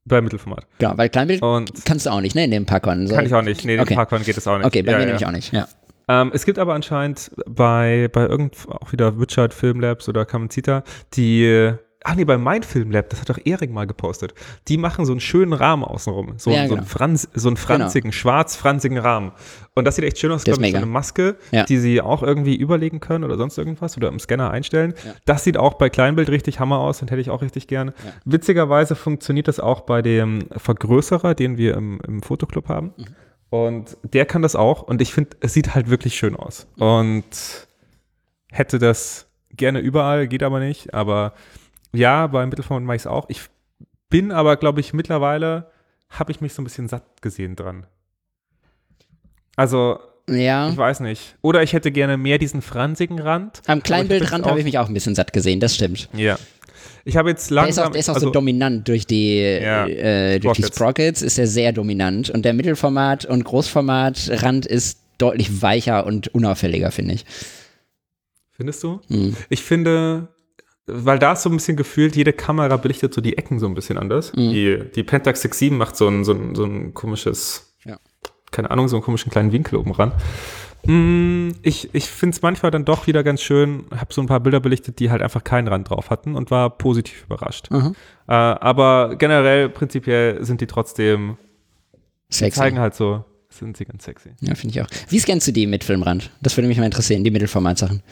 Bei 0.06 0.22
Mittelformat. 0.22 0.66
Genau, 0.80 0.98
weil 0.98 1.10
Kleinbild 1.10 1.44
und 1.44 1.86
kannst 1.86 2.08
du 2.08 2.10
auch 2.10 2.22
nicht, 2.22 2.34
ne, 2.34 2.46
in 2.46 2.52
dem 2.52 2.66
Parkon. 2.66 3.06
So. 3.06 3.14
Kann 3.14 3.28
ich 3.28 3.34
auch 3.36 3.44
nicht. 3.44 3.64
Nee, 3.64 3.76
in 3.76 3.80
okay. 3.80 3.94
dem 3.94 3.98
Parkon 3.98 4.24
geht 4.24 4.40
es 4.40 4.48
auch 4.48 4.58
nicht. 4.58 4.66
Okay, 4.66 4.82
bei 4.82 4.94
ja, 4.94 4.98
mir 4.98 5.04
ja. 5.04 5.06
nämlich 5.06 5.26
auch 5.28 5.32
nicht, 5.32 5.54
ja. 5.54 5.68
Ähm, 6.08 6.32
es 6.34 6.46
gibt 6.46 6.58
aber 6.58 6.74
anscheinend 6.74 7.30
bei, 7.46 8.10
bei 8.12 8.26
irgend, 8.26 8.58
auch 8.68 8.92
wieder 8.92 9.20
Witchard 9.20 9.54
Filmlabs 9.54 10.10
oder 10.10 10.26
Kamenzita, 10.26 10.84
die 11.14 11.76
Ach 12.04 12.16
nee, 12.16 12.26
bei 12.26 12.38
Mein 12.38 12.64
Film 12.64 12.92
Lab, 12.92 13.10
das 13.10 13.22
hat 13.22 13.30
doch 13.30 13.40
Erik 13.44 13.72
mal 13.72 13.88
gepostet. 13.88 14.34
Die 14.68 14.78
machen 14.78 15.06
so 15.06 15.14
einen 15.14 15.20
schönen 15.20 15.54
Rahmen 15.54 15.84
außenrum. 15.84 16.34
So, 16.38 16.52
ja, 16.52 16.64
so, 16.64 16.70
genau. 16.70 16.82
einen, 16.82 16.86
Franz, 16.86 17.30
so 17.34 17.48
einen 17.48 17.58
franzigen, 17.58 18.12
genau. 18.12 18.20
schwarz-franzigen 18.20 18.98
Rahmen. 18.98 19.32
Und 19.74 19.86
das 19.86 19.96
sieht 19.96 20.06
echt 20.06 20.20
schön 20.20 20.32
aus, 20.32 20.44
glaube 20.44 20.66
ich, 20.66 20.72
so 20.72 20.78
eine 20.78 20.86
Maske, 20.86 21.38
ja. 21.52 21.64
die 21.64 21.78
sie 21.78 22.02
auch 22.02 22.22
irgendwie 22.22 22.56
überlegen 22.56 23.00
können 23.00 23.24
oder 23.24 23.38
sonst 23.38 23.58
irgendwas 23.58 23.98
oder 23.98 24.10
im 24.10 24.20
Scanner 24.20 24.52
einstellen. 24.52 24.94
Ja. 25.06 25.14
Das 25.26 25.44
sieht 25.44 25.58
auch 25.58 25.76
bei 25.76 25.90
Kleinbild 25.90 26.30
richtig 26.30 26.60
Hammer 26.60 26.80
aus 26.80 27.02
und 27.02 27.10
hätte 27.10 27.22
ich 27.22 27.30
auch 27.30 27.42
richtig 27.42 27.68
gerne. 27.68 27.94
Witzigerweise 28.26 28.96
funktioniert 28.96 29.48
das 29.48 29.60
auch 29.60 29.82
bei 29.82 30.02
dem 30.02 30.46
Vergrößerer, 30.56 31.36
den 31.36 31.58
wir 31.58 31.76
im, 31.76 32.00
im 32.08 32.22
Fotoclub 32.22 32.70
haben. 32.70 32.94
Mhm. 32.98 33.06
Und 33.50 33.98
der 34.02 34.26
kann 34.26 34.42
das 34.42 34.56
auch 34.56 34.82
und 34.82 35.02
ich 35.02 35.14
finde, 35.14 35.38
es 35.42 35.54
sieht 35.54 35.76
halt 35.76 35.90
wirklich 35.90 36.16
schön 36.16 36.36
aus. 36.36 36.68
Mhm. 36.76 36.84
Und 36.84 37.68
hätte 38.52 38.80
das 38.80 39.28
gerne 39.52 39.80
überall, 39.80 40.28
geht 40.28 40.44
aber 40.44 40.60
nicht, 40.60 40.94
aber 40.94 41.34
ja, 41.94 42.28
beim 42.28 42.50
Mittelformat 42.50 42.84
mache 42.84 42.96
ich 42.96 43.02
es 43.04 43.08
auch. 43.08 43.30
Ich 43.30 43.42
bin 44.10 44.32
aber, 44.32 44.58
glaube 44.58 44.80
ich, 44.80 44.94
mittlerweile 44.94 45.72
habe 46.10 46.32
ich 46.32 46.42
mich 46.42 46.54
so 46.54 46.62
ein 46.62 46.66
bisschen 46.66 46.88
satt 46.88 47.22
gesehen 47.22 47.56
dran. 47.56 47.86
Also, 49.56 50.00
ja. 50.30 50.70
ich 50.70 50.78
weiß 50.78 51.02
nicht. 51.02 51.36
Oder 51.42 51.64
ich 51.64 51.74
hätte 51.74 51.92
gerne 51.92 52.18
mehr 52.18 52.38
diesen 52.38 52.62
fransigen 52.62 53.20
Rand. 53.20 53.62
Am 53.68 53.84
Kleinbildrand 53.84 54.46
habe 54.46 54.60
ich 54.60 54.66
mich 54.66 54.78
auch 54.78 54.88
ein 54.88 54.94
bisschen 54.94 55.16
satt 55.16 55.34
gesehen, 55.34 55.60
das 55.60 55.76
stimmt. 55.76 56.10
Ja. 56.14 56.38
Ich 57.06 57.18
habe 57.18 57.30
jetzt 57.30 57.50
langsam. 57.50 57.66
Der 57.66 57.70
ist 57.72 57.88
auch, 57.88 57.92
der 57.92 58.00
ist 58.00 58.10
auch 58.10 58.16
also, 58.16 58.28
so 58.28 58.32
dominant 58.32 58.88
durch 58.88 59.06
die, 59.06 59.40
ja, 59.40 59.86
äh, 59.88 60.40
durch 60.40 60.58
die 60.58 60.64
Sprockets, 60.64 61.22
ist 61.22 61.38
er 61.38 61.48
sehr 61.48 61.74
dominant. 61.74 62.30
Und 62.30 62.46
der 62.46 62.54
Mittelformat- 62.54 63.26
und 63.26 63.44
Großformat-Rand 63.44 64.66
ist 64.66 65.00
deutlich 65.18 65.62
weicher 65.62 66.06
und 66.06 66.30
unauffälliger, 66.30 66.92
finde 66.92 67.16
ich. 67.16 67.26
Findest 68.52 68.84
du? 68.84 69.02
Mhm. 69.10 69.36
Ich 69.50 69.64
finde, 69.64 70.30
weil 70.86 71.20
da 71.20 71.34
ist 71.34 71.44
so 71.44 71.50
ein 71.50 71.56
bisschen 71.56 71.78
gefühlt, 71.78 72.16
jede 72.16 72.34
Kamera 72.34 72.78
belichtet 72.78 73.14
so 73.14 73.22
die 73.22 73.38
Ecken 73.38 73.60
so 73.60 73.68
ein 73.68 73.74
bisschen 73.74 73.98
anders. 73.98 74.34
Mhm. 74.34 74.52
Die, 74.52 74.80
die 74.96 75.04
Pentax 75.04 75.42
67 75.42 75.72
macht 75.72 75.96
so 75.96 76.08
ein, 76.08 76.24
so 76.24 76.34
ein, 76.34 76.56
so 76.56 76.66
ein 76.66 76.94
komisches, 76.94 77.76
ja. 77.86 77.98
keine 78.52 78.72
Ahnung, 78.72 78.88
so 78.88 78.98
einen 78.98 79.04
komischen 79.04 79.32
kleinen 79.32 79.52
Winkel 79.52 79.78
oben 79.78 79.92
ran. 79.92 80.12
Mm, 80.86 81.52
ich 81.62 81.94
ich 81.96 82.10
finde 82.10 82.36
es 82.36 82.42
manchmal 82.42 82.70
dann 82.70 82.84
doch 82.84 83.08
wieder 83.08 83.24
ganz 83.24 83.42
schön, 83.42 83.86
habe 83.96 84.14
so 84.14 84.22
ein 84.22 84.28
paar 84.28 84.42
Bilder 84.42 84.60
belichtet, 84.60 85.00
die 85.00 85.10
halt 85.10 85.22
einfach 85.22 85.44
keinen 85.44 85.70
Rand 85.70 85.90
drauf 85.90 86.10
hatten 86.10 86.36
und 86.36 86.52
war 86.52 86.78
positiv 86.78 87.24
überrascht. 87.24 87.72
Mhm. 87.72 87.96
Äh, 88.28 88.34
aber 88.34 89.16
generell, 89.16 89.70
prinzipiell 89.70 90.44
sind 90.44 90.60
die 90.60 90.68
trotzdem, 90.68 91.38
sexy. 92.30 92.52
Die 92.52 92.52
zeigen 92.52 92.80
halt 92.80 92.96
so, 92.96 93.24
sind 93.50 93.78
sie 93.78 93.86
ganz 93.86 94.04
sexy. 94.04 94.32
Ja, 94.42 94.56
finde 94.56 94.76
ich 94.76 94.82
auch. 94.82 94.88
Wie 95.08 95.20
scannst 95.20 95.48
du 95.48 95.54
die 95.54 95.68
mit 95.68 95.86
Filmrand? 95.86 96.32
Das 96.42 96.58
würde 96.58 96.68
mich 96.68 96.78
mal 96.78 96.86
interessieren, 96.86 97.24
die 97.24 97.32
Mittelformatsachen. 97.32 98.04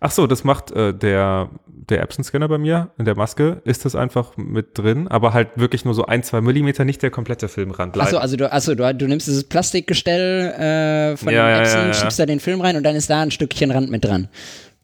Ach 0.00 0.10
so, 0.10 0.26
das 0.26 0.42
macht 0.42 0.70
äh, 0.70 0.94
der, 0.94 1.50
der 1.66 2.02
Epson-Scanner 2.02 2.48
bei 2.48 2.58
mir. 2.58 2.90
In 2.98 3.04
der 3.04 3.14
Maske 3.14 3.60
ist 3.64 3.84
das 3.84 3.94
einfach 3.94 4.36
mit 4.36 4.78
drin, 4.78 5.06
aber 5.08 5.34
halt 5.34 5.50
wirklich 5.56 5.84
nur 5.84 5.94
so 5.94 6.06
ein, 6.06 6.22
zwei 6.22 6.40
Millimeter, 6.40 6.84
nicht 6.84 7.02
der 7.02 7.10
komplette 7.10 7.48
Filmrand. 7.48 7.98
Achso, 7.98 8.16
also, 8.16 8.36
du, 8.36 8.50
achso 8.50 8.74
du, 8.74 8.94
du 8.94 9.06
nimmst 9.06 9.26
dieses 9.26 9.44
Plastikgestell 9.44 11.12
äh, 11.12 11.16
von 11.16 11.32
ja, 11.32 11.48
dem 11.48 11.62
Epson, 11.62 11.80
ja, 11.80 11.86
ja, 11.88 11.94
schiebst 11.94 12.18
da 12.18 12.26
den 12.26 12.40
Film 12.40 12.60
rein 12.62 12.76
und 12.76 12.84
dann 12.84 12.96
ist 12.96 13.10
da 13.10 13.20
ein 13.20 13.30
Stückchen 13.30 13.70
Rand 13.70 13.90
mit 13.90 14.04
dran. 14.04 14.28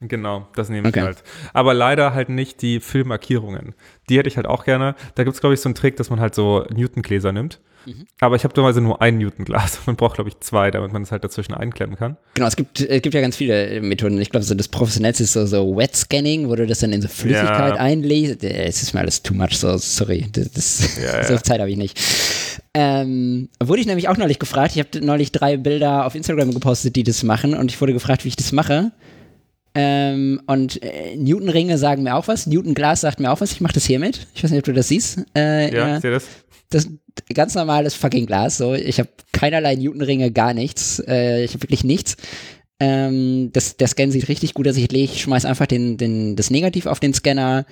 Genau, 0.09 0.49
das 0.55 0.69
nehme 0.69 0.89
ich 0.89 0.95
okay. 0.95 1.05
halt. 1.05 1.23
Aber 1.53 1.75
leider 1.75 2.15
halt 2.15 2.29
nicht 2.29 2.63
die 2.63 2.81
Filmmarkierungen. 2.81 3.75
Die 4.09 4.19
hätte 4.19 4.29
ich 4.29 4.37
halt 4.37 4.47
auch 4.47 4.65
gerne. 4.65 4.95
Da 5.15 5.25
gibt 5.25 5.35
es, 5.35 5.41
glaube 5.41 5.55
ich, 5.55 5.61
so 5.61 5.69
einen 5.69 5.75
Trick, 5.75 5.97
dass 5.97 6.11
man 6.11 6.21
halt 6.21 6.35
so 6.35 6.65
Newton-Gläser 6.71 7.33
nimmt 7.33 7.61
Mhm. 7.87 8.07
Aber 8.21 8.37
ich 8.37 8.45
habe 8.45 8.55
dummerweise 8.55 8.81
nur 8.81 9.03
ein 9.03 9.19
Newton 9.19 9.45
Glas. 9.45 9.81
Man 9.87 9.97
braucht, 9.97 10.15
glaube 10.15 10.31
ich, 10.31 10.39
zwei, 10.41 10.71
damit 10.71 10.93
man 10.93 11.03
es 11.03 11.13
halt 11.13 11.25
dazwischen 11.25 11.55
einklemmen 11.55 11.97
kann. 11.97 12.17
Genau, 12.35 12.47
es 12.47 12.57
gibt, 12.57 12.81
es 12.81 13.03
gibt 13.03 13.15
ja 13.15 13.21
ganz 13.21 13.37
viele 13.37 13.81
Methoden. 13.81 14.21
Ich 14.21 14.31
glaube, 14.31 14.45
so 14.45 14.55
das 14.55 14.69
Professionellste 14.69 15.25
ist 15.25 15.33
so, 15.33 15.47
so 15.47 15.77
Wet 15.77 15.97
Scanning, 15.97 16.49
wo 16.49 16.55
du 16.55 16.67
das 16.67 16.81
dann 16.81 16.93
in 16.93 17.03
so 17.03 17.09
Flüssigkeit 17.09 17.75
ja. 17.75 17.81
einlegst. 17.81 18.45
Es 18.45 18.83
ist 18.83 18.95
mir 18.95 19.01
alles 19.01 19.23
too 19.23 19.35
much, 19.35 19.57
so 19.57 19.77
sorry. 19.77 20.29
Das, 20.33 20.51
das 20.53 20.99
ja, 21.03 21.25
so 21.29 21.37
Zeit 21.39 21.61
habe 21.61 21.71
ich 21.71 21.77
nicht. 21.77 21.99
Ähm, 22.75 23.49
wurde 23.63 23.81
ich 23.81 23.87
nämlich 23.87 24.09
auch 24.09 24.17
neulich 24.17 24.39
gefragt. 24.39 24.77
Ich 24.77 24.79
habe 24.79 25.05
neulich 25.05 25.33
drei 25.33 25.57
Bilder 25.57 26.07
auf 26.07 26.15
Instagram 26.15 26.53
gepostet, 26.53 26.97
die 26.97 27.03
das 27.03 27.23
machen, 27.23 27.55
und 27.55 27.71
ich 27.71 27.81
wurde 27.81 27.93
gefragt, 27.93 28.25
wie 28.25 28.29
ich 28.29 28.37
das 28.37 28.53
mache. 28.53 28.93
Ähm, 29.75 30.43
und 30.47 30.83
äh, 30.83 31.17
Newton-Ringe 31.17 31.79
sagen 31.79 32.03
mir 32.03 32.15
auch 32.15 32.29
was. 32.29 32.47
Newton-Glas 32.47 33.01
sagt 33.01 33.21
mir 33.21 33.31
auch 33.31 33.41
was. 33.41 33.53
Ich 33.53 33.61
mache 33.61 33.73
das 33.73 33.87
hiermit. 33.87 34.27
Ich 34.35 34.45
weiß 34.45 34.51
nicht, 34.51 34.59
ob 34.59 34.65
du 34.65 34.73
das 34.73 34.89
siehst. 34.89 35.21
Äh, 35.35 35.75
ja, 35.75 35.97
ich 35.97 36.03
sehe 36.03 36.11
das 36.11 36.25
das 36.73 36.89
ganz 37.35 37.55
normales 37.55 37.95
fucking 37.95 38.27
Glas. 38.27 38.57
So, 38.57 38.75
ich 38.75 38.99
habe 38.99 39.09
keinerlei 39.33 39.77
Newtonringe, 39.77 40.31
gar 40.33 40.55
nichts. 40.55 41.03
Äh, 41.07 41.45
ich 41.45 41.53
habe 41.53 41.63
wirklich 41.63 41.85
nichts. 41.85 42.17
Ähm, 42.81 43.51
das, 43.53 43.77
der 43.77 43.89
Scan 43.89 44.11
sieht 44.11 44.29
richtig 44.29 44.55
gut 44.55 44.67
aus. 44.67 44.77
Ich 44.77 44.93
ich 44.93 45.23
schmeiß 45.23 45.45
einfach 45.45 45.67
den, 45.67 45.97
den, 45.97 46.37
das 46.37 46.51
Negativ 46.51 46.87
auf 46.87 47.01
den 47.01 47.15
Scanner, 47.15 47.65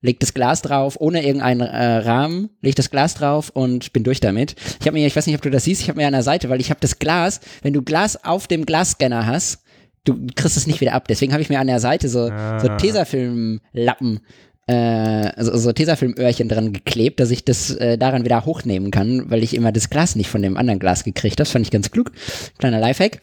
leg 0.00 0.20
das 0.20 0.34
Glas 0.34 0.62
drauf, 0.62 0.96
ohne 1.00 1.24
irgendeinen 1.24 1.60
äh, 1.60 1.96
Rahmen, 1.96 2.50
leg 2.62 2.74
das 2.76 2.90
Glas 2.90 3.14
drauf 3.14 3.50
und 3.50 3.92
bin 3.92 4.04
durch 4.04 4.20
damit. 4.20 4.54
Ich 4.80 4.86
habe 4.86 4.92
mir, 4.92 5.06
ich 5.06 5.16
weiß 5.16 5.26
nicht, 5.26 5.36
ob 5.36 5.42
du 5.42 5.50
das 5.50 5.64
siehst, 5.64 5.82
ich 5.82 5.88
habe 5.88 6.00
mir 6.00 6.06
an 6.06 6.12
der 6.12 6.22
Seite, 6.22 6.48
weil 6.48 6.60
ich 6.60 6.70
habe 6.70 6.80
das 6.80 6.98
Glas, 6.98 7.40
wenn 7.62 7.72
du 7.72 7.82
Glas 7.82 8.22
auf 8.24 8.46
dem 8.46 8.64
Glasscanner 8.64 9.26
hast, 9.26 9.63
du 10.04 10.26
kriegst 10.34 10.56
es 10.56 10.66
nicht 10.66 10.80
wieder 10.80 10.92
ab. 10.92 11.08
Deswegen 11.08 11.32
habe 11.32 11.42
ich 11.42 11.48
mir 11.48 11.60
an 11.60 11.66
der 11.66 11.80
Seite 11.80 12.08
so, 12.08 12.30
ah. 12.30 12.60
so 12.60 12.68
Tesafilm-Lappen 12.68 14.20
äh, 14.66 15.42
so, 15.42 15.56
so 15.56 15.72
Tesafilmöhrchen 15.72 16.48
dran 16.48 16.72
geklebt, 16.72 17.20
dass 17.20 17.30
ich 17.30 17.44
das 17.44 17.70
äh, 17.76 17.98
daran 17.98 18.24
wieder 18.24 18.46
hochnehmen 18.46 18.90
kann, 18.90 19.30
weil 19.30 19.42
ich 19.42 19.54
immer 19.54 19.72
das 19.72 19.90
Glas 19.90 20.16
nicht 20.16 20.30
von 20.30 20.42
dem 20.42 20.56
anderen 20.56 20.78
Glas 20.78 21.04
gekriegt 21.04 21.34
habe. 21.34 21.44
Das 21.44 21.50
fand 21.50 21.66
ich 21.66 21.70
ganz 21.70 21.90
klug. 21.90 22.12
Kleiner 22.58 22.80
Lifehack. 22.80 23.20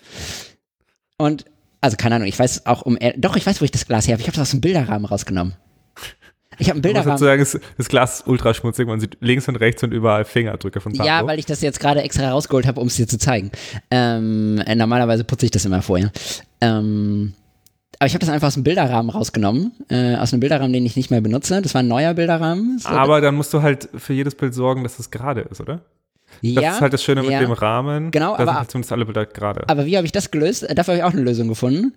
Und, 1.17 1.45
also 1.82 1.97
keine 1.97 2.15
Ahnung, 2.15 2.27
ich 2.27 2.38
weiß 2.38 2.67
auch 2.67 2.84
um, 2.84 2.97
doch, 3.17 3.36
ich 3.36 3.45
weiß, 3.45 3.59
wo 3.61 3.65
ich 3.65 3.71
das 3.71 3.88
Glas 3.88 4.07
her 4.07 4.13
habe. 4.13 4.21
Ich 4.21 4.27
habe 4.27 4.36
das 4.36 4.49
aus 4.49 4.51
dem 4.51 4.61
Bilderrahmen 4.61 5.05
rausgenommen. 5.05 5.53
Ich 6.62 6.70
habe 6.70 6.76
einen 6.76 6.82
Bilderrahmen. 6.84 7.16
Ich 7.16 7.22
muss 7.22 7.22
dazu 7.41 7.53
sagen, 7.53 7.64
das 7.78 7.89
Glas 7.89 8.20
ist 8.20 8.28
ultra 8.28 8.53
schmutzig, 8.53 8.88
man 8.88 8.99
sieht 8.99 9.18
links 9.20 9.47
und 9.47 9.55
rechts 9.55 9.82
und 9.82 9.91
überall 9.91 10.26
Fingerdrücke 10.26 10.80
von 10.80 10.91
Pablo. 10.91 11.05
Ja, 11.05 11.26
weil 11.26 11.39
ich 11.39 11.47
das 11.47 11.62
jetzt 11.62 11.80
gerade 11.80 12.03
extra 12.03 12.30
rausgeholt 12.30 12.68
habe, 12.68 12.80
um 12.80 12.86
es 12.86 12.95
dir 12.95 13.07
zu 13.07 13.18
zeigen. 13.18 13.51
Ähm, 13.89 14.62
äh, 14.68 14.76
normalerweise 14.76 15.24
putze 15.24 15.45
ich 15.45 15.51
das 15.51 15.66
immer 15.66 15.82
vorher. 15.82 16.12
Ähm, 16.62 17.34
aber 17.97 18.05
ich 18.05 18.14
habe 18.14 18.20
das 18.20 18.30
einfach 18.30 18.47
aus 18.47 18.53
dem 18.53 18.64
Bilderrahmen 18.64 19.09
rausgenommen, 19.09 19.72
äh, 19.89 20.16
aus 20.18 20.34
einem 20.34 20.39
Bilderrahmen, 20.39 20.72
den 20.72 20.86
ich 20.86 20.95
nicht 20.95 21.09
mehr 21.09 21.22
benutze. 21.22 21.64
Das 21.64 21.74
war 21.74 21.82
ein 21.82 21.88
neuer 21.88 22.14
Bilderrahmen. 22.14 22.78
So 22.78 22.89
aber 22.89 23.22
dann 23.22 23.34
musst 23.34 23.53
du 23.55 23.64
halt 23.64 23.89
für 23.95 24.14
jedes 24.14 24.36
Bild 24.36 24.53
sorgen, 24.53 24.84
dass 24.84 24.99
es 24.99 25.09
gerade 25.09 25.41
ist, 25.41 25.62
oder? 25.62 25.82
Das 26.43 26.64
ja, 26.64 26.74
ist 26.74 26.82
halt 26.82 26.93
das 26.93 27.03
Schöne 27.03 27.24
mit 27.24 27.32
ja. 27.32 27.39
dem 27.39 27.51
Rahmen. 27.51 28.12
Genau, 28.12 28.36
da 28.36 28.43
aber 28.43 28.45
sind 28.45 28.59
halt 28.59 28.72
zumindest 28.72 28.91
alle 28.91 29.05
Bilder 29.05 29.26
gerade. 29.26 29.68
Aber 29.68 29.88
wie 29.88 29.97
habe 29.97 30.05
ich 30.05 30.12
das 30.12 30.30
gelöst? 30.30 30.64
Dafür 30.76 30.93
habe 30.93 30.97
ich 30.99 31.03
auch 31.03 31.14
eine 31.14 31.24
Lösung 31.24 31.47
gefunden. 31.47 31.93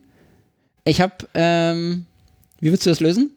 Ich 0.85 1.03
habe, 1.03 1.15
ähm, 1.35 2.07
wie 2.61 2.71
willst 2.71 2.87
du 2.87 2.91
das 2.91 3.01
lösen? 3.01 3.31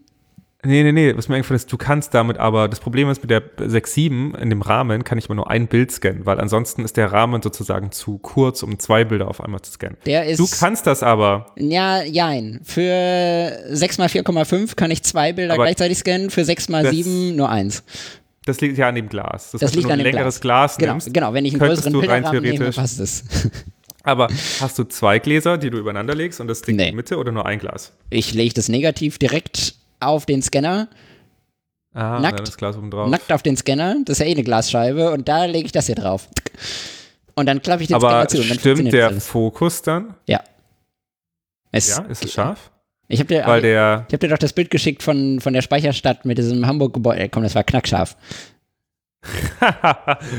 Nee, 0.66 0.82
nee, 0.84 0.92
nee, 0.92 1.16
was 1.16 1.30
mir 1.30 1.36
eingefallen 1.36 1.58
ist, 1.58 1.72
du 1.72 1.78
kannst 1.78 2.16
damit 2.16 2.38
aber, 2.38 2.68
das 2.68 2.80
Problem 2.80 3.10
ist 3.10 3.22
mit 3.22 3.30
der 3.30 3.44
6.7 3.58 4.36
in 4.38 4.50
dem 4.50 4.64
Rahmen 4.64 5.04
kann 5.04 5.20
ich 5.20 5.28
immer 5.28 5.36
nur 5.36 5.52
ein 5.52 5.68
Bild 5.68 5.92
scannen, 5.92 6.26
weil 6.26 6.40
ansonsten 6.40 6.84
ist 6.84 6.98
der 6.98 7.12
Rahmen 7.12 7.44
sozusagen 7.44 7.92
zu 7.92 8.18
kurz, 8.18 8.64
um 8.64 8.80
zwei 8.80 9.06
Bilder 9.06 9.28
auf 9.28 9.40
einmal 9.40 9.62
zu 9.62 9.72
scannen. 9.72 9.98
Der 10.08 10.26
ist, 10.26 10.40
du 10.40 10.48
kannst 10.48 10.88
das 10.88 11.04
aber. 11.04 11.54
Ja, 11.58 12.02
jein. 12.04 12.60
Für 12.64 13.60
6 13.70 14.00
mal 14.00 14.08
4,5 14.08 14.76
kann 14.76 14.90
ich 14.90 15.04
zwei 15.04 15.32
Bilder 15.32 15.56
gleichzeitig 15.56 16.00
scannen, 16.00 16.32
für 16.32 16.44
6 16.44 16.70
mal 16.70 16.90
7 16.90 17.36
nur 17.36 17.50
eins. 17.50 17.84
Das 18.46 18.60
liegt 18.60 18.78
ja 18.78 18.90
an 18.90 18.96
dem 18.96 19.10
Glas. 19.10 19.52
Das, 19.52 19.60
das 19.60 19.62
heißt, 19.62 19.76
liegt 19.76 19.90
wenn 19.90 20.00
du 20.00 20.06
ein 20.06 20.12
längeres 20.12 20.42
Glas, 20.42 20.78
Glas 20.78 20.78
genau, 20.78 20.94
nimmst, 20.94 21.14
genau, 21.14 21.34
wenn 21.34 21.46
ich 21.46 21.54
einen 21.54 21.60
größeren 21.60 21.94
Bilderrahmen 21.94 22.42
nehme, 22.42 22.72
passt 22.72 23.00
es. 23.00 23.24
Aber 24.04 24.30
hast 24.62 24.80
du 24.80 24.86
zwei 24.86 25.20
Gläser, 25.20 25.58
die 25.58 25.70
du 25.70 25.78
übereinander 25.78 26.16
legst 26.16 26.40
und 26.40 26.48
das 26.48 26.62
Ding 26.62 26.78
nee. 26.78 26.86
in 26.86 26.90
die 26.92 26.96
Mitte 26.96 27.18
oder 27.18 27.32
nur 27.32 27.46
ein 27.46 27.60
Glas? 27.60 27.92
Ich 28.10 28.34
lege 28.34 28.54
das 28.54 28.70
negativ 28.70 29.18
direkt 29.18 29.76
auf 30.00 30.26
den 30.26 30.42
Scanner. 30.42 30.88
Ah, 31.94 32.20
Nackt. 32.20 32.40
dann 32.40 32.46
das 32.46 32.58
Glas 32.58 32.78
oben 32.78 32.92
drauf. 32.92 33.10
nackt 33.10 33.32
auf 33.32 33.42
den 33.42 33.58
Scanner, 33.58 33.96
das 34.06 34.20
ist 34.20 34.20
ja 34.20 34.28
eh 34.28 34.34
eine 34.34 34.44
Glasscheibe, 34.44 35.12
und 35.12 35.28
da 35.28 35.46
lege 35.46 35.66
ich 35.66 35.72
das 35.72 35.88
hier 35.88 35.96
drauf. 35.96 36.28
Und 37.36 37.48
dann 37.48 37.62
klappe 37.62 37.82
ich 37.82 37.88
den 37.88 37.96
Aber 37.96 38.10
Scanner 38.10 38.28
zu. 38.28 38.38
Und 38.42 38.50
dann 38.50 38.60
stimmt 38.60 38.94
der 38.94 39.02
das 39.06 39.12
alles. 39.14 39.28
Fokus 39.28 39.82
dann? 39.82 40.14
Ja. 40.28 40.42
Es, 41.72 41.90
Ja, 41.98 42.04
ist 42.04 42.24
es 42.24 42.34
scharf? 42.34 42.72
Ich 43.08 43.20
habe 43.20 43.28
dir, 43.30 43.46
Weil 43.48 43.60
ich 43.60 43.64
der, 43.64 44.06
hab 44.12 44.20
dir 44.20 44.28
doch 44.30 44.38
das 44.38 44.54
Bild 44.54 44.70
geschickt 44.70 45.02
von, 45.02 45.40
von 45.40 45.54
der 45.54 45.62
Speicherstadt 45.62 46.26
mit 46.26 46.38
diesem 46.38 46.68
Hamburg-Gebäude. 46.68 47.20
Äh, 47.22 47.30
Komm, 47.30 47.44
das 47.44 47.56
war 47.56 47.64
knackscharf. 47.64 48.16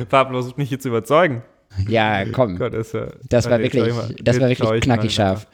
Pablo 0.09 0.39
versucht 0.41 0.59
mich 0.59 0.69
hier 0.69 0.79
zu 0.79 0.89
überzeugen. 0.89 1.43
Ja, 1.87 2.25
komm. 2.27 2.57
Gott, 2.59 2.73
Das 2.75 2.95
war 2.95 3.13
schau 3.43 3.59
wirklich, 3.59 3.95
das 4.23 4.41
war 4.41 4.49
wirklich 4.49 4.81
knackig 4.83 5.15
scharf. 5.15 5.47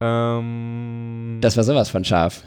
Ähm, 0.00 1.38
Das 1.40 1.56
war 1.56 1.64
sowas 1.64 1.88
von 1.88 2.04
scharf. 2.04 2.42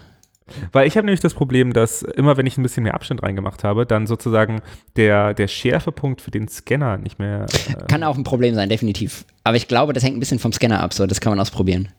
Weil 0.71 0.87
ich 0.87 0.97
habe 0.97 1.05
nämlich 1.05 1.19
das 1.19 1.35
Problem, 1.35 1.73
dass 1.73 2.01
immer, 2.01 2.35
wenn 2.35 2.47
ich 2.47 2.57
ein 2.57 2.63
bisschen 2.63 2.81
mehr 2.83 2.95
Abstand 2.95 3.21
reingemacht 3.21 3.63
habe, 3.63 3.85
dann 3.85 4.07
sozusagen 4.07 4.61
der, 4.95 5.35
der 5.35 5.47
Schärfepunkt 5.47 6.21
für 6.21 6.31
den 6.31 6.47
Scanner 6.47 6.97
nicht 6.97 7.19
mehr. 7.19 7.45
Äh, 7.69 7.85
Kann 7.87 8.03
auch 8.03 8.17
ein 8.17 8.23
Problem 8.23 8.55
sein, 8.55 8.67
definitiv. 8.67 9.25
Aber 9.43 9.57
ich 9.57 9.67
glaube, 9.67 9.93
das 9.93 10.03
hängt 10.03 10.17
ein 10.17 10.19
bisschen 10.19 10.39
vom 10.39 10.51
Scanner 10.51 10.81
ab, 10.81 10.93
so. 10.93 11.05
Das 11.05 11.21
kann 11.21 11.31
man 11.31 11.39
ausprobieren. 11.39 11.89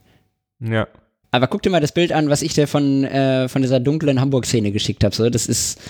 ja. 0.61 0.87
Aber 1.33 1.47
guck 1.47 1.63
dir 1.63 1.71
mal 1.71 1.81
das 1.81 1.93
Bild 1.93 2.11
an, 2.13 2.29
was 2.29 2.43
ich 2.43 2.55
dir 2.55 2.67
von, 2.67 3.05
äh, 3.05 3.49
von 3.49 3.63
dieser 3.63 3.79
dunklen 3.79 4.21
Hamburg-Szene 4.21 4.73
geschickt 4.73 5.05
habe. 5.05 5.15
So. 5.15 5.31
Das 5.31 5.47
ist, 5.47 5.81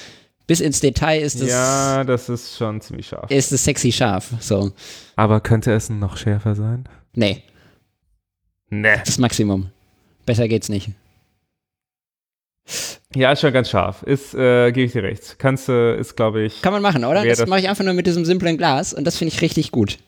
bis 0.47 0.61
ins 0.61 0.81
Detail 0.81 1.19
ist 1.23 1.41
das, 1.41 1.49
ja, 1.49 2.05
das 2.05 2.29
ist 2.29 2.59
schon 2.59 2.83
ziemlich 2.83 3.07
scharf. 3.07 3.31
ist 3.31 3.51
das 3.51 3.65
sexy 3.65 3.91
scharf. 3.91 4.35
So. 4.41 4.73
Aber 5.17 5.41
könnte 5.41 5.73
es 5.73 5.89
noch 5.89 6.19
schärfer 6.19 6.55
sein? 6.55 6.85
Nee, 7.15 7.43
Ne. 8.71 9.03
das 9.05 9.19
Maximum. 9.19 9.71
Besser 10.27 10.49
geht's 10.49 10.69
nicht. 10.69 10.91
Ja, 13.15 13.33
ist 13.33 13.41
schon 13.41 13.53
ganz 13.53 13.69
scharf. 13.69 14.03
Ist, 14.05 14.35
äh, 14.35 14.71
gebe 14.71 14.87
ich 14.87 14.93
dir 14.93 15.03
recht. 15.03 15.37
Kannst 15.39 15.69
du, 15.69 15.97
ist, 15.97 16.15
glaube 16.17 16.43
ich. 16.43 16.63
Kann 16.63 16.73
man 16.73 16.83
machen, 16.83 17.05
oder? 17.05 17.25
Das 17.25 17.39
das- 17.39 17.49
mache 17.49 17.61
ich 17.61 17.69
einfach 17.69 17.85
nur 17.85 17.95
mit 17.95 18.07
diesem 18.07 18.25
simplen 18.25 18.57
Glas 18.57 18.95
und 18.95 19.05
das 19.05 19.17
finde 19.17 19.35
ich 19.35 19.41
richtig 19.43 19.73
gut. 19.73 19.99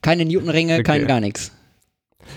Keine 0.00 0.24
Newtonringe, 0.24 0.74
Okay. 0.74 0.82
kein 0.82 1.06
gar 1.06 1.20
nichts. 1.20 1.52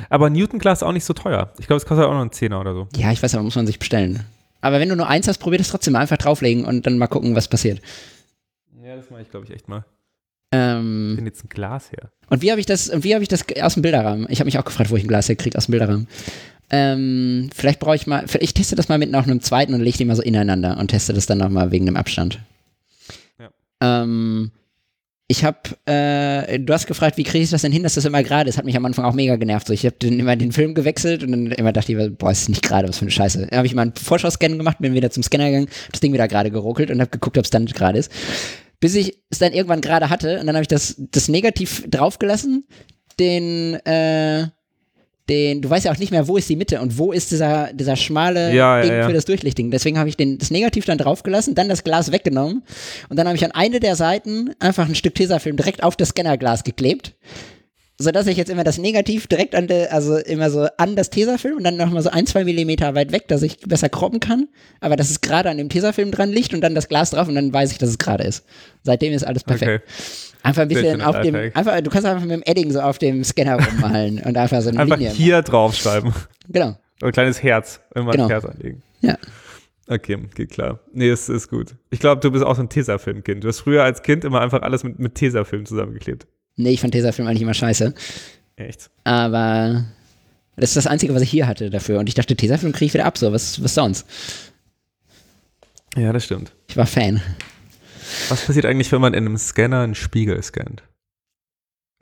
Aber 0.09 0.29
Newton-Glas 0.29 0.83
auch 0.83 0.91
nicht 0.91 1.05
so 1.05 1.13
teuer. 1.13 1.53
Ich 1.59 1.67
glaube, 1.67 1.77
es 1.77 1.85
kostet 1.85 2.05
auch 2.05 2.11
noch 2.13 2.21
einen 2.21 2.31
Zehner 2.31 2.59
oder 2.59 2.73
so. 2.73 2.87
Ja, 2.97 3.11
ich 3.11 3.23
weiß, 3.23 3.33
aber 3.35 3.43
muss 3.43 3.55
man 3.55 3.65
sich 3.67 3.79
bestellen. 3.79 4.25
Aber 4.59 4.79
wenn 4.79 4.89
du 4.89 4.95
nur 4.95 5.07
eins 5.07 5.27
hast, 5.27 5.37
probier 5.37 5.59
das 5.59 5.69
trotzdem 5.69 5.93
mal 5.93 5.99
einfach 5.99 6.17
drauflegen 6.17 6.65
und 6.65 6.85
dann 6.85 6.97
mal 6.97 7.07
gucken, 7.07 7.35
was 7.35 7.47
passiert. 7.47 7.81
Ja, 8.83 8.95
das 8.95 9.09
mache 9.09 9.21
ich, 9.21 9.29
glaube 9.31 9.45
ich, 9.45 9.51
echt 9.53 9.69
mal. 9.69 9.85
Ähm, 10.55 11.11
Ich 11.11 11.15
bin 11.17 11.25
jetzt 11.25 11.43
ein 11.43 11.49
Glas 11.49 11.91
her. 11.91 12.11
und 12.29 12.41
wie 12.41 12.51
habe 12.51 12.59
ich 12.59 12.65
das, 12.65 12.91
wie 13.03 13.13
habe 13.13 13.23
ich 13.23 13.29
das 13.29 13.45
aus 13.61 13.73
dem 13.73 13.83
Bilderrahmen? 13.83 14.27
Ich 14.29 14.39
habe 14.39 14.45
mich 14.45 14.57
auch 14.57 14.65
gefragt, 14.65 14.89
wo 14.89 14.95
ich 14.95 15.03
ein 15.03 15.07
Glas 15.07 15.27
herkriege 15.29 15.57
aus 15.57 15.65
dem 15.65 15.71
Bilderrahmen. 15.71 16.07
Ähm, 16.71 17.49
vielleicht 17.53 17.79
brauche 17.79 17.95
ich 17.95 18.07
mal, 18.07 18.25
ich 18.39 18.53
teste 18.53 18.75
das 18.75 18.89
mal 18.89 18.97
mit 18.97 19.11
noch 19.11 19.23
einem 19.23 19.41
zweiten 19.41 19.73
und 19.73 19.81
lege 19.81 19.97
die 19.99 20.05
mal 20.05 20.15
so 20.15 20.23
ineinander 20.23 20.77
und 20.79 20.87
teste 20.87 21.13
das 21.13 21.25
dann 21.27 21.37
nochmal 21.37 21.71
wegen 21.71 21.85
dem 21.85 21.95
Abstand. 21.95 22.39
Ja. 23.39 23.49
Ähm, 23.81 24.51
ich 25.27 25.43
habe, 25.43 25.57
äh, 25.85 26.59
du 26.59 26.71
hast 26.73 26.85
gefragt, 26.85 27.17
wie 27.17 27.23
kriege 27.23 27.43
ich 27.43 27.49
das 27.49 27.63
denn 27.63 27.71
hin, 27.71 27.81
dass 27.83 27.95
das 27.95 28.05
immer 28.05 28.21
gerade 28.21 28.47
ist? 28.47 28.57
Hat 28.57 28.65
mich 28.65 28.77
am 28.77 28.85
Anfang 28.85 29.05
auch 29.05 29.13
mega 29.13 29.35
genervt. 29.37 29.67
So, 29.67 29.73
ich 29.73 29.85
habe 29.85 29.95
immer 30.05 30.35
den 30.35 30.51
Film 30.51 30.75
gewechselt 30.75 31.23
und 31.23 31.31
dann 31.31 31.51
immer 31.51 31.71
dachte 31.73 31.93
ich, 31.93 32.17
boah, 32.17 32.31
ist 32.31 32.47
nicht 32.47 32.61
gerade, 32.61 32.87
was 32.87 32.97
für 32.99 33.03
eine 33.05 33.11
Scheiße. 33.11 33.47
Dann 33.47 33.57
habe 33.57 33.65
ich 33.65 33.73
mal 33.73 33.83
einen 33.83 33.95
Vorschauscan 33.95 34.57
gemacht, 34.57 34.77
bin 34.79 34.93
wieder 34.93 35.09
zum 35.09 35.23
Scanner 35.23 35.45
gegangen, 35.45 35.67
das 35.91 35.99
Ding 35.99 36.13
wieder 36.13 36.27
gerade 36.27 36.51
geruckelt 36.51 36.91
und 36.91 36.99
habe 37.01 37.09
geguckt, 37.09 37.37
ob 37.39 37.43
es 37.43 37.49
dann 37.49 37.65
gerade 37.65 37.97
ist. 37.99 38.11
Bis 38.85 38.93
ich 38.93 39.17
es 39.31 39.39
dann 39.39 39.51
irgendwann 39.51 39.81
gerade 39.81 40.11
hatte 40.11 40.39
und 40.39 40.45
dann 40.45 40.55
habe 40.55 40.61
ich 40.61 40.67
das, 40.67 40.93
das 41.09 41.27
Negativ 41.27 41.83
draufgelassen, 41.89 42.67
den, 43.19 43.73
äh, 43.83 44.45
den, 45.27 45.63
du 45.63 45.67
weißt 45.71 45.85
ja 45.85 45.91
auch 45.91 45.97
nicht 45.97 46.11
mehr, 46.11 46.27
wo 46.27 46.37
ist 46.37 46.47
die 46.47 46.55
Mitte 46.55 46.79
und 46.81 46.99
wo 46.99 47.11
ist 47.11 47.31
dieser, 47.31 47.73
dieser 47.73 47.95
schmale 47.95 48.53
Ja, 48.53 48.77
ja, 48.77 48.81
Ding 48.83 48.91
ja. 48.93 49.07
für 49.07 49.13
das 49.13 49.25
Durchlichting. 49.25 49.71
Deswegen 49.71 49.97
habe 49.97 50.07
ich 50.07 50.17
den, 50.17 50.37
das 50.37 50.51
Negativ 50.51 50.85
dann 50.85 50.99
draufgelassen, 50.99 51.55
dann 51.55 51.67
das 51.67 51.83
Glas 51.83 52.11
weggenommen 52.11 52.61
und 53.09 53.17
dann 53.17 53.25
habe 53.25 53.35
ich 53.35 53.43
an 53.43 53.53
eine 53.53 53.79
der 53.79 53.95
Seiten 53.95 54.51
einfach 54.59 54.87
ein 54.87 54.93
Stück 54.93 55.15
Tesafilm 55.15 55.57
direkt 55.57 55.81
auf 55.81 55.95
das 55.95 56.09
Scannerglas 56.09 56.63
geklebt, 56.63 57.15
sodass 57.97 58.27
ich 58.27 58.37
jetzt 58.37 58.49
immer 58.49 58.63
das 58.63 58.77
Negativ 58.77 59.27
direkt 59.27 59.55
an 59.55 59.67
der, 59.67 59.93
also 59.93 60.17
immer 60.17 60.49
so 60.49 60.67
an 60.77 60.95
das 60.95 61.09
Tesafilm 61.09 61.57
und 61.57 61.63
dann 61.63 61.77
nochmal 61.77 62.01
so 62.01 62.09
ein, 62.09 62.25
zwei 62.25 62.43
Millimeter 62.43 62.93
weit 62.95 63.11
weg, 63.11 63.27
dass 63.27 63.41
ich 63.41 63.59
besser 63.59 63.89
kroppen 63.89 64.19
kann, 64.19 64.47
aber 64.81 64.95
dass 64.95 65.09
es 65.09 65.21
gerade 65.21 65.49
an 65.49 65.57
dem 65.57 65.69
Tesafilm 65.69 66.11
dran 66.11 66.29
liegt 66.29 66.53
und 66.53 66.61
dann 66.61 66.75
das 66.75 66.89
Glas 66.89 67.11
drauf 67.11 67.27
und 67.27 67.35
dann 67.35 67.53
weiß 67.53 67.71
ich, 67.71 67.77
dass 67.77 67.89
es 67.89 67.97
gerade 67.97 68.23
ist. 68.25 68.45
Seitdem 68.83 69.13
ist 69.13 69.23
alles 69.25 69.43
perfekt. 69.43 69.83
Okay. 69.83 69.93
Einfach 70.43 70.61
ein 70.63 70.67
bisschen 70.67 71.01
auf 71.01 71.19
dem, 71.21 71.33
einfach, 71.35 71.81
du 71.81 71.89
kannst 71.89 72.05
einfach 72.05 72.21
mit 72.21 72.31
dem 72.31 72.43
Edding 72.45 72.71
so 72.71 72.79
auf 72.81 72.99
dem 72.99 73.23
Scanner 73.23 73.57
rummalen 73.65 74.19
und 74.19 74.37
einfach 74.37 74.61
so 74.61 74.69
eine 74.69 74.79
Einfach 74.79 74.97
Linie. 74.97 75.11
hier 75.11 75.41
draufschreiben. 75.41 76.13
Genau. 76.49 76.77
Ein 77.01 77.11
kleines 77.11 77.41
Herz. 77.41 77.81
Immer 77.95 78.11
Genau. 78.11 78.25
ein 78.25 78.29
Herz 78.29 78.45
anlegen. 78.45 78.83
Ja. 79.01 79.17
Okay, 79.87 80.17
geht 80.35 80.51
klar. 80.51 80.79
Nee, 80.93 81.09
es 81.09 81.29
ist 81.29 81.49
gut. 81.49 81.75
Ich 81.91 81.99
glaube, 81.99 82.21
du 82.21 82.31
bist 82.31 82.43
auch 82.43 82.55
so 82.55 82.61
ein 82.61 82.69
Tesafilm-Kind. 82.69 83.43
Du 83.43 83.47
hast 83.47 83.59
früher 83.59 83.83
als 83.83 84.01
Kind 84.03 84.23
immer 84.23 84.41
einfach 84.41 84.61
alles 84.61 84.83
mit, 84.83 84.99
mit 84.99 85.15
Tesafilm 85.15 85.65
zusammengeklebt. 85.65 86.27
Nee, 86.55 86.71
ich 86.71 86.81
fand 86.81 86.93
Tesafilm 86.93 87.27
eigentlich 87.27 87.41
immer 87.41 87.53
scheiße. 87.53 87.93
Echt? 88.55 88.89
Aber 89.03 89.85
das 90.55 90.69
ist 90.69 90.77
das 90.77 90.87
Einzige, 90.87 91.13
was 91.13 91.21
ich 91.21 91.29
hier 91.29 91.47
hatte 91.47 91.69
dafür. 91.69 91.99
Und 91.99 92.07
ich 92.07 92.15
dachte, 92.15 92.35
Tesafilm 92.35 92.71
kriege 92.71 92.85
ich 92.85 92.93
wieder 92.93 93.05
ab, 93.05 93.17
so, 93.17 93.31
was, 93.33 93.61
was 93.61 93.73
sonst? 93.73 94.07
Ja, 95.95 96.13
das 96.13 96.25
stimmt. 96.25 96.53
Ich 96.67 96.77
war 96.77 96.85
Fan. 96.85 97.21
Was 98.29 98.45
passiert 98.45 98.65
eigentlich, 98.65 98.91
wenn 98.91 99.01
man 99.01 99.13
in 99.13 99.25
einem 99.25 99.37
Scanner 99.37 99.81
einen 99.81 99.95
Spiegel 99.95 100.41
scannt? 100.41 100.83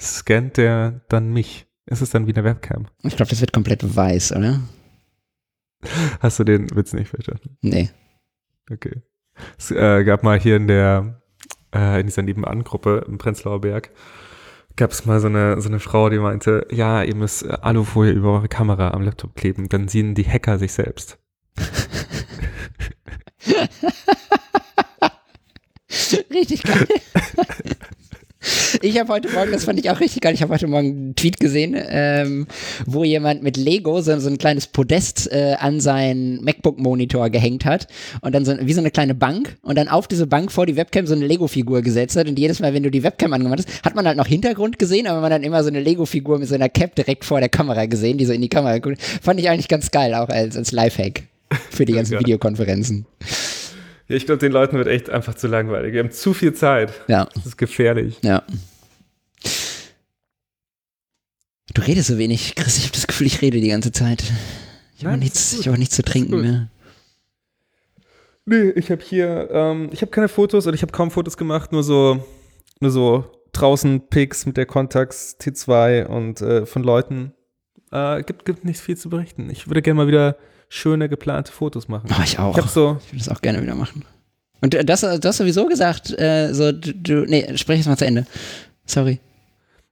Scannt 0.01 0.57
der 0.57 1.01
dann 1.09 1.31
mich? 1.31 1.65
Ist 1.85 2.01
es 2.01 2.09
dann 2.09 2.27
wie 2.27 2.33
eine 2.33 2.43
Webcam? 2.43 2.87
Ich 3.03 3.15
glaube, 3.15 3.29
das 3.29 3.41
wird 3.41 3.53
komplett 3.53 3.95
weiß, 3.95 4.33
oder? 4.33 4.61
Hast 6.19 6.39
du 6.39 6.43
den 6.43 6.73
Witz 6.75 6.93
nicht 6.93 7.09
verstanden? 7.09 7.57
Nee. 7.61 7.89
Okay. 8.71 9.01
Es 9.57 9.71
äh, 9.71 10.03
gab 10.03 10.23
mal 10.23 10.39
hier 10.39 10.55
in 10.55 10.67
der, 10.67 11.21
äh, 11.73 11.99
in 11.99 12.05
dieser 12.05 12.21
Nebenan-Gruppe 12.21 13.05
im 13.07 13.17
Prenzlauer 13.17 13.61
Berg, 13.61 13.91
gab 14.75 14.91
es 14.91 15.05
mal 15.05 15.19
so 15.19 15.27
eine, 15.27 15.61
so 15.61 15.69
eine 15.69 15.79
Frau, 15.79 16.09
die 16.09 16.19
meinte, 16.19 16.67
ja, 16.71 17.03
ihr 17.03 17.15
müsst 17.15 17.47
Alufolie 17.47 18.13
über 18.13 18.33
eure 18.33 18.47
Kamera 18.47 18.91
am 18.91 19.01
Laptop 19.03 19.35
kleben, 19.35 19.69
dann 19.69 19.87
sehen 19.87 20.15
die 20.15 20.27
Hacker 20.27 20.57
sich 20.59 20.73
selbst. 20.73 21.19
Richtig 26.31 26.63
geil. 26.63 26.87
Ich 28.81 28.99
habe 28.99 29.11
heute 29.13 29.31
Morgen, 29.31 29.51
das 29.51 29.65
fand 29.65 29.79
ich 29.79 29.89
auch 29.89 29.99
richtig 29.99 30.21
geil, 30.21 30.33
ich 30.33 30.41
habe 30.41 30.53
heute 30.53 30.67
Morgen 30.67 30.87
einen 30.87 31.15
Tweet 31.15 31.39
gesehen, 31.39 31.75
ähm, 31.77 32.47
wo 32.85 33.03
jemand 33.03 33.43
mit 33.43 33.57
Lego 33.57 34.01
so, 34.01 34.17
so 34.19 34.29
ein 34.29 34.37
kleines 34.37 34.67
Podest 34.67 35.31
äh, 35.31 35.55
an 35.59 35.79
seinen 35.79 36.43
MacBook-Monitor 36.43 37.29
gehängt 37.29 37.65
hat 37.65 37.87
und 38.21 38.35
dann 38.35 38.45
so 38.45 38.55
wie 38.59 38.73
so 38.73 38.81
eine 38.81 38.91
kleine 38.91 39.15
Bank 39.15 39.55
und 39.61 39.77
dann 39.77 39.87
auf 39.87 40.07
diese 40.07 40.27
Bank 40.27 40.51
vor 40.51 40.65
die 40.65 40.75
Webcam 40.75 41.07
so 41.07 41.15
eine 41.15 41.25
Lego-Figur 41.25 41.81
gesetzt 41.81 42.15
hat 42.15 42.27
und 42.27 42.37
jedes 42.37 42.59
Mal, 42.59 42.73
wenn 42.73 42.83
du 42.83 42.91
die 42.91 43.03
Webcam 43.03 43.33
angemacht 43.33 43.59
hast, 43.59 43.83
hat 43.83 43.95
man 43.95 44.05
halt 44.05 44.17
noch 44.17 44.27
Hintergrund 44.27 44.79
gesehen, 44.79 45.07
aber 45.07 45.21
man 45.21 45.31
hat 45.31 45.33
dann 45.33 45.43
immer 45.43 45.63
so 45.63 45.69
eine 45.69 45.79
Lego-Figur 45.79 46.39
mit 46.39 46.49
so 46.49 46.55
einer 46.55 46.69
Cap 46.69 46.95
direkt 46.95 47.25
vor 47.25 47.39
der 47.39 47.49
Kamera 47.49 47.85
gesehen, 47.85 48.17
die 48.17 48.25
so 48.25 48.33
in 48.33 48.41
die 48.41 48.49
Kamera 48.49 48.77
guckt. 48.79 49.01
Fand 49.01 49.39
ich 49.39 49.49
eigentlich 49.49 49.67
ganz 49.67 49.91
geil, 49.91 50.13
auch 50.13 50.29
als, 50.29 50.57
als 50.57 50.71
Lifehack 50.71 51.23
für 51.69 51.85
die 51.85 51.93
ganzen. 51.93 52.19
Videokonferenzen. 52.19 53.05
Ja, 54.07 54.15
ich 54.15 54.25
glaube, 54.25 54.39
den 54.39 54.51
Leuten 54.51 54.77
wird 54.77 54.87
echt 54.87 55.09
einfach 55.09 55.35
zu 55.35 55.47
langweilig. 55.47 55.93
Die 55.93 55.99
haben 55.99 56.11
zu 56.11 56.33
viel 56.33 56.53
Zeit. 56.53 56.93
Ja. 57.07 57.27
Das 57.33 57.45
ist 57.45 57.57
gefährlich. 57.57 58.17
Ja. 58.21 58.43
Du 61.73 61.81
redest 61.81 62.07
so 62.09 62.17
wenig, 62.17 62.55
Chris. 62.55 62.77
Ich 62.77 62.83
habe 62.83 62.93
das 62.93 63.07
Gefühl, 63.07 63.27
ich 63.27 63.41
rede 63.41 63.59
die 63.59 63.69
ganze 63.69 63.91
Zeit. 63.91 64.23
Ich 64.97 65.05
habe 65.05 65.17
nichts, 65.17 65.59
ich 65.59 65.67
habe 65.67 65.77
nichts 65.77 65.95
zu 65.95 66.03
trinken 66.03 66.41
mehr. 66.41 66.69
Nee, 68.45 68.71
ich 68.71 68.91
habe 68.91 69.01
hier, 69.01 69.49
ähm, 69.51 69.89
ich 69.91 70.01
habe 70.01 70.11
keine 70.11 70.27
Fotos 70.27 70.67
oder 70.67 70.75
ich 70.75 70.81
habe 70.81 70.91
kaum 70.91 71.11
Fotos 71.11 71.37
gemacht, 71.37 71.71
nur 71.71 71.83
so, 71.83 72.25
nur 72.81 72.91
so 72.91 73.25
draußen 73.53 74.07
Pics 74.09 74.45
mit 74.45 74.57
der 74.57 74.65
Contax 74.65 75.37
T2 75.39 76.05
und 76.05 76.41
äh, 76.41 76.65
von 76.65 76.83
Leuten. 76.83 77.33
Äh, 77.91 78.23
gibt, 78.23 78.43
gibt 78.45 78.65
nicht 78.65 78.81
viel 78.81 78.97
zu 78.97 79.09
berichten. 79.09 79.49
Ich 79.49 79.67
würde 79.67 79.81
gerne 79.81 79.97
mal 79.97 80.07
wieder 80.07 80.35
schöne 80.73 81.07
geplante 81.07 81.51
Fotos 81.51 81.87
machen. 81.87 82.09
Oh, 82.11 82.21
ich 82.23 82.39
auch. 82.39 82.57
Ich 82.57 82.65
so, 82.65 82.97
Ich 83.05 83.13
würde 83.13 83.19
das 83.19 83.29
auch 83.29 83.41
gerne 83.41 83.61
wieder 83.61 83.75
machen. 83.75 84.03
Und 84.59 84.89
das, 84.89 85.01
du 85.01 85.21
hast 85.23 85.37
sowieso 85.37 85.67
gesagt, 85.67 86.17
äh, 86.19 86.51
so, 86.51 86.71
du, 86.71 86.93
du, 86.93 87.25
nee, 87.25 87.57
sprech 87.57 87.77
jetzt 87.77 87.87
mal 87.87 87.97
zu 87.97 88.05
Ende. 88.05 88.25
Sorry. 88.85 89.19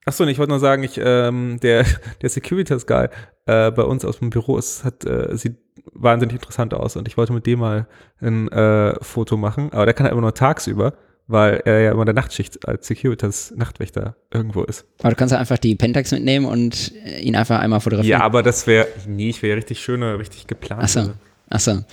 achso, 0.05 0.25
nee, 0.25 0.31
ich 0.31 0.39
wollte 0.39 0.49
nur 0.49 0.59
sagen, 0.59 0.81
ich, 0.83 0.99
ähm, 1.03 1.59
der, 1.61 1.85
der 2.21 2.29
Securitas 2.29 2.87
Guy 2.87 3.09
äh, 3.45 3.69
bei 3.69 3.83
uns 3.83 4.03
aus 4.05 4.19
dem 4.19 4.31
Büro 4.31 4.57
ist, 4.57 4.83
hat, 4.83 5.05
äh, 5.05 5.37
sieht 5.37 5.57
wahnsinnig 5.93 6.35
interessant 6.35 6.73
aus 6.73 6.95
und 6.95 7.07
ich 7.07 7.15
wollte 7.15 7.33
mit 7.33 7.45
dem 7.45 7.59
mal 7.59 7.87
ein 8.19 8.47
äh, 8.49 8.95
Foto 9.03 9.37
machen, 9.37 9.71
aber 9.73 9.85
der 9.85 9.93
kann 9.93 10.05
halt 10.05 10.13
immer 10.13 10.21
nur 10.21 10.33
tagsüber, 10.33 10.93
weil 11.31 11.61
er 11.65 11.79
ja 11.81 11.91
immer 11.91 12.01
in 12.01 12.07
der 12.07 12.15
Nachtschicht 12.15 12.67
als 12.67 12.87
Securitas 12.87 13.53
Nachtwächter 13.55 14.15
irgendwo 14.31 14.63
ist. 14.63 14.85
Aber 14.99 15.09
du 15.11 15.15
kannst 15.15 15.31
ja 15.31 15.39
einfach 15.39 15.57
die 15.57 15.75
Pentax 15.75 16.11
mitnehmen 16.11 16.45
und 16.45 16.93
äh, 17.05 17.19
ihn 17.21 17.35
einfach 17.35 17.59
einmal 17.59 17.77
Ja, 17.77 17.81
fotografieren. 17.81 18.21
aber 18.21 18.43
das 18.43 18.67
wäre, 18.67 18.87
nee, 19.07 19.29
ich 19.29 19.41
wäre 19.41 19.57
richtig 19.57 19.79
schöne, 19.81 20.17
richtig 20.19 20.47
geplante 20.47 20.83
Achso, 20.83 21.11
achso, 21.49 21.83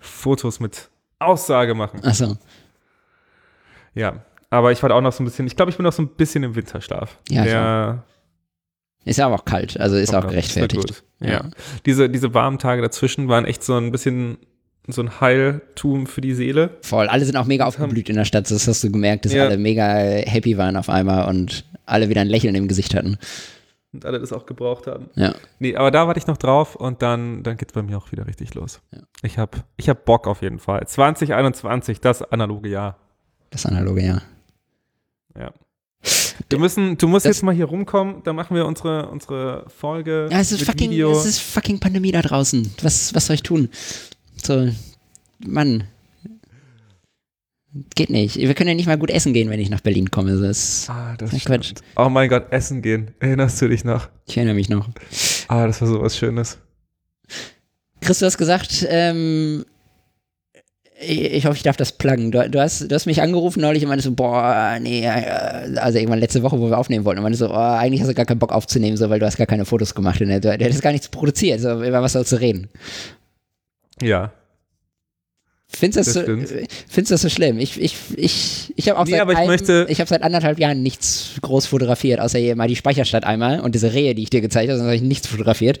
Fotos 0.00 0.60
mit 0.60 0.88
Aussage 1.18 1.74
machen. 1.74 2.04
achso. 2.04 2.36
Ja, 3.94 4.24
aber 4.50 4.72
ich 4.72 4.82
war 4.82 4.90
auch 4.92 5.00
noch 5.00 5.12
so 5.12 5.22
ein 5.22 5.26
bisschen, 5.26 5.46
ich 5.46 5.56
glaube, 5.56 5.70
ich 5.70 5.76
bin 5.76 5.84
noch 5.84 5.92
so 5.92 6.02
ein 6.02 6.08
bisschen 6.08 6.42
im 6.44 6.54
Winterschlaf. 6.54 7.18
Ja, 7.28 7.44
Der 7.44 8.04
Ist 9.04 9.18
ja 9.18 9.26
aber 9.26 9.36
auch 9.36 9.44
kalt, 9.44 9.78
also 9.78 9.96
ist 9.96 10.10
auch 10.14 10.22
noch. 10.24 10.30
Ist 10.30 10.54
gerechtfertigt. 10.54 10.86
gut. 10.86 11.04
Ja. 11.20 11.44
Diese, 11.86 12.08
diese 12.10 12.34
warmen 12.34 12.58
Tage 12.58 12.82
dazwischen 12.82 13.28
waren 13.28 13.44
echt 13.44 13.62
so 13.62 13.76
ein 13.76 13.92
bisschen 13.92 14.38
so 14.88 15.02
ein 15.02 15.20
Heiltum 15.20 16.06
für 16.06 16.20
die 16.20 16.34
Seele. 16.34 16.76
Voll. 16.82 17.06
Alle 17.08 17.24
sind 17.24 17.36
auch 17.36 17.46
mega 17.46 17.66
aufgeblüht 17.66 18.08
in 18.08 18.16
der 18.16 18.24
Stadt. 18.24 18.50
Das 18.50 18.66
hast 18.66 18.82
du 18.82 18.90
gemerkt, 18.90 19.24
dass 19.24 19.32
Ja. 19.32 19.44
alle 19.44 19.56
mega 19.56 19.84
happy 19.84 20.58
waren 20.58 20.76
auf 20.76 20.88
einmal 20.88 21.28
und 21.28 21.64
alle 21.86 22.08
wieder 22.08 22.20
ein 22.20 22.28
Lächeln 22.28 22.54
im 22.54 22.66
Gesicht 22.68 22.94
hatten. 22.94 23.16
Und 23.92 24.04
alle 24.06 24.18
das 24.18 24.32
auch 24.32 24.46
gebraucht 24.46 24.86
haben. 24.86 25.10
Ja. 25.14 25.34
Nee, 25.58 25.76
aber 25.76 25.90
da 25.90 26.06
warte 26.06 26.18
ich 26.18 26.26
noch 26.26 26.38
drauf 26.38 26.74
und 26.76 27.02
dann, 27.02 27.42
dann 27.42 27.58
geht's 27.58 27.74
bei 27.74 27.82
mir 27.82 27.98
auch 27.98 28.10
wieder 28.10 28.26
richtig 28.26 28.54
los. 28.54 28.80
Ja. 28.90 29.00
Ich 29.22 29.38
hab, 29.38 29.64
ich 29.76 29.88
hab 29.88 30.04
Bock 30.04 30.26
auf 30.26 30.40
jeden 30.42 30.58
Fall. 30.58 30.86
2021, 30.86 32.00
das 32.00 32.22
analoge 32.22 32.68
Jahr. 32.70 32.96
Das 33.50 33.66
analoge, 33.66 34.02
ja. 34.02 34.22
Ja. 35.38 35.52
Wir 36.48 36.58
müssen, 36.58 36.96
du 36.98 37.06
musst 37.06 37.26
Das- 37.26 37.36
jetzt 37.36 37.42
mal 37.42 37.54
hier 37.54 37.66
rumkommen, 37.66 38.22
dann 38.24 38.34
machen 38.34 38.56
wir 38.56 38.66
unsere, 38.66 39.08
unsere 39.10 39.64
Folge 39.68 40.28
Ja, 40.30 40.40
es 40.40 40.50
ist 40.52 40.62
fucking, 40.64 40.90
Video. 40.90 41.12
es 41.12 41.24
ist 41.26 41.38
fucking 41.40 41.78
Pandemie 41.78 42.12
da 42.12 42.22
draußen. 42.22 42.74
Was, 42.82 43.14
was 43.14 43.26
soll 43.26 43.34
ich 43.34 43.42
tun? 43.42 43.68
So, 44.42 44.68
Mann. 45.46 45.84
Geht 47.94 48.10
nicht. 48.10 48.36
Wir 48.36 48.52
können 48.54 48.68
ja 48.68 48.74
nicht 48.74 48.86
mal 48.86 48.98
gut 48.98 49.10
essen 49.10 49.32
gehen, 49.32 49.48
wenn 49.48 49.60
ich 49.60 49.70
nach 49.70 49.80
Berlin 49.80 50.10
komme. 50.10 50.32
Das 50.32 50.40
ist, 50.40 50.90
ah, 50.90 51.14
das 51.16 51.30
stimmt. 51.30 51.44
Quatsch. 51.44 51.72
Oh 51.96 52.08
mein 52.08 52.28
Gott, 52.28 52.50
essen 52.50 52.82
gehen. 52.82 53.12
Erinnerst 53.20 53.62
du 53.62 53.68
dich 53.68 53.84
noch? 53.84 54.08
ich 54.26 54.36
erinnere 54.36 54.56
mich 54.56 54.68
noch. 54.68 54.88
Ah, 55.48 55.66
das 55.66 55.80
war 55.80 55.88
sowas 55.88 56.18
Schönes. 56.18 56.58
Chris, 58.00 58.18
du 58.18 58.26
hast 58.26 58.36
gesagt, 58.36 58.84
ähm, 58.90 59.64
ich, 61.00 61.20
ich 61.20 61.46
hoffe, 61.46 61.56
ich 61.56 61.62
darf 61.62 61.76
das 61.76 61.92
pluggen. 61.92 62.32
Du, 62.32 62.50
du, 62.50 62.60
hast, 62.60 62.90
du 62.90 62.94
hast 62.94 63.06
mich 63.06 63.22
angerufen 63.22 63.60
neulich 63.60 63.84
und 63.84 63.88
meinte 63.88 64.04
so, 64.04 64.12
boah, 64.12 64.76
nee, 64.80 65.04
äh, 65.06 65.78
also 65.78 65.98
irgendwann 65.98 66.18
letzte 66.18 66.42
Woche, 66.42 66.58
wo 66.58 66.68
wir 66.68 66.78
aufnehmen 66.78 67.04
wollten, 67.04 67.20
und 67.20 67.22
meinte 67.22 67.38
so, 67.38 67.48
oh, 67.48 67.54
eigentlich 67.54 68.00
hast 68.00 68.08
du 68.08 68.14
gar 68.14 68.26
keinen 68.26 68.40
Bock 68.40 68.52
aufzunehmen, 68.52 68.96
so, 68.96 69.08
weil 69.08 69.20
du 69.20 69.26
hast 69.26 69.36
gar 69.36 69.46
keine 69.46 69.64
Fotos 69.64 69.94
gemacht 69.94 70.20
und 70.20 70.28
du, 70.28 70.40
du 70.40 70.50
hättest 70.50 70.82
gar 70.82 70.92
nichts 70.92 71.08
produziert, 71.08 71.60
so, 71.60 71.82
über 71.82 72.02
was 72.02 72.12
sollst 72.12 72.32
du 72.32 72.36
reden? 72.36 72.68
Ja. 74.02 74.32
Findest 75.74 75.96
du 75.96 76.00
das, 76.00 76.06
Das 76.06 76.14
so, 76.14 76.22
stimmt. 76.22 76.50
äh, 76.50 76.66
findest 76.88 77.12
das 77.12 77.22
so 77.22 77.28
schlimm? 77.30 77.58
Ich, 77.58 77.80
ich, 77.80 77.96
ich, 78.16 78.72
ich 78.76 78.88
habe 78.90 78.98
auch 78.98 79.06
Nee, 79.06 79.12
seit 79.12 79.20
aber 79.22 79.32
ich 79.32 79.90
ich 79.90 80.00
habe 80.00 80.08
seit 80.08 80.22
anderthalb 80.22 80.58
Jahren 80.58 80.82
nichts 80.82 81.30
groß 81.40 81.64
fotografiert, 81.66 82.20
außer 82.20 82.38
hier 82.38 82.56
mal 82.56 82.68
die 82.68 82.76
Speicherstadt 82.76 83.24
einmal 83.24 83.60
und 83.60 83.74
diese 83.74 83.92
Rehe, 83.94 84.14
die 84.14 84.22
ich 84.22 84.30
dir 84.30 84.42
gezeigt 84.42 84.68
habe, 84.68 84.76
sonst 84.78 84.86
habe 84.88 84.96
ich 84.96 85.02
nichts 85.02 85.26
fotografiert. 85.28 85.78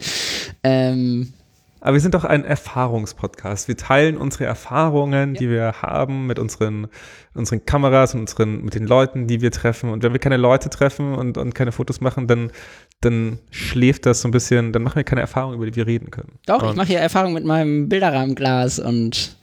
Ähm, 0.62 1.34
Aber 1.82 1.94
wir 1.94 2.00
sind 2.00 2.14
doch 2.14 2.24
ein 2.24 2.44
Erfahrungspodcast. 2.44 3.66
Wir 3.66 3.76
teilen 3.76 4.16
unsere 4.16 4.44
Erfahrungen, 4.44 5.34
die 5.34 5.50
wir 5.50 5.82
haben 5.82 6.28
mit 6.28 6.38
unseren, 6.38 6.86
unseren 7.34 7.66
Kameras 7.66 8.14
und 8.14 8.20
unseren, 8.20 8.62
mit 8.62 8.76
den 8.76 8.86
Leuten, 8.86 9.26
die 9.26 9.40
wir 9.40 9.50
treffen. 9.50 9.90
Und 9.90 10.04
wenn 10.04 10.12
wir 10.12 10.20
keine 10.20 10.36
Leute 10.36 10.70
treffen 10.70 11.14
und, 11.14 11.36
und 11.38 11.56
keine 11.56 11.72
Fotos 11.72 12.00
machen, 12.00 12.28
dann, 12.28 12.52
dann 13.00 13.40
schläft 13.50 14.06
das 14.06 14.20
so 14.20 14.28
ein 14.28 14.30
bisschen, 14.30 14.72
dann 14.72 14.84
machen 14.84 14.94
wir 14.94 15.02
keine 15.04 15.22
Erfahrung, 15.22 15.54
über 15.54 15.66
die 15.66 15.74
wir 15.74 15.88
reden 15.88 16.12
können. 16.12 16.38
doch, 16.46 16.62
ich 16.62 16.68
Und 16.68 16.76
mache 16.76 16.86
hier 16.86 17.00
Erfahrung 17.00 17.32
mit 17.32 17.44
meinem 17.44 17.88
Bilderrahmenglas 17.88 18.78
und 18.78 19.36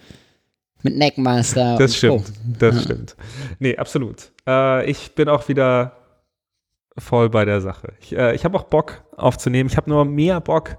mit 0.82 0.96
Neckmaster. 0.96 1.78
Das 1.78 1.92
und 1.92 1.98
stimmt, 1.98 2.26
Co. 2.26 2.32
das 2.58 2.76
Ja. 2.76 2.82
stimmt. 2.84 3.16
Nee, 3.60 3.76
absolut. 3.76 4.32
Äh, 4.48 4.90
ich 4.90 5.14
bin 5.14 5.28
auch 5.28 5.50
wieder 5.50 5.98
voll 6.98 7.30
bei 7.30 7.44
der 7.44 7.60
Sache. 7.60 7.92
Ich, 8.00 8.16
äh, 8.16 8.34
ich 8.34 8.46
habe 8.46 8.58
auch 8.58 8.64
Bock 8.64 9.04
aufzunehmen. 9.18 9.70
Ich 9.70 9.76
habe 9.76 9.90
nur 9.90 10.06
mehr 10.06 10.40
Bock, 10.40 10.78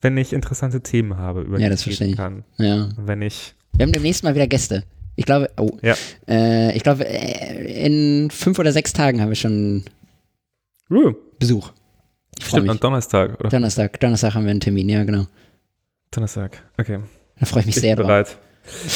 wenn 0.00 0.16
ich 0.16 0.32
interessante 0.32 0.80
Themen 0.80 1.16
habe, 1.16 1.42
über 1.42 1.58
Ja, 1.58 1.66
die 1.68 1.70
das 1.70 1.86
ich 1.86 2.00
reden 2.00 2.16
kann. 2.16 2.44
Ja. 2.56 2.88
Wenn 2.96 3.22
ich 3.22 3.54
Wir 3.76 3.84
haben 3.84 3.92
demnächst 3.92 4.24
mal 4.24 4.34
wieder 4.34 4.46
Gäste. 4.46 4.84
Ich 5.16 5.24
glaube, 5.24 5.50
oh, 5.58 5.70
Ja. 5.82 5.94
äh, 6.28 6.76
ich 6.76 6.82
glaube, 6.82 7.04
äh, 7.06 7.84
in 7.86 8.30
fünf 8.30 8.58
oder 8.58 8.72
sechs 8.72 8.92
Tagen 8.92 9.20
haben 9.20 9.28
wir 9.30 9.36
schon 9.36 9.84
Uh, 10.90 11.12
Besuch. 11.38 11.72
Ich 12.38 12.46
stimmt, 12.46 12.68
am 12.70 12.80
Donnerstag, 12.80 13.38
oder? 13.40 13.48
Donnerstag, 13.50 13.98
Donnerstag 14.00 14.34
haben 14.34 14.44
wir 14.44 14.52
einen 14.52 14.60
Termin, 14.60 14.88
ja, 14.88 15.04
genau. 15.04 15.26
Donnerstag, 16.12 16.62
okay. 16.78 17.00
Da 17.38 17.46
freue 17.46 17.60
ich 17.60 17.66
mich 17.66 17.76
Ich 17.76 17.82
sehr 17.82 17.96
bin 17.96 18.06
bereit. 18.06 18.38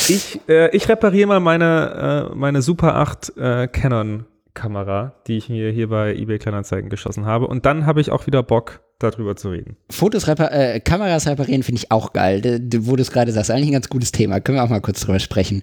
Ich, 0.09 0.41
äh, 0.49 0.75
ich 0.77 0.89
repariere 0.89 1.27
mal 1.29 1.41
meine, 1.41 2.31
äh, 2.33 2.35
meine 2.35 2.63
Super 2.63 2.95
8 2.97 3.37
äh, 3.37 3.69
Canon 3.69 4.27
Kamera, 4.55 5.15
die 5.27 5.37
ich 5.37 5.49
mir 5.49 5.71
hier 5.71 5.89
bei 5.89 6.15
eBay 6.15 6.39
Kleinanzeigen 6.39 6.91
geschossen 6.91 7.25
habe. 7.27 7.47
Und 7.47 7.65
dann 7.67 7.87
habe 7.87 8.01
ich 8.01 8.11
auch 8.11 8.27
wieder 8.27 8.43
Bock, 8.43 8.81
darüber 8.99 9.35
zu 9.37 9.51
reden. 9.51 9.77
Fotos 9.91 10.29
repar 10.29 10.53
äh, 10.53 10.79
Kameras 10.81 11.27
reparieren 11.27 11.63
finde 11.63 11.81
ich 11.81 11.91
auch 11.91 12.13
geil, 12.13 12.41
d- 12.41 12.59
d- 12.61 12.79
wo 12.87 12.95
du 12.97 13.03
es 13.03 13.11
gerade 13.11 13.33
sagst. 13.33 13.51
Eigentlich 13.51 13.69
ein 13.71 13.73
ganz 13.73 13.89
gutes 13.89 14.13
Thema. 14.13 14.41
Können 14.41 14.59
wir 14.59 14.65
auch 14.65 14.69
mal 14.69 14.81
kurz 14.81 15.01
drüber 15.01 15.19
sprechen. 15.19 15.63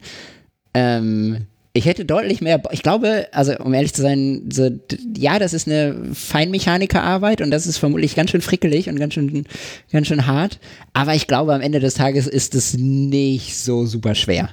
Ähm, 0.74 1.46
ich 1.72 1.86
hätte 1.86 2.04
deutlich 2.04 2.42
mehr, 2.42 2.58
Bo- 2.58 2.70
ich 2.74 2.82
glaube, 2.84 3.28
also 3.32 3.56
um 3.60 3.74
ehrlich 3.74 3.94
zu 3.94 4.02
sein, 4.02 4.50
so, 4.52 4.70
ja, 5.16 5.38
das 5.40 5.54
ist 5.54 5.68
eine 5.68 6.10
Feinmechanikerarbeit 6.14 7.42
und 7.42 7.52
das 7.52 7.68
ist 7.68 7.78
vermutlich 7.78 8.16
ganz 8.16 8.32
schön 8.32 8.42
frickelig 8.42 8.90
und 8.90 9.00
ganz 9.00 9.14
schön, 9.14 9.46
ganz 9.92 10.08
schön 10.08 10.26
hart. 10.28 10.60
Aber 10.94 11.14
ich 11.16 11.28
glaube, 11.28 11.54
am 11.54 11.62
Ende 11.62 11.80
des 11.80 11.94
Tages 11.94 12.28
ist 12.28 12.56
es 12.56 12.76
nicht 12.78 13.58
so 13.58 13.86
super 13.86 14.16
schwer. 14.16 14.50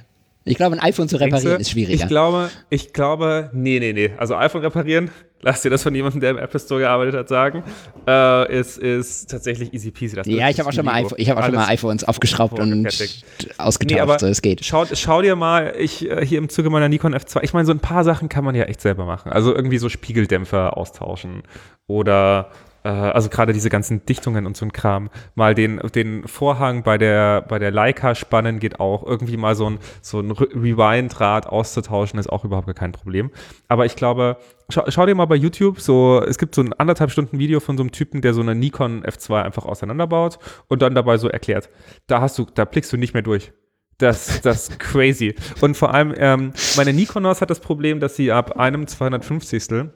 Ich 0.49 0.57
glaube, 0.57 0.77
ein 0.77 0.81
iPhone 0.81 1.09
zu 1.09 1.17
reparieren 1.17 1.61
ist 1.61 1.71
schwieriger. 1.71 2.05
Ich 2.05 2.09
glaube, 2.09 2.51
ich 2.71 2.93
glaube, 2.93 3.51
nee, 3.53 3.81
nee, 3.81 3.93
nee. 3.93 4.13
Also 4.17 4.37
iPhone 4.37 4.61
reparieren, 4.63 5.11
lass 5.41 5.63
dir 5.63 5.71
das 5.71 5.83
von 5.83 5.93
jemandem, 5.93 6.21
der 6.21 6.31
im 6.31 6.39
Apple 6.39 6.61
Store 6.61 6.81
gearbeitet 6.81 7.17
hat, 7.17 7.29
sagen, 7.29 7.65
äh, 8.07 8.59
ist, 8.59 8.79
ist 8.79 9.29
tatsächlich 9.29 9.75
easy 9.75 9.91
peasy. 9.91 10.15
Das 10.15 10.27
ja, 10.29 10.49
ich 10.49 10.61
habe 10.61 10.69
auch 10.69 10.73
schon 10.73 10.85
mal, 10.85 11.05
ich 11.17 11.29
habe 11.29 11.41
auch 11.41 11.45
schon 11.45 11.55
mal 11.55 11.67
iPhones 11.67 12.05
aufgeschraubt 12.05 12.59
und 12.61 12.87
ausgetauscht, 12.87 13.91
Nee, 13.91 14.01
aber 14.01 14.19
so 14.21 14.27
es 14.27 14.41
geht. 14.41 14.65
Schau, 14.65 14.85
schau 14.93 15.21
dir 15.21 15.35
mal, 15.35 15.75
ich 15.79 16.09
äh, 16.09 16.25
hier 16.25 16.39
im 16.39 16.49
Zuge 16.49 16.71
meiner 16.71 16.89
Nikon 16.89 17.15
F2, 17.15 17.43
ich 17.43 17.53
meine, 17.53 17.67
so 17.67 17.73
ein 17.73 17.81
paar 17.81 18.05
Sachen 18.05 18.29
kann 18.29 18.45
man 18.45 18.55
ja 18.55 18.65
echt 18.65 18.81
selber 18.81 19.05
machen. 19.05 19.33
Also 19.33 19.53
irgendwie 19.53 19.79
so 19.79 19.89
Spiegeldämpfer 19.89 20.77
austauschen 20.77 21.43
oder 21.89 22.51
also 22.89 23.29
gerade 23.29 23.53
diese 23.53 23.71
ganzen 23.71 24.05
Dichtungen 24.07 24.47
und 24.47 24.57
so 24.57 24.65
ein 24.65 24.73
Kram. 24.73 25.11
Mal 25.35 25.55
den, 25.55 25.79
den 25.95 26.27
Vorhang 26.29 26.83
bei 26.83 26.99
der, 26.99 27.43
bei 27.43 27.59
der 27.59 27.71
Leica 27.71 28.15
spannen 28.15 28.59
geht 28.59 28.81
auch. 28.81 29.05
Irgendwie 29.07 29.37
mal 29.37 29.55
so 29.55 29.71
ein, 29.71 29.79
so 30.03 30.21
ein 30.21 30.31
Re- 30.31 30.49
Rewind-Rad 30.55 31.47
auszutauschen 31.47 32.19
ist 32.19 32.29
auch 32.29 32.45
überhaupt 32.45 32.75
kein 32.77 32.93
Problem. 32.93 33.31
Aber 33.69 33.87
ich 33.87 33.97
glaube, 33.97 34.37
schau, 34.69 34.85
schau 34.89 35.07
dir 35.07 35.15
mal 35.15 35.27
bei 35.27 35.37
YouTube 35.37 35.81
so, 35.81 36.23
es 36.23 36.39
gibt 36.39 36.55
so 36.55 36.63
ein 36.63 36.73
anderthalb 36.73 37.11
Stunden 37.11 37.39
Video 37.39 37.61
von 37.61 37.77
so 37.77 37.83
einem 37.83 37.93
Typen, 37.93 38.21
der 38.21 38.35
so 38.35 38.41
eine 38.41 38.55
Nikon 38.55 39.05
F2 39.05 39.43
einfach 39.43 39.65
auseinanderbaut 39.65 40.39
und 40.69 40.83
dann 40.83 40.95
dabei 40.95 41.17
so 41.19 41.29
erklärt. 41.29 41.71
Da 42.07 42.21
hast 42.21 42.39
du, 42.39 42.47
da 42.55 42.65
blickst 42.65 42.93
du 42.93 42.97
nicht 42.97 43.15
mehr 43.15 43.23
durch. 43.23 43.53
Das, 43.99 44.43
das 44.43 44.69
ist 44.69 44.79
crazy. 44.79 45.35
Und 45.61 45.77
vor 45.77 45.95
allem, 45.95 46.15
ähm, 46.19 46.53
meine 46.77 46.93
Nikonos 46.93 47.41
hat 47.41 47.49
das 47.51 47.61
Problem, 47.61 47.99
dass 47.99 48.15
sie 48.17 48.31
ab 48.31 48.59
einem 48.59 48.87
250. 48.87 49.89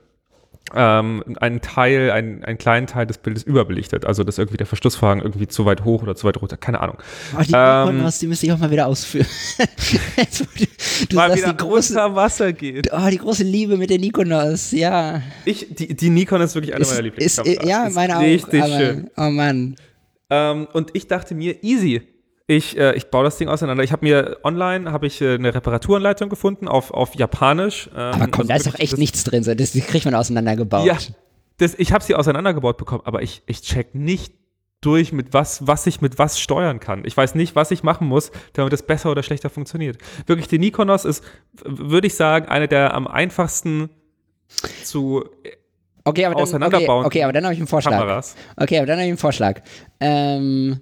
Ähm, 0.74 1.24
einen 1.40 1.60
Teil, 1.60 2.10
einen, 2.10 2.44
einen 2.44 2.59
kleinen 2.59 2.86
Teil 2.86 3.06
des 3.06 3.18
Bildes 3.18 3.42
überbelichtet. 3.42 4.05
Also, 4.05 4.24
dass 4.24 4.38
irgendwie 4.38 4.56
der 4.56 4.66
Verschlussvorhang 4.66 5.20
irgendwie 5.20 5.48
zu 5.48 5.66
weit 5.66 5.84
hoch 5.84 6.02
oder 6.02 6.14
zu 6.14 6.26
weit 6.26 6.40
runter, 6.40 6.56
keine 6.56 6.80
Ahnung. 6.80 6.97
Oh, 7.36 7.42
die 7.42 7.52
Ähm, 7.55 7.94
Nikonos, 7.97 8.18
die 8.18 8.26
müsste 8.26 8.47
ich 8.47 8.52
auch 8.52 8.59
mal 8.59 8.70
wieder 8.70 8.86
ausführen. 8.86 9.26
Du 11.09 11.16
Mal 11.16 11.28
sagst, 11.30 11.42
wieder 11.44 11.52
die 11.52 11.56
große, 11.56 11.92
unter 11.94 12.14
Wasser 12.14 12.52
geht. 12.52 12.90
oh, 12.92 13.09
die 13.10 13.18
große 13.18 13.42
Liebe 13.42 13.76
mit 13.76 13.90
den 13.90 14.01
Nikonos, 14.01 14.70
ja. 14.72 15.22
Ich, 15.44 15.66
die, 15.74 15.94
die 15.94 16.10
Nikon 16.10 16.40
ist 16.40 16.55
wirklich 16.55 16.74
eine 16.74 16.82
Ist, 16.82 16.90
meiner 16.90 17.02
Lieblingskameras. 17.02 17.66
ja, 17.68 17.86
Ist 17.86 17.94
meine 17.94 18.16
auch. 18.18 18.22
Richtig 18.22 18.62
aber, 18.62 18.76
schön. 18.78 19.10
Oh 19.16 19.30
Mann. 19.30 19.76
Ähm, 20.30 20.68
und 20.72 20.90
ich 20.94 21.06
dachte 21.09 21.34
mir, 21.34 21.62
easy. 21.64 22.02
Ich, 22.51 22.77
äh, 22.77 22.97
ich 22.97 23.06
baue 23.06 23.22
das 23.22 23.36
Ding 23.36 23.47
auseinander. 23.47 23.85
Ich 23.85 23.93
habe 23.93 24.05
mir 24.05 24.39
online 24.43 24.90
habe 24.90 25.06
ich 25.06 25.20
äh, 25.20 25.35
eine 25.35 25.55
Reparaturanleitung 25.55 26.28
gefunden 26.28 26.66
auf, 26.66 26.90
auf 26.90 27.14
Japanisch. 27.14 27.89
Ähm, 27.94 27.97
Aber 27.97 28.27
komm, 28.27 28.40
also 28.40 28.48
da 28.48 28.55
ist 28.56 28.66
doch 28.66 28.78
echt 28.81 28.98
nichts 28.98 29.22
drin. 29.22 29.44
So. 29.44 29.55
Das, 29.55 29.70
die 29.70 29.81
kriegt 29.81 30.05
man 30.05 30.16
auseinandergebaut. 30.16 30.85
Ja, 30.85 30.98
das, 31.59 31.77
ich 31.78 31.93
habe 31.93 32.02
sie 32.02 32.16
auseinandergebaut 32.16 32.77
bekommen, 32.77 33.02
aber 33.05 33.22
ich, 33.22 33.43
ich 33.47 33.62
check 33.62 33.94
nicht 33.94 34.35
durch, 34.81 35.12
mit 35.12 35.32
was, 35.32 35.64
was 35.68 35.86
ich 35.86 36.01
mit 36.01 36.18
was 36.18 36.40
steuern 36.40 36.81
kann. 36.81 37.05
Ich 37.05 37.16
weiß 37.16 37.36
nicht, 37.36 37.55
was 37.55 37.70
ich 37.70 37.85
machen 37.85 38.09
muss, 38.09 38.32
damit 38.55 38.72
es 38.72 38.82
besser 38.82 39.12
oder 39.12 39.22
schlechter 39.22 39.48
funktioniert. 39.48 39.98
Wirklich, 40.27 40.48
die 40.48 40.59
Nikonos 40.59 41.05
ist, 41.05 41.22
würde 41.64 42.09
ich 42.09 42.16
sagen, 42.16 42.48
eine 42.48 42.66
der 42.66 42.94
am 42.94 43.06
einfachsten 43.06 43.90
zu 44.82 45.24
Okay, 46.02 46.24
aber 46.24 46.35
dann, 46.35 46.43
okay, 46.43 46.43
Auseinanderbauen. 46.43 47.06
okay, 47.06 47.22
aber 47.22 47.32
dann 47.32 47.44
habe 47.44 47.55
ich 47.55 47.60
einen 47.60 47.68
Vorschlag. 47.68 47.93
Kameras. 47.93 48.35
Okay, 48.56 48.78
aber 48.78 48.86
dann 48.86 48.97
habe 48.97 49.05
ich 49.05 49.10
einen 49.10 49.18
Vorschlag. 49.18 49.60
Ähm, 50.01 50.81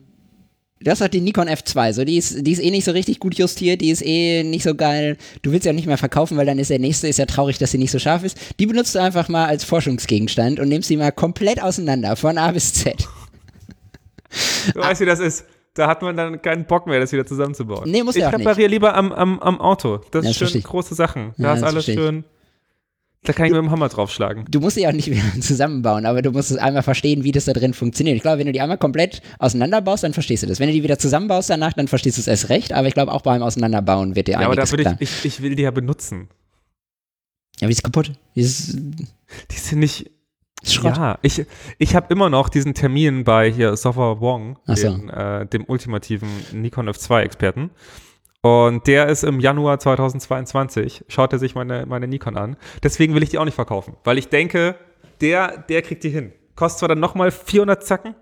du 0.81 0.91
hast 0.91 1.01
doch 1.01 1.09
die 1.09 1.21
Nikon 1.21 1.49
F2, 1.49 1.93
so 1.93 2.05
die 2.05 2.17
ist, 2.17 2.47
die 2.47 2.53
ist 2.53 2.61
eh 2.63 2.71
nicht 2.71 2.85
so 2.85 2.93
richtig 2.93 3.19
gut 3.21 3.35
justiert, 3.35 3.81
die 3.81 3.91
ist 3.91 4.03
eh 4.05 4.43
nicht 4.45 4.63
so 4.63 4.75
geil. 4.75 5.17
Du 5.43 5.51
willst 5.53 5.65
sie 5.65 5.71
auch 5.71 5.75
nicht 5.75 5.87
mehr 5.87 5.99
verkaufen, 5.99 6.37
weil 6.37 6.47
dann 6.47 6.59
ist 6.59 6.71
der 6.71 6.79
nächste, 6.79 7.09
ist 7.09 7.19
ja 7.19 7.27
traurig, 7.27 7.59
dass 7.59 7.71
sie 7.73 7.79
nicht 7.79 7.91
so 7.91 7.99
scharf 7.99 8.25
ist. 8.25 8.39
Die 8.59 8.67
benutzt 8.67 8.95
du 8.95 8.99
einfach 9.01 9.29
mal 9.29 9.47
als 9.47 9.65
Forschungsgegenstand 9.65 10.61
und 10.61 10.69
nimmst 10.69 10.89
sie 10.89 10.97
mal 10.97 11.13
komplett 11.13 11.63
auseinander, 11.63 12.17
von 12.17 12.39
A 12.39 12.51
bis 12.53 12.73
Z. 12.75 13.07
Du 14.75 14.81
weißt, 14.81 15.01
wie 15.01 15.07
das 15.07 15.21
ist. 15.21 15.45
Da 15.75 15.87
hat 15.87 16.03
man 16.03 16.17
dann 16.17 16.43
keinen 16.43 16.65
Bock 16.65 16.87
mehr, 16.87 16.99
das 16.99 17.13
wieder 17.13 17.25
zusammenzubauen. 17.25 17.89
Nee, 17.89 18.03
muss 18.03 18.17
ich 18.17 18.23
ja 18.23 18.29
auch 18.29 18.33
nicht. 18.33 18.41
repariere 18.47 18.69
lieber 18.69 18.95
am, 18.95 19.13
am, 19.13 19.39
am 19.39 19.61
Auto. 19.61 19.99
Das 20.11 20.25
Ja, 20.25 20.31
ist 20.31 20.35
das 20.35 20.37
versteh 20.39 20.53
schön 20.55 20.59
ich. 20.61 20.65
große 20.65 20.95
Sachen. 20.95 21.35
Da 21.39 21.49
Ja, 21.49 21.55
ist 21.55 21.63
alles 21.63 21.87
ich. 21.89 21.95
schön. 21.95 22.25
Da 23.25 23.33
kann 23.33 23.47
ich 23.47 23.53
mit 23.53 23.61
dem 23.61 23.71
Hammer 23.71 23.89
draufschlagen. 23.89 24.45
Du 24.49 24.61
musst 24.61 24.77
sie 24.77 24.87
auch 24.87 24.93
nicht 24.93 25.11
wieder 25.11 25.23
zusammenbauen, 25.41 26.07
aber 26.07 26.23
du 26.23 26.31
musst 26.31 26.51
es 26.51 26.57
einmal 26.57 26.83
verstehen, 26.83 27.25
wie 27.25 27.33
das 27.33 27.47
da 27.47 27.53
drin 27.53 27.75
funktioniert. 27.75 28.17
Ich 28.17 28.23
glaube, 28.23 28.39
wenn 28.39 28.47
du 28.47 28.53
die 28.53 28.61
einmal 28.61 28.79
komplett 28.79 29.23
auseinanderbaust, 29.39 30.05
dann 30.05 30.13
verstehst 30.15 30.45
du 30.45 30.47
das. 30.47 30.61
Wenn 30.61 30.69
du 30.69 30.73
die 30.75 30.83
wieder 30.83 30.99
zusammenbaust 30.99 31.51
danach, 31.51 31.73
dann 31.73 31.89
verstehst 31.89 32.17
du 32.17 32.21
es 32.21 32.27
erst 32.29 32.49
recht, 32.49 32.73
aber 32.73 32.87
ich 32.89 32.95
glaube, 32.95 33.13
auch 33.13 33.23
beim 33.23 33.43
Auseinanderbauen 33.43 34.15
wird 34.15 34.29
dir 34.29 34.33
Ja, 34.33 34.39
aber 34.39 34.55
da 34.55 34.63
einiges 34.63 34.73
würde 34.73 34.83
klar. 34.85 34.97
ich, 35.01 35.11
ich, 35.11 35.25
ich 35.25 35.43
will 35.43 35.57
die 35.57 35.63
ja 35.65 35.71
benutzen. 35.71 36.29
Ja, 37.61 37.63
aber 37.63 37.69
die 37.69 37.73
ist 37.73 37.83
kaputt. 37.83 38.13
Die 38.37 38.41
ist, 38.41 38.77
Die 38.77 39.57
sind 39.57 39.81
nicht. 39.81 40.11
Schrott. 40.65 40.97
Ja, 40.97 41.19
ich, 41.23 41.45
ich 41.79 41.95
habe 41.95 42.13
immer 42.13 42.31
noch 42.31 42.49
diesen 42.49 42.75
Termin 42.75 43.23
bei 43.23 43.49
hier 43.51 43.77
Sofa 43.77 44.21
Wong, 44.21 44.59
so. 44.67 44.75
den, 44.75 45.09
äh, 45.09 45.47
dem 45.47 45.65
ultimativen 45.69 46.29
Nikon 46.53 46.89
F2-Experten. 46.89 47.71
Und 48.41 48.87
der 48.87 49.09
ist 49.09 49.25
im 49.25 49.41
Januar 49.41 49.79
2022. 49.79 51.05
Schaut 51.09 51.33
er 51.33 51.39
sich 51.39 51.55
meine, 51.55 51.87
meine 51.87 52.07
Nikon 52.07 52.37
an. 52.37 52.57
Deswegen 52.83 53.15
will 53.15 53.23
ich 53.23 53.31
die 53.31 53.39
auch 53.39 53.45
nicht 53.45 53.55
verkaufen, 53.55 53.97
weil 54.05 54.19
ich 54.19 54.29
denke, 54.29 54.77
der, 55.21 55.59
der 55.59 55.83
kriegt 55.83 56.05
die 56.05 56.11
hin. 56.11 56.33
Kostet 56.55 56.81
zwar 56.81 56.89
dann 56.89 57.01
nochmal 57.01 57.31
400 57.31 57.85
Zacken, 57.85 58.15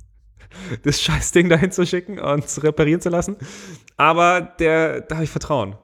das 0.82 1.00
Scheißding 1.00 1.48
dahin 1.48 1.70
zu 1.70 1.86
schicken 1.86 2.18
und 2.18 2.48
zu 2.48 2.62
reparieren 2.62 3.00
zu 3.00 3.08
lassen, 3.08 3.36
aber 3.96 4.40
der, 4.40 5.02
da 5.02 5.16
habe 5.16 5.24
ich 5.24 5.30
Vertrauen. 5.30 5.76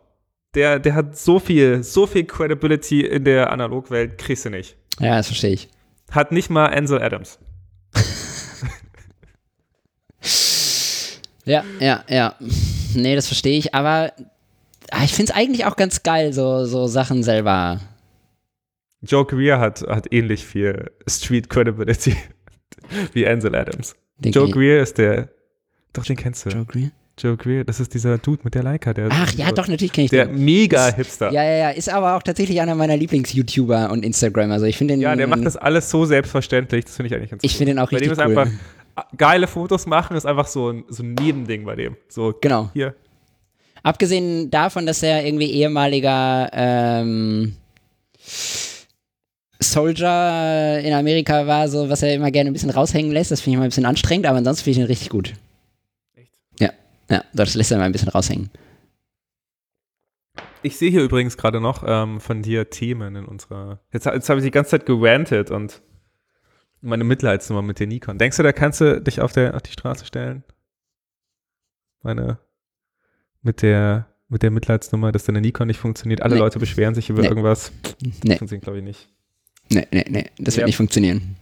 Der, 0.55 0.79
der 0.79 0.95
hat 0.95 1.17
so 1.17 1.39
viel, 1.39 1.83
so 1.83 2.07
viel 2.07 2.25
Credibility 2.25 3.03
in 3.03 3.25
der 3.25 3.53
Analogwelt, 3.53 4.17
kriegst 4.19 4.47
du 4.47 4.51
nicht. 4.51 4.77
Ja, 4.99 5.17
das 5.17 5.27
verstehe 5.27 5.53
ich. 5.53 5.69
Hat 6.11 6.33
nicht 6.33 6.49
mal 6.49 6.67
Ansel 6.67 7.03
Adams. 7.03 7.39
Ja, 11.49 11.65
ja, 11.81 12.05
ja. 12.11 12.35
Nee, 13.03 13.15
das 13.17 13.27
verstehe 13.27 13.59
ich, 13.59 13.75
aber 13.75 14.13
ah, 14.91 15.05
ich 15.05 15.13
finde 15.15 15.33
es 15.33 15.37
eigentlich 15.39 15.65
auch 15.67 15.77
ganz 15.77 16.03
geil, 16.03 16.33
so, 16.33 16.65
so 16.65 16.87
Sachen 16.87 17.23
selber. 17.23 17.81
Joe 19.03 19.25
Greer 19.25 19.61
hat, 19.61 19.83
hat 19.83 20.13
ähnlich 20.13 20.45
viel 20.45 20.91
Street 21.09 21.49
Credibility 21.49 22.17
wie 23.13 23.27
Ansel 23.27 23.55
Adams. 23.55 23.95
Den 24.19 24.33
Joe 24.33 24.51
Greer 24.51 24.83
ist 24.83 24.99
der, 24.99 25.29
doch 25.93 26.05
den 26.05 26.17
kennst 26.17 26.45
du. 26.47 26.51
Joe 26.51 26.65
Greer? 26.65 26.91
Joe 27.21 27.37
Greer, 27.37 27.65
das 27.65 27.81
ist 27.81 27.95
dieser 27.95 28.19
Dude 28.19 28.43
mit 28.45 28.55
der 28.55 28.63
Leica, 28.63 28.95
der 28.95 29.09
Ach 29.11 29.33
ja, 29.35 29.51
doch, 29.51 29.67
natürlich 29.67 29.93
kenne 29.93 30.05
ich 30.05 30.11
der 30.11 30.27
den. 30.27 30.45
mega 30.45 30.93
Hipster. 30.95 31.33
Ja, 31.33 31.43
ja, 31.43 31.57
ja, 31.57 31.71
ist 31.71 31.89
aber 31.89 32.17
auch 32.17 32.23
tatsächlich 32.23 32.61
einer 32.61 32.77
meiner 32.77 32.97
Lieblings-YouTuber 32.97 33.91
und 33.91 34.05
Instagrammer. 34.05 34.55
Also 34.55 34.67
ich 34.67 34.77
finde 34.79 34.95
den. 34.95 35.01
Ja, 35.01 35.17
der 35.17 35.27
macht 35.27 35.45
das 35.45 35.57
alles 35.57 35.91
so 35.91 36.05
selbstverständlich, 36.05 36.85
das 36.85 36.95
finde 36.97 37.09
ich 37.09 37.15
eigentlich 37.17 37.31
ganz 37.31 37.43
Ich 37.45 37.53
cool. 37.55 37.59
finde 37.59 37.73
den 37.73 37.79
auch 37.81 37.91
Bei 37.91 37.99
dem 37.99 38.11
richtig 38.11 38.25
ist 38.25 38.31
cool. 38.31 38.39
einfach 38.39 38.53
geile 39.17 39.47
Fotos 39.47 39.87
machen, 39.87 40.17
ist 40.17 40.27
einfach 40.27 40.47
so 40.47 40.71
ein, 40.71 40.85
so 40.89 41.03
ein 41.03 41.15
Nebending 41.15 41.65
bei 41.65 41.77
dem. 41.77 41.97
So, 42.09 42.35
Genau. 42.41 42.71
hier. 42.73 42.95
Abgesehen 43.83 44.51
davon, 44.51 44.87
dass 44.87 45.03
er 45.03 45.25
irgendwie 45.25 45.51
ehemaliger 45.53 46.51
ähm, 46.53 47.57
Soldier 49.61 50.81
in 50.85 50.93
Amerika 50.93 51.47
war, 51.47 51.69
so 51.69 51.89
was 51.89 52.03
er 52.03 52.15
immer 52.15 52.31
gerne 52.31 52.51
ein 52.51 52.53
bisschen 52.53 52.71
raushängen 52.71 53.11
lässt, 53.13 53.31
das 53.31 53.41
finde 53.41 53.51
ich 53.53 53.57
immer 53.57 53.65
ein 53.65 53.71
bisschen 53.71 53.87
anstrengend, 53.87 54.27
aber 54.27 54.39
ansonsten 54.39 54.65
finde 54.65 54.79
ich 54.81 54.85
ihn 54.85 54.87
richtig 54.89 55.09
gut. 55.11 55.35
Echt? 56.15 56.33
Ja, 56.61 56.71
ja, 57.11 57.25
das 57.33 57.55
lässt 57.55 57.71
er 57.73 57.79
mal 57.79 57.85
ein 57.85 57.93
bisschen 57.93 58.09
raushängen. 58.09 58.51
Ich 60.63 60.77
sehe 60.77 60.91
hier 60.91 61.03
übrigens 61.03 61.37
gerade 61.37 61.61
noch 61.61 61.85
ähm, 61.87 62.21
von 62.21 62.43
dir 62.43 62.69
Themen 62.71 63.15
in 63.17 63.25
unserer. 63.25 63.81
Jetzt, 63.93 64.07
jetzt 64.07 64.29
habe 64.29 64.41
ich 64.41 64.45
die 64.45 64.51
ganze 64.51 64.73
Zeit 64.73 64.87
gerantet 64.87 65.51
und 65.51 65.81
meine 66.81 67.05
Mitleidsnummer 67.05 67.63
mit 67.63 67.79
der 67.81 67.87
Nikon. 67.87 68.19
Denkst 68.19 68.37
du, 68.37 68.43
da 68.43 68.53
kannst 68.53 68.81
du 68.81 69.01
dich 69.01 69.21
auf, 69.21 69.33
der, 69.33 69.55
auf 69.55 69.63
die 69.63 69.73
Straße 69.73 70.05
stellen? 70.07 70.45
Meine. 72.03 72.39
Mit 73.43 73.63
der, 73.63 74.07
mit 74.29 74.43
der 74.43 74.51
Mitleidsnummer, 74.51 75.13
dass 75.13 75.25
deine 75.25 75.41
Nikon 75.41 75.69
nicht 75.69 75.79
funktioniert. 75.81 76.23
Alle 76.23 76.35
Nee. 76.35 76.41
Leute 76.41 76.59
beschweren 76.59 76.95
sich 76.95 77.09
über 77.11 77.23
Nee. 77.23 77.29
irgendwas. 77.29 77.73
Nee, 78.25 78.37
Funktioniert, 78.37 78.63
glaube 78.65 78.79
ich, 78.79 78.85
nicht. 78.85 79.09
nee, 79.71 79.87
nee, 79.91 80.05
nee, 80.09 80.31
das 80.39 80.57
wird 80.57 80.63
Ja. 80.63 80.67
nicht 80.67 80.77
funktionieren. 80.77 81.37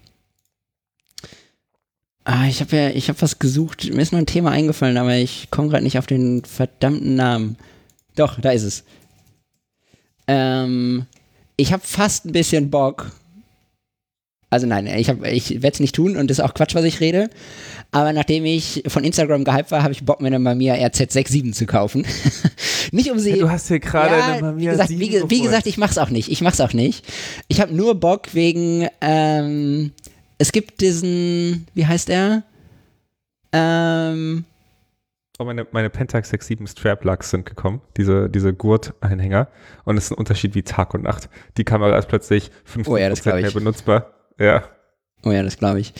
Ah, 2.24 2.46
ich 2.48 2.60
habe 2.60 2.76
ja, 2.76 2.88
ich 2.90 3.08
habe 3.08 3.22
was 3.22 3.38
gesucht, 3.38 3.84
mir 3.92 4.02
ist 4.02 4.12
noch 4.12 4.18
ein 4.18 4.26
Thema 4.26 4.50
eingefallen, 4.50 4.96
aber 4.96 5.14
ich 5.16 5.48
komme 5.50 5.68
gerade 5.68 5.84
nicht 5.84 5.96
auf 5.98 6.06
den 6.06 6.44
verdammten 6.44 7.14
Namen. 7.14 7.56
Doch, 8.16 8.40
da 8.40 8.50
ist 8.50 8.64
es. 8.64 8.84
Ähm, 10.26 11.06
ich 11.56 11.72
habe 11.72 11.86
fast 11.86 12.24
ein 12.26 12.32
bisschen 12.32 12.68
Bock. 12.70 13.12
Also 14.48 14.66
nein, 14.66 14.86
ich, 14.86 15.08
hab- 15.10 15.24
ich 15.24 15.50
werde 15.62 15.74
es 15.74 15.80
nicht 15.80 15.94
tun 15.94 16.16
und 16.16 16.30
das 16.30 16.38
ist 16.38 16.44
auch 16.44 16.54
Quatsch, 16.54 16.74
was 16.76 16.84
ich 16.84 17.00
rede. 17.00 17.28
Aber 17.90 18.12
nachdem 18.12 18.44
ich 18.44 18.84
von 18.86 19.02
Instagram 19.04 19.42
gehypt 19.44 19.70
war, 19.72 19.82
habe 19.82 19.92
ich 19.92 20.04
Bock, 20.04 20.20
mir 20.20 20.28
eine 20.28 20.38
Mamiya 20.38 20.74
RZ67 20.74 21.52
zu 21.52 21.66
kaufen. 21.66 22.06
nicht 22.92 23.10
um 23.10 23.18
sie. 23.18 23.38
du 23.38 23.50
hast 23.50 23.68
hier 23.68 23.80
gerade 23.80 24.16
Ja, 24.16 24.24
eine 24.26 24.42
Mamiya 24.42 24.70
wie 24.72 24.72
gesagt, 24.72 24.88
7 24.90 25.00
wie, 25.00 25.30
wie 25.30 25.40
gesagt, 25.42 25.66
ich 25.66 25.78
mach's 25.78 25.98
auch 25.98 26.10
nicht. 26.10 26.30
Ich 26.30 26.40
mach's 26.42 26.60
auch 26.60 26.72
nicht. 26.74 27.04
Ich 27.48 27.60
habe 27.60 27.74
nur 27.74 27.96
Bock 27.98 28.34
wegen, 28.34 28.86
ähm, 29.00 29.90
es 30.38 30.52
gibt 30.52 30.80
diesen, 30.80 31.66
wie 31.74 31.86
heißt 31.86 32.08
er? 32.10 32.42
Ähm, 33.52 34.44
Oh, 35.38 35.44
meine, 35.44 35.66
meine 35.70 35.90
Pentax 35.90 36.30
67 36.30 36.70
Strap 36.70 37.04
Lugs 37.04 37.28
sind 37.28 37.44
gekommen, 37.44 37.82
diese, 37.98 38.30
diese 38.30 38.54
Gurtanhänger. 38.54 39.48
Und 39.84 39.98
es 39.98 40.04
ist 40.04 40.12
ein 40.12 40.16
Unterschied 40.18 40.54
wie 40.54 40.62
Tag 40.62 40.94
und 40.94 41.02
Nacht. 41.02 41.28
Die 41.58 41.64
Kamera 41.64 41.98
ist 41.98 42.08
plötzlich 42.08 42.50
50% 42.74 42.88
Oh 42.88 42.96
ja, 42.96 43.10
das 43.10 43.22
glaub 43.22 43.36
ich. 43.36 43.42
mehr 43.42 43.50
benutzbar. 43.50 44.12
Ja. 44.38 44.68
oh 45.24 45.30
ja, 45.32 45.42
das 45.42 45.58
glaube 45.58 45.80
ich. 45.80 45.92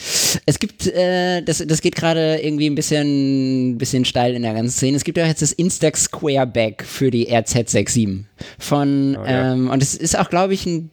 Es 0.45 0.59
gibt, 0.59 0.87
äh, 0.87 1.41
das, 1.41 1.63
das 1.65 1.81
geht 1.81 1.95
gerade 1.95 2.37
irgendwie 2.41 2.69
ein 2.69 2.75
bisschen, 2.75 3.77
bisschen 3.77 4.05
steil 4.05 4.35
in 4.35 4.43
der 4.43 4.53
ganzen 4.53 4.71
Szene. 4.71 4.97
Es 4.97 5.03
gibt 5.03 5.17
ja 5.17 5.25
jetzt 5.25 5.41
das 5.41 5.51
Instax 5.51 6.03
Square 6.05 6.47
Bag 6.47 6.83
für 6.83 7.11
die 7.11 7.29
RZ67 7.29 8.23
von, 8.59 9.17
Oh 9.17 9.23
ja. 9.25 9.53
ähm, 9.53 9.69
und 9.69 9.81
es 9.81 9.95
ist 9.95 10.17
auch, 10.17 10.29
glaube 10.29 10.53
ich, 10.53 10.65
ein 10.65 10.91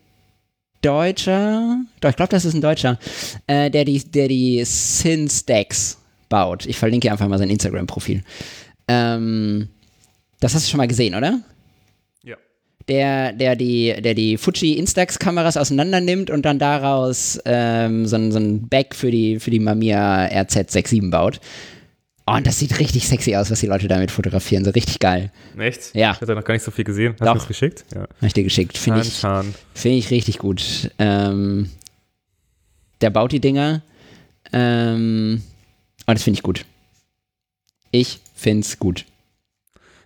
Deutscher, 0.82 1.78
doch, 2.00 2.10
ich 2.10 2.16
glaube, 2.16 2.30
das 2.30 2.44
ist 2.44 2.52
ein 2.54 2.60
Deutscher, 2.60 2.98
äh, 3.46 3.70
der 3.70 3.86
die, 3.86 4.04
der 4.04 4.28
die 4.28 4.62
Synstacks 4.64 5.96
baut. 6.28 6.66
Ich 6.66 6.76
verlinke 6.76 7.10
einfach 7.10 7.26
mal 7.26 7.38
sein 7.38 7.48
Instagram-Profil. 7.48 8.22
Ähm, 8.88 9.68
das 10.40 10.54
hast 10.54 10.66
du 10.66 10.70
schon 10.70 10.78
mal 10.78 10.88
gesehen, 10.88 11.14
oder? 11.14 11.40
Der, 12.88 13.32
der 13.32 13.56
die, 13.56 13.94
der 14.02 14.12
die 14.14 14.36
Fuji 14.36 14.74
Instax-Kameras 14.74 15.56
auseinander 15.56 16.00
nimmt 16.00 16.28
und 16.28 16.44
dann 16.44 16.58
daraus 16.58 17.40
ähm, 17.46 18.06
so, 18.06 18.16
ein, 18.16 18.30
so 18.30 18.38
ein 18.38 18.68
Bag 18.68 18.94
für 18.94 19.10
die, 19.10 19.40
für 19.40 19.50
die 19.50 19.58
Mamiya 19.58 20.26
RZ67 20.26 21.10
baut. 21.10 21.40
Oh, 22.26 22.32
und 22.32 22.46
das 22.46 22.58
sieht 22.58 22.78
richtig 22.78 23.06
sexy 23.06 23.36
aus, 23.36 23.50
was 23.50 23.60
die 23.60 23.66
Leute 23.66 23.86
damit 23.86 24.10
fotografieren. 24.10 24.64
So 24.64 24.70
richtig 24.70 24.98
geil. 24.98 25.30
Echt? 25.58 25.94
Ja. 25.94 26.12
Ich 26.12 26.20
hatte 26.22 26.34
noch 26.34 26.44
gar 26.44 26.54
nicht 26.54 26.62
so 26.62 26.70
viel 26.70 26.84
gesehen. 26.84 27.14
Hast 27.20 27.28
du 27.28 27.34
das 27.34 27.48
geschickt? 27.48 27.84
Ja. 27.94 28.00
Habe 28.02 28.26
ich 28.26 28.32
dir 28.32 28.44
geschickt. 28.44 28.78
Finde 28.78 29.02
ich. 29.02 29.20
Finde 29.74 29.98
ich 29.98 30.10
richtig 30.10 30.38
gut. 30.38 30.90
Ähm, 30.98 31.70
der 33.02 33.10
baut 33.10 33.32
die 33.32 33.40
Dinger. 33.40 33.82
Ähm, 34.52 35.42
und 36.06 36.14
das 36.14 36.22
finde 36.22 36.38
ich 36.38 36.42
gut. 36.42 36.64
Ich 37.90 38.20
finde 38.34 38.60
es 38.60 38.78
gut. 38.78 39.04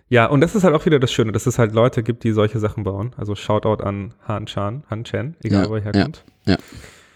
Ja, 0.09 0.25
und 0.25 0.41
das 0.41 0.55
ist 0.55 0.63
halt 0.63 0.73
auch 0.75 0.85
wieder 0.85 0.99
das 0.99 1.11
Schöne, 1.11 1.31
dass 1.31 1.45
es 1.45 1.59
halt 1.59 1.73
Leute 1.73 2.01
gibt, 2.01 2.23
die 2.23 2.31
solche 2.31 2.59
Sachen 2.59 2.83
bauen. 2.83 3.13
Also 3.15 3.35
Shoutout 3.35 3.83
an 3.83 4.13
Han 4.27 4.47
Chan, 4.47 4.83
Han 4.89 5.03
Chen, 5.03 5.35
egal 5.43 5.63
Ja, 5.63 5.69
wo 5.69 5.75
er 5.75 5.85
ja. 5.85 5.93
herkommt. 5.93 6.23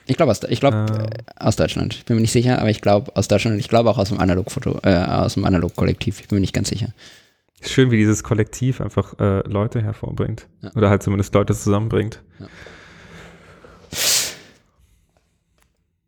Ich 0.06 0.18
glaube 0.18 0.32
aus, 0.32 0.42
ich 0.44 0.60
glaub, 0.60 0.74
äh, 0.74 1.08
aus 1.40 1.56
Deutschland. 1.56 1.96
Ich 1.96 2.06
bin 2.06 2.18
mir 2.18 2.22
nicht 2.22 2.34
sicher, 2.34 2.60
aber 2.60 2.70
ich 2.70 2.82
glaube 2.82 3.16
aus 3.16 3.28
Deutschland 3.28 3.54
und 3.56 3.60
ich 3.60 3.70
glaube 3.70 3.90
auch 3.90 3.98
aus 3.98 4.10
dem 4.10 4.20
Analogfoto, 4.20 4.80
äh, 4.84 4.96
aus 4.96 5.36
dem 5.36 5.46
Analog-Kollektiv. 5.46 6.20
Ich 6.20 6.28
bin 6.28 6.38
mir 6.38 6.42
nicht 6.42 6.54
ganz 6.54 6.70
sicher. 6.70 6.90
Schön, 7.62 7.90
wie 7.90 7.98
dieses 7.98 8.24
Kollektiv 8.24 8.82
einfach 8.82 9.18
äh, 9.20 9.40
Leute 9.48 9.82
hervorbringt. 9.82 10.48
Ja. 10.62 10.72
Oder 10.76 10.90
halt 10.90 11.02
zumindest 11.02 11.34
Leute 11.34 11.56
zusammenbringt. 11.56 12.22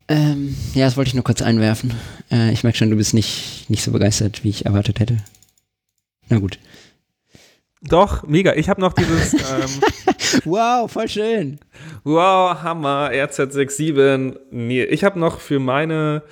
Ähm, 0.08 0.56
ja, 0.74 0.86
das 0.86 0.98
wollte 0.98 1.08
ich 1.08 1.14
nur 1.16 1.24
kurz 1.24 1.42
einwerfen. 1.42 1.94
Äh, 2.30 2.52
ich 2.52 2.64
merke 2.64 2.78
schon, 2.78 2.90
du 2.90 2.96
bist 2.98 3.14
nicht, 3.14 3.70
nicht 3.70 3.84
so 3.84 3.92
begeistert, 3.92 4.44
wie 4.44 4.50
ich 4.50 4.66
erwartet 4.66 5.00
hätte. 5.00 5.18
Na 6.30 6.40
gut. 6.40 6.60
Doch, 7.82 8.24
mega. 8.24 8.54
Ich 8.54 8.70
habe 8.70 8.82
noch 8.82 8.94
dieses 8.94 9.34
ähm, 9.34 10.42
Wow, 10.46 10.92
voll 10.92 11.08
schön. 11.08 11.60
Wow, 12.04 12.62
Hammer, 12.64 13.12
RZ67. 13.12 14.38
Nee, 14.52 14.84
ich 14.84 15.04
habe 15.04 15.20
noch 15.20 15.40
für 15.40 15.60
meine 15.60 16.24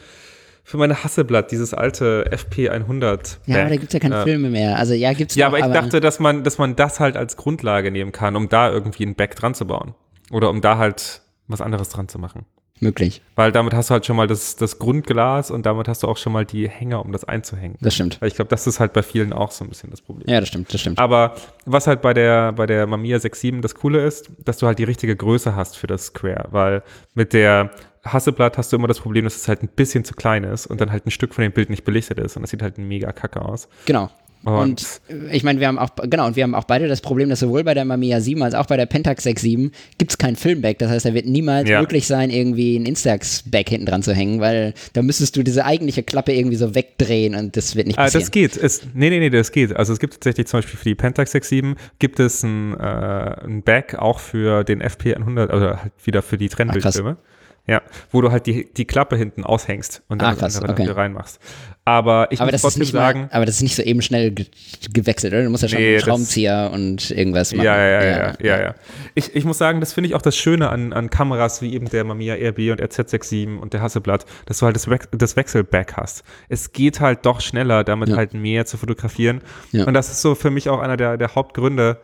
für 0.66 0.78
meine 0.78 1.04
Hasselblatt 1.04 1.52
dieses 1.52 1.74
alte 1.74 2.26
FP100. 2.32 3.38
Ja, 3.46 3.62
aber 3.62 3.70
da 3.70 3.76
gibt 3.76 3.88
es 3.88 3.94
ja 3.94 4.00
keine 4.00 4.22
Äh, 4.22 4.24
Filme 4.24 4.50
mehr. 4.50 4.78
Also 4.78 4.94
ja, 4.94 5.12
gibt's 5.12 5.36
Ja, 5.36 5.50
noch, 5.50 5.58
aber 5.58 5.68
ich 5.68 5.74
dachte, 5.74 6.00
dass 6.00 6.20
man, 6.20 6.44
dass 6.46 6.58
man 6.58 6.78
das 6.78 7.02
halt 7.02 7.18
als 7.18 7.36
Grundlage 7.36 7.92
nehmen 7.92 8.14
kann, 8.14 8.38
um 8.38 8.48
da 8.48 8.72
irgendwie 8.72 9.06
ein 9.06 9.16
Back 9.16 9.36
dran 9.36 9.54
zu 9.54 9.68
bauen. 9.68 9.94
Oder 10.32 10.50
um 10.50 10.62
da 10.62 10.78
halt 10.78 11.22
was 11.48 11.60
anderes 11.60 11.90
dran 11.90 12.08
zu 12.08 12.18
machen. 12.18 12.46
Möglich. 12.80 13.22
Weil 13.36 13.52
damit 13.52 13.74
hast 13.74 13.90
du 13.90 13.94
halt 13.94 14.06
schon 14.06 14.16
mal 14.16 14.28
das, 14.28 14.56
das 14.56 14.80
Grundglas 14.80 15.52
und 15.52 15.66
damit 15.66 15.88
hast 15.88 16.04
du 16.04 16.08
auch 16.08 16.18
schon 16.18 16.34
mal 16.34 16.46
die 16.46 16.70
Hänger, 16.70 17.04
um 17.04 17.12
das 17.12 17.24
einzuhängen. 17.24 17.78
Das 17.82 17.96
stimmt. 17.96 18.22
Weil 18.22 18.28
ich 18.28 18.36
glaube, 18.36 18.50
das 18.50 18.68
ist 18.68 18.80
halt 18.80 18.94
bei 18.94 19.04
vielen 19.04 19.34
auch 19.34 19.52
so 19.52 19.64
ein 19.64 19.70
bisschen 19.70 19.90
das 19.90 20.02
Problem. 20.02 20.30
Ja, 20.30 20.40
das 20.40 20.50
stimmt, 20.50 20.74
das 20.74 20.82
stimmt. 20.82 21.00
Aber 21.00 21.36
was 21.66 21.88
halt 21.88 22.02
bei 22.02 22.14
der, 22.14 22.52
bei 22.52 22.66
der 22.66 22.86
Mamiya 22.86 23.18
6.7 23.18 23.62
das 23.62 23.76
Coole 23.76 24.06
ist, 24.06 24.30
dass 24.44 24.58
du 24.58 24.68
halt 24.68 24.80
die 24.80 24.84
richtige 24.84 25.16
Größe 25.16 25.56
hast 25.56 25.78
für 25.78 25.88
das 25.88 26.08
Square, 26.08 26.48
weil 26.52 26.84
mit 27.16 27.34
der 27.34 27.72
Hasselblatt 28.04 28.58
hast 28.58 28.72
du 28.72 28.76
immer 28.76 28.88
das 28.88 29.00
Problem, 29.00 29.24
dass 29.24 29.36
es 29.36 29.48
halt 29.48 29.64
ein 29.64 29.70
bisschen 29.70 30.04
zu 30.04 30.14
klein 30.14 30.44
ist 30.44 30.66
und 30.68 30.82
dann 30.82 30.92
halt 30.92 31.06
ein 31.06 31.12
Stück 31.12 31.34
von 31.34 31.42
dem 31.42 31.54
Bild 31.54 31.70
nicht 31.70 31.86
belichtet 31.86 32.20
ist 32.20 32.36
und 32.36 32.42
das 32.42 32.52
sieht 32.52 32.62
halt 32.62 32.78
mega 32.78 33.12
kacke 33.14 33.42
aus. 33.42 33.70
Genau. 33.86 34.10
Und, 34.46 34.54
Und 34.54 35.02
äh, 35.10 35.36
ich 35.36 35.44
meine, 35.44 35.60
wir 35.60 35.68
haben 35.68 35.80
auch, 35.80 35.90
genau, 36.10 36.28
und 36.28 36.36
wir 36.36 36.44
haben 36.44 36.54
auch 36.56 36.66
beide 36.66 36.88
das 36.88 37.00
Problem, 37.02 37.30
dass 37.30 37.40
sowohl 37.40 37.64
bei 37.64 37.74
der 37.74 37.86
Mamiya 37.86 38.20
7 38.20 38.42
als 38.44 38.54
auch 38.56 38.66
bei 38.66 38.76
der 38.78 38.86
Pentax 38.86 39.26
6.7 39.26 39.72
gibt 39.98 40.12
es 40.12 40.18
kein 40.18 40.36
Filmback. 40.36 40.80
Das 40.80 40.90
heißt, 40.90 41.06
da 41.06 41.14
wird 41.14 41.26
niemals 41.26 41.70
Ja. 41.70 41.80
möglich 41.80 42.08
sein, 42.08 42.30
irgendwie 42.30 42.78
ein 42.78 42.86
Instax-Back 42.86 43.70
hinten 43.70 43.86
dran 43.86 44.04
zu 44.04 44.14
hängen, 44.14 44.40
weil 44.42 44.74
da 44.94 45.02
müsstest 45.02 45.36
du 45.38 45.44
diese 45.44 45.64
eigentliche 45.66 46.04
Klappe 46.04 46.34
irgendwie 46.34 46.58
so 46.58 46.76
wegdrehen 46.76 47.36
und 47.36 47.56
das 47.56 47.76
wird 47.76 47.88
nicht 47.88 47.98
Ah, 48.00 48.04
passieren. 48.04 48.22
das 48.24 48.32
geht. 48.32 48.58
Es, 48.58 48.82
nee, 48.94 49.10
nee, 49.10 49.20
nee, 49.20 49.30
das 49.30 49.52
geht. 49.52 49.76
Also 49.76 49.94
es 49.94 50.00
gibt 50.00 50.14
tatsächlich 50.16 50.48
zum 50.48 50.58
Beispiel 50.60 50.78
für 50.78 50.86
die 50.90 50.96
Pentax 50.96 51.34
6.7 51.34 51.76
gibt 52.00 52.20
es 52.20 52.44
ein, 52.44 52.74
äh, 52.80 53.46
ein 53.46 53.64
Back 53.64 53.96
auch 53.96 54.20
für 54.20 54.64
den 54.64 54.82
FP100, 54.82 55.48
also 55.48 55.66
halt 55.78 55.92
wieder 56.04 56.22
für 56.22 56.38
die 56.38 56.50
Trennbildfilme. 56.50 57.18
Ja, 57.66 57.82
wo 58.12 58.20
du 58.20 58.30
halt 58.30 58.46
die, 58.46 58.74
die 58.74 58.84
Klappe 58.84 59.16
hinten 59.16 59.46
aushängst 59.46 60.02
und 60.10 60.22
dann 60.22 60.30
Ah, 60.30 60.32
das 60.32 60.56
krass, 60.56 60.62
andere 60.70 60.84
okay. 60.90 60.92
reinmachst. 60.92 61.40
Aber 61.86 62.28
ich 62.30 62.42
Aber 62.42 62.48
muss 62.48 62.52
das, 62.52 62.60
ist 62.60 62.62
trotzdem 62.64 62.80
nicht 62.82 62.92
sagen, 62.92 63.22
mal, 63.22 63.30
aber 63.32 63.46
das 63.46 63.56
ist 63.56 63.62
nicht 63.62 63.76
so 63.76 63.84
eben 63.84 64.02
schnell 64.02 64.32
ge 64.32 64.48
gewechselt, 64.92 65.32
oder? 65.34 65.44
Du 65.44 65.50
musst 65.50 65.64
ja 65.64 65.70
schon 65.70 65.80
Nee, 65.80 65.92
einen 65.94 66.02
Schraubenzieher 66.02 66.72
und 66.74 67.12
irgendwas 67.12 67.54
machen. 67.54 67.66
Ja, 67.66 67.78
ja, 67.78 68.04
ja, 68.04 68.18
ja, 68.18 68.34
ja, 68.42 68.62
ja. 68.64 68.76
Ich, 69.16 69.34
ich 69.34 69.46
muss 69.46 69.58
sagen, 69.60 69.80
das 69.80 69.94
finde 69.94 70.10
ich 70.10 70.16
auch 70.16 70.22
das 70.22 70.36
Schöne 70.36 70.70
an, 70.70 70.92
an 70.92 71.10
Kameras 71.10 71.62
wie 71.62 71.74
eben 71.74 71.88
der 71.90 72.04
Mamiya 72.04 72.36
RB 72.36 72.72
und 72.72 72.82
RZ67 72.82 73.58
und 73.58 73.72
der 73.74 73.82
Hasselblatt, 73.82 74.26
dass 74.46 74.60
du 74.60 74.66
halt 74.66 74.76
das, 74.76 74.88
Wex- 74.90 75.08
das 75.18 75.38
Wechselback 75.38 75.94
hast. 75.96 76.24
Es 76.50 76.74
geht 76.74 77.00
halt 77.00 77.26
doch 77.26 77.40
schneller, 77.40 77.86
damit 77.86 78.10
Ja. 78.10 78.18
halt 78.18 78.34
mehr 78.34 78.66
zu 78.66 78.76
fotografieren. 78.78 79.40
Ja. 79.72 79.86
Und 79.86 79.94
das 79.94 80.10
ist 80.12 80.22
so 80.22 80.36
für 80.36 80.50
mich 80.52 80.68
auch 80.70 80.80
einer 80.82 80.98
der, 80.98 81.16
der 81.18 81.34
Hauptgründe, 81.36 81.98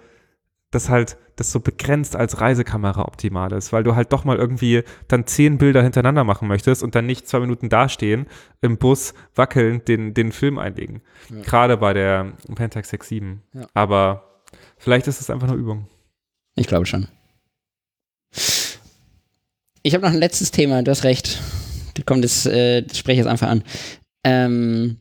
dass 0.71 0.89
halt 0.89 1.17
das 1.35 1.51
so 1.51 1.59
begrenzt 1.59 2.15
als 2.15 2.41
Reisekamera 2.41 3.03
optimal 3.05 3.51
ist, 3.53 3.71
weil 3.71 3.83
du 3.83 3.95
halt 3.95 4.11
doch 4.11 4.25
mal 4.25 4.37
irgendwie 4.37 4.83
dann 5.07 5.25
zehn 5.25 5.57
Bilder 5.57 5.81
hintereinander 5.81 6.23
machen 6.23 6.47
möchtest 6.47 6.83
und 6.83 6.95
dann 6.95 7.05
nicht 7.05 7.27
zwei 7.27 7.39
Minuten 7.39 7.69
dastehen, 7.69 8.27
im 8.61 8.77
Bus 8.77 9.13
wackelnd 9.35 9.87
den, 9.87 10.13
den 10.13 10.31
Film 10.31 10.59
einlegen. 10.59 11.01
Gerade 11.43 11.77
bei 11.77 11.93
der 11.93 12.33
Pentax 12.53 12.91
6.7. 12.93 13.37
Ja. 13.53 13.67
Aber 13.73 14.43
vielleicht 14.77 15.07
ist 15.07 15.21
es 15.21 15.29
einfach 15.29 15.47
nur 15.47 15.57
Übung. 15.57 15.87
Ich 16.55 16.67
glaube 16.67 16.85
schon. 16.85 17.07
Ich 19.81 19.93
habe 19.93 20.05
noch 20.05 20.11
ein 20.11 20.19
letztes 20.19 20.51
Thema, 20.51 20.83
du 20.83 20.91
hast 20.91 21.03
recht. 21.03 21.41
Komm, 22.05 22.21
das, 22.21 22.45
äh, 22.45 22.81
das 22.81 22.97
spreche 22.97 23.13
ich 23.13 23.25
jetzt 23.25 23.31
einfach 23.31 23.47
an. 23.47 23.63
Ähm, 24.23 24.97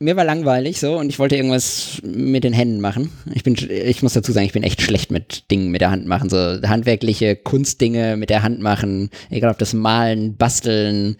mir 0.00 0.16
war 0.16 0.24
langweilig 0.24 0.80
so 0.80 0.98
und 0.98 1.08
ich 1.08 1.18
wollte 1.18 1.36
irgendwas 1.36 2.00
mit 2.02 2.44
den 2.44 2.52
Händen 2.52 2.80
machen. 2.80 3.10
Ich 3.34 3.42
bin, 3.42 3.56
ich 3.68 4.02
muss 4.02 4.12
dazu 4.12 4.32
sagen, 4.32 4.46
ich 4.46 4.52
bin 4.52 4.62
echt 4.62 4.82
schlecht 4.82 5.10
mit 5.10 5.50
Dingen 5.50 5.70
mit 5.70 5.80
der 5.80 5.90
Hand 5.90 6.06
machen. 6.06 6.30
So 6.30 6.36
handwerkliche 6.36 7.36
Kunstdinge 7.36 8.16
mit 8.16 8.30
der 8.30 8.42
Hand 8.42 8.60
machen, 8.60 9.10
egal 9.30 9.50
ob 9.50 9.58
das 9.58 9.74
Malen, 9.74 10.36
Basteln, 10.36 11.16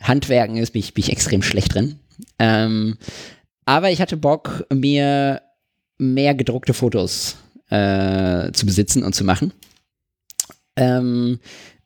Handwerken 0.00 0.56
ist, 0.56 0.72
bin 0.72 0.80
ich, 0.80 0.94
bin 0.94 1.04
ich 1.04 1.12
extrem 1.12 1.42
schlecht 1.42 1.74
drin. 1.74 2.00
Ähm, 2.38 2.96
aber 3.64 3.90
ich 3.90 4.00
hatte 4.00 4.16
Bock, 4.16 4.64
mir 4.72 5.42
mehr 5.98 6.34
gedruckte 6.34 6.74
Fotos 6.74 7.36
äh, 7.70 8.52
zu 8.52 8.66
besitzen 8.66 9.02
und 9.02 9.14
zu 9.14 9.24
machen. 9.24 9.52
Ähm, 10.76 11.40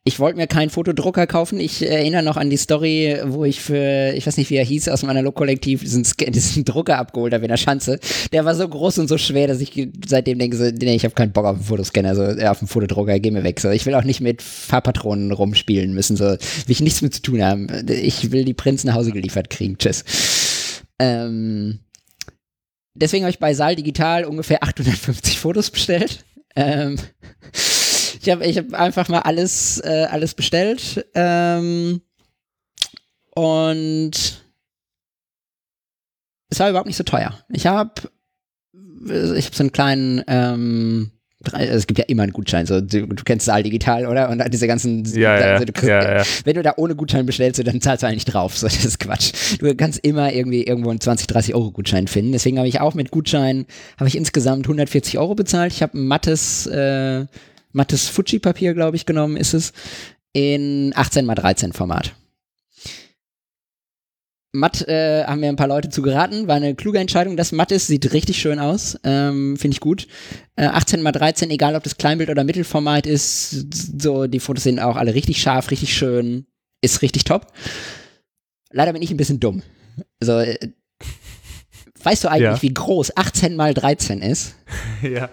ich 0.04 0.18
wollte 0.18 0.38
mir 0.38 0.46
keinen 0.46 0.70
Fotodrucker 0.70 1.26
kaufen. 1.26 1.60
Ich 1.60 1.86
erinnere 1.86 2.22
noch 2.22 2.38
an 2.38 2.48
die 2.48 2.56
Story, 2.56 3.18
wo 3.24 3.44
ich 3.44 3.60
für, 3.60 4.14
ich 4.14 4.26
weiß 4.26 4.38
nicht, 4.38 4.48
wie 4.48 4.56
er 4.56 4.64
hieß, 4.64 4.88
aus 4.88 5.00
dem 5.00 5.10
Analog-Kollektiv 5.10 5.80
diesen, 5.80 6.06
diesen 6.28 6.64
Drucker 6.64 6.96
abgeholt 6.96 7.34
habe 7.34 7.44
in 7.44 7.50
der 7.50 7.58
Schanze. 7.58 8.00
Der 8.32 8.46
war 8.46 8.54
so 8.54 8.66
groß 8.66 8.98
und 8.98 9.08
so 9.08 9.18
schwer, 9.18 9.46
dass 9.46 9.60
ich 9.60 9.90
seitdem 10.06 10.38
denke, 10.38 10.56
so, 10.56 10.64
nee, 10.64 10.94
ich 10.94 11.04
habe 11.04 11.14
keinen 11.14 11.32
Bock 11.32 11.44
auf 11.44 11.56
einen 11.56 11.64
Fotoscanner, 11.64 12.14
so, 12.14 12.22
äh, 12.22 12.46
auf 12.46 12.62
einen 12.62 12.68
Fotodrucker, 12.68 13.20
geh 13.20 13.30
mir 13.30 13.44
weg. 13.44 13.60
So. 13.60 13.68
Ich 13.68 13.84
will 13.84 13.94
auch 13.94 14.04
nicht 14.04 14.22
mit 14.22 14.40
Farbpatronen 14.40 15.32
rumspielen 15.32 15.92
müssen, 15.92 16.16
so. 16.16 16.24
Will 16.24 16.38
ich 16.68 16.80
nichts 16.80 17.02
mit 17.02 17.12
zu 17.12 17.20
tun 17.20 17.42
haben. 17.42 17.66
Ich 17.88 18.32
will 18.32 18.46
die 18.46 18.54
Prints 18.54 18.84
nach 18.84 18.94
Hause 18.94 19.12
geliefert 19.12 19.50
kriegen. 19.50 19.76
Tschüss. 19.76 20.82
Ähm, 20.98 21.80
deswegen 22.94 23.24
habe 23.24 23.30
ich 23.32 23.38
bei 23.38 23.52
Saal 23.52 23.76
Digital 23.76 24.24
ungefähr 24.24 24.62
850 24.62 25.38
Fotos 25.38 25.70
bestellt. 25.70 26.24
Ähm, 26.56 26.96
ich 28.20 28.30
habe 28.30 28.44
ich 28.44 28.58
hab 28.58 28.74
einfach 28.74 29.08
mal 29.08 29.20
alles, 29.20 29.80
äh, 29.84 30.06
alles 30.10 30.34
bestellt. 30.34 31.06
Ähm, 31.14 32.02
und 33.34 34.12
es 36.50 36.60
war 36.60 36.68
überhaupt 36.68 36.86
nicht 36.86 36.96
so 36.96 37.04
teuer. 37.04 37.38
Ich 37.48 37.66
habe 37.66 38.10
ich 39.06 39.46
hab 39.46 39.54
so 39.54 39.62
einen 39.62 39.72
kleinen, 39.72 40.22
ähm, 40.26 41.12
es 41.58 41.86
gibt 41.86 41.98
ja 41.98 42.04
immer 42.08 42.24
einen 42.24 42.32
Gutschein, 42.32 42.66
so, 42.66 42.82
du, 42.82 43.06
du 43.06 43.24
kennst 43.24 43.46
Saal 43.46 43.62
Digital, 43.62 44.04
oder? 44.04 44.28
Und 44.28 44.42
diese 44.52 44.66
ganzen, 44.66 45.04
Ja, 45.06 45.40
ja, 45.40 45.46
also 45.52 45.64
du 45.64 45.72
kriegst, 45.72 45.88
ja, 45.88 46.18
ja. 46.18 46.24
wenn 46.44 46.54
du 46.54 46.62
da 46.62 46.74
ohne 46.76 46.94
Gutschein 46.94 47.24
bestellst, 47.24 47.56
so, 47.56 47.62
dann 47.62 47.80
zahlst 47.80 48.02
du 48.02 48.06
eigentlich 48.06 48.26
drauf. 48.26 48.58
So, 48.58 48.66
das 48.66 48.84
ist 48.84 48.98
Quatsch. 49.00 49.32
Du 49.58 49.74
kannst 49.74 50.00
immer 50.04 50.34
irgendwie 50.34 50.64
irgendwo 50.64 50.90
einen 50.90 51.00
20, 51.00 51.28
30 51.28 51.54
Euro 51.54 51.70
Gutschein 51.70 52.08
finden. 52.08 52.32
Deswegen 52.32 52.58
habe 52.58 52.68
ich 52.68 52.82
auch 52.82 52.92
mit 52.92 53.10
Gutschein, 53.10 53.64
habe 53.96 54.08
ich 54.08 54.16
insgesamt 54.16 54.66
140 54.66 55.18
Euro 55.18 55.34
bezahlt. 55.34 55.72
Ich 55.72 55.82
habe 55.82 55.96
ein 55.98 56.06
mattes, 56.06 56.66
äh, 56.66 57.24
mattes 57.72 58.08
Fuji-Papier, 58.08 58.74
glaube 58.74 58.96
ich, 58.96 59.06
genommen, 59.06 59.36
ist 59.36 59.54
es, 59.54 59.72
in 60.32 60.92
18 60.94 61.28
x 61.28 61.34
13 61.40 61.72
Format. 61.72 62.14
Matt 64.52 64.86
äh, 64.88 65.24
haben 65.24 65.40
mir 65.40 65.48
ein 65.48 65.56
paar 65.56 65.68
Leute 65.68 65.90
zu 65.90 66.02
geraten, 66.02 66.48
war 66.48 66.56
eine 66.56 66.74
kluge 66.74 66.98
Entscheidung. 66.98 67.36
Das 67.36 67.52
matt 67.52 67.70
ist, 67.70 67.86
sieht 67.86 68.12
richtig 68.12 68.40
schön 68.40 68.58
aus, 68.58 68.98
ähm, 69.04 69.56
finde 69.56 69.76
ich 69.76 69.80
gut. 69.80 70.08
Äh, 70.56 70.66
18 70.66 71.06
x 71.06 71.12
13, 71.12 71.50
egal 71.50 71.76
ob 71.76 71.84
das 71.84 71.96
Kleinbild 71.96 72.30
oder 72.30 72.42
Mittelformat 72.42 73.06
ist, 73.06 73.66
so 74.00 74.26
die 74.26 74.40
Fotos 74.40 74.64
sind 74.64 74.80
auch 74.80 74.96
alle 74.96 75.14
richtig 75.14 75.40
scharf, 75.40 75.70
richtig 75.70 75.96
schön, 75.96 76.46
ist 76.80 77.02
richtig 77.02 77.24
top. 77.24 77.52
Leider 78.72 78.92
bin 78.92 79.02
ich 79.02 79.10
ein 79.10 79.16
bisschen 79.16 79.40
dumm. 79.40 79.62
Also, 80.20 80.42
weißt 82.02 82.24
du 82.24 82.28
eigentlich, 82.28 82.42
Ja. 82.42 82.62
wie 82.62 82.74
groß 82.74 83.16
18 83.16 83.58
x 83.60 83.74
13 83.80 84.22
ist? 84.22 84.54
ja. 85.02 85.28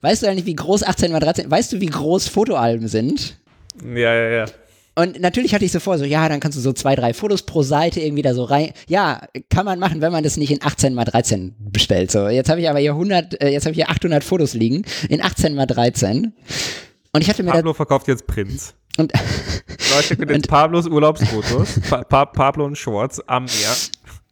Weißt 0.00 0.22
du 0.22 0.28
eigentlich, 0.28 0.46
wie 0.46 0.54
groß 0.54 0.82
18 0.82 1.10
x 1.12 1.20
13 1.20 1.50
Weißt 1.50 1.72
du, 1.72 1.80
wie 1.80 1.86
groß 1.86 2.28
Fotoalben 2.28 2.88
sind? 2.88 3.38
Ja, 3.84 4.14
ja, 4.14 4.28
ja. 4.30 4.44
Und 4.96 5.20
natürlich 5.20 5.54
hatte 5.54 5.64
ich 5.64 5.72
so 5.72 5.80
vor, 5.80 5.96
so, 5.98 6.04
ja, 6.04 6.28
dann 6.28 6.40
kannst 6.40 6.58
du 6.58 6.62
so 6.62 6.72
zwei, 6.72 6.94
drei 6.96 7.14
Fotos 7.14 7.42
pro 7.42 7.62
Seite 7.62 8.00
irgendwie 8.00 8.22
da 8.22 8.34
so 8.34 8.44
rein. 8.44 8.72
Ja, 8.88 9.22
kann 9.48 9.64
man 9.64 9.78
machen, 9.78 10.00
wenn 10.02 10.12
man 10.12 10.24
das 10.24 10.36
nicht 10.36 10.50
in 10.50 10.62
18 10.62 10.98
x 10.98 11.10
13 11.10 11.54
bestellt. 11.58 12.10
So, 12.10 12.28
jetzt 12.28 12.50
habe 12.50 12.60
ich 12.60 12.68
aber 12.68 12.80
hier 12.80 12.92
100, 12.92 13.40
äh, 13.40 13.48
jetzt 13.48 13.64
habe 13.64 13.70
ich 13.72 13.76
hier 13.76 13.88
800 13.88 14.22
Fotos 14.24 14.52
liegen 14.54 14.84
in 15.08 15.22
18 15.22 15.56
x 15.58 15.66
13. 15.74 16.32
Und 17.12 17.22
ich 17.22 17.28
hatte 17.30 17.42
mir 17.42 17.52
Pablo 17.52 17.72
verkauft 17.72 18.08
jetzt 18.08 18.26
Prints. 18.26 18.74
und, 18.98 19.12
Leute 19.94 20.32
jetzt 20.32 20.48
Pablos 20.48 20.86
Urlaubsfotos, 20.86 21.80
pa 21.88 22.04
pa 22.04 22.24
Pablo 22.26 22.66
und 22.66 22.76
Shorts 22.76 23.20
am 23.28 23.44
Meer 23.44 23.76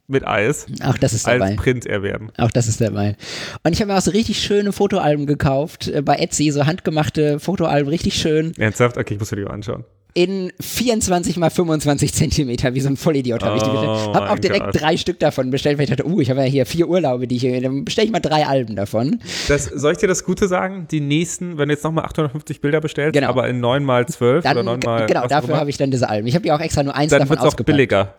mit 0.09 0.27
Eis 0.27 0.65
auch 0.83 0.97
das 0.97 1.13
ist 1.13 1.27
dabei. 1.27 1.47
als 1.51 1.55
Print 1.55 1.85
erwerben. 1.85 2.29
Auch 2.37 2.51
das 2.51 2.67
ist 2.67 2.81
dabei. 2.81 3.15
Und 3.63 3.73
ich 3.73 3.81
habe 3.81 3.91
mir 3.91 3.97
auch 3.97 4.01
so 4.01 4.11
richtig 4.11 4.41
schöne 4.41 4.71
Fotoalben 4.71 5.25
gekauft 5.25 5.87
äh, 5.87 6.01
bei 6.01 6.15
Etsy, 6.15 6.51
so 6.51 6.65
handgemachte 6.65 7.39
Fotoalben, 7.39 7.89
richtig 7.89 8.15
schön. 8.15 8.53
Ernsthaft? 8.57 8.97
Okay, 8.97 9.13
ich 9.13 9.19
muss 9.19 9.31
mir 9.31 9.37
die 9.37 9.43
mal 9.43 9.51
anschauen. 9.53 9.85
in 10.15 10.51
24 10.59 11.37
mal 11.37 11.51
25 11.51 12.13
Zentimeter, 12.13 12.73
wie 12.73 12.81
so 12.81 12.89
ein 12.89 12.97
Vollidiot 12.97 13.43
habe 13.43 13.57
ich 13.57 13.63
die 13.63 13.69
Oh 13.69 13.73
bestellt. 13.73 14.15
Hab 14.15 14.23
auch 14.23 14.29
mein 14.29 14.41
direkt 14.41 14.65
Gott. 14.65 14.81
drei 14.81 14.97
Stück 14.97 15.19
davon 15.19 15.51
bestellt, 15.51 15.77
weil 15.77 15.83
ich 15.83 15.89
dachte, 15.91 16.07
uh, 16.07 16.19
ich 16.19 16.29
habe 16.31 16.39
ja 16.41 16.45
hier 16.47 16.65
vier 16.65 16.89
Urlaube, 16.89 17.27
die 17.27 17.35
ich 17.35 17.41
hier, 17.41 17.61
dann 17.61 17.85
bestelle 17.85 18.05
ich 18.07 18.11
mal 18.11 18.19
drei 18.19 18.47
Alben 18.47 18.75
davon. 18.75 19.19
Das, 19.47 19.65
soll 19.65 19.91
ich 19.91 19.99
dir 19.99 20.07
das 20.07 20.25
Gute 20.25 20.47
sagen? 20.47 20.87
Die 20.89 20.99
nächsten, 20.99 21.59
wenn 21.59 21.69
du 21.69 21.75
jetzt 21.75 21.83
nochmal 21.83 22.05
850 22.05 22.59
Bilder 22.59 22.81
bestellst, 22.81 23.13
Genau. 23.13 23.29
aber 23.29 23.47
in 23.47 23.59
9 23.59 23.83
mal 23.83 24.07
12 24.07 24.43
Dann, 24.43 24.57
oder 24.57 24.63
9 24.63 24.79
mal 24.83 25.05
genau, 25.05 25.21
auch 25.21 25.27
dafür 25.27 25.57
habe 25.57 25.69
ich 25.69 25.77
dann 25.77 25.91
diese 25.91 26.09
Alben. 26.09 26.27
Ich 26.27 26.33
habe 26.35 26.47
ja 26.47 26.55
auch 26.55 26.59
extra 26.59 26.81
nur 26.81 26.95
eins 26.95 27.11
dann 27.11 27.19
davon 27.19 27.37
wird 27.37 27.47
es 27.47 27.53
auch 27.53 27.63
billiger. 27.63 28.15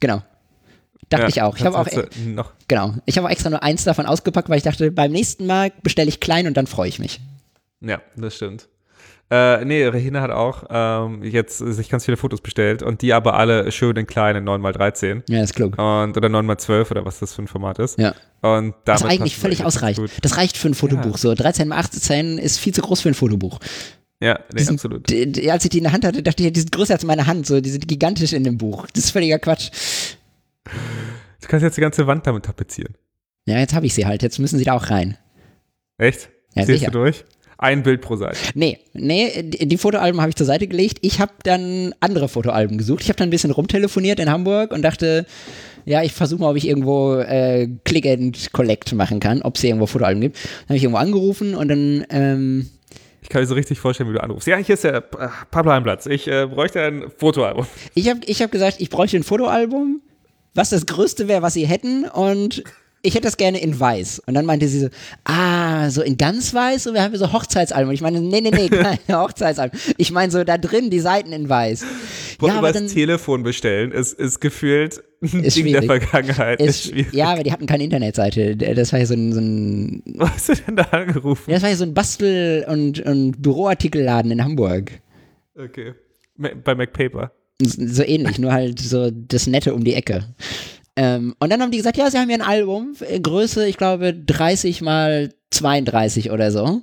Genau. 0.00 0.22
Dachte 1.10 1.22
Ja, 1.24 1.28
ich 1.28 1.42
auch. 1.42 1.56
Ich 1.58 1.64
habe 1.64 1.78
auch, 1.78 1.86
noch, 2.24 2.52
genau. 2.68 2.94
Ich 3.04 3.18
habe 3.18 3.26
auch 3.26 3.30
extra 3.30 3.50
nur 3.50 3.62
eins 3.62 3.84
davon 3.84 4.06
ausgepackt, 4.06 4.48
weil 4.48 4.56
ich 4.58 4.62
dachte, 4.62 4.90
beim 4.90 5.12
nächsten 5.12 5.44
Mal 5.46 5.72
bestelle 5.82 6.08
ich 6.08 6.20
klein 6.20 6.46
und 6.46 6.56
dann 6.56 6.66
freue 6.66 6.88
ich 6.88 6.98
mich. 6.98 7.20
ja, 7.80 8.00
das 8.16 8.36
stimmt. 8.36 8.68
Äh, 9.32 9.64
nee, 9.64 9.84
Regina 9.86 10.22
hat 10.22 10.32
auch 10.32 10.64
ähm, 10.70 11.22
jetzt 11.22 11.58
sich 11.58 11.88
ganz 11.88 12.04
viele 12.04 12.16
Fotos 12.16 12.40
bestellt 12.40 12.82
und 12.82 13.00
die 13.00 13.12
aber 13.12 13.34
alle 13.34 13.70
schön 13.70 13.94
in 13.96 14.06
kleinen 14.08 14.42
9 14.42 14.60
mal 14.60 14.72
13 14.72 15.22
Ja, 15.28 15.40
ist 15.42 15.54
klug. 15.54 15.78
und 15.78 16.16
oder 16.16 16.28
9 16.28 16.44
mal 16.44 16.58
12 16.58 16.90
oder 16.90 17.04
was 17.04 17.20
das 17.20 17.34
für 17.34 17.42
ein 17.42 17.46
Format 17.46 17.78
ist. 17.78 17.96
Ja. 17.96 18.12
Und 18.40 18.74
damit 18.86 19.02
Was 19.04 19.04
eigentlich 19.04 19.36
völlig 19.36 19.62
gut. 19.62 20.10
Das 20.22 20.36
reicht 20.36 20.56
für 20.56 20.68
ein 20.68 20.74
Fotobuch. 20.74 21.16
So 21.16 21.32
13 21.32 21.68
mal 21.68 21.76
18 21.78 22.38
ist 22.38 22.58
viel 22.58 22.74
zu 22.74 22.80
groß 22.82 23.02
für 23.02 23.08
ein 23.10 23.14
Fotobuch. 23.14 23.60
Ja, 24.20 24.40
nee, 24.52 24.58
Diesen- 24.58 24.74
absolut. 24.74 25.08
Als 25.48 25.64
ich 25.64 25.70
die 25.70 25.78
in 25.78 25.84
der 25.84 25.92
Hand 25.92 26.04
hatte, 26.04 26.22
dachte 26.24 26.42
ich, 26.42 26.52
die 26.52 26.60
sind 26.60 26.72
größer 26.72 26.94
als 26.94 27.04
meine 27.04 27.26
Hand. 27.28 27.46
So, 27.46 27.60
die 27.60 27.70
sind 27.70 27.86
gigantisch 27.86 28.32
in 28.32 28.42
dem 28.42 28.58
Buch. 28.58 28.86
Das 28.92 29.04
ist 29.04 29.10
völliger 29.12 29.38
Quatsch. 29.38 29.70
Du 30.64 31.48
kannst 31.48 31.62
jetzt 31.64 31.76
die 31.76 31.80
ganze 31.80 32.06
Wand 32.06 32.26
damit 32.26 32.44
tapezieren. 32.44 32.94
Ja, 33.46 33.58
jetzt 33.58 33.74
habe 33.74 33.86
ich 33.86 33.94
sie 33.94 34.06
halt. 34.06 34.22
Jetzt 34.22 34.38
müssen 34.38 34.58
sie 34.58 34.64
da 34.64 34.74
auch 34.74 34.90
rein. 34.90 35.16
Echt? 35.98 36.28
Ja, 36.54 36.64
Siehst 36.64 36.80
sicher. 36.80 36.90
du 36.90 36.98
durch? 36.98 37.24
Ein 37.58 37.82
Bild 37.82 38.00
pro 38.00 38.16
Seite. 38.16 38.38
Nee, 38.54 38.78
nee, 38.94 39.42
die 39.42 39.76
Fotoalben 39.76 40.20
habe 40.20 40.30
ich 40.30 40.36
zur 40.36 40.46
Seite 40.46 40.66
gelegt. 40.66 40.98
Ich 41.02 41.20
habe 41.20 41.32
dann 41.42 41.94
andere 42.00 42.28
Fotoalben 42.28 42.78
gesucht. 42.78 43.02
Ich 43.02 43.08
habe 43.08 43.18
dann 43.18 43.28
ein 43.28 43.30
bisschen 43.30 43.50
rumtelefoniert 43.50 44.18
in 44.18 44.30
Hamburg 44.30 44.72
und 44.72 44.80
dachte, 44.82 45.26
ja, 45.84 46.02
ich 46.02 46.12
versuche 46.12 46.40
mal, 46.40 46.50
ob 46.50 46.56
ich 46.56 46.66
irgendwo 46.66 47.16
äh, 47.16 47.68
Click 47.84 48.06
and 48.06 48.52
Collect 48.52 48.94
machen 48.94 49.20
kann, 49.20 49.42
ob 49.42 49.56
es 49.56 49.64
irgendwo 49.64 49.84
Fotoalben 49.86 50.22
gibt. 50.22 50.36
Dann 50.36 50.68
habe 50.68 50.76
ich 50.78 50.84
irgendwo 50.84 50.98
angerufen 51.00 51.54
und 51.54 51.68
dann, 51.68 52.06
ähm, 52.08 52.70
Ich 53.20 53.28
kann 53.28 53.42
mir 53.42 53.46
so 53.46 53.54
richtig 53.54 53.78
vorstellen, 53.78 54.08
wie 54.08 54.14
du 54.14 54.22
anrufst. 54.22 54.46
Ja, 54.46 54.56
hier 54.56 54.74
ist 54.74 54.84
der 54.84 55.02
Pablo 55.02 55.72
Heimplatz. 55.72 56.06
Ich 56.06 56.28
äh, 56.28 56.46
bräuchte 56.46 56.80
ein 56.82 57.10
Fotoalbum. 57.18 57.66
ich 57.94 58.08
habe 58.08 58.20
ich 58.24 58.40
hab 58.40 58.50
gesagt, 58.50 58.76
ich 58.80 58.88
bräuchte 58.88 59.18
ein 59.18 59.22
Fotoalbum, 59.22 60.00
was 60.54 60.70
das 60.70 60.86
Größte 60.86 61.28
wäre, 61.28 61.42
was 61.42 61.54
sie 61.54 61.66
hätten 61.66 62.04
und 62.04 62.62
ich 63.02 63.14
hätte 63.14 63.24
das 63.24 63.36
gerne 63.36 63.60
in 63.60 63.78
weiß. 63.78 64.22
Und 64.26 64.34
dann 64.34 64.44
meinte 64.44 64.68
sie 64.68 64.80
so, 64.80 64.88
ah, 65.24 65.88
so 65.90 66.02
in 66.02 66.18
ganz 66.18 66.52
weiß 66.52 66.86
und 66.86 66.94
wir 66.94 67.02
haben 67.02 67.16
so 67.16 67.32
Hochzeitsalben. 67.32 67.88
Und 67.88 67.94
ich 67.94 68.02
meine, 68.02 68.20
nee, 68.20 68.40
nee, 68.40 68.50
nee, 68.50 68.68
keine 69.06 69.22
Hochzeitsalben. 69.22 69.78
Ich 69.96 70.10
meine 70.10 70.30
so 70.30 70.44
da 70.44 70.58
drin 70.58 70.90
die 70.90 71.00
Seiten 71.00 71.32
in 71.32 71.48
weiß. 71.48 71.84
Boah, 72.38 72.48
ja, 72.48 72.54
aber 72.56 72.72
dann, 72.72 72.88
Telefon 72.88 73.42
bestellen 73.42 73.92
ist, 73.92 74.12
ist 74.18 74.40
gefühlt 74.40 75.02
ein 75.22 75.44
Ist 75.44 75.56
Ding 75.56 75.66
schwierig. 75.66 75.88
der 75.88 76.00
Vergangenheit. 76.00 76.60
Ist, 76.60 76.84
ist, 76.86 76.90
schwierig. 76.92 77.12
ja, 77.12 77.28
aber 77.32 77.42
die 77.42 77.52
hatten 77.52 77.66
keine 77.66 77.84
Internetseite. 77.84 78.56
Das 78.56 78.92
war 78.92 78.98
ja 79.00 79.06
so 79.06 79.14
ein, 79.14 79.32
so 79.32 79.40
ein 79.40 80.02
Was 80.16 80.30
hast 80.30 80.48
du 80.48 80.54
denn 80.66 80.76
da 80.76 80.82
angerufen? 80.84 81.50
das 81.50 81.62
war 81.62 81.70
ja 81.70 81.76
so 81.76 81.84
ein 81.84 81.94
Bastel- 81.94 82.66
und, 82.68 83.00
und 83.00 83.40
Büroartikelladen 83.40 84.30
in 84.30 84.44
Hamburg. 84.44 84.92
Okay. 85.56 85.94
Bei 86.36 86.74
MacPaper. 86.74 87.32
So 87.60 88.02
ähnlich, 88.02 88.38
nur 88.38 88.52
halt 88.52 88.80
so 88.80 89.10
das 89.10 89.46
Nette 89.46 89.74
um 89.74 89.84
die 89.84 89.94
Ecke. 89.94 90.24
Ähm, 90.96 91.34
und 91.38 91.50
dann 91.50 91.62
haben 91.62 91.70
die 91.70 91.78
gesagt, 91.78 91.96
ja, 91.96 92.10
sie 92.10 92.18
haben 92.18 92.28
hier 92.28 92.38
ein 92.38 92.46
Album, 92.46 92.94
äh, 93.00 93.20
Größe, 93.20 93.66
ich 93.66 93.76
glaube, 93.76 94.14
30 94.14 94.82
mal 94.82 95.32
32 95.50 96.30
oder 96.30 96.50
so. 96.50 96.82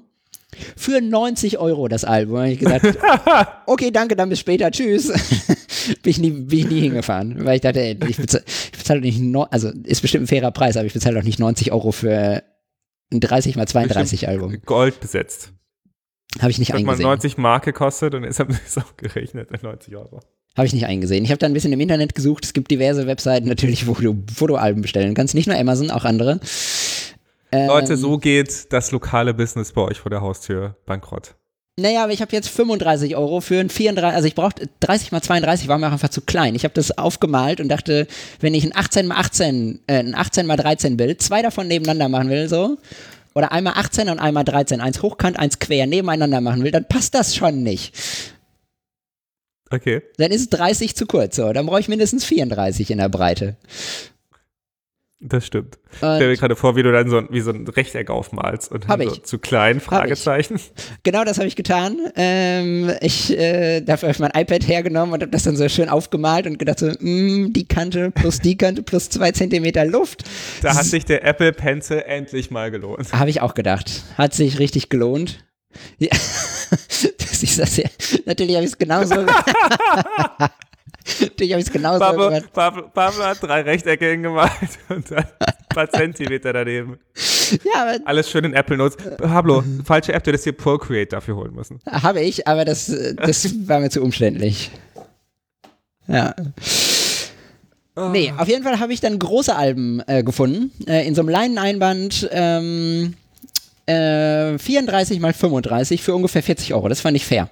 Für 0.76 1.02
90 1.02 1.60
Euro 1.60 1.88
das 1.88 2.06
Album. 2.06 2.36
Da 2.36 2.42
habe 2.42 2.52
ich 2.52 2.60
gesagt, 2.60 2.98
okay, 3.66 3.92
danke, 3.92 4.16
dann 4.16 4.30
bis 4.30 4.40
später, 4.40 4.72
tschüss. 4.72 5.08
bin, 6.04 6.12
ich 6.12 6.20
nie, 6.20 6.32
bin 6.32 6.60
ich 6.60 6.70
nie 6.70 6.82
hingefahren, 6.82 7.46
weil 7.46 7.56
ich 7.56 7.62
dachte, 7.62 7.82
ey, 7.82 7.98
ich 8.08 8.18
bezahle, 8.18 8.44
ich 8.48 8.78
bezahle 8.78 9.02
nicht, 9.02 9.20
no, 9.20 9.44
also 9.44 9.70
ist 9.84 10.02
bestimmt 10.02 10.24
ein 10.24 10.28
fairer 10.28 10.52
Preis, 10.52 10.78
aber 10.78 10.86
ich 10.86 10.94
bezahle 10.94 11.16
doch 11.16 11.24
nicht 11.24 11.40
90 11.40 11.72
Euro 11.72 11.92
für 11.92 12.44
ein 13.12 13.20
30 13.20 13.56
mal 13.56 13.68
32 13.68 14.28
Album. 14.28 14.58
Gold 14.66 15.00
besetzt. 15.00 15.54
Habe 16.40 16.52
ich 16.52 16.60
nicht 16.60 16.72
mal 16.72 16.80
eingesehen. 16.80 17.08
90 17.08 17.38
Mark 17.38 17.66
gekostet 17.66 18.14
und 18.16 18.24
ist 18.24 18.40
es 18.40 18.78
auch 18.78 18.98
gerechnet 18.98 19.52
mit 19.52 19.64
90 19.64 19.96
Euro. 19.96 20.20
Habe 20.58 20.66
ich 20.66 20.74
nicht 20.74 20.88
eingesehen. 20.88 21.24
Ich 21.24 21.30
habe 21.30 21.38
da 21.38 21.46
ein 21.46 21.54
bisschen 21.54 21.72
im 21.72 21.80
Internet 21.80 22.16
gesucht. 22.16 22.44
Es 22.44 22.54
gibt 22.54 22.72
diverse 22.72 23.06
Webseiten 23.06 23.48
natürlich, 23.48 23.86
wo 23.88 23.94
du 23.94 24.24
Fotoalben 24.36 24.82
bestellen 24.82 25.14
kannst. 25.14 25.36
Nicht 25.36 25.48
nur 25.48 25.56
Amazon, 25.56 25.92
auch 25.92 26.04
andere. 26.04 26.40
Ähm, 27.52 27.68
Leute, 27.68 27.96
so 27.96 28.18
geht 28.18 28.74
das 28.74 28.92
lokale 28.92 29.36
Business 29.36 29.72
bei 29.72 29.82
euch 29.82 30.00
vor 30.00 30.10
der 30.10 30.22
Haustür 30.22 30.76
bankrott. 30.86 31.36
Naja, 31.80 32.04
aber 32.04 32.12
ich 32.12 32.22
habe 32.22 32.36
jetzt 32.36 32.50
35 32.50 33.16
Euro 33.16 33.40
für 33.40 33.60
ein 33.60 33.70
34, 33.70 34.16
also 34.16 34.28
ich 34.28 34.34
brauchte 34.34 34.68
30 34.80 35.12
mal 35.12 35.22
32 35.22 35.68
war 35.68 35.78
mir 35.78 35.88
auch 35.88 35.92
einfach 35.92 36.10
zu 36.10 36.22
klein. 36.22 36.56
Ich 36.56 36.64
habe 36.64 36.74
das 36.74 36.98
aufgemalt 36.98 37.62
und 37.62 37.70
dachte, 37.70 38.08
wenn 38.40 38.56
ich 38.56 38.66
ein 38.66 38.76
18 38.76 39.06
mal 39.06 39.18
18, 39.18 39.82
äh, 39.86 40.00
ein 40.00 40.16
18 40.16 40.48
mal 40.48 40.58
13 40.58 40.98
Bild, 40.98 41.22
zwei 41.22 41.44
davon 41.44 41.68
nebeneinander 41.68 42.10
machen 42.10 42.32
will, 42.32 42.50
so, 42.50 42.78
oder 43.36 43.52
einmal 43.52 43.74
18 43.76 44.10
und 44.10 44.18
einmal 44.18 44.44
13, 44.44 44.82
eins 44.82 45.04
hochkant, 45.04 45.38
eins 45.38 45.60
quer 45.60 45.86
nebeneinander 45.86 46.42
machen 46.42 46.64
will, 46.64 46.72
dann 46.72 46.88
passt 46.88 47.14
das 47.14 47.36
schon 47.36 47.62
nicht. 47.62 47.96
Okay. 49.70 50.02
Dann 50.18 50.32
ist 50.32 50.50
30 50.50 50.96
zu 50.96 51.06
kurz, 51.06 51.36
so. 51.36 51.52
Dann 51.52 51.66
brauche 51.66 51.80
ich 51.80 51.90
mindestens 51.90 52.26
34 52.26 52.92
in 52.92 53.00
der 53.00 53.10
Breite. 53.10 53.58
Das 55.20 55.48
stimmt. 55.48 55.80
Ich 55.94 56.04
Und 56.04 56.18
stell 56.18 56.30
mir 56.30 56.38
gerade 56.38 56.56
vor, 56.56 56.76
wie 56.76 56.84
du 56.84 56.92
dann 56.92 57.10
so 57.10 57.18
ein, 57.18 57.28
wie 57.32 57.42
so 57.42 57.50
ein 57.50 57.68
Rechteck 57.68 58.12
aufmalst 58.12 58.72
und 58.72 58.88
dann 58.88 59.02
so 59.02 59.16
zu 59.16 59.40
klein, 59.40 59.78
ich. 59.78 59.84
Fragezeichen. 59.84 60.60
genau 61.02 61.24
das 61.24 61.40
habe 61.40 61.48
ich 61.48 61.56
getan. 61.56 61.98
Ähm, 62.16 62.92
ich 63.02 63.36
äh, 63.36 63.82
dafür 63.82 64.10
habe 64.10 64.14
ich 64.14 64.20
mein 64.20 64.40
iPad 64.40 64.68
hergenommen 64.68 65.16
und 65.16 65.22
habe 65.22 65.32
das 65.32 65.42
dann 65.42 65.56
so 65.56 65.68
schön 65.70 65.90
aufgemalt 65.90 66.46
und 66.46 66.60
gedacht 66.60 66.78
so, 66.78 66.92
mm, 67.00 67.52
die 67.52 67.68
Kante 67.68 68.12
plus 68.12 68.42
die 68.42 68.58
Kante 68.58 68.84
plus 68.84 69.10
zwei 69.10 69.32
Zentimeter 69.32 69.86
Luft. 69.86 70.24
Da 70.62 70.76
hat 70.76 70.86
sich 70.86 71.04
der 71.04 71.26
Apple 71.26 71.52
Pencil 71.52 72.04
endlich 72.06 72.52
mal 72.52 72.70
gelohnt. 72.70 73.12
Habe 73.12 73.32
ich 73.32 73.42
auch 73.42 73.56
gedacht. 73.56 74.04
Hat 74.20 74.36
sich 74.36 74.60
richtig 74.60 74.90
gelohnt. 74.90 75.44
Ja. 75.98 76.10
ist 77.44 77.60
das 77.60 77.78
ja. 77.78 77.90
Natürlich 78.26 78.56
habe 78.56 78.66
ich 78.66 78.72
es 78.72 78.78
genauso. 78.78 79.16
Natürlich 81.20 81.54
habe 81.54 81.62
ich 81.62 81.68
es 81.68 81.72
genauso 81.72 82.00
Pablo, 82.00 82.30
gemacht. 82.30 82.52
Pablo, 82.54 82.90
Pablo 82.94 83.24
hat 83.24 83.42
drei 83.42 83.62
Rechtecke 83.62 84.10
hingemalt 84.12 84.52
und 84.90 85.10
dann 85.10 85.26
ein 85.40 85.54
paar 85.70 85.90
Zentimeter 85.90 86.54
daneben. 86.54 87.00
Ja, 87.64 87.84
aber 87.84 88.00
Alles 88.06 88.30
schön 88.30 88.44
in 88.44 88.54
Apple 88.54 88.78
Notes. 88.78 88.98
Pablo, 89.18 89.64
falsche 89.86 90.14
App, 90.14 90.24
du 90.24 90.32
hättest 90.32 90.46
dir 90.46 90.54
Procreate 90.54 91.16
dafür 91.16 91.38
holen 91.38 91.54
müssen. 91.54 91.80
Habe 91.90 92.22
ich, 92.22 92.48
aber 92.48 92.66
das, 92.66 92.94
das 93.16 93.68
war 93.68 93.80
mir 93.80 93.90
zu 93.90 94.02
umständlich. 94.02 94.70
Ja. 96.08 96.36
Nee, 98.12 98.32
auf 98.38 98.48
jeden 98.48 98.64
Fall 98.64 98.80
habe 98.80 98.94
ich 98.94 99.02
dann 99.02 99.18
große 99.18 99.56
Alben 99.56 100.04
äh, 100.08 100.24
gefunden. 100.24 100.72
Äh, 100.88 101.08
in 101.08 101.16
so 101.16 101.22
einem 101.22 101.30
Leineneinband 101.30 102.30
ähm, 102.32 103.16
äh, 103.88 104.58
34 104.58 105.20
mal 105.20 105.34
35 105.34 106.04
für 106.04 106.14
ungefähr 106.14 106.44
40 106.44 106.74
Euro. 106.74 106.90
Das 106.90 107.02
fand 107.02 107.18
ich 107.18 107.26
fair. 107.26 107.50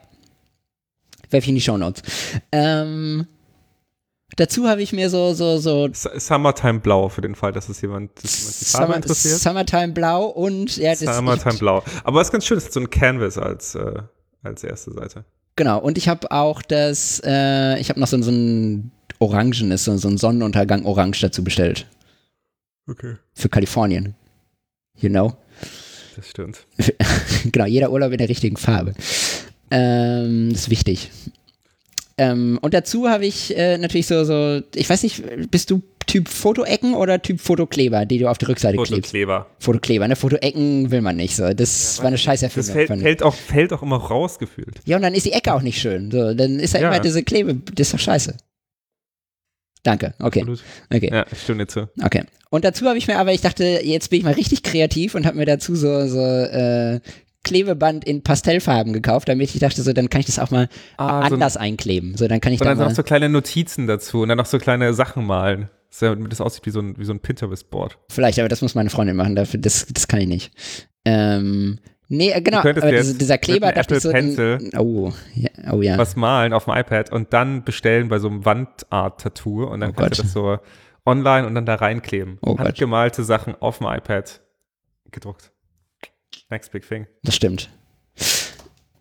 Werfe 1.29 1.45
ich 1.45 1.49
in 1.49 1.55
die 1.55 1.61
Shownotes. 1.61 2.03
Ähm, 2.51 3.27
dazu 4.35 4.67
habe 4.67 4.81
ich 4.81 4.93
mir 4.93 5.09
so, 5.09 5.33
so, 5.33 5.57
so 5.57 5.89
Summertime 5.93 6.79
Blau 6.79 7.09
für 7.09 7.21
den 7.21 7.35
Fall, 7.35 7.51
dass 7.51 7.69
es 7.69 7.81
jemand, 7.81 8.11
dass 8.23 8.39
jemand 8.39 8.61
die 8.61 8.65
Farbe 8.65 8.85
Summer, 8.85 8.95
interessiert. 8.97 9.39
Summertime 9.39 9.93
Blau 9.93 10.25
und 10.25 10.77
ja, 10.77 10.95
Summertime 10.95 11.57
Blau. 11.57 11.83
Aber 12.03 12.19
was 12.19 12.31
ganz 12.31 12.45
schön 12.45 12.57
ist, 12.57 12.73
so 12.73 12.79
ein 12.79 12.89
Canvas 12.89 13.37
als, 13.37 13.75
äh, 13.75 14.01
als 14.43 14.63
erste 14.63 14.93
Seite. 14.93 15.25
Genau, 15.55 15.79
und 15.79 15.97
ich 15.97 16.09
habe 16.09 16.31
auch 16.31 16.61
das, 16.61 17.21
äh, 17.25 17.79
ich 17.79 17.89
habe 17.89 17.99
noch 17.99 18.07
so, 18.07 18.21
so 18.21 18.31
ein 18.31 18.91
orangenes, 19.19 19.85
so, 19.85 19.95
so 19.97 20.09
ein 20.09 20.17
Sonnenuntergang 20.17 20.85
orange 20.85 21.21
dazu 21.21 21.43
bestellt. 21.43 21.87
Okay. 22.87 23.15
Für 23.33 23.49
Kalifornien. 23.49 24.15
You 24.97 25.09
know? 25.09 25.35
Das 26.15 26.29
stimmt. 26.29 26.65
genau, 27.51 27.65
jeder 27.65 27.91
Urlaub 27.91 28.11
in 28.11 28.17
der 28.17 28.29
richtigen 28.29 28.57
Farbe. 28.57 28.93
Ähm, 29.71 30.49
das 30.51 30.61
ist 30.63 30.69
wichtig. 30.69 31.11
Ähm, 32.17 32.57
und 32.61 32.73
dazu 32.73 33.09
habe 33.09 33.25
ich 33.25 33.55
äh, 33.57 33.77
natürlich 33.77 34.07
so, 34.07 34.23
so, 34.23 34.61
ich 34.73 34.89
weiß 34.89 35.03
nicht, 35.03 35.23
bist 35.51 35.69
du 35.69 35.81
Typ 36.07 36.29
Fotoecken 36.29 36.93
oder 36.93 37.21
Typ 37.21 37.41
Fotokleber, 37.41 38.05
die 38.05 38.19
du 38.19 38.29
auf 38.29 38.37
die 38.37 38.45
Rückseite 38.45 38.77
klebst? 38.77 38.93
Fotokleber. 38.93 39.47
Fotokleber, 39.59 40.07
ne? 40.07 40.15
Fotoecken 40.15 40.91
will 40.91 41.01
man 41.01 41.17
nicht 41.17 41.35
so. 41.35 41.53
Das 41.53 41.97
war 41.99 42.05
eine 42.05 42.17
scheiß 42.17 42.41
Das 42.41 42.53
fällt, 42.53 42.87
fällt, 42.87 43.23
auch, 43.23 43.33
fällt 43.33 43.73
auch 43.73 43.81
immer 43.81 43.97
raus 43.97 44.39
gefühlt. 44.39 44.79
Ja, 44.85 44.95
und 44.97 45.01
dann 45.01 45.13
ist 45.15 45.25
die 45.25 45.31
Ecke 45.33 45.53
auch 45.53 45.61
nicht 45.61 45.81
schön. 45.81 46.11
So, 46.11 46.33
dann 46.33 46.59
ist 46.59 46.73
ja, 46.73 46.81
Ja. 46.81 46.89
immer 46.91 46.99
diese 46.99 47.23
Klebe, 47.23 47.55
das 47.73 47.87
ist 47.87 47.93
doch 47.95 47.99
scheiße. 47.99 48.37
Danke, 49.85 50.13
okay. 50.19 50.39
Absolut. 50.41 50.63
okay. 50.93 51.09
Ja, 51.13 51.25
ich 51.31 51.41
stimme 51.41 51.59
dir 51.59 51.67
zu. 51.67 51.87
Okay. 52.03 52.23
Und 52.49 52.65
dazu 52.65 52.85
habe 52.87 52.97
ich 52.97 53.07
mir 53.07 53.17
aber, 53.19 53.31
ich 53.33 53.41
dachte, 53.41 53.63
jetzt 53.63 54.09
bin 54.09 54.19
ich 54.19 54.25
mal 54.25 54.33
richtig 54.33 54.63
kreativ 54.63 55.15
und 55.15 55.25
habe 55.25 55.37
mir 55.37 55.45
dazu 55.45 55.75
so, 55.75 56.07
so 56.07 56.19
äh, 56.19 56.99
Klebeband 57.43 58.03
in 58.03 58.23
Pastellfarben 58.23 58.91
gekauft, 58.93 59.29
damit 59.29 59.53
ich 59.53 59.59
dachte, 59.59 59.81
so, 59.83 59.93
dann 59.93 60.09
kann 60.09 60.19
ich 60.21 60.25
das 60.25 60.39
auch 60.39 60.49
mal 60.51 60.67
Ah, 60.97 61.27
so- 61.27 61.35
anders 61.35 61.55
einkleben. 61.57 62.17
So, 62.17 62.27
dann 62.27 62.41
kann 62.41 62.51
ich 62.53 62.59
Und 62.59 62.65
da 62.65 62.73
dann 62.75 62.87
noch 62.89 62.95
so 62.95 63.03
kleine 63.03 63.29
Notizen 63.29 63.85
dazu 63.87 64.21
und 64.23 64.29
dann 64.29 64.37
noch 64.39 64.47
so 64.47 64.57
kleine 64.57 64.93
Sachen 64.93 65.25
malen. 65.25 65.69
Damit 65.99 66.31
das 66.31 66.41
aussieht 66.41 66.65
wie 66.65 66.71
so 66.71 66.79
ein, 66.81 66.97
wie 66.97 67.05
so 67.05 67.13
ein 67.13 67.19
Pinterest-Board. 67.21 67.97
vielleicht, 68.09 68.39
aber 68.39 68.49
das 68.49 68.61
muss 68.61 68.75
meine 68.75 68.89
Freundin 68.89 69.15
machen, 69.15 69.35
dafür, 69.35 69.59
das, 69.61 69.85
das 69.93 70.07
kann 70.09 70.19
ich 70.19 70.27
nicht. 70.27 70.51
Ähm, 71.05 71.79
nee, 72.07 72.31
äh, 72.31 72.41
genau, 72.41 72.57
Du 72.57 72.63
könntest 72.63 72.85
aber 72.85 72.93
jetzt 72.95 73.07
diese, 73.07 73.17
dieser 73.17 73.37
Kleber, 73.37 73.67
mit 73.67 73.91
ich 73.91 73.99
so, 73.99 74.09
Apple 74.09 74.21
Pencil 74.21 74.71
oh, 74.77 75.11
ja, 75.35 75.49
oh 75.73 75.81
ja. 75.81 75.97
Was 75.97 76.15
malen 76.15 76.53
auf 76.53 76.65
dem 76.65 76.75
iPad 76.75 77.11
und 77.11 77.33
dann 77.33 77.63
bestellen 77.63 78.07
bei 78.09 78.19
so 78.19 78.27
einem 78.27 78.45
Wandart-Tattoo 78.45 79.65
und 79.65 79.81
dann 79.81 79.91
Oh 79.91 79.93
kannst 79.93 80.19
du 80.19 80.23
Gott. 80.23 80.25
das 80.25 80.33
so 80.33 80.57
online 81.05 81.47
und 81.47 81.55
dann 81.55 81.65
da 81.65 81.75
reinkleben. 81.75 82.37
Oh 82.41 82.55
Gott. 82.55 82.67
Handgemalte 82.67 83.23
Sachen 83.23 83.55
auf 83.59 83.77
dem 83.79 83.87
iPad 83.87 84.41
gedruckt. 85.11 85.51
Next 86.49 86.71
big 86.71 86.87
thing. 86.87 87.07
Das 87.23 87.35
stimmt. 87.35 87.69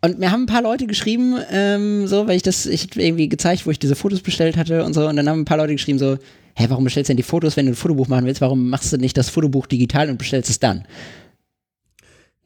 Und 0.00 0.18
mir 0.18 0.30
haben 0.30 0.42
ein 0.42 0.46
paar 0.46 0.62
Leute 0.62 0.86
geschrieben, 0.86 1.38
ähm, 1.50 2.06
so, 2.06 2.26
weil 2.26 2.36
ich 2.36 2.42
das, 2.42 2.66
ich 2.66 2.82
hab 2.84 2.96
irgendwie 2.96 3.28
gezeigt, 3.28 3.66
wo 3.66 3.70
ich 3.70 3.78
diese 3.78 3.96
Fotos 3.96 4.20
bestellt 4.20 4.58
hatte 4.58 4.84
und 4.84 4.92
so, 4.92 5.08
und 5.08 5.16
dann 5.16 5.26
haben 5.28 5.40
ein 5.40 5.44
paar 5.46 5.56
Leute 5.56 5.72
geschrieben 5.72 5.98
so, 5.98 6.18
hä, 6.56 6.66
warum 6.68 6.84
bestellst 6.84 7.08
du 7.08 7.12
denn 7.12 7.16
die 7.16 7.22
Fotos, 7.22 7.56
wenn 7.56 7.64
du 7.64 7.72
ein 7.72 7.76
Fotobuch 7.76 8.06
machen 8.08 8.26
willst, 8.26 8.42
warum 8.42 8.68
machst 8.68 8.92
du 8.92 8.98
nicht 8.98 9.16
das 9.16 9.30
Fotobuch 9.30 9.66
digital 9.66 10.10
und 10.10 10.18
bestellst 10.18 10.50
es 10.50 10.60
dann? 10.60 10.84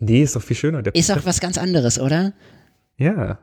Nee, 0.00 0.22
ist 0.22 0.36
doch 0.36 0.42
viel 0.42 0.56
schöner. 0.56 0.82
Der 0.82 0.94
Ist 0.94 1.10
auch 1.10 1.24
was 1.24 1.40
ganz 1.40 1.58
anderes, 1.58 1.98
oder? 1.98 2.32
Ja. 2.96 3.38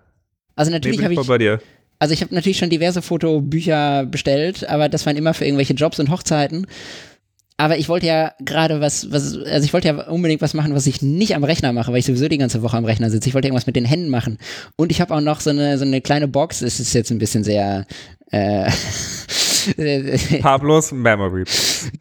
Also 0.56 0.72
Nee, 0.72 0.77
natürlich 0.77 0.98
bin 0.98 1.06
habe 1.06 1.14
ich 1.14 1.27
bei 1.27 1.38
dir. 1.38 1.60
also 1.99 2.14
ich 2.14 2.22
habe 2.22 2.34
natürlich 2.34 2.57
schon 2.57 2.69
diverse 2.69 3.02
Fotobücher 3.02 4.06
bestellt, 4.06 4.68
aber 4.69 4.88
das 4.90 5.06
waren 5.06 5.18
immer 5.18 5.34
für 5.34 5.45
irgendwelche 5.45 5.73
Jobs 5.73 5.99
und 5.99 6.10
Hochzeiten. 6.10 6.68
Aber 7.57 7.77
ich 7.77 7.88
wollte 7.88 8.07
ja 8.07 8.34
gerade 8.44 8.82
was, 8.82 9.11
was, 9.11 9.38
also 9.38 9.65
ich 9.65 9.72
wollte 9.72 9.88
ja 9.88 10.07
unbedingt 10.10 10.41
was 10.41 10.53
machen, 10.53 10.76
was 10.76 10.88
ich 10.88 11.02
nicht 11.02 11.36
am 11.36 11.45
Rechner 11.45 11.72
mache, 11.72 11.91
weil 11.91 11.99
ich 11.99 12.06
sowieso 12.06 12.27
die 12.27 12.38
ganze 12.38 12.61
Woche 12.61 12.76
am 12.76 12.84
Rechner 12.84 13.10
sitze. 13.10 13.30
Ich 13.30 13.34
wollte 13.34 13.48
irgendwas 13.48 13.65
mit 13.65 13.77
den 13.77 13.86
Händen 13.86 14.10
machen. 14.10 14.40
Und 14.76 14.91
ich 14.91 14.99
habe 14.99 15.14
auch 15.15 15.22
noch 15.22 15.40
so 15.40 15.52
eine, 15.52 15.77
so 15.77 15.86
eine 15.86 16.02
kleine 16.02 16.27
Box. 16.27 16.61
Es 16.61 16.82
ist 16.82 16.94
jetzt 16.94 17.11
ein 17.11 17.18
bisschen 17.18 17.45
sehr, 17.45 17.86
äh, 18.32 18.69
Pablos 20.42 20.92
Memory. 20.92 21.46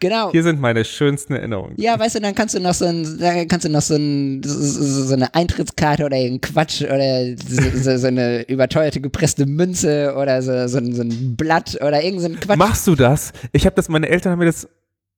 genau. 0.01 0.31
Hier 0.32 0.43
sind 0.43 0.61
meine 0.61 0.85
schönsten 0.85 1.35
Erinnerungen. 1.35 1.74
Ja, 1.77 1.99
weißt 1.99 2.16
du, 2.16 2.20
dann 2.20 2.35
kannst 2.35 2.55
du 2.55 2.61
noch 2.61 2.74
so 2.74 2.85
ein, 2.86 3.19
dann 3.19 3.49
kannst 3.49 3.65
du 3.65 3.70
noch 3.70 3.82
so, 3.82 3.97
ein, 3.97 4.43
so, 4.43 4.55
so 4.61 5.05
so 5.05 5.15
eine 5.15 5.35
Eintrittskarte 5.35 6.05
oder 6.05 6.16
irgendein 6.16 6.53
Quatsch 6.53 6.82
oder 6.82 7.36
so, 7.36 7.62
so, 7.78 7.97
so 7.97 8.07
eine 8.07 8.43
überteuerte 8.49 9.01
gepresste 9.01 9.47
Münze 9.47 10.15
oder 10.16 10.43
so, 10.43 10.66
so, 10.66 10.78
ein, 10.78 10.95
so 10.95 11.03
ein 11.03 11.36
Blatt 11.36 11.77
oder 11.81 12.03
irgendein 12.03 12.41
Quatsch. 12.41 12.59
Machst 12.59 12.86
du 12.86 12.95
das? 12.95 13.32
Ich 13.53 13.66
habe 13.66 13.77
das, 13.77 13.89
meine 13.89 14.09
Eltern 14.09 14.32
haben 14.32 14.39
mir 14.39 14.47
das, 14.47 14.69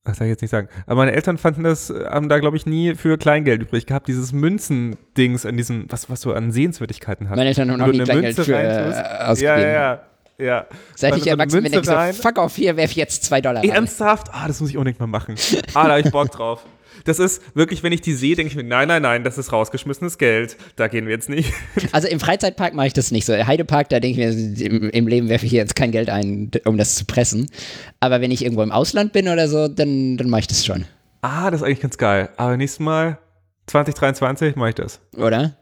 das 0.04 0.18
soll 0.18 0.26
ich 0.26 0.30
jetzt 0.30 0.42
nicht 0.42 0.50
sagen, 0.50 0.68
aber 0.86 0.96
meine 0.96 1.12
Eltern 1.12 1.38
fanden 1.38 1.64
das, 1.64 1.90
haben 1.90 2.28
da 2.28 2.38
glaube 2.38 2.56
ich 2.56 2.66
nie 2.66 2.94
für 2.94 3.18
Kleingeld 3.18 3.62
übrig 3.62 3.86
gehabt, 3.86 4.08
dieses 4.08 4.32
Münzen-Dings 4.32 5.46
an 5.46 5.56
diesem, 5.56 5.86
was, 5.88 6.08
was 6.10 6.20
du 6.20 6.32
an 6.32 6.52
Sehenswürdigkeiten 6.52 7.28
hast. 7.28 7.36
Meine 7.36 7.48
Eltern 7.48 7.70
haben 7.70 7.78
noch 7.78 7.86
nie 7.86 7.94
eine 7.94 8.04
Kleingeld 8.04 8.36
Münze 8.36 8.44
für 8.44 8.56
äh, 8.56 9.24
ausgegeben. 9.24 9.60
Ja, 9.60 9.68
ja, 9.68 9.72
ja. 9.72 10.00
Ja. 10.38 10.66
Seit 10.94 11.12
Dann 11.12 11.18
ich 11.18 11.24
so 11.24 11.30
erwachsen 11.30 11.62
bin, 11.62 11.72
denke 11.72 11.90
ich 12.08 12.16
so, 12.16 12.22
fuck 12.22 12.38
off, 12.38 12.56
hier 12.56 12.76
werf 12.76 12.90
ich 12.90 12.96
jetzt 12.96 13.24
zwei 13.24 13.40
Dollar 13.40 13.62
rein. 13.62 13.70
ernsthaft? 13.70 14.28
Ah, 14.32 14.46
das 14.46 14.60
muss 14.60 14.70
ich 14.70 14.76
unbedingt 14.76 15.00
mal 15.00 15.06
machen. 15.06 15.34
Ah, 15.74 15.84
da 15.84 15.96
habe 15.96 16.00
ich 16.00 16.10
Bock 16.10 16.30
drauf. 16.30 16.64
Das 17.04 17.18
ist 17.18 17.42
wirklich, 17.54 17.82
wenn 17.82 17.92
ich 17.92 18.00
die 18.00 18.14
sehe, 18.14 18.34
denke 18.36 18.50
ich 18.50 18.56
mir, 18.56 18.64
nein, 18.64 18.88
nein, 18.88 19.02
nein, 19.02 19.22
das 19.22 19.38
ist 19.38 19.52
rausgeschmissenes 19.52 20.18
Geld. 20.18 20.56
Da 20.76 20.88
gehen 20.88 21.06
wir 21.06 21.12
jetzt 21.12 21.28
nicht. 21.28 21.52
Also 21.92 22.08
im 22.08 22.20
Freizeitpark 22.20 22.74
mache 22.74 22.88
ich 22.88 22.92
das 22.92 23.10
nicht 23.10 23.24
so. 23.24 23.32
Heidepark, 23.32 23.88
da 23.88 24.00
denke 24.00 24.20
ich 24.20 24.58
mir, 24.58 24.66
im, 24.66 24.90
im 24.90 25.06
Leben 25.06 25.28
werfe 25.28 25.46
ich 25.46 25.50
hier 25.50 25.60
jetzt 25.60 25.76
kein 25.76 25.92
Geld 25.92 26.10
ein, 26.10 26.50
um 26.64 26.76
das 26.76 26.96
zu 26.96 27.04
pressen. 27.04 27.48
Aber 28.00 28.20
wenn 28.20 28.30
ich 28.30 28.42
irgendwo 28.42 28.62
im 28.62 28.72
Ausland 28.72 29.12
bin 29.12 29.28
oder 29.28 29.48
so, 29.48 29.68
dann, 29.68 30.16
dann 30.16 30.28
mache 30.28 30.40
ich 30.40 30.46
das 30.46 30.64
schon. 30.66 30.84
Ah, 31.22 31.50
das 31.50 31.60
ist 31.60 31.66
eigentlich 31.66 31.80
ganz 31.80 31.96
geil. 31.96 32.28
Aber 32.36 32.56
nächstes 32.56 32.80
Mal, 32.80 33.18
2023, 33.66 34.56
mache 34.56 34.70
ich 34.70 34.74
das. 34.74 35.00
Oder? 35.16 35.56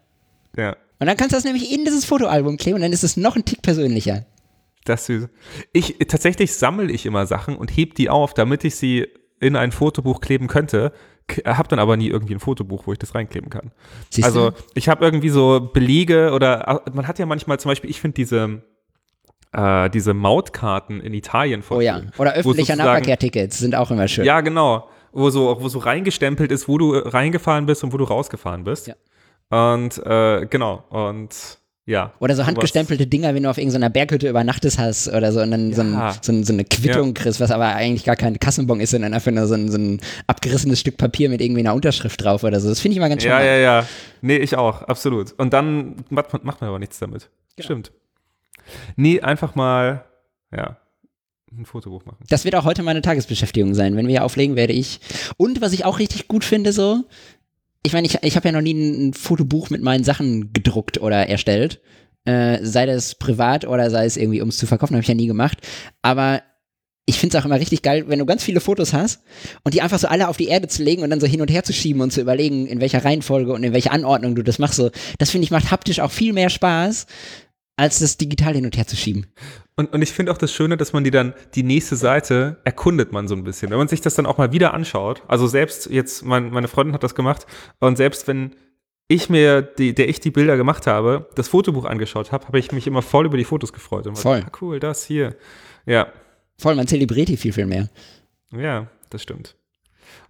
Ja. 0.56 0.76
Und 0.98 1.06
dann 1.06 1.16
kannst 1.16 1.32
du 1.32 1.36
das 1.36 1.44
nämlich 1.44 1.72
in 1.72 1.84
dieses 1.84 2.04
Fotoalbum 2.04 2.56
kleben 2.56 2.76
und 2.76 2.82
dann 2.82 2.92
ist 2.92 3.04
es 3.04 3.16
noch 3.16 3.36
ein 3.36 3.44
Tick 3.44 3.62
persönlicher. 3.62 4.24
Das 4.84 5.00
ist 5.02 5.06
süß. 5.06 5.28
Ich, 5.72 5.96
tatsächlich 6.08 6.54
sammle 6.54 6.92
ich 6.92 7.06
immer 7.06 7.26
Sachen 7.26 7.56
und 7.56 7.74
heb 7.74 7.94
die 7.94 8.10
auf, 8.10 8.34
damit 8.34 8.64
ich 8.64 8.76
sie 8.76 9.08
in 9.40 9.56
ein 9.56 9.72
Fotobuch 9.72 10.20
kleben 10.20 10.46
könnte. 10.46 10.92
Hab 11.46 11.68
dann 11.68 11.78
aber 11.78 11.96
nie 11.96 12.08
irgendwie 12.08 12.34
ein 12.34 12.40
Fotobuch, 12.40 12.86
wo 12.86 12.92
ich 12.92 12.98
das 12.98 13.14
reinkleben 13.14 13.48
kann. 13.48 13.72
Siehst 14.10 14.26
also 14.26 14.50
du? 14.50 14.56
ich 14.74 14.90
habe 14.90 15.04
irgendwie 15.04 15.30
so 15.30 15.70
Belege 15.72 16.32
oder 16.32 16.82
man 16.92 17.08
hat 17.08 17.18
ja 17.18 17.24
manchmal 17.24 17.58
zum 17.58 17.70
Beispiel, 17.70 17.88
ich 17.88 18.00
finde 18.00 18.14
diese 18.16 18.62
äh, 19.54 19.88
diese 19.90 20.12
Mautkarten 20.14 21.00
in 21.00 21.14
Italien 21.14 21.62
voll 21.62 21.78
Oh 21.78 21.80
ja. 21.80 22.02
Oder 22.18 22.34
öffentlicher 22.34 22.76
Nahverkehrtickets 22.76 23.58
sind 23.58 23.74
auch 23.74 23.90
immer 23.90 24.08
schön. 24.08 24.24
Ja, 24.24 24.40
genau. 24.40 24.88
Wo 25.12 25.30
so, 25.30 25.56
wo 25.60 25.68
so 25.68 25.78
reingestempelt 25.78 26.50
ist, 26.50 26.68
wo 26.68 26.76
du 26.76 26.92
reingefahren 26.92 27.66
bist 27.66 27.84
und 27.84 27.92
wo 27.92 27.96
du 27.96 28.04
rausgefahren 28.04 28.64
bist. 28.64 28.88
Ja. 28.88 28.94
Und 29.50 29.98
äh, 30.04 30.46
genau. 30.46 30.84
Und 30.90 31.58
ja. 31.86 32.12
Oder 32.18 32.34
so 32.34 32.46
handgestempelte 32.46 33.06
Dinger, 33.06 33.34
wenn 33.34 33.42
du 33.42 33.50
auf 33.50 33.58
irgendeiner 33.58 33.90
Berghütte 33.90 34.28
übernachtest 34.28 34.78
hast 34.78 35.08
oder 35.08 35.32
so 35.32 35.40
und 35.42 35.50
dann 35.50 35.72
so, 35.74 35.82
ein, 35.82 35.92
Ja. 35.92 36.14
so, 36.20 36.32
ein, 36.32 36.44
so 36.44 36.52
eine 36.52 36.64
Quittung 36.64 37.12
kriegst, 37.14 37.40
was 37.40 37.50
aber 37.50 37.66
eigentlich 37.66 38.04
gar 38.04 38.16
kein 38.16 38.38
Kassenbon 38.38 38.80
ist, 38.80 38.90
sondern 38.92 39.12
einfach 39.12 39.30
nur 39.32 39.46
so 39.46 39.54
ein, 39.54 39.70
so 39.70 39.76
ein 39.76 40.00
abgerissenes 40.26 40.80
Stück 40.80 40.96
Papier 40.96 41.28
mit 41.28 41.40
irgendwie 41.40 41.60
einer 41.60 41.74
Unterschrift 41.74 42.22
drauf 42.24 42.42
oder 42.42 42.60
so. 42.60 42.68
Das 42.68 42.80
finde 42.80 42.94
ich 42.94 43.00
mal 43.00 43.08
ganz 43.08 43.22
schön. 43.22 43.30
Ja, 43.32 43.42
ja, 43.44 43.56
ja. 43.56 43.86
Nee, 44.22 44.36
ich 44.36 44.56
auch, 44.56 44.82
absolut. 44.82 45.32
Und 45.38 45.52
dann 45.52 45.96
macht 46.08 46.32
man, 46.32 46.42
macht 46.44 46.60
man 46.60 46.68
aber 46.68 46.78
nichts 46.78 46.98
damit. 46.98 47.28
Genau. 47.56 47.66
Stimmt. 47.66 47.92
Nee, 48.96 49.20
einfach 49.20 49.54
mal, 49.54 50.04
ja, 50.56 50.78
ein 51.56 51.66
Fotobuch 51.66 52.04
machen. 52.04 52.18
Das 52.28 52.44
wird 52.44 52.56
auch 52.56 52.64
heute 52.64 52.82
meine 52.82 53.02
Tagesbeschäftigung 53.02 53.74
sein. 53.74 53.96
Wenn 53.96 54.06
wir 54.06 54.12
hier 54.12 54.24
auflegen, 54.24 54.56
werde 54.56 54.72
ich. 54.72 55.00
Und 55.36 55.60
was 55.60 55.72
ich 55.72 55.84
auch 55.84 55.98
richtig 55.98 56.26
gut 56.28 56.44
finde, 56.44 56.72
so, 56.72 57.04
ich 57.84 57.92
meine, 57.92 58.06
ich, 58.06 58.18
ich 58.22 58.34
habe 58.34 58.48
ja 58.48 58.52
noch 58.52 58.62
nie 58.62 58.72
ein, 58.72 59.12
Fotobuch 59.12 59.70
mit 59.70 59.82
meinen 59.82 60.04
Sachen 60.04 60.52
gedruckt 60.52 61.00
oder 61.00 61.28
erstellt. 61.28 61.80
Äh, 62.24 62.58
sei 62.62 62.86
das 62.86 63.14
privat 63.14 63.66
oder 63.66 63.90
sei 63.90 64.06
es 64.06 64.16
irgendwie, 64.16 64.40
um 64.40 64.48
es 64.48 64.56
zu 64.56 64.66
verkaufen, 64.66 64.94
habe 64.94 65.02
ich 65.02 65.08
ja 65.08 65.14
nie 65.14 65.26
gemacht. 65.26 65.58
Aber 66.00 66.42
ich 67.06 67.18
finde 67.18 67.36
es 67.36 67.42
auch 67.42 67.44
immer 67.44 67.60
richtig 67.60 67.82
geil, 67.82 68.04
wenn 68.08 68.18
du 68.18 68.24
ganz 68.24 68.42
viele 68.42 68.60
Fotos 68.60 68.94
hast 68.94 69.20
und 69.62 69.74
die 69.74 69.82
einfach 69.82 69.98
so 69.98 70.08
alle 70.08 70.28
auf 70.28 70.38
die 70.38 70.48
Erde 70.48 70.68
zu 70.68 70.82
legen 70.82 71.02
und 71.02 71.10
dann 71.10 71.20
so 71.20 71.26
hin 71.26 71.42
und 71.42 71.50
her 71.50 71.62
zu 71.62 71.74
schieben 71.74 72.00
und 72.00 72.12
zu 72.12 72.22
überlegen, 72.22 72.66
in 72.66 72.80
welcher 72.80 73.04
Reihenfolge 73.04 73.52
und 73.52 73.62
in 73.62 73.74
welcher 73.74 73.92
Anordnung 73.92 74.34
du 74.34 74.42
das 74.42 74.58
machst. 74.58 74.76
So, 74.76 74.90
das 75.18 75.28
finde 75.28 75.44
ich 75.44 75.50
macht 75.50 75.70
haptisch 75.70 76.00
auch 76.00 76.10
viel 76.10 76.32
mehr 76.32 76.48
Spaß, 76.48 77.06
als 77.76 77.98
das 77.98 78.16
digital 78.16 78.54
hin 78.54 78.64
und 78.64 78.76
her 78.76 78.86
zu 78.86 78.96
schieben. 78.96 79.26
Und, 79.76 79.92
und 79.92 80.02
ich 80.02 80.12
finde 80.12 80.30
auch 80.30 80.38
das 80.38 80.52
Schöne, 80.52 80.76
dass 80.76 80.92
man 80.92 81.02
die 81.02 81.10
dann, 81.10 81.34
die 81.54 81.64
nächste 81.64 81.96
Seite 81.96 82.58
erkundet 82.64 83.12
man 83.12 83.26
so 83.26 83.34
ein 83.34 83.42
bisschen. 83.42 83.70
Wenn 83.70 83.78
man 83.78 83.88
sich 83.88 84.00
das 84.00 84.14
dann 84.14 84.26
auch 84.26 84.38
mal 84.38 84.52
wieder 84.52 84.72
anschaut, 84.72 85.22
also 85.26 85.46
selbst 85.48 85.90
jetzt, 85.90 86.24
mein, 86.24 86.50
meine 86.50 86.68
Freundin 86.68 86.94
hat 86.94 87.02
das 87.02 87.14
gemacht, 87.16 87.46
und 87.80 87.96
selbst 87.96 88.28
wenn 88.28 88.54
ich 89.08 89.28
mir, 89.28 89.62
die, 89.62 89.94
der 89.94 90.08
ich 90.08 90.20
die 90.20 90.30
Bilder 90.30 90.56
gemacht 90.56 90.86
habe, 90.86 91.28
das 91.34 91.48
Fotobuch 91.48 91.84
angeschaut 91.84 92.30
habe, 92.32 92.46
habe 92.46 92.58
ich 92.58 92.70
mich 92.72 92.86
immer 92.86 93.02
voll 93.02 93.26
über 93.26 93.36
die 93.36 93.44
Fotos 93.44 93.72
gefreut. 93.72 94.06
Und 94.06 94.16
war, 94.16 94.22
Voll. 94.22 94.44
Ah, 94.46 94.52
cool, 94.60 94.78
das 94.80 95.04
hier. 95.04 95.36
Ja, 95.84 96.06
Voll, 96.58 96.76
man 96.76 96.86
zelebriert 96.86 97.28
die 97.28 97.36
viel, 97.36 97.52
viel 97.52 97.66
mehr. 97.66 97.88
ja, 98.56 98.86
das 99.10 99.22
stimmt. 99.22 99.56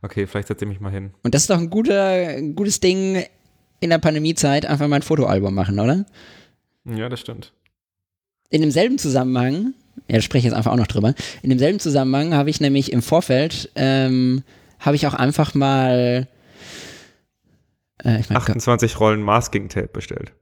Okay, 0.02 0.26
vielleicht 0.26 0.48
setze 0.48 0.64
ich 0.64 0.68
mich 0.70 0.80
mal 0.80 0.90
hin. 0.90 1.12
Und 1.22 1.34
das 1.34 1.42
ist 1.42 1.50
doch 1.50 1.58
ein, 1.58 1.70
guter, 1.70 2.10
ein 2.10 2.54
gutes 2.54 2.80
Ding 2.80 3.24
in 3.80 3.90
der 3.90 3.98
Pandemiezeit, 3.98 4.64
einfach 4.66 4.88
mal 4.88 4.96
ein 4.96 5.02
Fotoalbum 5.02 5.54
machen, 5.54 5.78
oder? 5.78 6.06
Ja, 6.84 7.08
das 7.08 7.20
stimmt. 7.20 7.52
In 8.50 8.60
demselben 8.62 8.98
Zusammenhang, 8.98 9.74
ja, 10.08 10.16
da 10.16 10.20
spreche 10.20 10.40
ich 10.40 10.44
jetzt 10.44 10.54
einfach 10.56 10.72
auch 10.72 10.76
noch 10.76 10.86
drüber, 10.86 11.14
in 11.42 11.50
demselben 11.50 11.80
Zusammenhang 11.80 12.34
habe 12.34 12.50
ich 12.50 12.60
nämlich 12.60 12.92
im 12.92 13.02
Vorfeld, 13.02 13.70
ähm, 13.74 14.42
habe 14.78 14.96
ich 14.96 15.06
auch 15.06 15.14
einfach 15.14 15.54
mal, 15.54 16.28
äh, 18.04 18.20
ich 18.20 18.28
meine, 18.28 18.38
28 18.40 19.00
Rollen 19.00 19.22
Masking 19.22 19.68
Tape 19.68 19.88
bestellt. 19.88 20.32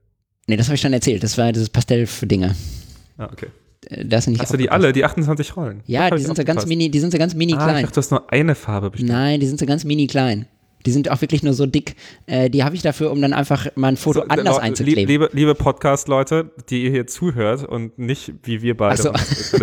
nee, 0.48 0.56
das 0.56 0.66
habe 0.66 0.74
ich 0.74 0.80
schon 0.80 0.92
erzählt, 0.92 1.22
das 1.22 1.38
war 1.38 1.52
dieses 1.52 1.70
Pastell-Dinger. 1.70 2.54
Ah, 3.18 3.28
okay. 3.32 3.46
Äh, 3.86 4.04
Das 4.04 4.24
sind 4.24 4.32
nicht 4.32 4.42
Hast 4.42 4.52
du 4.52 4.56
die 4.56 4.70
alle, 4.70 4.92
die 4.92 5.04
28 5.04 5.56
Rollen? 5.56 5.82
Ja, 5.86 6.10
die 6.10 6.16
ich 6.16 6.24
sind 6.26 6.36
so 6.36 6.44
ganz 6.44 6.66
mini, 6.66 6.90
die 6.90 7.00
sind 7.00 7.12
so 7.12 7.18
ganz 7.18 7.34
mini 7.34 7.54
Ah, 7.54 7.58
ich 7.58 7.62
klein. 7.64 7.82
dachte, 7.82 7.94
du 7.94 7.98
hast 7.98 8.10
nur 8.10 8.32
eine 8.32 8.54
Farbe 8.54 8.90
bestellt. 8.90 9.10
Nein, 9.12 9.40
die 9.40 9.46
sind 9.46 9.60
so 9.60 9.66
ganz 9.66 9.84
mini 9.84 10.06
klein. 10.06 10.46
Die 10.86 10.92
sind 10.92 11.10
auch 11.10 11.20
wirklich 11.20 11.42
nur 11.42 11.54
so 11.54 11.66
dick. 11.66 11.96
Äh, 12.26 12.50
die 12.50 12.64
habe 12.64 12.74
ich 12.74 12.82
dafür, 12.82 13.10
um 13.10 13.20
dann 13.20 13.32
einfach 13.32 13.68
mal 13.76 13.88
ein 13.88 13.96
Foto 13.96 14.20
So, 14.20 14.26
anders 14.28 14.56
Leute, 14.56 14.62
einzukleben. 14.62 15.06
Liebe, 15.06 15.30
liebe 15.32 15.54
Podcast-Leute, 15.54 16.50
die 16.70 16.84
ihr 16.84 16.90
hier 16.90 17.06
zuhört 17.06 17.64
und 17.64 17.98
nicht 17.98 18.32
wie 18.44 18.62
wir 18.62 18.76
beide, 18.76 19.02
so. 19.02 19.12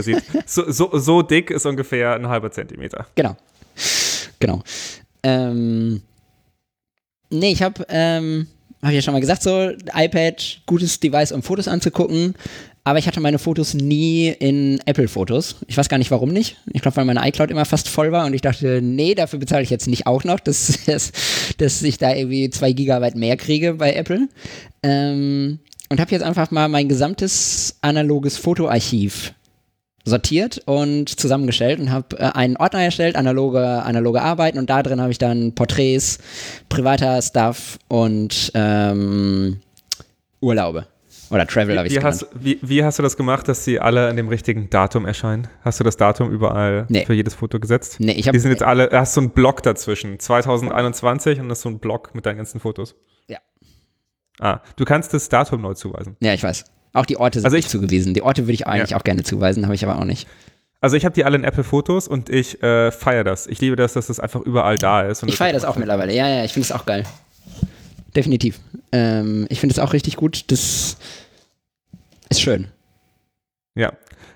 sieht, 0.01 0.23
so, 0.45 0.71
so, 0.71 0.97
so 0.97 1.21
dick 1.21 1.51
ist 1.51 1.65
ungefähr 1.65 2.15
ein 2.15 2.27
halber 2.27 2.51
Zentimeter. 2.51 3.07
Genau. 3.15 3.35
Genau. 4.39 4.63
Ähm, 5.23 6.01
nee, 7.29 7.51
ich 7.51 7.61
habe, 7.61 7.85
ähm, 7.89 8.47
habe 8.81 8.93
ich 8.93 8.97
ja 8.97 9.01
schon 9.01 9.13
mal 9.13 9.19
gesagt, 9.19 9.43
so 9.43 9.71
iPad, 9.93 10.61
gutes 10.65 10.99
Device, 10.99 11.31
um 11.31 11.43
Fotos 11.43 11.67
anzugucken. 11.67 12.35
Aber 12.89 12.97
ich 12.97 13.05
hatte 13.05 13.19
meine 13.19 13.37
Fotos 13.37 13.75
nie 13.75 14.29
in 14.29 14.81
Apple-Fotos. 14.87 15.57
Ich 15.67 15.77
weiß 15.77 15.89
gar 15.89 15.99
nicht, 15.99 16.09
warum 16.09 16.29
nicht. 16.29 16.57
Ich 16.73 16.81
glaube, 16.81 16.97
weil 16.97 17.05
meine 17.05 17.21
iCloud 17.27 17.51
immer 17.51 17.65
fast 17.65 17.87
voll 17.87 18.11
war 18.11 18.25
und 18.25 18.33
ich 18.33 18.41
dachte, 18.41 18.81
nee, 18.81 19.13
dafür 19.13 19.37
bezahle 19.37 19.61
ich 19.61 19.69
jetzt 19.69 19.85
nicht 19.85 20.07
auch 20.07 20.23
noch, 20.23 20.39
dass, 20.39 20.79
dass, 20.87 21.11
dass 21.59 21.83
ich 21.83 21.99
da 21.99 22.15
irgendwie 22.15 22.49
zwei 22.49 22.71
Gigabyte 22.71 23.13
mehr 23.13 23.37
kriege 23.37 23.75
bei 23.75 23.93
Apple. 23.93 24.27
Ähm, 24.81 25.59
und 25.89 25.99
habe 25.99 26.09
jetzt 26.09 26.23
einfach 26.23 26.49
mal 26.49 26.67
mein 26.67 26.89
gesamtes 26.89 27.77
analoges 27.81 28.37
Fotoarchiv 28.37 29.35
sortiert 30.03 30.63
und 30.65 31.09
zusammengestellt 31.19 31.79
und 31.79 31.91
habe 31.91 32.17
äh, 32.17 32.31
einen 32.33 32.57
Ordner 32.57 32.81
erstellt, 32.81 33.15
analoge, 33.15 33.83
analoge 33.83 34.23
Arbeiten 34.23 34.57
und 34.57 34.71
da 34.71 34.81
drin 34.81 34.99
habe 34.99 35.11
ich 35.11 35.19
dann 35.19 35.53
Porträts, 35.53 36.17
privater 36.69 37.21
Stuff 37.21 37.77
und 37.87 38.51
ähm, 38.55 39.59
Urlaube. 40.41 40.87
Oder 41.31 41.45
Travel 41.45 41.77
habe 41.77 41.87
ich 41.87 41.95
Wie 41.95 42.03
hast, 42.03 42.27
wie, 42.33 42.57
wie 42.61 42.83
hast 42.83 42.97
du 42.99 43.03
das 43.03 43.15
gemacht, 43.17 43.47
dass 43.47 43.63
sie 43.63 43.79
alle 43.79 44.07
an 44.09 44.15
dem 44.15 44.27
richtigen 44.29 44.69
Datum 44.69 45.05
erscheinen? 45.05 45.47
Hast 45.61 45.79
du 45.79 45.83
das 45.83 45.95
Datum 45.97 46.31
überall 46.31 46.85
Nee. 46.89 47.05
für 47.05 47.13
jedes 47.13 47.35
Foto 47.35 47.59
gesetzt? 47.59 47.97
Nee, 47.99 48.13
ich 48.13 48.27
hab- 48.27 48.33
Die 48.33 48.39
sind 48.39 48.51
jetzt 48.51 48.63
alle, 48.63 48.89
hast 48.91 49.13
so 49.13 49.21
einen 49.21 49.29
Block 49.31 49.61
dazwischen, 49.61 50.19
2021 50.19 51.39
und 51.39 51.49
das 51.49 51.59
ist 51.59 51.63
so 51.63 51.69
ein 51.69 51.79
Block 51.79 52.15
mit 52.15 52.25
deinen 52.25 52.37
ganzen 52.37 52.59
Fotos. 52.59 52.95
Ja. 53.27 53.37
Ah, 54.39 54.61
du 54.75 54.85
kannst 54.85 55.13
das 55.13 55.29
Datum 55.29 55.61
neu 55.61 55.73
zuweisen. 55.75 56.15
Ja, 56.19 56.33
ich 56.33 56.41
weiß. 56.43 56.65
Auch 56.93 57.05
die 57.05 57.17
Orte 57.17 57.39
sind 57.39 57.45
Also 57.45 57.55
nicht 57.57 57.65
ich- 57.65 57.71
zugewiesen. 57.71 58.13
Die 58.15 58.23
Orte 58.23 58.43
würde 58.43 58.53
ich 58.53 58.65
eigentlich 58.65 58.91
Ja. 58.91 58.97
auch 58.97 59.03
gerne 59.03 59.23
zuweisen, 59.23 59.65
habe 59.65 59.75
ich 59.75 59.85
aber 59.85 59.99
auch 59.99 60.05
nicht. 60.05 60.27
Also 60.81 60.95
ich 60.95 61.03
habe 61.05 61.13
die 61.13 61.25
alle 61.25 61.35
in 61.35 61.43
Apple 61.43 61.63
Fotos 61.65 62.07
und 62.07 62.29
ich 62.29 62.63
äh, 62.63 62.91
feiere 62.91 63.23
das. 63.25 63.47
Ich 63.47 63.59
liebe 63.59 63.75
das, 63.75 63.93
dass 63.93 64.07
das 64.07 64.19
einfach 64.19 64.39
überall 64.41 64.77
da 64.77 65.01
ist. 65.01 65.21
Ich 65.23 65.35
feiere 65.35 65.53
das 65.53 65.65
auch 65.65 65.75
mittlerweile. 65.75 66.13
Ja, 66.13 66.27
ja, 66.27 66.45
ich 66.45 66.53
finde 66.53 66.63
es 66.65 66.71
auch 66.71 66.85
geil. 66.85 67.03
Definitiv. 68.15 68.59
Ähm, 68.91 69.45
ich 69.49 69.59
finde 69.59 69.73
es 69.73 69.79
auch 69.79 69.93
richtig 69.93 70.15
gut. 70.15 70.51
Das 70.51 70.97
ist 72.29 72.41
schön. 72.41 72.67
Ja. 73.75 73.93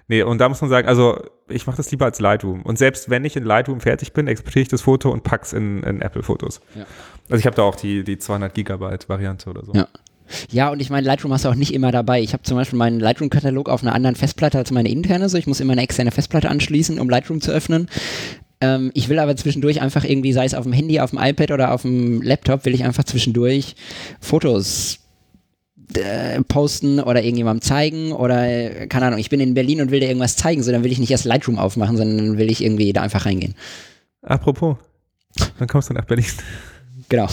Nee, 0.07 0.23
und 0.23 0.37
da 0.39 0.49
muss 0.49 0.61
man 0.61 0.69
sagen, 0.69 0.87
also 0.87 1.23
ich 1.47 1.65
mache 1.65 1.77
das 1.77 1.89
lieber 1.91 2.05
als 2.05 2.19
Lightroom. 2.19 2.61
Und 2.63 2.77
selbst 2.77 3.09
wenn 3.09 3.25
ich 3.25 3.35
in 3.35 3.43
Lightroom 3.43 3.81
fertig 3.81 4.13
bin, 4.13 4.27
exportiere 4.27 4.63
ich 4.63 4.69
das 4.69 4.81
Foto 4.81 5.11
und 5.11 5.23
pack's 5.23 5.53
in, 5.53 5.81
in 5.83 6.01
Apple 6.01 6.23
Fotos. 6.23 6.61
Ja. 6.75 6.85
Also 7.29 7.39
ich 7.39 7.45
habe 7.45 7.55
da 7.55 7.63
auch 7.63 7.75
die, 7.75 8.03
die 8.03 8.17
200 8.17 8.53
Gigabyte 8.53 9.07
Variante 9.09 9.49
oder 9.49 9.65
so. 9.65 9.73
Ja. 9.73 9.87
Ja, 10.49 10.69
und 10.69 10.81
ich 10.81 10.89
meine, 10.89 11.05
Lightroom 11.05 11.33
hast 11.33 11.45
du 11.45 11.49
auch 11.49 11.55
nicht 11.55 11.73
immer 11.73 11.91
dabei. 11.91 12.21
Ich 12.21 12.33
habe 12.33 12.43
zum 12.43 12.57
Beispiel 12.57 12.79
meinen 12.79 12.99
Lightroom-Katalog 12.99 13.69
auf 13.69 13.83
einer 13.83 13.93
anderen 13.93 14.15
Festplatte 14.15 14.57
als 14.57 14.71
meine 14.71 14.89
interne. 14.89 15.29
So, 15.29 15.37
ich 15.37 15.47
muss 15.47 15.59
immer 15.59 15.73
eine 15.73 15.83
externe 15.83 16.11
Festplatte 16.11 16.49
anschließen, 16.49 16.99
um 16.99 17.09
Lightroom 17.09 17.41
zu 17.41 17.51
öffnen. 17.51 17.87
Ähm, 18.61 18.91
ich 18.93 19.09
will 19.09 19.19
aber 19.19 19.35
zwischendurch 19.35 19.81
einfach 19.81 20.03
irgendwie, 20.03 20.33
sei 20.33 20.45
es 20.45 20.53
auf 20.53 20.63
dem 20.63 20.73
Handy, 20.73 20.99
auf 20.99 21.11
dem 21.11 21.19
iPad 21.19 21.51
oder 21.51 21.71
auf 21.73 21.81
dem 21.83 22.21
Laptop, 22.21 22.65
will 22.65 22.73
ich 22.73 22.83
einfach 22.83 23.03
zwischendurch 23.03 23.75
Fotos 24.19 24.99
äh, 25.95 26.41
posten 26.43 26.99
oder 26.99 27.23
irgendjemandem 27.23 27.61
zeigen 27.61 28.11
oder, 28.11 28.47
äh, 28.47 28.87
keine 28.87 29.07
Ahnung, 29.07 29.19
ich 29.19 29.29
bin 29.29 29.39
in 29.39 29.53
Berlin 29.53 29.81
und 29.81 29.91
will 29.91 29.99
dir 29.99 30.07
irgendwas 30.07 30.35
zeigen, 30.35 30.63
so 30.63 30.71
dann 30.71 30.83
will 30.83 30.91
ich 30.91 30.99
nicht 30.99 31.11
erst 31.11 31.25
Lightroom 31.25 31.59
aufmachen, 31.59 31.97
sondern 31.97 32.37
will 32.37 32.49
ich 32.49 32.63
irgendwie 32.63 32.93
da 32.93 33.01
einfach 33.01 33.25
reingehen. 33.25 33.55
Apropos, 34.21 34.77
dann 35.59 35.67
kommst 35.67 35.89
du 35.89 35.93
nach 35.93 36.05
Berlin. 36.05 36.25
Genau. 37.09 37.27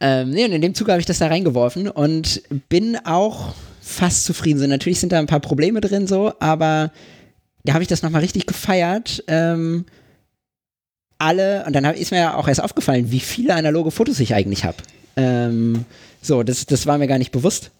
ähm, 0.00 0.30
nee, 0.30 0.44
und 0.44 0.52
in 0.52 0.62
dem 0.62 0.74
Zuge 0.74 0.92
habe 0.92 1.00
ich 1.00 1.06
das 1.06 1.18
da 1.18 1.28
reingeworfen 1.28 1.88
und 1.88 2.42
bin 2.68 2.98
auch 3.04 3.54
fast 3.80 4.24
zufrieden. 4.24 4.58
So, 4.58 4.66
natürlich 4.66 5.00
sind 5.00 5.12
da 5.12 5.18
ein 5.18 5.26
paar 5.26 5.40
Probleme 5.40 5.80
drin, 5.80 6.06
so, 6.06 6.32
aber 6.40 6.90
da 7.64 7.72
habe 7.72 7.82
ich 7.82 7.88
das 7.88 8.02
nochmal 8.02 8.20
richtig 8.20 8.46
gefeiert. 8.46 9.24
Ähm, 9.26 9.86
alle, 11.18 11.64
und 11.66 11.72
dann 11.72 11.86
hab, 11.86 11.96
ist 11.96 12.10
mir 12.10 12.18
ja 12.18 12.34
auch 12.34 12.48
erst 12.48 12.62
aufgefallen, 12.62 13.10
wie 13.10 13.20
viele 13.20 13.54
analoge 13.54 13.90
Fotos 13.90 14.20
ich 14.20 14.34
eigentlich 14.34 14.64
habe. 14.64 14.76
Ähm, 15.16 15.84
so, 16.20 16.42
das, 16.42 16.66
das 16.66 16.86
war 16.86 16.98
mir 16.98 17.06
gar 17.06 17.18
nicht 17.18 17.32
bewusst. 17.32 17.70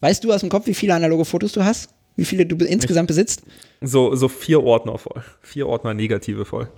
Weißt 0.00 0.24
du 0.24 0.32
aus 0.32 0.40
dem 0.40 0.50
Kopf, 0.50 0.66
wie 0.66 0.74
viele 0.74 0.94
analoge 0.94 1.24
Fotos 1.24 1.52
du 1.52 1.64
hast? 1.64 1.90
Wie 2.16 2.24
viele 2.24 2.46
du 2.46 2.56
insgesamt 2.64 3.08
besitzt? 3.08 3.42
So, 3.80 4.14
so 4.14 4.28
vier 4.28 4.62
Ordner 4.62 4.98
voll. 4.98 5.22
Vier 5.40 5.66
Ordner 5.66 5.94
negative 5.94 6.44
voll. 6.44 6.68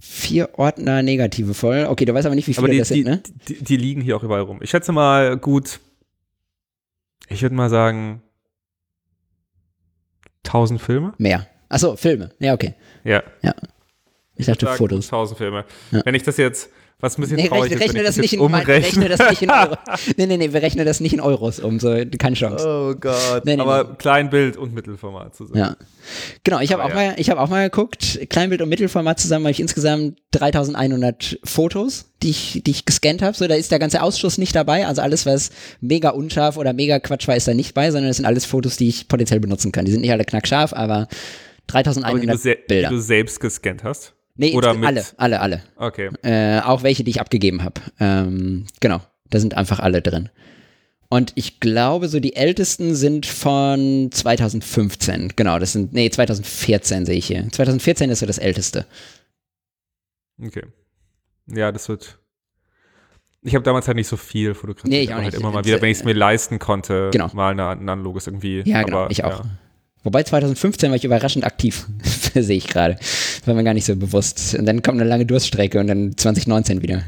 Vier 0.00 0.50
Ordner 0.58 1.02
negative 1.02 1.54
voll. 1.54 1.86
Okay, 1.88 2.04
du 2.04 2.14
weißt 2.14 2.26
aber 2.26 2.36
nicht, 2.36 2.46
wie 2.46 2.54
viele 2.54 2.70
die, 2.70 2.78
das 2.78 2.88
sind, 2.88 2.98
die, 2.98 3.04
ne? 3.04 3.22
die, 3.48 3.64
die 3.64 3.76
liegen 3.76 4.00
hier 4.00 4.16
auch 4.16 4.22
überall 4.22 4.42
rum. 4.42 4.60
Ich 4.62 4.70
schätze 4.70 4.92
mal 4.92 5.36
gut, 5.36 5.80
ich 7.28 7.42
würde 7.42 7.56
mal 7.56 7.70
sagen, 7.70 8.22
1000 10.48 10.80
Filme. 10.80 11.12
Mehr. 11.18 11.46
Achso, 11.68 11.96
Filme. 11.96 12.30
Ja, 12.38 12.54
okay. 12.54 12.74
Ja. 13.04 13.22
Ich 14.36 14.46
dachte 14.46 14.66
Fotos. 14.66 15.06
1000 15.06 15.38
Filme. 15.38 15.64
Ja. 15.90 16.02
Wenn 16.04 16.14
ich 16.14 16.22
das 16.22 16.36
jetzt, 16.36 16.70
was 17.00 17.16
ein 17.16 17.20
bisschen 17.22 17.36
Nee, 17.36 17.48
traurig 17.48 17.70
rechne, 17.72 17.76
ist, 17.76 17.94
rechne, 17.94 18.00
ich 18.00 18.06
das 18.06 18.16
nicht 18.16 18.32
in, 18.32 18.40
umrechne. 18.40 18.74
rechne 18.74 19.08
das 19.08 19.30
nicht 19.30 19.42
in 19.42 19.50
Euro. 19.50 19.76
Nee, 20.16 20.26
nee, 20.26 20.36
nee, 20.36 20.52
wir 20.52 20.62
rechnen 20.62 20.84
das 20.84 20.98
nicht 20.98 21.12
in 21.12 21.20
Euros 21.20 21.60
um, 21.60 21.78
so 21.78 21.96
keine 22.18 22.34
Chance. 22.34 22.66
Oh 22.66 22.94
Gott. 22.98 23.44
Nee, 23.44 23.54
nee, 23.56 23.62
Aber 23.62 23.94
Kleinbild 23.96 24.56
und 24.56 24.74
Mittelformat 24.74 25.36
zusammen. 25.36 25.58
Ja. 25.58 25.76
Genau, 26.42 26.58
ich 26.60 26.72
habe 26.72 26.82
auch, 26.82 26.90
Aber 26.90 27.02
ja. 27.02 27.10
mal, 27.12 27.20
ich 27.20 27.30
hab 27.30 27.38
auch 27.38 27.48
mal 27.48 27.68
geguckt, 27.70 28.18
Kleinbild 28.30 28.62
und 28.62 28.68
Mittelformat 28.68 29.20
zusammen 29.20 29.44
habe 29.44 29.52
ich 29.52 29.60
insgesamt 29.60 30.18
3100 30.32 31.38
Fotos, 31.44 32.06
die 32.22 32.30
ich, 32.30 32.62
die 32.66 32.70
ich 32.72 32.84
gescannt 32.84 33.22
habe. 33.22 33.36
So, 33.36 33.46
da 33.46 33.54
ist 33.54 33.70
der 33.70 33.78
ganze 33.78 34.02
Ausschuss 34.02 34.36
nicht 34.38 34.56
dabei. 34.56 34.86
Also 34.86 35.00
alles, 35.02 35.24
was 35.24 35.50
mega 35.80 36.10
unscharf 36.10 36.56
oder 36.56 36.72
mega 36.72 36.98
Quatsch 36.98 37.28
war, 37.28 37.36
ist 37.36 37.46
da 37.46 37.54
nicht 37.54 37.74
bei, 37.74 37.90
sondern 37.90 38.10
es 38.10 38.16
sind 38.16 38.26
alles 38.26 38.44
Fotos, 38.44 38.76
die 38.76 38.88
ich 38.88 39.08
potenziell 39.08 39.40
benutzen 39.40 39.70
kann. 39.72 39.84
Die 39.84 39.92
sind 39.92 40.00
nicht 40.00 40.12
alle 40.12 40.24
knackscharf, 40.24 40.72
aber 40.72 40.94
Aber 40.94 41.06
die 41.06 42.26
du, 42.26 42.32
3100 42.32 42.66
Bilder. 42.66 42.88
die 42.88 42.94
du 42.94 43.00
selbst 43.00 43.40
gescannt 43.40 43.84
hast? 43.84 44.14
Nee, 44.38 44.54
oder 44.54 44.72
mit- 44.74 44.86
alle, 44.86 45.04
alle, 45.18 45.40
alle. 45.40 45.62
Okay. 45.76 46.10
Äh, 46.22 46.60
auch 46.60 46.82
welche, 46.82 47.04
die 47.04 47.10
ich 47.10 47.20
abgegeben 47.20 47.62
habe. 47.62 47.80
Ähm, 48.00 48.64
genau, 48.80 49.00
da 49.28 49.38
sind 49.38 49.54
einfach 49.54 49.78
alle 49.80 50.00
drin. 50.00 50.30
Und 51.10 51.32
ich 51.36 51.60
glaube, 51.60 52.08
so 52.08 52.20
die 52.20 52.36
ältesten 52.36 52.94
sind 52.94 53.24
von 53.26 54.10
2015. 54.12 55.32
Genau, 55.36 55.58
das 55.58 55.72
sind, 55.72 55.92
nee, 55.94 56.10
2014 56.10 57.06
sehe 57.06 57.16
ich 57.16 57.26
hier. 57.26 57.48
2014 57.50 58.10
ist 58.10 58.18
so 58.20 58.26
das 58.26 58.36
älteste. 58.38 58.86
Okay. 60.42 60.64
Ja, 61.46 61.72
das 61.72 61.88
wird. 61.88 62.18
Ich 63.42 63.54
habe 63.54 63.62
damals 63.62 63.86
halt 63.86 63.96
nicht 63.96 64.08
so 64.08 64.16
viel 64.16 64.54
fotografiert. 64.54 64.90
Nee, 64.90 65.02
ich 65.02 65.10
auch 65.14 65.16
halt 65.16 65.26
nicht. 65.32 65.40
immer 65.40 65.50
mal 65.50 65.64
wieder, 65.64 65.80
wenn 65.80 65.90
ich 65.90 65.98
es 65.98 66.04
mir 66.04 66.12
leisten 66.12 66.58
konnte, 66.58 67.08
Genau. 67.12 67.30
mal 67.32 67.52
eine, 67.52 67.68
ein 67.68 67.88
analoges 67.88 68.26
irgendwie. 68.26 68.62
Ja, 68.66 68.82
genau, 68.82 68.98
aber, 69.04 69.10
ich 69.10 69.24
auch. 69.24 69.44
Ja. 69.44 69.50
Wobei 70.04 70.22
2015 70.22 70.90
war 70.90 70.96
ich 70.96 71.04
überraschend 71.04 71.44
aktiv, 71.44 71.86
sehe 72.34 72.56
ich 72.56 72.68
gerade. 72.68 72.94
Das 72.94 73.42
war 73.46 73.54
mir 73.54 73.64
gar 73.64 73.74
nicht 73.74 73.84
so 73.86 73.96
bewusst. 73.96 74.54
Und 74.54 74.64
dann 74.66 74.82
kommt 74.82 75.00
eine 75.00 75.08
lange 75.08 75.26
Durststrecke 75.26 75.80
und 75.80 75.86
dann 75.88 76.16
2019 76.16 76.82
wieder. 76.82 77.02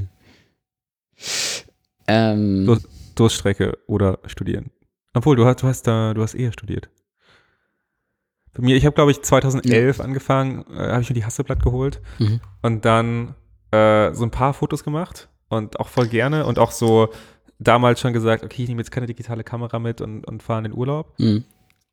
Ähm, 2.07 2.67
Durst- 2.67 2.89
Durststrecke 3.15 3.79
oder 3.87 4.19
studieren. 4.27 4.71
Obwohl, 5.15 5.37
du 5.37 5.45
hast, 5.47 5.63
du 5.63 5.67
hast 5.67 5.87
da, 5.87 6.15
du 6.15 6.23
hast 6.23 6.35
eher 6.35 6.53
studiert. 6.53 6.89
Bei 8.53 8.63
mir, 8.63 8.77
ich 8.77 8.85
habe, 8.85 8.95
glaube 8.95 9.11
ich, 9.13 9.23
2011 9.23 10.01
angefangen, 10.01 10.65
äh, 10.73 10.91
habe 10.91 11.03
ich 11.03 11.11
mir 11.11 11.15
die 11.15 11.25
Hasselblatt 11.25 11.63
geholt 11.63 12.01
Mhm. 12.19 12.41
und 12.63 12.85
dann 12.85 13.35
äh, 13.71 14.13
so 14.15 14.25
ein 14.25 14.31
paar 14.33 14.55
Fotos 14.55 14.83
gemacht 14.83 15.29
und 15.49 15.79
auch 15.79 15.89
voll 15.89 16.09
gerne 16.09 16.47
und 16.47 16.59
auch 16.59 16.73
so 16.73 17.11
damals 17.61 18.01
schon 18.01 18.13
gesagt, 18.13 18.43
okay, 18.43 18.63
ich 18.65 18.69
nehme 18.69 18.81
jetzt 18.81 18.91
keine 18.91 19.07
digitale 19.07 19.45
Kamera 19.45 19.79
mit 19.79 20.01
und, 20.01 20.27
und 20.27 20.43
fahre 20.43 20.61
in 20.61 20.65
den 20.65 20.75
Urlaub. 20.75 21.15
mhm. 21.19 21.45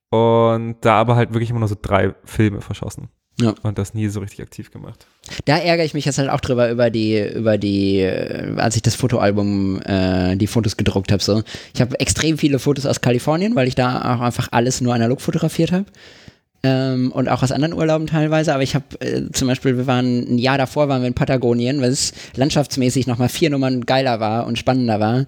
Und 0.10 0.78
da 0.82 0.96
aber 0.96 1.16
halt 1.16 1.34
wirklich 1.34 1.50
immer 1.50 1.60
nur 1.60 1.68
so 1.68 1.76
drei 1.80 2.16
Filme 2.24 2.62
verschossen. 2.62 3.10
Ja. 3.40 3.54
Und 3.62 3.78
das 3.78 3.94
nie 3.94 4.08
so 4.08 4.20
richtig 4.20 4.42
aktiv 4.42 4.72
gemacht. 4.72 5.06
Da 5.46 5.58
ärgere 5.58 5.86
ich 5.86 5.94
mich 5.94 6.06
jetzt 6.06 6.18
halt 6.18 6.30
auch 6.30 6.40
drüber, 6.40 6.72
über 6.72 6.90
die, 6.90 7.22
über 7.22 7.60
die, 7.60 8.00
äh, 8.00 8.56
als 8.58 8.76
ich 8.76 8.82
das 8.82 8.96
Fotoalbum, 8.96 9.80
äh, 9.84 10.36
die 10.38 10.48
Fotos 10.48 10.76
gedruckt 10.76 11.12
habe. 11.12 11.22
So. 11.22 11.44
Ich 11.74 11.82
habe 11.82 12.00
extrem 12.00 12.38
viele 12.40 12.58
Fotos 12.58 12.88
aus 12.88 13.02
Kalifornien, 13.02 13.56
weil 13.56 13.68
ich 13.68 13.76
da 13.76 14.16
auch 14.16 14.22
einfach 14.22 14.48
alles 14.52 14.82
nur 14.82 14.96
analog 14.96 15.22
fotografiert 15.22 15.72
habe. 15.72 15.86
Ähm, 16.64 17.12
und 17.12 17.30
auch 17.30 17.44
aus 17.44 17.52
anderen 17.52 17.74
Urlauben 17.74 18.08
teilweise, 18.08 18.52
aber 18.54 18.64
ich 18.64 18.74
habe 18.74 18.86
äh, 19.00 19.32
zum 19.32 19.48
Beispiel, 19.48 19.78
wir 19.78 19.86
waren 19.86 20.24
ein 20.36 20.38
Jahr 20.40 20.58
davor, 20.58 20.90
waren 20.90 21.02
wir 21.02 21.08
in 21.08 21.14
Patagonien, 21.14 21.82
weil 21.82 21.92
es 21.92 22.14
landschaftsmäßig 22.36 23.06
nochmal 23.06 23.30
vier 23.30 23.52
Nummern 23.52 23.86
geiler 23.86 24.20
war 24.20 24.48
und 24.48 24.58
spannender 24.58 25.00
war. 25.00 25.26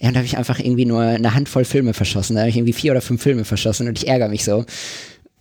Ja, 0.00 0.08
und 0.08 0.14
da 0.14 0.18
habe 0.20 0.24
ich 0.24 0.38
einfach 0.38 0.58
irgendwie 0.58 0.86
nur 0.86 1.02
eine 1.02 1.34
Handvoll 1.34 1.64
Filme 1.66 1.92
verschossen. 1.92 2.34
Da 2.36 2.40
habe 2.40 2.50
ich 2.50 2.56
irgendwie 2.56 2.72
vier 2.72 2.92
oder 2.92 3.02
fünf 3.02 3.22
Filme 3.22 3.44
verschossen 3.44 3.88
und 3.88 3.98
ich 3.98 4.08
ärgere 4.08 4.28
mich 4.30 4.42
so. 4.44 4.64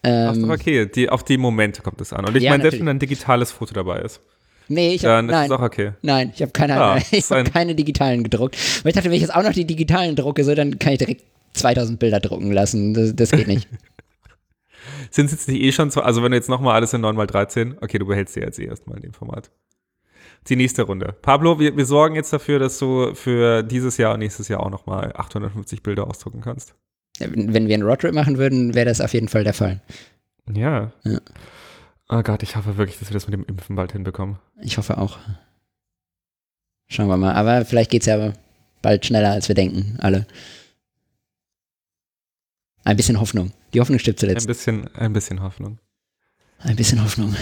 Ach, 0.04 0.34
Ähm, 0.36 0.42
doch, 0.48 0.50
okay, 0.56 0.86
die, 0.94 1.10
auf 1.10 1.24
die 1.24 1.38
Momente 1.38 1.82
kommt 1.82 2.02
es 2.02 2.12
an. 2.14 2.26
Und 2.26 2.36
ich 2.36 2.44
Ja, 2.44 2.52
meine, 2.52 2.64
selbst 2.64 2.80
wenn 2.82 2.90
ein 2.90 3.00
digitales 3.00 3.52
Foto 3.52 3.74
dabei 3.74 4.00
ist, 4.02 4.20
nee, 4.68 4.94
ich 4.94 5.04
habe, 5.06 5.14
dann 5.16 5.26
ist 5.30 5.32
nein, 5.32 5.46
es 5.52 5.58
auch 5.58 5.62
okay. 5.62 5.92
Nein, 6.02 6.32
ich 6.36 6.42
habe 6.42 6.52
keine, 6.52 6.76
Ah, 6.82 6.98
ich 7.12 7.30
hab 7.30 7.38
ein- 7.38 7.46
keine 7.52 7.76
digitalen 7.76 8.24
gedruckt. 8.24 8.58
Weil 8.84 8.90
ich 8.90 8.96
dachte, 8.96 9.06
wenn 9.10 9.16
ich 9.16 9.22
jetzt 9.22 9.34
auch 9.36 9.44
noch 9.44 9.54
die 9.54 9.66
digitalen 9.66 10.16
drucke, 10.18 10.44
so, 10.44 10.54
dann 10.54 10.78
kann 10.80 10.92
ich 10.94 11.00
direkt 11.00 11.24
2000 11.54 11.98
Bilder 11.98 12.20
drucken 12.20 12.52
lassen. 12.52 12.94
Das, 12.94 13.16
das 13.16 13.32
geht 13.32 13.48
nicht. 13.48 13.68
Sind 15.12 15.28
es 15.28 15.32
jetzt 15.32 15.48
nicht 15.48 15.62
eh 15.62 15.72
schon 15.72 15.92
so, 15.92 16.02
also 16.02 16.24
wenn 16.24 16.32
du 16.32 16.38
jetzt 16.38 16.50
nochmal 16.50 16.76
alles 16.76 16.94
in 16.94 17.04
9x13, 17.04 17.78
okay, 17.82 18.00
du 18.00 18.06
behältst 18.06 18.34
sie 18.34 18.42
jetzt 18.42 18.60
eh 18.60 18.66
erstmal 18.66 18.98
in 18.98 19.04
dem 19.04 19.14
Format. 19.14 19.52
Die 20.48 20.56
nächste 20.56 20.84
Runde. 20.84 21.16
Pablo, 21.22 21.60
wir, 21.60 21.76
wir 21.76 21.86
sorgen 21.86 22.16
jetzt 22.16 22.32
dafür, 22.32 22.60
dass 22.60 22.80
du 22.80 23.14
für 23.14 23.64
dieses 23.64 23.98
Jahr 23.98 24.14
und 24.14 24.20
nächstes 24.20 24.48
Jahr 24.48 24.62
auch 24.62 24.70
nochmal 24.70 25.12
850 25.16 25.84
Bilder 25.84 26.08
ausdrucken 26.08 26.42
kannst. 26.42 26.76
wenn 27.20 27.68
wir 27.68 27.74
einen 27.74 27.84
Roadtrip 27.84 28.14
machen 28.14 28.38
würden, 28.38 28.74
wäre 28.74 28.86
das 28.86 29.02
auf 29.02 29.14
jeden 29.14 29.28
Fall 29.28 29.44
der 29.44 29.54
Fall. 29.54 29.82
Ja. 30.52 30.92
Ja. 31.04 31.20
Oh 32.08 32.24
Gott, 32.24 32.42
ich 32.42 32.56
hoffe 32.56 32.78
wirklich, 32.78 32.98
dass 32.98 33.10
wir 33.10 33.14
das 33.14 33.28
mit 33.28 33.34
dem 33.34 33.46
Impfen 33.46 33.76
bald 33.76 33.92
hinbekommen. 33.92 34.40
Ich 34.62 34.78
hoffe 34.78 34.98
auch. 34.98 35.20
Schauen 36.88 37.08
wir 37.08 37.18
mal. 37.18 37.34
Aber 37.34 37.66
vielleicht 37.66 37.92
geht 37.92 38.02
es 38.02 38.08
ja 38.08 38.34
bald 38.82 39.06
schneller, 39.06 39.32
als 39.32 39.48
wir 39.48 39.56
denken, 39.56 39.98
alle. 40.00 40.26
Ein 42.84 42.98
bisschen 42.98 43.20
Hoffnung. 43.20 43.52
Die 43.74 43.80
Hoffnung 43.80 44.00
stirbt 44.00 44.20
Ein 44.20 44.28
zuletzt. 44.30 44.48
bisschen, 44.48 44.88
ein 44.96 45.14
bisschen 45.14 45.42
Hoffnung. 45.42 45.80
Ein 46.60 46.76
bisschen 46.76 47.04
Hoffnung. 47.04 47.36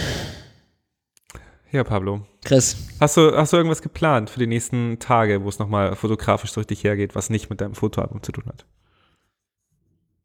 Ja, 1.70 1.84
Pablo. 1.84 2.26
Chris, 2.44 2.76
Hast 3.00 3.16
du, 3.16 3.36
hast 3.36 3.52
du 3.52 3.56
irgendwas 3.58 3.82
geplant 3.82 4.30
für 4.30 4.38
die 4.38 4.46
nächsten 4.46 4.98
Tage, 5.00 5.42
wo 5.44 5.48
es 5.48 5.58
nochmal 5.58 5.94
fotografisch 5.96 6.52
so 6.52 6.60
richtig 6.60 6.82
hergeht, 6.84 7.14
was 7.14 7.28
nicht 7.28 7.50
mit 7.50 7.60
deinem 7.60 7.74
Fotoalbum 7.74 8.22
zu 8.22 8.32
tun 8.32 8.44
hat? 8.46 8.64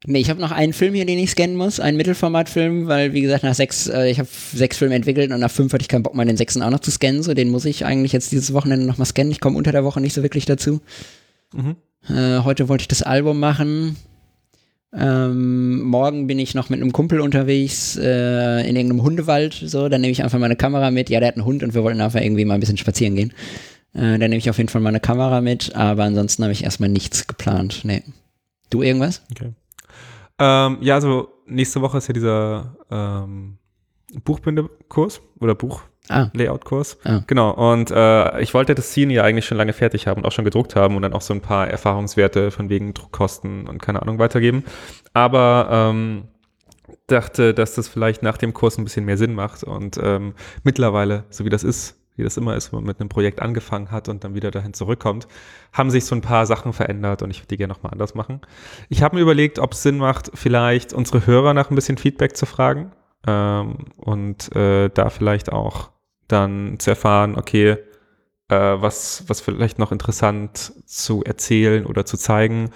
Nee, 0.06 0.20
ich 0.20 0.28
habe 0.30 0.40
noch 0.40 0.50
einen 0.52 0.74
Film 0.74 0.94
hier, 0.94 1.06
den 1.06 1.18
ich 1.18 1.30
scannen 1.30 1.56
muss, 1.56 1.80
einen 1.80 1.96
Mittelformatfilm, 1.96 2.86
weil 2.88 3.14
wie 3.14 3.22
gesagt, 3.22 3.42
nach 3.42 3.54
sechs, 3.54 3.86
äh, 3.88 4.10
ich 4.10 4.18
habe 4.18 4.28
sechs 4.30 4.76
Filme 4.76 4.94
entwickelt 4.94 5.32
und 5.32 5.40
nach 5.40 5.50
fünf 5.50 5.72
hatte 5.72 5.80
ich 5.82 5.88
keinen 5.88 6.02
Bock 6.02 6.14
mehr, 6.14 6.26
den 6.26 6.36
sechsten 6.36 6.62
auch 6.62 6.70
noch 6.70 6.80
zu 6.80 6.90
scannen. 6.90 7.22
So, 7.22 7.32
den 7.32 7.48
muss 7.50 7.64
ich 7.64 7.86
eigentlich 7.86 8.12
jetzt 8.12 8.30
dieses 8.32 8.52
Wochenende 8.52 8.84
nochmal 8.86 9.06
scannen. 9.06 9.32
Ich 9.32 9.40
komme 9.40 9.56
unter 9.56 9.72
der 9.72 9.84
Woche 9.84 10.00
nicht 10.02 10.12
so 10.12 10.22
wirklich 10.22 10.44
dazu. 10.44 10.80
Mhm. 11.54 11.76
Äh, 12.08 12.40
heute 12.40 12.68
wollte 12.68 12.82
ich 12.82 12.88
das 12.88 13.02
Album 13.02 13.40
machen. 13.40 13.96
Ähm, 14.96 15.82
morgen 15.82 16.26
bin 16.26 16.38
ich 16.38 16.54
noch 16.54 16.70
mit 16.70 16.80
einem 16.80 16.92
Kumpel 16.92 17.20
unterwegs 17.20 17.96
äh, 17.96 18.68
in 18.68 18.76
irgendeinem 18.76 19.02
Hundewald. 19.02 19.54
So, 19.54 19.88
dann 19.88 20.00
nehme 20.00 20.12
ich 20.12 20.22
einfach 20.22 20.38
meine 20.38 20.56
Kamera 20.56 20.90
mit. 20.90 21.10
Ja, 21.10 21.20
der 21.20 21.28
hat 21.28 21.36
einen 21.36 21.44
Hund 21.44 21.62
und 21.62 21.74
wir 21.74 21.82
wollten 21.82 22.00
einfach 22.00 22.20
irgendwie 22.20 22.44
mal 22.44 22.54
ein 22.54 22.60
bisschen 22.60 22.76
spazieren 22.76 23.16
gehen. 23.16 23.32
Äh, 23.92 24.18
dann 24.18 24.30
nehme 24.30 24.36
ich 24.36 24.50
auf 24.50 24.58
jeden 24.58 24.68
Fall 24.68 24.80
meine 24.80 25.00
Kamera 25.00 25.40
mit, 25.40 25.74
aber 25.74 26.04
ansonsten 26.04 26.42
habe 26.42 26.52
ich 26.52 26.64
erstmal 26.64 26.88
nichts 26.88 27.26
geplant. 27.26 27.80
Nee. 27.84 28.02
Du 28.70 28.82
irgendwas? 28.82 29.22
Okay. 29.30 29.52
Ähm, 30.38 30.78
ja, 30.80 30.94
also 30.94 31.28
nächste 31.46 31.80
Woche 31.80 31.98
ist 31.98 32.08
ja 32.08 32.14
dieser 32.14 32.76
ähm, 32.90 33.58
Buchbindekurs 34.24 35.20
oder 35.40 35.54
Ah, 36.08 36.26
Buchlayout-Kurs. 36.26 36.98
Ah. 37.04 37.20
Genau, 37.26 37.50
und 37.72 37.90
äh, 37.90 38.40
ich 38.40 38.52
wollte 38.52 38.74
das 38.74 38.92
Scene 38.92 39.14
ja 39.14 39.22
eigentlich 39.22 39.46
schon 39.46 39.56
lange 39.56 39.72
fertig 39.72 40.06
haben 40.06 40.20
und 40.20 40.26
auch 40.26 40.32
schon 40.32 40.44
gedruckt 40.44 40.76
haben 40.76 40.96
und 40.96 41.02
dann 41.02 41.14
auch 41.14 41.22
so 41.22 41.32
ein 41.32 41.40
paar 41.40 41.68
Erfahrungswerte 41.68 42.50
von 42.50 42.68
wegen 42.68 42.92
Druckkosten 42.92 43.66
und 43.66 43.80
keine 43.80 44.02
Ahnung 44.02 44.18
weitergeben. 44.18 44.64
Aber 45.14 45.68
ähm, 45.70 46.24
dachte, 47.06 47.54
dass 47.54 47.74
das 47.74 47.88
vielleicht 47.88 48.22
nach 48.22 48.36
dem 48.36 48.52
Kurs 48.52 48.76
ein 48.76 48.84
bisschen 48.84 49.04
mehr 49.06 49.16
Sinn 49.16 49.34
macht 49.34 49.64
und 49.64 49.98
ähm, 50.02 50.34
mittlerweile, 50.62 51.24
so 51.30 51.44
wie 51.44 51.50
das 51.50 51.64
ist, 51.64 51.96
wie 52.16 52.22
das 52.22 52.36
immer 52.36 52.54
ist, 52.54 52.72
wenn 52.72 52.80
man 52.80 52.86
mit 52.86 53.00
einem 53.00 53.08
Projekt 53.08 53.40
angefangen 53.40 53.90
hat 53.90 54.08
und 54.08 54.24
dann 54.24 54.34
wieder 54.34 54.50
dahin 54.50 54.74
zurückkommt, 54.74 55.26
haben 55.72 55.90
sich 55.90 56.04
so 56.04 56.14
ein 56.14 56.20
paar 56.20 56.46
Sachen 56.46 56.72
verändert 56.72 57.22
und 57.22 57.30
ich 57.30 57.40
würde 57.40 57.48
die 57.48 57.56
gerne 57.56 57.72
nochmal 57.72 57.92
anders 57.92 58.14
machen. 58.14 58.40
Ich 58.88 59.02
habe 59.02 59.16
mir 59.16 59.22
überlegt, 59.22 59.58
ob 59.58 59.72
es 59.72 59.82
Sinn 59.82 59.98
macht, 59.98 60.30
vielleicht 60.34 60.92
unsere 60.92 61.26
Hörer 61.26 61.54
nach 61.54 61.70
ein 61.70 61.74
bisschen 61.74 61.98
Feedback 61.98 62.36
zu 62.36 62.46
fragen 62.46 62.92
ähm, 63.26 63.76
und 63.96 64.54
äh, 64.54 64.90
da 64.90 65.10
vielleicht 65.10 65.50
auch 65.52 65.90
dann 66.28 66.78
zu 66.78 66.90
erfahren, 66.90 67.36
okay, 67.36 67.76
äh, 68.48 68.56
was, 68.56 69.24
was 69.26 69.40
vielleicht 69.40 69.78
noch 69.78 69.92
interessant 69.92 70.72
zu 70.86 71.22
erzählen 71.24 71.86
oder 71.86 72.04
zu 72.06 72.16
zeigen 72.16 72.70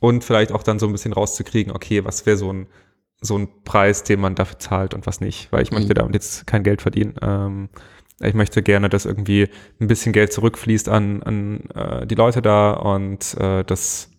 und 0.00 0.24
vielleicht 0.24 0.52
auch 0.52 0.62
dann 0.62 0.78
so 0.78 0.86
ein 0.86 0.92
bisschen 0.92 1.12
rauszukriegen, 1.12 1.72
okay, 1.72 2.04
was 2.04 2.26
wäre 2.26 2.36
so 2.36 2.52
ein, 2.52 2.66
so 3.20 3.38
ein 3.38 3.48
Preis, 3.64 4.02
den 4.04 4.20
man 4.20 4.34
dafür 4.34 4.58
zahlt 4.58 4.92
und 4.94 5.06
was 5.06 5.20
nicht, 5.20 5.50
weil 5.52 5.62
ich 5.62 5.70
Mhm. 5.70 5.78
möchte 5.78 5.94
damit 5.94 6.14
jetzt 6.14 6.46
kein 6.46 6.62
Geld 6.62 6.82
verdienen. 6.82 7.14
Ähm, 7.22 7.68
ich 8.20 8.34
möchte 8.34 8.62
gerne, 8.62 8.88
dass 8.88 9.06
irgendwie 9.06 9.48
ein 9.80 9.88
bisschen 9.88 10.12
Geld 10.12 10.32
zurückfließt 10.32 10.88
an, 10.88 11.22
an 11.22 11.60
äh, 11.74 12.06
die 12.06 12.14
Leute 12.14 12.42
da 12.42 12.72
und 12.72 13.34
äh, 13.38 13.64
dass 13.64 14.10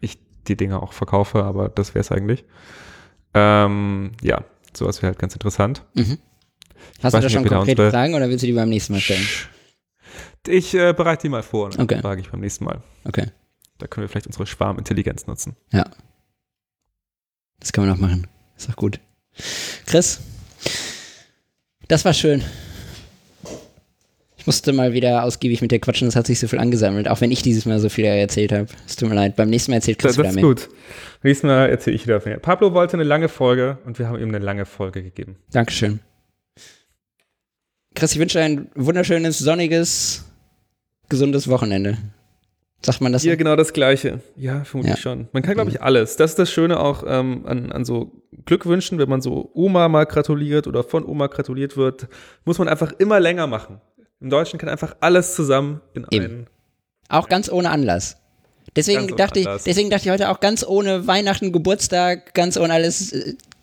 ich 0.00 0.18
die 0.46 0.56
Dinge 0.56 0.80
auch 0.82 0.92
verkaufe, 0.92 1.42
aber 1.44 1.68
das 1.68 1.94
wäre 1.94 2.00
es 2.00 2.12
eigentlich. 2.12 2.44
Ähm, 3.34 4.12
ja, 4.22 4.44
sowas 4.76 5.02
wäre 5.02 5.12
halt 5.12 5.18
ganz 5.18 5.34
interessant. 5.34 5.84
mhm. 5.94 6.18
Hast 7.02 7.14
du 7.14 7.20
da 7.20 7.28
schon 7.30 7.44
wir 7.44 7.50
konkrete 7.50 7.90
Fragen 7.90 8.14
oder 8.14 8.28
willst 8.28 8.42
du 8.42 8.46
die 8.46 8.52
beim 8.52 8.68
nächsten 8.68 8.92
Mal 8.94 9.00
stellen? 9.00 9.26
Ich 10.46 10.74
äh, 10.74 10.92
bereite 10.92 11.22
die 11.22 11.28
mal 11.28 11.42
vor 11.42 11.66
und 11.66 11.74
dann 11.76 11.84
Okay. 11.84 12.00
frage 12.00 12.20
ich 12.20 12.30
beim 12.30 12.40
nächsten 12.40 12.64
Mal. 12.64 12.82
Okay, 13.04 13.26
Da 13.78 13.86
können 13.86 14.04
wir 14.04 14.08
vielleicht 14.08 14.26
unsere 14.26 14.46
Schwarmintelligenz 14.46 15.26
nutzen. 15.26 15.56
ja. 15.72 15.84
Das 17.58 17.72
kann 17.72 17.86
man 17.86 17.94
auch 17.94 18.00
machen. 18.00 18.26
Ist 18.56 18.70
doch 18.70 18.76
gut. 18.76 19.00
Chris, 19.84 20.18
das 21.88 22.06
war 22.06 22.14
schön. 22.14 22.42
Ich 24.38 24.46
musste 24.46 24.72
mal 24.72 24.94
wieder 24.94 25.24
ausgiebig 25.24 25.60
mit 25.60 25.70
dir 25.70 25.78
quatschen, 25.78 26.08
es 26.08 26.16
hat 26.16 26.26
sich 26.26 26.40
so 26.40 26.48
viel 26.48 26.58
angesammelt, 26.58 27.06
auch 27.08 27.20
wenn 27.20 27.30
ich 27.30 27.42
dieses 27.42 27.66
Mal 27.66 27.78
so 27.78 27.90
viel 27.90 28.06
erzählt 28.06 28.52
habe. 28.52 28.66
Es 28.86 28.96
tut 28.96 29.10
mir 29.10 29.14
leid. 29.14 29.36
Beim 29.36 29.50
nächsten 29.50 29.72
Mal 29.72 29.76
erzählt 29.76 29.98
Chris 29.98 30.16
Das, 30.16 30.16
das 30.16 30.22
wieder 30.24 30.30
ist 30.30 30.34
mehr. 30.36 30.44
gut. 30.44 30.68
Nächstes 31.22 31.46
Mal 31.46 31.68
erzähle 31.68 31.96
ich 31.96 32.06
wieder 32.06 32.18
von 32.22 32.32
mir. 32.32 32.38
Pablo 32.38 32.72
wollte 32.72 32.94
eine 32.94 33.04
lange 33.04 33.28
Folge 33.28 33.76
und 33.84 33.98
wir 33.98 34.08
haben 34.08 34.18
ihm 34.18 34.28
eine 34.30 34.38
lange 34.38 34.64
Folge 34.64 35.02
gegeben. 35.02 35.36
Dankeschön. 35.50 36.00
Chris, 37.94 38.12
ich 38.12 38.18
wünsche 38.18 38.38
dir 38.38 38.44
ein 38.44 38.70
wunderschönes, 38.74 39.38
sonniges, 39.38 40.24
gesundes 41.08 41.48
Wochenende. 41.48 41.98
Sagt 42.82 43.00
man 43.02 43.12
das? 43.12 43.24
Ja, 43.24 43.32
so? 43.32 43.36
genau 43.38 43.56
das 43.56 43.72
Gleiche. 43.72 44.20
Ja, 44.36 44.64
vermutlich 44.64 44.96
Ja. 44.96 45.00
schon. 45.02 45.28
Man 45.32 45.42
kann, 45.42 45.54
glaube 45.54 45.70
ich, 45.70 45.82
alles. 45.82 46.16
Das 46.16 46.30
ist 46.30 46.38
das 46.38 46.50
Schöne 46.50 46.80
auch 46.80 47.04
ähm, 47.06 47.44
an, 47.46 47.72
an 47.72 47.84
so 47.84 48.12
Glückwünschen, 48.46 48.98
wenn 48.98 49.08
man 49.08 49.20
so 49.20 49.50
Oma 49.54 49.88
mal 49.88 50.06
gratuliert 50.06 50.66
oder 50.66 50.82
von 50.82 51.04
Oma 51.04 51.26
gratuliert 51.26 51.76
wird, 51.76 52.08
muss 52.44 52.58
man 52.58 52.68
einfach 52.68 52.92
immer 52.98 53.20
länger 53.20 53.46
machen. 53.46 53.80
Im 54.20 54.30
Deutschen 54.30 54.58
kann 54.58 54.68
einfach 54.68 54.96
alles 55.00 55.34
zusammen 55.34 55.80
in 55.94 56.06
Eben. 56.10 56.24
einen. 56.24 56.46
Auch 57.08 57.28
ganz 57.28 57.50
ohne 57.50 57.70
Anlass. 57.70 58.16
Deswegen 58.76 59.08
Ganz 59.08 59.16
dachte 59.16 59.40
ich, 59.40 59.46
deswegen 59.66 59.90
dachte 59.90 60.04
ich 60.04 60.10
heute 60.12 60.30
auch 60.30 60.38
ganz 60.38 60.64
ohne 60.64 61.06
Weihnachten, 61.08 61.50
Geburtstag, 61.52 62.34
ganz 62.34 62.56
ohne 62.56 62.72
alles. 62.72 63.12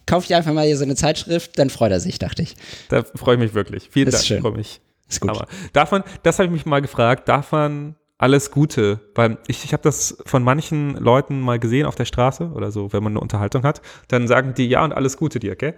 Kauf 0.08 0.26
dir 0.26 0.38
einfach 0.38 0.54
mal 0.54 0.66
hier 0.66 0.78
so 0.78 0.84
eine 0.84 0.96
Zeitschrift, 0.96 1.60
dann 1.60 1.70
freut 1.70 1.92
er 1.92 2.00
sich, 2.00 2.18
dachte 2.18 2.42
ich. 2.42 2.56
Da 2.90 3.04
freue 3.04 3.36
ich 3.36 3.42
mich 3.42 3.54
wirklich. 3.54 3.90
Vielen 3.92 4.10
Das 4.10 4.26
Dank, 4.26 4.42
freue 4.42 4.54
mich. 4.54 4.82
Ist 5.08 5.22
gut. 5.22 5.30
Aber 5.30 5.48
darf 5.74 5.92
man, 5.92 6.04
das 6.24 6.40
habe 6.40 6.48
ich 6.48 6.52
mich 6.52 6.66
mal 6.66 6.82
gefragt, 6.82 7.30
darf 7.30 7.52
man 7.52 7.96
alles 8.18 8.50
Gute, 8.52 9.00
weil 9.16 9.38
ich, 9.48 9.64
ich 9.64 9.74
habe 9.74 9.84
das 9.84 10.18
von 10.26 10.44
manchen 10.44 10.96
Leuten 10.96 11.40
mal 11.40 11.60
gesehen 11.60 11.86
auf 11.86 11.96
der 11.96 12.06
Straße 12.06 12.52
oder 12.54 12.72
so, 12.72 12.92
wenn 12.94 13.04
man 13.04 13.14
eine 13.14 13.20
Unterhaltung 13.20 13.64
hat, 13.64 13.82
dann 14.08 14.28
sagen 14.28 14.54
die 14.56 14.68
ja 14.68 14.84
und 14.84 14.94
alles 14.94 15.18
Gute 15.18 15.40
dir, 15.40 15.52
okay? 15.52 15.74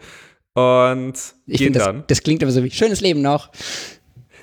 Und 0.54 1.14
ich 1.46 1.58
gehen 1.58 1.66
finde, 1.66 1.80
das, 1.80 1.88
dann. 1.88 2.04
das 2.08 2.24
klingt 2.24 2.42
aber 2.42 2.52
so 2.52 2.64
wie 2.64 2.72
schönes 2.72 3.02
Leben 3.02 3.22
noch. 3.22 3.50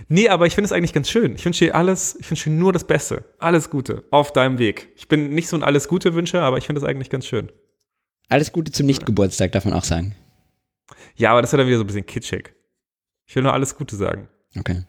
Nee, 0.08 0.28
aber 0.28 0.46
ich 0.46 0.54
finde 0.54 0.66
es 0.66 0.72
eigentlich 0.72 0.92
ganz 0.92 1.10
schön. 1.10 1.34
Ich 1.34 1.44
wünsche 1.44 1.64
dir 1.64 1.74
alles, 1.74 2.16
ich 2.20 2.30
wünsche 2.30 2.50
dir 2.50 2.56
nur 2.56 2.72
das 2.72 2.84
Beste. 2.84 3.24
Alles 3.38 3.70
Gute 3.70 4.04
auf 4.10 4.32
deinem 4.32 4.58
Weg. 4.58 4.88
Ich 4.96 5.08
bin 5.08 5.30
nicht 5.30 5.48
so 5.48 5.56
ein 5.56 5.62
alles 5.62 5.88
Gute 5.88 6.14
Wünscher, 6.14 6.42
aber 6.42 6.58
ich 6.58 6.66
finde 6.66 6.80
das 6.80 6.88
eigentlich 6.88 7.10
ganz 7.10 7.26
schön. 7.26 7.50
Alles 8.28 8.52
Gute 8.52 8.72
zum 8.72 8.86
Nicht-Geburtstag, 8.86 9.52
darf 9.52 9.64
man 9.64 9.74
auch 9.74 9.84
sagen. 9.84 10.14
Ja, 11.16 11.30
aber 11.32 11.42
das 11.42 11.52
wird 11.52 11.60
dann 11.60 11.66
wieder 11.68 11.78
so 11.78 11.84
ein 11.84 11.86
bisschen 11.86 12.06
kitschig. 12.06 12.54
Ich 13.26 13.34
will 13.36 13.42
nur 13.42 13.52
alles 13.52 13.76
Gute 13.76 13.96
sagen. 13.96 14.28
Okay. 14.58 14.84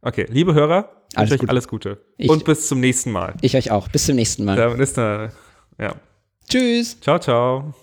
Okay, 0.00 0.26
liebe 0.30 0.54
Hörer, 0.54 0.90
ich 1.12 1.18
Alles 1.18 1.38
Gute. 1.38 1.50
alles 1.50 1.68
Gute. 1.68 2.04
Ich- 2.16 2.30
Und 2.30 2.44
bis 2.44 2.68
zum 2.68 2.80
nächsten 2.80 3.10
Mal. 3.10 3.34
Ich 3.40 3.56
euch 3.56 3.70
auch. 3.70 3.88
Bis 3.88 4.06
zum 4.06 4.16
nächsten 4.16 4.44
Mal. 4.44 4.56
Dann 4.56 4.78
ist 4.78 4.98
eine, 4.98 5.32
ja. 5.78 5.94
Tschüss. 6.48 7.00
Ciao, 7.00 7.18
ciao. 7.18 7.74